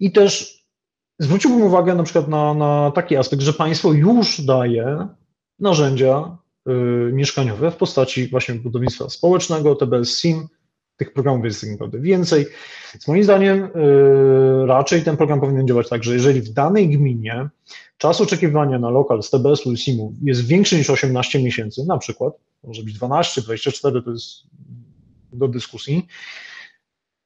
I 0.00 0.12
też 0.12 0.62
zwróciłbym 1.18 1.62
uwagę 1.62 1.94
na 1.94 2.02
przykład 2.02 2.28
na, 2.28 2.54
na 2.54 2.90
taki 2.94 3.16
aspekt, 3.16 3.42
że 3.42 3.52
państwo 3.52 3.92
już 3.92 4.40
daje 4.40 5.08
narzędzia 5.58 6.36
mieszkaniowe 7.12 7.70
w 7.70 7.76
postaci 7.76 8.28
właśnie 8.28 8.54
budownictwa 8.54 9.08
społecznego, 9.08 9.74
TBS 9.74 10.18
SIM, 10.18 10.48
tych 10.96 11.12
programów 11.12 11.44
jest 11.44 11.60
tak 11.60 11.70
naprawdę 11.70 12.00
więcej. 12.00 12.46
Więc 12.94 13.08
moim 13.08 13.24
zdaniem 13.24 13.68
yy, 13.74 14.66
raczej 14.66 15.02
ten 15.02 15.16
program 15.16 15.40
powinien 15.40 15.68
działać 15.68 15.88
tak, 15.88 16.04
że 16.04 16.14
jeżeli 16.14 16.40
w 16.40 16.48
danej 16.48 16.88
gminie 16.88 17.48
czas 17.98 18.20
oczekiwania 18.20 18.78
na 18.78 18.90
lokal 18.90 19.22
z 19.22 19.30
TBS-u 19.30 19.72
i 19.72 19.76
SIM-u 19.76 20.14
jest 20.22 20.46
większy 20.46 20.76
niż 20.76 20.90
18 20.90 21.42
miesięcy, 21.42 21.84
na 21.86 21.98
przykład, 21.98 22.34
może 22.64 22.82
być 22.82 22.94
12, 22.94 23.42
24, 23.42 24.02
to 24.02 24.10
jest 24.10 24.42
do 25.32 25.48
dyskusji, 25.48 26.06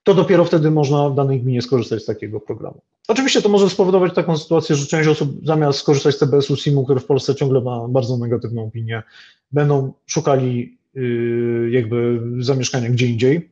to 0.02 0.14
dopiero 0.14 0.44
wtedy 0.44 0.70
można 0.70 1.08
w 1.08 1.14
danej 1.14 1.40
gminie 1.40 1.62
skorzystać 1.62 2.02
z 2.02 2.06
takiego 2.06 2.40
programu. 2.40 2.80
Oczywiście 3.08 3.42
to 3.42 3.48
może 3.48 3.70
spowodować 3.70 4.14
taką 4.14 4.38
sytuację, 4.38 4.76
że 4.76 4.86
część 4.86 5.08
osób 5.08 5.46
zamiast 5.46 5.78
skorzystać 5.78 6.14
z 6.14 6.18
TBS-u, 6.18 6.56
SIM-u, 6.56 6.84
który 6.84 7.00
w 7.00 7.04
Polsce 7.04 7.34
ciągle 7.34 7.60
ma 7.60 7.88
bardzo 7.88 8.16
negatywną 8.16 8.66
opinię, 8.66 9.02
będą 9.52 9.92
szukali 10.06 10.78
yy, 10.94 11.70
jakby 11.70 12.20
zamieszkania 12.38 12.90
gdzie 12.90 13.06
indziej, 13.06 13.50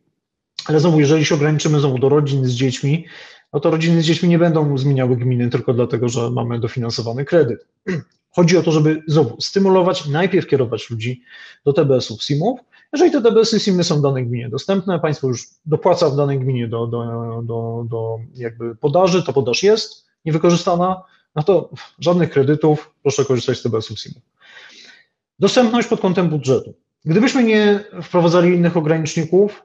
ale 0.67 0.81
znowu, 0.81 1.01
jeżeli 1.01 1.25
się 1.25 1.35
ograniczymy 1.35 1.81
znowu 1.81 1.99
do 1.99 2.09
rodzin 2.09 2.45
z 2.45 2.53
dziećmi, 2.53 3.07
no 3.53 3.61
to 3.61 3.71
rodziny 3.71 4.03
z 4.03 4.05
dziećmi 4.05 4.29
nie 4.29 4.39
będą 4.39 4.79
zmieniały 4.79 5.17
gminy 5.17 5.51
tylko 5.51 5.75
dlatego, 5.75 6.09
że 6.09 6.31
mamy 6.31 6.61
dofinansowany 6.61 7.25
kredyt. 7.25 7.67
Chodzi 8.37 8.57
o 8.57 8.63
to, 8.63 8.73
żeby 8.73 9.03
znowu 9.07 9.41
stymulować, 9.41 10.07
najpierw 10.07 10.47
kierować 10.47 10.91
ludzi 10.91 11.23
do 11.65 11.73
TBS-ów, 11.73 12.23
SIM-ów. 12.23 12.61
Jeżeli 12.95 13.11
te 13.11 13.23
TBS-y, 13.23 13.61
SIM-y 13.61 13.85
są 13.85 13.99
w 13.99 14.03
danej 14.03 14.27
gminie 14.27 14.49
dostępne, 14.49 15.01
państwo 15.01 15.29
już 15.29 15.47
dopłaca 15.66 16.11
w 16.11 16.16
danej 16.16 16.39
gminie 16.39 16.69
do, 16.69 16.87
do, 16.87 17.03
do, 17.45 17.87
do 17.91 18.19
jakby 18.35 18.77
podaży, 18.77 19.23
to 19.23 19.33
podaż 19.33 19.62
jest 19.62 20.07
niewykorzystana, 20.25 21.03
no 21.37 21.43
to 21.43 21.71
żadnych 21.99 22.31
kredytów, 22.31 22.95
proszę 23.03 23.25
korzystać 23.25 23.59
z 23.59 23.62
TBS-ów, 23.62 24.01
SIM-ów. 24.01 24.23
Dostępność 25.39 25.89
pod 25.89 26.01
kątem 26.01 26.29
budżetu. 26.29 26.75
Gdybyśmy 27.05 27.45
nie 27.45 27.85
wprowadzali 28.03 28.55
innych 28.55 28.77
ograniczników, 28.77 29.65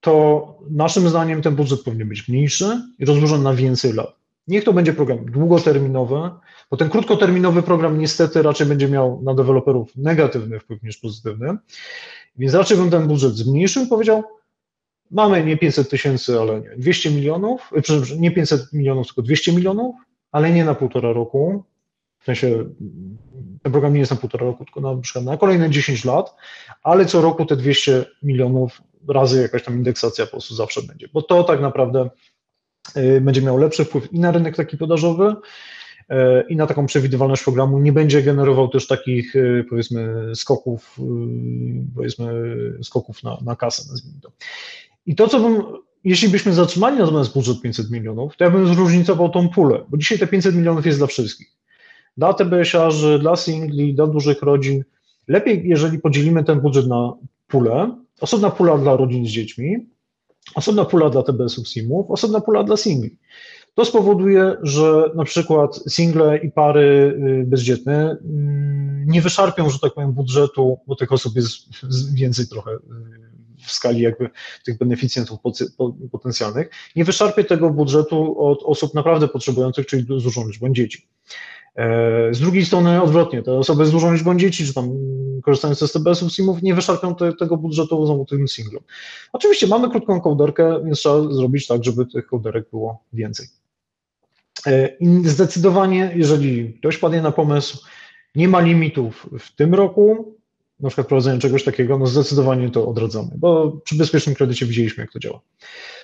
to 0.00 0.58
naszym 0.70 1.08
zdaniem 1.08 1.42
ten 1.42 1.54
budżet 1.54 1.82
powinien 1.82 2.08
być 2.08 2.28
mniejszy 2.28 2.82
i 2.98 3.04
rozłożony 3.04 3.44
na 3.44 3.54
więcej 3.54 3.92
lat. 3.92 4.16
Niech 4.48 4.64
to 4.64 4.72
będzie 4.72 4.92
program 4.92 5.24
długoterminowy, 5.24 6.30
bo 6.70 6.76
ten 6.76 6.90
krótkoterminowy 6.90 7.62
program 7.62 7.98
niestety 7.98 8.42
raczej 8.42 8.66
będzie 8.66 8.88
miał 8.88 9.22
na 9.22 9.34
deweloperów 9.34 9.96
negatywny 9.96 10.60
wpływ 10.60 10.82
niż 10.82 10.96
pozytywny, 10.96 11.56
więc 12.36 12.54
raczej 12.54 12.76
bym 12.76 12.90
ten 12.90 13.08
budżet 13.08 13.36
zmniejszył 13.36 13.84
i 13.84 13.86
powiedział, 13.86 14.22
mamy 15.10 15.44
nie 15.44 15.56
500 15.56 15.90
tysięcy, 15.90 16.40
ale 16.40 16.60
nie, 16.60 16.70
200 16.76 17.10
milionów, 17.10 17.70
e, 17.76 17.82
przepraszam, 17.82 18.20
nie 18.20 18.30
500 18.30 18.72
milionów, 18.72 19.06
tylko 19.06 19.22
200 19.22 19.52
milionów, 19.52 19.96
ale 20.32 20.50
nie 20.50 20.64
na 20.64 20.74
półtora 20.74 21.12
roku, 21.12 21.64
w 22.20 22.24
sensie 22.24 22.64
ten 23.62 23.72
program 23.72 23.92
nie 23.92 24.00
jest 24.00 24.10
na 24.10 24.16
półtora 24.18 24.46
roku, 24.46 24.64
tylko 24.64 24.80
na 24.80 25.22
na 25.22 25.36
kolejne 25.36 25.70
10 25.70 26.04
lat, 26.04 26.34
ale 26.82 27.06
co 27.06 27.20
roku 27.20 27.46
te 27.46 27.56
200 27.56 28.04
milionów 28.22 28.82
razy 29.08 29.42
jakaś 29.42 29.64
tam 29.64 29.74
indeksacja 29.74 30.24
po 30.24 30.30
prostu 30.30 30.54
zawsze 30.54 30.82
będzie, 30.82 31.08
bo 31.12 31.22
to 31.22 31.44
tak 31.44 31.60
naprawdę 31.60 32.10
y, 32.96 33.20
będzie 33.20 33.42
miało 33.42 33.58
lepszy 33.58 33.84
wpływ 33.84 34.12
i 34.12 34.20
na 34.20 34.32
rynek 34.32 34.56
taki 34.56 34.76
podażowy, 34.76 35.34
i 36.48 36.56
na 36.56 36.66
taką 36.66 36.86
przewidywalność 36.86 37.42
programu 37.42 37.78
nie 37.78 37.92
będzie 37.92 38.22
generował 38.22 38.68
też 38.68 38.86
takich 38.86 39.36
y, 39.36 39.64
powiedzmy 39.70 40.32
skoków, 40.34 40.98
powiedzmy 41.94 42.56
skoków 42.82 43.22
na, 43.22 43.38
na 43.44 43.56
kasę, 43.56 43.82
nazwijmy 43.90 44.20
to. 44.20 44.32
I 45.06 45.14
to, 45.14 45.28
co 45.28 45.40
bym, 45.40 45.62
jeśli 46.04 46.28
byśmy 46.28 46.52
zatrzymali 46.52 46.98
natomiast 46.98 47.34
budżet 47.34 47.60
500 47.60 47.90
milionów, 47.90 48.36
to 48.36 48.44
ja 48.44 48.50
bym 48.50 48.74
zróżnicował 48.74 49.28
tą 49.28 49.48
pulę, 49.48 49.84
bo 49.88 49.96
dzisiaj 49.96 50.18
te 50.18 50.26
500 50.26 50.54
milionów 50.54 50.86
jest 50.86 50.98
dla 50.98 51.06
wszystkich. 51.06 51.48
Dla 52.16 52.32
TBS-arzy, 52.32 53.18
dla 53.18 53.36
singli, 53.36 53.94
dla 53.94 54.06
dużych 54.06 54.42
rodzin. 54.42 54.84
Lepiej, 55.28 55.62
jeżeli 55.64 55.98
podzielimy 55.98 56.44
ten 56.44 56.60
budżet 56.60 56.86
na 56.86 57.12
pulę, 57.48 58.04
Osobna 58.20 58.50
pula 58.50 58.78
dla 58.78 58.96
rodzin 58.96 59.26
z 59.26 59.30
dziećmi, 59.30 59.86
osobna 60.54 60.84
pula 60.84 61.10
dla 61.10 61.22
TBS-ów 61.22 61.68
SIM-ów, 61.68 62.10
osobna 62.10 62.40
pula 62.40 62.64
dla 62.64 62.76
singli. 62.76 63.16
To 63.74 63.84
spowoduje, 63.84 64.56
że 64.62 65.10
na 65.14 65.24
przykład 65.24 65.80
single 65.88 66.38
i 66.38 66.50
pary 66.50 67.18
y, 67.42 67.44
bezdzietne 67.46 68.16
mm, 68.24 69.06
nie 69.06 69.22
wyszarpią, 69.22 69.70
że 69.70 69.78
tak 69.78 69.94
powiem, 69.94 70.12
budżetu, 70.12 70.78
bo 70.86 70.96
tych 70.96 71.12
osób 71.12 71.36
jest 71.36 71.56
więcej 72.20 72.46
trochę 72.48 72.70
y, 72.70 72.78
w 73.66 73.72
skali 73.72 74.00
jakby 74.00 74.30
tych 74.64 74.78
beneficjentów 74.78 75.38
potencjalnych, 76.12 76.70
nie 76.96 77.04
wyszarpie 77.04 77.44
tego 77.44 77.70
budżetu 77.70 78.40
od 78.40 78.62
osób 78.62 78.94
naprawdę 78.94 79.28
potrzebujących, 79.28 79.86
czyli 79.86 80.02
z 80.02 80.22
dużą 80.22 80.46
liczbą 80.46 80.72
dzieci. 80.72 81.08
Z 82.30 82.40
drugiej 82.40 82.64
strony 82.64 83.02
odwrotnie, 83.02 83.42
te 83.42 83.52
osoby 83.52 83.86
z 83.86 83.90
dużą 83.90 84.12
liczbą 84.12 84.38
dzieci, 84.38 84.66
czy 84.66 84.74
tam 84.74 84.90
korzystające 85.42 85.88
z 85.88 85.92
TBS-ów, 85.92 86.32
SIM-ów, 86.32 86.62
nie 86.62 86.74
wyszarpią 86.74 87.14
te, 87.14 87.32
tego 87.32 87.56
budżetu 87.56 88.06
znowu 88.06 88.24
tym 88.24 88.48
singlem. 88.48 88.82
Oczywiście 89.32 89.66
mamy 89.66 89.90
krótką 89.90 90.20
kołderkę, 90.20 90.80
więc 90.84 90.98
trzeba 90.98 91.32
zrobić 91.32 91.66
tak, 91.66 91.84
żeby 91.84 92.06
tych 92.06 92.26
kołderek 92.26 92.70
było 92.70 93.02
więcej. 93.12 93.46
I 95.00 95.28
zdecydowanie, 95.28 96.12
jeżeli 96.14 96.74
ktoś 96.74 96.98
padnie 96.98 97.22
na 97.22 97.32
pomysł, 97.32 97.86
nie 98.34 98.48
ma 98.48 98.60
limitów 98.60 99.28
w 99.38 99.56
tym 99.56 99.74
roku, 99.74 100.34
na 100.80 100.88
przykład 100.88 101.06
prowadzenia 101.06 101.40
czegoś 101.40 101.64
takiego, 101.64 101.98
no 101.98 102.06
zdecydowanie 102.06 102.70
to 102.70 102.88
odradzamy, 102.88 103.30
bo 103.36 103.72
przy 103.84 103.96
bezpiecznym 103.96 104.34
kredycie 104.34 104.66
widzieliśmy, 104.66 105.00
jak 105.02 105.12
to 105.12 105.18
działa. 105.18 105.40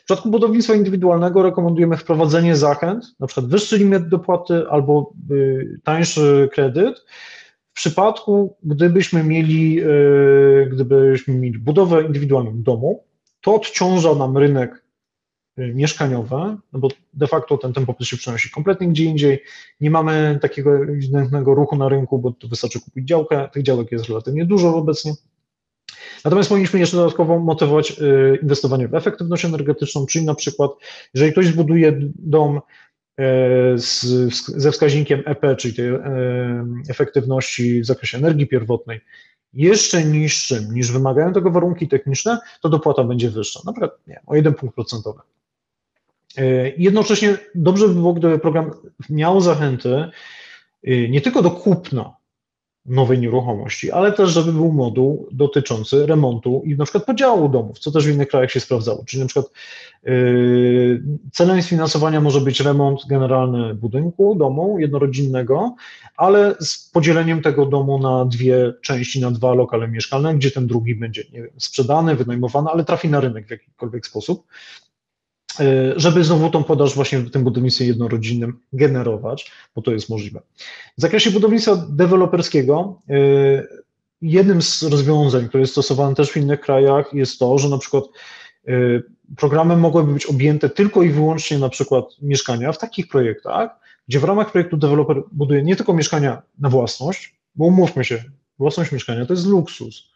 W 0.00 0.04
przypadku 0.04 0.30
budownictwa 0.30 0.74
indywidualnego 0.74 1.42
rekomendujemy 1.42 1.96
wprowadzenie 1.96 2.56
zachęt, 2.56 3.04
na 3.20 3.26
przykład 3.26 3.46
wyższy 3.46 3.78
limit 3.78 4.08
dopłaty 4.08 4.62
albo 4.70 5.12
y, 5.30 5.80
tańszy 5.84 6.48
kredyt. 6.52 7.04
W 7.72 7.74
przypadku, 7.74 8.56
gdybyśmy 8.62 9.24
mieli, 9.24 9.82
y, 9.82 10.68
gdybyśmy 10.72 11.34
mieli 11.34 11.58
budowę 11.58 12.02
indywidualną 12.02 12.62
domu, 12.62 13.04
to 13.40 13.54
odciąża 13.54 14.14
nam 14.14 14.38
rynek 14.38 14.82
mieszkaniowe, 15.56 16.56
no 16.72 16.78
bo 16.78 16.88
de 17.14 17.26
facto 17.26 17.58
ten, 17.58 17.72
ten 17.72 17.86
popyt 17.86 18.06
się 18.06 18.16
przenosi 18.16 18.50
kompletnie 18.50 18.88
gdzie 18.88 19.04
indziej. 19.04 19.42
Nie 19.80 19.90
mamy 19.90 20.38
takiego 20.42 20.76
ewidentnego 20.76 21.54
ruchu 21.54 21.76
na 21.76 21.88
rynku, 21.88 22.18
bo 22.18 22.32
tu 22.32 22.48
wystarczy 22.48 22.80
kupić 22.80 23.08
działkę. 23.08 23.48
Tych 23.52 23.62
działek 23.62 23.92
jest 23.92 24.08
relatywnie 24.08 24.46
dużo 24.46 24.76
obecnie. 24.76 25.12
Natomiast 26.24 26.48
powinniśmy 26.48 26.80
jeszcze 26.80 26.96
dodatkowo 26.96 27.38
motywować 27.38 27.90
y, 27.90 28.38
inwestowanie 28.42 28.88
w 28.88 28.94
efektywność 28.94 29.44
energetyczną, 29.44 30.06
czyli 30.06 30.24
na 30.24 30.34
przykład, 30.34 30.70
jeżeli 31.14 31.32
ktoś 31.32 31.46
zbuduje 31.46 31.92
dom 32.18 32.56
y, 32.56 33.22
z, 33.76 34.00
ze 34.56 34.72
wskaźnikiem 34.72 35.22
EP, 35.26 35.56
czyli 35.58 35.74
tej 35.74 35.90
efektywności 36.88 37.80
w 37.80 37.86
zakresie 37.86 38.18
energii 38.18 38.46
pierwotnej, 38.46 39.00
jeszcze 39.52 40.04
niższym 40.04 40.74
niż 40.74 40.92
wymagają 40.92 41.32
tego 41.32 41.50
warunki 41.50 41.88
techniczne, 41.88 42.38
to 42.62 42.68
dopłata 42.68 43.04
będzie 43.04 43.30
wyższa, 43.30 43.60
na 43.64 43.72
przykład 43.72 43.98
nie, 44.06 44.20
o 44.26 44.36
jeden 44.36 44.54
punkt 44.54 44.74
procentowy. 44.74 45.20
E, 46.38 46.72
jednocześnie 46.78 47.38
dobrze 47.54 47.88
by 47.88 47.94
było, 47.94 48.14
gdyby 48.14 48.38
program 48.38 48.70
miał 49.10 49.40
zachęty 49.40 49.94
e, 50.84 51.08
nie 51.08 51.20
tylko 51.20 51.42
do 51.42 51.50
kupna 51.50 52.20
nowej 52.86 53.18
nieruchomości, 53.18 53.90
ale 53.90 54.12
też, 54.12 54.30
żeby 54.30 54.52
był 54.52 54.72
moduł 54.72 55.28
dotyczący 55.32 56.06
remontu 56.06 56.62
i 56.64 56.76
na 56.76 56.84
przykład 56.84 57.04
podziału 57.04 57.48
domów, 57.48 57.78
co 57.78 57.90
też 57.90 58.06
w 58.06 58.10
innych 58.10 58.28
krajach 58.28 58.50
się 58.50 58.60
sprawdzało. 58.60 59.04
Czyli 59.06 59.22
na 59.22 59.26
przykład 59.26 59.52
yy, 60.02 61.02
celem 61.32 61.62
sfinansowania 61.62 62.20
może 62.20 62.40
być 62.40 62.60
remont 62.60 63.06
generalny 63.08 63.74
budynku, 63.74 64.34
domu 64.34 64.78
jednorodzinnego, 64.78 65.74
ale 66.16 66.54
z 66.60 66.90
podzieleniem 66.90 67.42
tego 67.42 67.66
domu 67.66 67.98
na 67.98 68.24
dwie 68.24 68.72
części, 68.82 69.20
na 69.20 69.30
dwa 69.30 69.54
lokale 69.54 69.88
mieszkalne, 69.88 70.34
gdzie 70.34 70.50
ten 70.50 70.66
drugi 70.66 70.94
będzie 70.94 71.24
nie 71.32 71.42
wiem, 71.42 71.50
sprzedany, 71.58 72.16
wynajmowany, 72.16 72.70
ale 72.70 72.84
trafi 72.84 73.08
na 73.08 73.20
rynek 73.20 73.46
w 73.46 73.50
jakikolwiek 73.50 74.06
sposób. 74.06 74.46
E, 75.60 75.92
żeby 75.96 76.24
znowu 76.24 76.50
tą 76.50 76.64
podaż 76.64 76.94
właśnie 76.94 77.18
w 77.18 77.30
tym 77.30 77.44
budownictwie 77.44 77.86
jednorodzinnym 77.86 78.60
generować, 78.72 79.52
bo 79.74 79.82
to 79.82 79.92
jest 79.92 80.08
możliwe. 80.08 80.40
W 80.98 81.00
zakresie 81.00 81.30
budownictwa 81.30 81.86
deweloperskiego 81.88 83.02
e, 83.10 83.14
jednym 84.22 84.62
z 84.62 84.82
rozwiązań, 84.82 85.48
które 85.48 85.60
jest 85.60 85.72
stosowane 85.72 86.14
też 86.14 86.30
w 86.30 86.36
innych 86.36 86.60
krajach 86.60 87.14
jest 87.14 87.38
to, 87.38 87.58
że 87.58 87.68
na 87.68 87.78
przykład 87.78 88.04
e, 88.68 88.72
programy 89.36 89.76
mogłyby 89.76 90.12
być 90.12 90.26
objęte 90.26 90.70
tylko 90.70 91.02
i 91.02 91.10
wyłącznie 91.10 91.58
na 91.58 91.68
przykład 91.68 92.04
mieszkania 92.22 92.72
w 92.72 92.78
takich 92.78 93.08
projektach, 93.08 93.70
gdzie 94.08 94.20
w 94.20 94.24
ramach 94.24 94.52
projektu 94.52 94.76
deweloper 94.76 95.22
buduje 95.32 95.62
nie 95.62 95.76
tylko 95.76 95.94
mieszkania 95.94 96.42
na 96.58 96.68
własność, 96.68 97.34
bo 97.54 97.64
umówmy 97.64 98.04
się, 98.04 98.24
własność 98.58 98.92
mieszkania 98.92 99.26
to 99.26 99.32
jest 99.32 99.46
luksus, 99.46 100.09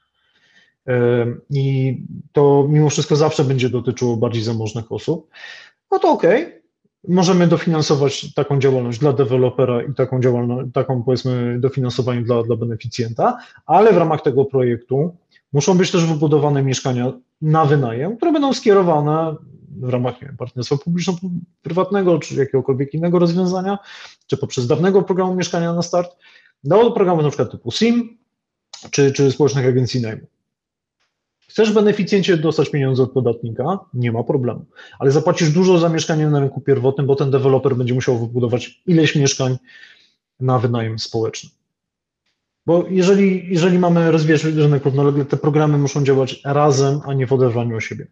i 1.51 1.97
to 2.33 2.67
mimo 2.69 2.91
wszystko 2.91 3.17
zawsze 3.17 3.45
będzie 3.45 3.71
dotyczyło 3.71 4.17
bardziej 4.17 4.43
zamożnych 4.43 4.93
osób, 4.93 5.31
no 5.91 5.99
to 5.99 6.13
okej, 6.13 6.43
okay. 6.43 6.63
możemy 7.09 7.47
dofinansować 7.47 8.35
taką 8.35 8.59
działalność 8.59 8.99
dla 8.99 9.13
dewelopera 9.13 9.83
i 9.83 9.95
taką 9.95 10.21
działalność, 10.21 10.71
taką 10.75 11.03
powiedzmy 11.03 11.59
dofinansowanie 11.61 12.23
dla, 12.23 12.43
dla 12.43 12.57
beneficjenta, 12.57 13.39
ale 13.67 13.93
w 13.93 13.97
ramach 13.97 14.23
tego 14.23 14.45
projektu 14.45 15.17
muszą 15.53 15.79
być 15.79 15.91
też 15.91 16.05
wybudowane 16.07 16.63
mieszkania 16.63 17.13
na 17.43 17.65
wynajem, 17.65 18.17
które 18.17 18.33
będą 18.33 18.53
skierowane 18.53 19.37
w 19.77 19.89
ramach 19.89 20.21
wiem, 20.21 20.37
partnerstwa 20.37 20.77
publiczno-prywatnego, 20.77 22.19
czy 22.19 22.35
jakiegokolwiek 22.35 22.95
innego 22.95 23.19
rozwiązania, 23.19 23.79
czy 24.27 24.37
poprzez 24.37 24.67
dawnego 24.67 25.03
programu 25.03 25.35
mieszkania 25.35 25.73
na 25.73 25.83
start, 25.83 26.17
do 26.65 26.91
programu 26.91 27.23
na 27.23 27.29
przykład 27.29 27.51
typu 27.51 27.71
SIM, 27.71 28.19
czy, 28.91 29.13
czy 29.13 29.33
społecznych 29.33 29.67
agencji 29.67 30.01
najmu. 30.01 30.27
Chcesz 31.49 31.73
beneficjencie 31.73 32.37
dostać 32.37 32.71
pieniądze 32.71 33.03
od 33.03 33.13
podatnika? 33.13 33.79
Nie 33.95 34.13
ma 34.13 34.23
problemu. 34.23 34.65
Ale 34.99 35.11
zapłacisz 35.11 35.51
dużo 35.51 35.79
za 35.79 35.89
mieszkanie 35.89 36.27
na 36.27 36.41
rynku 36.41 36.61
pierwotnym, 36.61 37.07
bo 37.07 37.17
ten 37.17 37.31
deweloper 37.31 37.77
będzie 37.77 37.95
musiał 37.95 38.19
wybudować 38.19 38.83
ileś 38.87 39.17
mieszkań 39.17 39.57
na 40.41 40.59
wynajem 40.59 40.99
społeczny. 40.99 41.51
Bo 42.67 42.85
jeżeli, 42.91 43.47
jeżeli 43.49 43.79
mamy 43.79 44.11
rozwijać 44.11 44.45
rynek 44.45 44.85
równolegle, 44.85 45.25
te 45.25 45.37
programy 45.37 45.79
muszą 45.79 46.05
działać 46.05 46.41
razem, 46.45 47.01
a 47.07 47.15
nie 47.15 47.27
w 47.27 47.33
oderwaniu 47.33 47.77
o 47.77 47.81
siebie. 47.81 48.07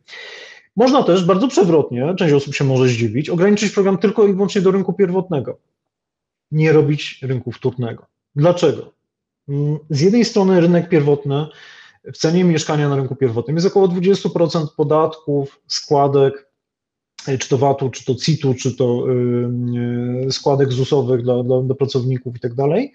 Można 0.77 1.03
też 1.03 1.25
bardzo 1.25 1.49
przewrotnie, 1.49 2.15
część 2.19 2.35
osób 2.35 2.55
się 2.55 2.65
może 2.65 2.89
zdziwić, 2.89 3.31
ograniczyć 3.31 3.73
program 3.73 3.99
tylko 3.99 4.27
i 4.27 4.33
wyłącznie 4.33 4.61
do 4.61 4.71
rynku 4.71 4.93
pierwotnego. 4.93 5.59
Nie 6.51 6.73
robić 6.73 7.19
rynku 7.23 7.53
wtórnego. 7.53 8.07
Dlaczego? 8.37 8.93
Mm, 9.49 9.79
z 9.91 10.01
jednej 10.01 10.25
strony 10.25 10.61
rynek 10.61 10.89
pierwotny 10.89 11.47
w 12.05 12.17
cenie 12.17 12.45
mieszkania 12.45 12.89
na 12.89 12.97
rynku 12.97 13.17
pierwotnym 13.17 13.57
jest 13.57 13.67
około 13.67 13.89
20% 13.89 14.67
podatków, 14.77 15.61
składek, 15.67 16.51
e, 17.27 17.39
czy 17.39 17.49
to 17.49 17.59
VAT-u, 17.59 17.91
czy 17.91 18.05
to 18.05 18.15
CIT-u, 18.15 18.55
czy 18.55 18.77
to 18.77 19.05
yy, 20.23 20.33
składek 20.33 20.73
ZUS-owych 20.73 21.23
dla, 21.23 21.43
dla, 21.43 21.63
dla 21.63 21.75
pracowników 21.75 22.37
i 22.37 22.41
tak 22.41 22.55
dalej, 22.55 22.93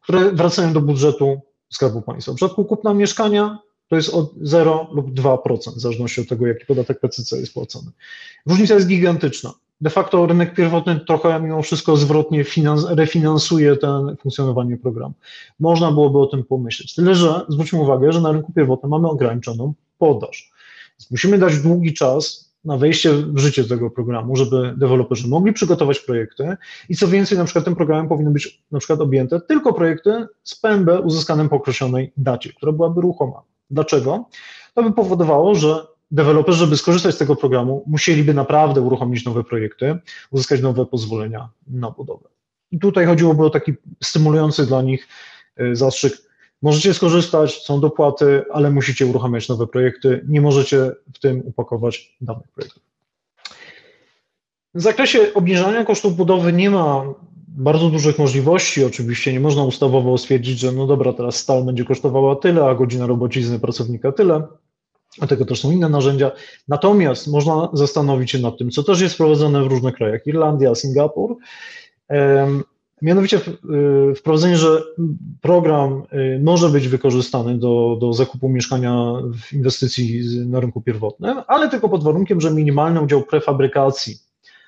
które 0.00 0.32
wracają 0.32 0.72
do 0.72 0.80
budżetu 0.80 1.40
Skarbu 1.70 2.02
Państwa. 2.02 2.32
W 2.32 2.36
przypadku 2.36 2.64
kupna 2.64 2.94
mieszkania 2.94 3.58
to 3.88 3.96
jest 3.96 4.08
od 4.08 4.32
0 4.42 4.88
lub 4.92 5.10
2%, 5.10 5.74
w 5.76 5.80
zależności 5.80 6.20
od 6.20 6.28
tego, 6.28 6.46
jaki 6.46 6.66
podatek 6.66 7.00
PCC 7.00 7.38
jest 7.38 7.54
płacony. 7.54 7.90
Różnica 8.46 8.74
jest 8.74 8.86
gigantyczna 8.86 9.54
de 9.80 9.90
facto 9.90 10.26
rynek 10.26 10.54
pierwotny 10.54 11.00
trochę 11.00 11.40
mimo 11.40 11.62
wszystko 11.62 11.96
zwrotnie 11.96 12.44
finans, 12.44 12.86
refinansuje 12.90 13.76
ten 13.76 14.16
funkcjonowanie 14.16 14.76
programu. 14.76 15.14
Można 15.60 15.92
byłoby 15.92 16.18
o 16.18 16.26
tym 16.26 16.44
pomyśleć. 16.44 16.94
Tyle, 16.94 17.14
że 17.14 17.40
zwróćmy 17.48 17.80
uwagę, 17.80 18.12
że 18.12 18.20
na 18.20 18.32
rynku 18.32 18.52
pierwotnym 18.52 18.90
mamy 18.90 19.08
ograniczoną 19.08 19.74
podaż. 19.98 20.52
Więc 20.90 21.10
musimy 21.10 21.38
dać 21.38 21.58
długi 21.58 21.94
czas 21.94 22.46
na 22.64 22.76
wejście 22.76 23.12
w 23.12 23.38
życie 23.38 23.64
tego 23.64 23.90
programu, 23.90 24.36
żeby 24.36 24.74
deweloperzy 24.76 25.28
mogli 25.28 25.52
przygotować 25.52 25.98
projekty 25.98 26.56
i 26.88 26.96
co 26.96 27.08
więcej, 27.08 27.38
na 27.38 27.44
przykład 27.44 27.64
tym 27.64 27.76
programem 27.76 28.08
powinny 28.08 28.30
być 28.30 28.62
na 28.70 28.78
przykład 28.78 29.00
objęte 29.00 29.40
tylko 29.40 29.72
projekty 29.72 30.26
z 30.44 30.60
PMB 30.60 30.88
uzyskanym 31.04 31.48
po 31.48 31.56
określonej 31.56 32.12
dacie, 32.16 32.52
która 32.52 32.72
byłaby 32.72 33.00
ruchoma. 33.00 33.42
Dlaczego? 33.70 34.24
To 34.74 34.82
by 34.82 34.92
powodowało, 34.92 35.54
że 35.54 35.86
deweloperzy, 36.10 36.58
żeby 36.58 36.76
skorzystać 36.76 37.14
z 37.14 37.18
tego 37.18 37.36
programu, 37.36 37.84
musieliby 37.86 38.34
naprawdę 38.34 38.80
uruchomić 38.80 39.24
nowe 39.24 39.44
projekty, 39.44 39.98
uzyskać 40.30 40.60
nowe 40.60 40.86
pozwolenia 40.86 41.48
na 41.66 41.90
budowę. 41.90 42.28
I 42.70 42.78
tutaj 42.78 43.06
chodziłoby 43.06 43.44
o 43.44 43.50
taki 43.50 43.72
stymulujący 44.02 44.66
dla 44.66 44.82
nich 44.82 45.08
y, 45.60 45.76
zastrzyk. 45.76 46.12
Możecie 46.62 46.94
skorzystać, 46.94 47.62
są 47.62 47.80
dopłaty, 47.80 48.44
ale 48.52 48.70
musicie 48.70 49.06
uruchamiać 49.06 49.48
nowe 49.48 49.66
projekty, 49.66 50.24
nie 50.28 50.40
możecie 50.40 50.90
w 51.14 51.18
tym 51.18 51.42
upakować 51.44 52.16
danych 52.20 52.48
projektów. 52.48 52.82
W 54.74 54.82
zakresie 54.82 55.34
obniżania 55.34 55.84
kosztów 55.84 56.16
budowy 56.16 56.52
nie 56.52 56.70
ma 56.70 57.04
bardzo 57.48 57.90
dużych 57.90 58.18
możliwości. 58.18 58.84
Oczywiście 58.84 59.32
nie 59.32 59.40
można 59.40 59.64
ustawowo 59.64 60.18
stwierdzić, 60.18 60.58
że 60.58 60.72
no 60.72 60.86
dobra, 60.86 61.12
teraz 61.12 61.36
stal 61.36 61.64
będzie 61.64 61.84
kosztowała 61.84 62.36
tyle, 62.36 62.64
a 62.64 62.74
godzina 62.74 63.06
robocizny 63.06 63.58
pracownika 63.58 64.12
tyle. 64.12 64.42
Dlatego 65.18 65.44
też 65.44 65.60
są 65.60 65.70
inne 65.70 65.88
narzędzia. 65.88 66.30
Natomiast 66.68 67.28
można 67.28 67.68
zastanowić 67.72 68.30
się 68.30 68.38
nad 68.38 68.58
tym, 68.58 68.70
co 68.70 68.82
też 68.82 69.00
jest 69.00 69.14
wprowadzone 69.14 69.64
w 69.64 69.66
różnych 69.66 69.94
krajach, 69.94 70.26
Irlandia, 70.26 70.74
Singapur. 70.74 71.36
Mianowicie 73.02 73.40
y, 74.10 74.14
wprowadzenie, 74.14 74.56
że 74.56 74.82
program 75.40 76.02
y, 76.12 76.40
może 76.42 76.68
być 76.68 76.88
wykorzystany 76.88 77.58
do, 77.58 77.96
do 78.00 78.12
zakupu 78.12 78.48
mieszkania 78.48 79.12
w 79.48 79.52
inwestycji 79.52 80.24
na 80.46 80.60
rynku 80.60 80.80
pierwotnym, 80.80 81.42
ale 81.46 81.68
tylko 81.68 81.88
pod 81.88 82.04
warunkiem, 82.04 82.40
że 82.40 82.50
minimalny 82.50 83.00
udział 83.00 83.22
prefabrykacji. 83.22 84.16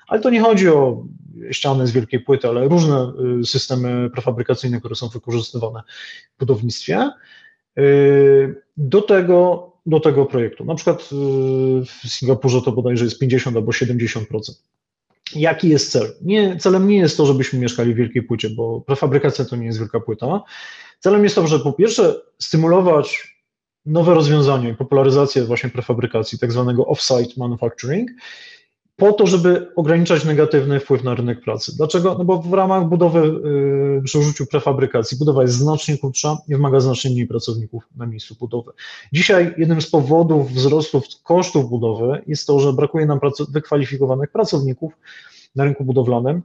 Ale 0.07 0.21
to 0.21 0.29
nie 0.29 0.41
chodzi 0.41 0.69
o 0.69 1.03
ściany 1.51 1.87
z 1.87 1.91
wielkiej 1.91 2.19
płyty, 2.19 2.47
ale 2.47 2.67
różne 2.67 3.13
y, 3.41 3.45
systemy 3.45 4.09
prefabrykacyjne, 4.09 4.79
które 4.79 4.95
są 4.95 5.07
wykorzystywane 5.07 5.81
w 6.35 6.39
budownictwie. 6.39 7.09
Do 8.77 9.01
tego 9.01 9.69
do 9.89 9.99
tego 9.99 10.25
projektu. 10.25 10.65
Na 10.65 10.75
przykład 10.75 11.01
y, 11.01 11.05
w 11.85 12.09
Singapurze 12.09 12.61
to 12.61 12.71
bodajże 12.71 13.05
jest 13.05 13.19
50 13.19 13.55
albo 13.55 13.71
70%. 13.71 14.25
Jaki 15.35 15.69
jest 15.69 15.91
cel? 15.91 16.15
Nie, 16.21 16.57
celem 16.57 16.87
nie 16.87 16.97
jest 16.97 17.17
to, 17.17 17.25
żebyśmy 17.25 17.59
mieszkali 17.59 17.93
w 17.93 17.97
wielkiej 17.97 18.23
płycie, 18.23 18.49
bo 18.49 18.81
prefabrykacja 18.81 19.45
to 19.45 19.55
nie 19.55 19.65
jest 19.65 19.79
wielka 19.79 19.99
płyta. 19.99 20.41
Celem 20.99 21.23
jest 21.23 21.35
to, 21.35 21.47
że 21.47 21.59
po 21.59 21.73
pierwsze 21.73 22.21
stymulować 22.39 23.35
nowe 23.85 24.13
rozwiązania 24.13 24.69
i 24.69 24.75
popularyzację 24.75 25.43
właśnie 25.43 25.69
prefabrykacji, 25.69 26.39
tak 26.39 26.51
zwanego 26.51 26.83
off-site 26.83 27.37
manufacturing, 27.37 28.09
po 28.99 29.13
to, 29.13 29.27
żeby 29.27 29.71
ograniczać 29.75 30.25
negatywny 30.25 30.79
wpływ 30.79 31.03
na 31.03 31.15
rynek 31.15 31.41
pracy. 31.41 31.77
Dlaczego? 31.77 32.15
No 32.17 32.25
bo 32.25 32.41
w 32.41 32.53
ramach 32.53 32.89
budowy, 32.89 33.19
yy, 33.19 34.01
przy 34.03 34.19
użyciu 34.19 34.45
prefabrykacji, 34.45 35.17
budowa 35.17 35.41
jest 35.41 35.53
znacznie 35.53 35.97
krótsza 35.97 36.37
i 36.47 36.55
wymaga 36.55 36.79
znacznie 36.79 37.11
mniej 37.11 37.27
pracowników 37.27 37.83
na 37.95 38.05
miejscu 38.05 38.35
budowy. 38.39 38.71
Dzisiaj 39.13 39.53
jednym 39.57 39.81
z 39.81 39.89
powodów 39.89 40.51
wzrostu 40.51 41.01
kosztów 41.23 41.69
budowy 41.69 42.21
jest 42.27 42.47
to, 42.47 42.59
że 42.59 42.73
brakuje 42.73 43.05
nam 43.05 43.19
wykwalifikowanych 43.49 44.31
pracowników 44.31 44.93
na 45.55 45.63
rynku 45.63 45.83
budowlanym, 45.83 46.41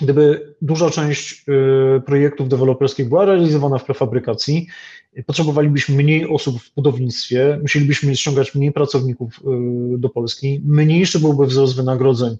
Gdyby 0.00 0.54
duża 0.62 0.90
część 0.90 1.44
y, 1.48 2.00
projektów 2.00 2.48
deweloperskich 2.48 3.08
była 3.08 3.24
realizowana 3.24 3.78
w 3.78 3.84
prefabrykacji, 3.84 4.66
potrzebowalibyśmy 5.26 5.96
mniej 5.96 6.28
osób 6.28 6.62
w 6.62 6.74
budownictwie, 6.74 7.58
musielibyśmy 7.62 8.16
ściągać 8.16 8.54
mniej 8.54 8.72
pracowników 8.72 9.40
y, 9.94 9.98
do 9.98 10.08
Polski, 10.08 10.62
mniejszy 10.64 11.20
byłby 11.20 11.46
wzrost 11.46 11.76
wynagrodzeń. 11.76 12.36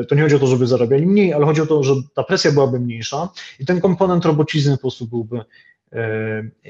Y, 0.00 0.04
to 0.08 0.14
nie 0.14 0.22
chodzi 0.22 0.34
o 0.34 0.38
to, 0.38 0.46
żeby 0.46 0.66
zarabiali 0.66 1.06
mniej, 1.06 1.32
ale 1.32 1.46
chodzi 1.46 1.60
o 1.60 1.66
to, 1.66 1.82
że 1.82 1.94
ta 2.14 2.22
presja 2.22 2.52
byłaby 2.52 2.80
mniejsza 2.80 3.28
i 3.60 3.66
ten 3.66 3.80
komponent 3.80 4.24
robocizny 4.24 4.72
po 4.72 4.80
prostu 4.80 5.06
byłby 5.06 5.40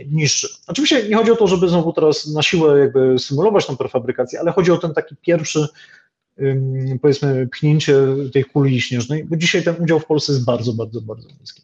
niższy. 0.06 0.48
Oczywiście 0.66 1.08
nie 1.08 1.16
chodzi 1.16 1.30
o 1.30 1.36
to, 1.36 1.46
żeby 1.46 1.68
znowu 1.68 1.92
teraz 1.92 2.26
na 2.26 2.42
siłę 2.42 2.78
jakby 2.78 3.18
symulować 3.18 3.66
tą 3.66 3.76
prefabrykację, 3.76 4.40
ale 4.40 4.52
chodzi 4.52 4.70
o 4.70 4.76
ten 4.76 4.94
taki 4.94 5.16
pierwszy 5.16 5.68
powiedzmy 7.02 7.48
pchnięcie 7.52 7.96
tej 8.32 8.44
kuli 8.44 8.80
śnieżnej, 8.80 9.24
bo 9.24 9.36
dzisiaj 9.36 9.62
ten 9.62 9.74
udział 9.82 10.00
w 10.00 10.06
Polsce 10.06 10.32
jest 10.32 10.44
bardzo, 10.44 10.72
bardzo, 10.72 11.00
bardzo 11.00 11.28
niski. 11.40 11.62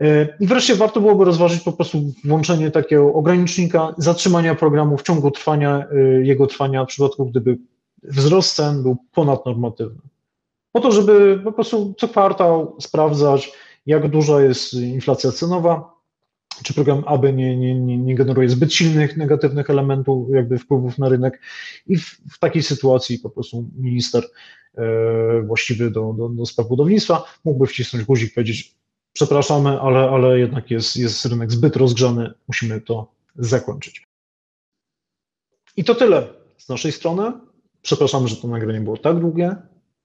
E, 0.00 0.36
I 0.40 0.46
wreszcie 0.46 0.74
warto 0.74 1.00
byłoby 1.00 1.24
rozważyć 1.24 1.62
po 1.62 1.72
prostu 1.72 2.12
włączenie 2.24 2.70
takiego 2.70 3.14
ogranicznika 3.14 3.94
zatrzymania 3.98 4.54
programu 4.54 4.96
w 4.96 5.02
ciągu 5.02 5.30
trwania, 5.30 5.86
e, 5.90 5.96
jego 6.26 6.46
trwania 6.46 6.84
w 6.84 6.88
przypadku, 6.88 7.26
gdyby 7.26 7.58
wzrost 8.02 8.56
cen 8.56 8.82
był 8.82 8.96
ponadnormatywny. 9.12 10.00
Po 10.72 10.80
to, 10.80 10.92
żeby 10.92 11.40
po 11.44 11.52
prostu 11.52 11.94
co 11.98 12.08
kwartał 12.08 12.76
sprawdzać, 12.80 13.52
jak 13.86 14.10
duża 14.10 14.40
jest 14.40 14.74
inflacja 14.74 15.32
cenowa, 15.32 15.97
czy 16.62 16.74
program 16.74 17.02
AB 17.06 17.22
nie, 17.22 17.56
nie, 17.56 17.98
nie 17.98 18.14
generuje 18.14 18.48
zbyt 18.48 18.74
silnych 18.74 19.16
negatywnych 19.16 19.70
elementów, 19.70 20.28
jakby 20.30 20.58
wpływów 20.58 20.98
na 20.98 21.08
rynek 21.08 21.40
i 21.86 21.96
w, 21.96 22.20
w 22.30 22.38
takiej 22.38 22.62
sytuacji 22.62 23.18
po 23.18 23.30
prostu 23.30 23.70
minister 23.76 24.24
e, 24.74 25.42
właściwy 25.42 25.90
do, 25.90 26.14
do, 26.18 26.28
do 26.28 26.46
spraw 26.46 26.68
budownictwa 26.68 27.24
mógłby 27.44 27.66
wcisnąć 27.66 28.04
guzik 28.04 28.34
powiedzieć 28.34 28.74
przepraszamy, 29.12 29.80
ale, 29.80 30.10
ale 30.10 30.38
jednak 30.38 30.70
jest, 30.70 30.96
jest 30.96 31.26
rynek 31.26 31.52
zbyt 31.52 31.76
rozgrzany, 31.76 32.34
musimy 32.48 32.80
to 32.80 33.12
zakończyć. 33.36 34.06
I 35.76 35.84
to 35.84 35.94
tyle 35.94 36.26
z 36.56 36.68
naszej 36.68 36.92
strony. 36.92 37.32
Przepraszamy, 37.82 38.28
że 38.28 38.36
to 38.36 38.48
nagranie 38.48 38.80
było 38.80 38.96
tak 38.96 39.20
długie. 39.20 39.56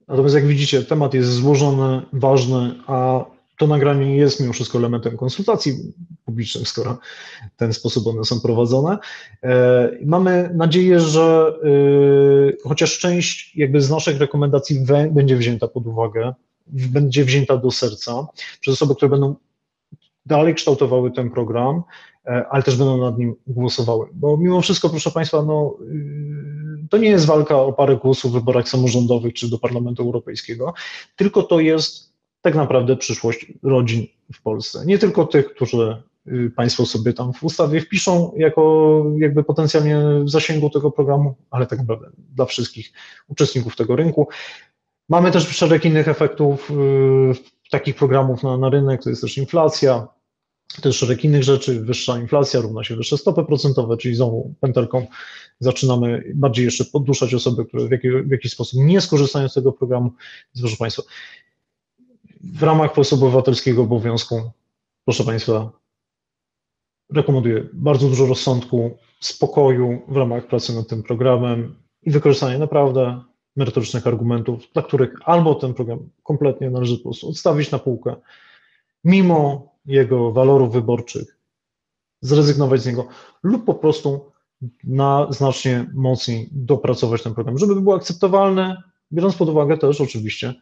Natomiast 0.08 0.36
jak 0.36 0.48
widzicie, 0.48 0.84
temat 0.84 1.14
jest 1.14 1.30
złożony, 1.30 2.02
ważny, 2.14 2.76
a 2.88 3.26
to 3.58 3.68
nagranie 3.68 4.18
jest 4.18 4.40
mimo 4.40 4.54
wszystko 4.54 4.78
elementem 4.78 5.18
konsultacji 5.18 5.94
publicznych, 6.26 6.68
skoro 6.68 6.98
w 7.54 7.58
ten 7.58 7.74
sposób 7.74 8.08
one 8.08 8.26
są 8.26 8.40
prowadzone. 8.40 8.98
E, 9.44 9.92
mamy 10.06 10.50
nadzieję, 10.54 11.00
że 11.00 11.54
e, 11.64 12.68
chociaż 12.70 13.00
część 13.00 13.56
jakby 13.56 13.82
z 13.82 13.90
naszych 13.90 14.20
rekomendacji 14.20 14.86
będzie 15.12 15.36
wzięta 15.36 15.68
pod 15.68 15.88
uwagę, 15.88 16.34
będzie 16.68 17.26
wzięta 17.26 17.58
do 17.58 17.72
serca 17.72 18.28
przez 18.60 18.74
osoby, 18.74 18.96
które 18.96 19.10
będą 19.10 19.36
dalej 20.26 20.56
kształtowały 20.56 21.12
ten 21.12 21.30
program, 21.30 21.84
e, 22.26 22.46
ale 22.50 22.64
też 22.64 22.76
będą 22.78 22.98
nad 22.98 23.18
nim 23.18 23.36
głosowały. 23.48 24.08
Bo 24.14 24.38
mimo 24.38 24.62
wszystko, 24.62 24.90
proszę 24.90 25.12
Państwa, 25.12 25.42
no, 25.42 25.78
to 26.90 26.98
nie 26.98 27.10
jest 27.10 27.26
walka 27.26 27.58
o 27.58 27.74
parę 27.74 27.98
głosów 27.98 28.32
w 28.32 28.34
wyborach 28.34 28.70
samorządowych 28.70 29.34
czy 29.34 29.50
do 29.50 29.60
Parlamentu 29.60 30.04
Europejskiego, 30.04 30.74
tylko 31.16 31.44
to 31.44 31.60
jest 31.60 32.13
tak 32.44 32.56
naprawdę 32.56 32.98
przyszłość 32.98 33.54
rodzin 33.64 34.08
w 34.34 34.42
Polsce. 34.42 34.86
Nie 34.86 34.98
tylko 34.98 35.26
tych, 35.26 35.54
którzy 35.54 36.04
y, 36.28 36.52
Państwo 36.56 36.86
sobie 36.86 37.14
tam 37.14 37.34
w 37.34 37.44
ustawie 37.44 37.82
wpiszą 37.82 38.34
jako 38.38 39.04
jakby 39.18 39.44
potencjalnie 39.44 39.98
w 40.26 40.30
zasięgu 40.30 40.70
tego 40.70 40.92
programu, 40.92 41.36
ale 41.52 41.66
tak 41.66 41.80
naprawdę 41.80 42.10
dla 42.36 42.46
wszystkich 42.46 42.92
uczestników 43.28 43.76
tego 43.76 43.96
rynku. 43.96 44.28
Mamy 45.10 45.32
też 45.32 45.48
szereg 45.48 45.86
innych 45.86 46.08
efektów 46.08 46.72
y, 46.72 46.74
takich 47.72 47.96
programów 47.96 48.44
na, 48.44 48.58
na 48.58 48.70
rynek, 48.70 49.04
to 49.04 49.10
jest 49.10 49.22
też 49.22 49.38
inflacja, 49.38 50.08
też 50.82 50.98
szereg 50.98 51.24
innych 51.24 51.44
rzeczy, 51.44 51.82
wyższa 51.82 52.20
inflacja 52.20 52.62
równa 52.62 52.84
się 52.84 52.96
wyższe 52.96 53.18
stopy 53.18 53.44
procentowe, 53.46 53.98
czyli 53.98 54.16
znowu 54.16 54.54
pętelką 54.60 55.08
zaczynamy 55.60 56.24
bardziej 56.36 56.66
jeszcze 56.66 56.86
podduszać 56.86 57.34
osoby, 57.34 57.66
które 57.66 57.88
w, 57.88 57.92
jaki, 57.92 58.10
w 58.10 58.32
jakiś 58.32 58.52
sposób 58.52 58.80
nie 58.84 59.02
skorzystają 59.02 59.50
z 59.50 59.54
tego 59.54 59.72
programu. 59.72 60.12
Proszę 60.60 60.78
Państwa, 60.78 61.04
w 62.44 62.64
ramach 62.64 62.94
Polskiego 62.94 63.26
Obywatelskiego 63.26 63.82
Obowiązku, 63.82 64.52
proszę 65.06 65.24
Państwa, 65.24 65.72
rekomenduję 67.14 67.70
bardzo 67.74 68.08
dużo 68.08 68.26
rozsądku, 68.26 68.98
spokoju 69.20 70.02
w 70.08 70.18
ramach 70.18 70.48
pracy 70.48 70.76
nad 70.76 70.88
tym 70.88 71.04
programem 71.04 71.76
i 72.02 72.12
wykorzystanie 72.12 72.60
naprawdę 72.60 73.22
merytorycznych 73.56 74.08
argumentów, 74.08 74.72
dla 74.74 74.82
których 74.82 75.14
albo 75.26 75.56
ten 75.56 75.74
program 75.74 76.10
kompletnie 76.24 76.70
należy 76.70 76.98
po 76.98 77.04
prostu 77.04 77.30
odstawić 77.30 77.72
na 77.72 77.80
półkę, 77.80 78.16
mimo 79.04 79.74
jego 79.86 80.32
walorów 80.32 80.74
wyborczych, 80.74 81.38
zrezygnować 82.22 82.82
z 82.82 82.86
niego, 82.86 83.08
lub 83.44 83.66
po 83.66 83.74
prostu 83.74 84.32
na 84.84 85.28
znacznie 85.30 85.86
mocniej 85.94 86.50
dopracować 86.52 87.24
ten 87.24 87.34
program, 87.34 87.58
żeby 87.58 87.82
był 87.82 87.94
akceptowalny, 87.94 88.76
biorąc 89.12 89.36
pod 89.36 89.50
uwagę 89.50 89.78
też 89.78 90.02
oczywiście 90.02 90.54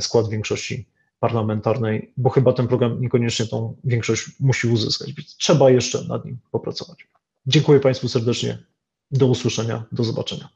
skład 0.00 0.28
większości 0.28 0.88
parlamentarnej, 1.20 2.12
bo 2.16 2.30
chyba 2.30 2.52
ten 2.52 2.68
program 2.68 3.00
niekoniecznie 3.00 3.46
tą 3.46 3.76
większość 3.84 4.40
musi 4.40 4.68
uzyskać, 4.68 5.10
trzeba 5.38 5.70
jeszcze 5.70 6.04
nad 6.04 6.24
nim 6.24 6.38
popracować. 6.50 7.08
Dziękuję 7.46 7.80
Państwu 7.80 8.08
serdecznie. 8.08 8.58
Do 9.10 9.26
usłyszenia, 9.26 9.84
do 9.92 10.04
zobaczenia. 10.04 10.48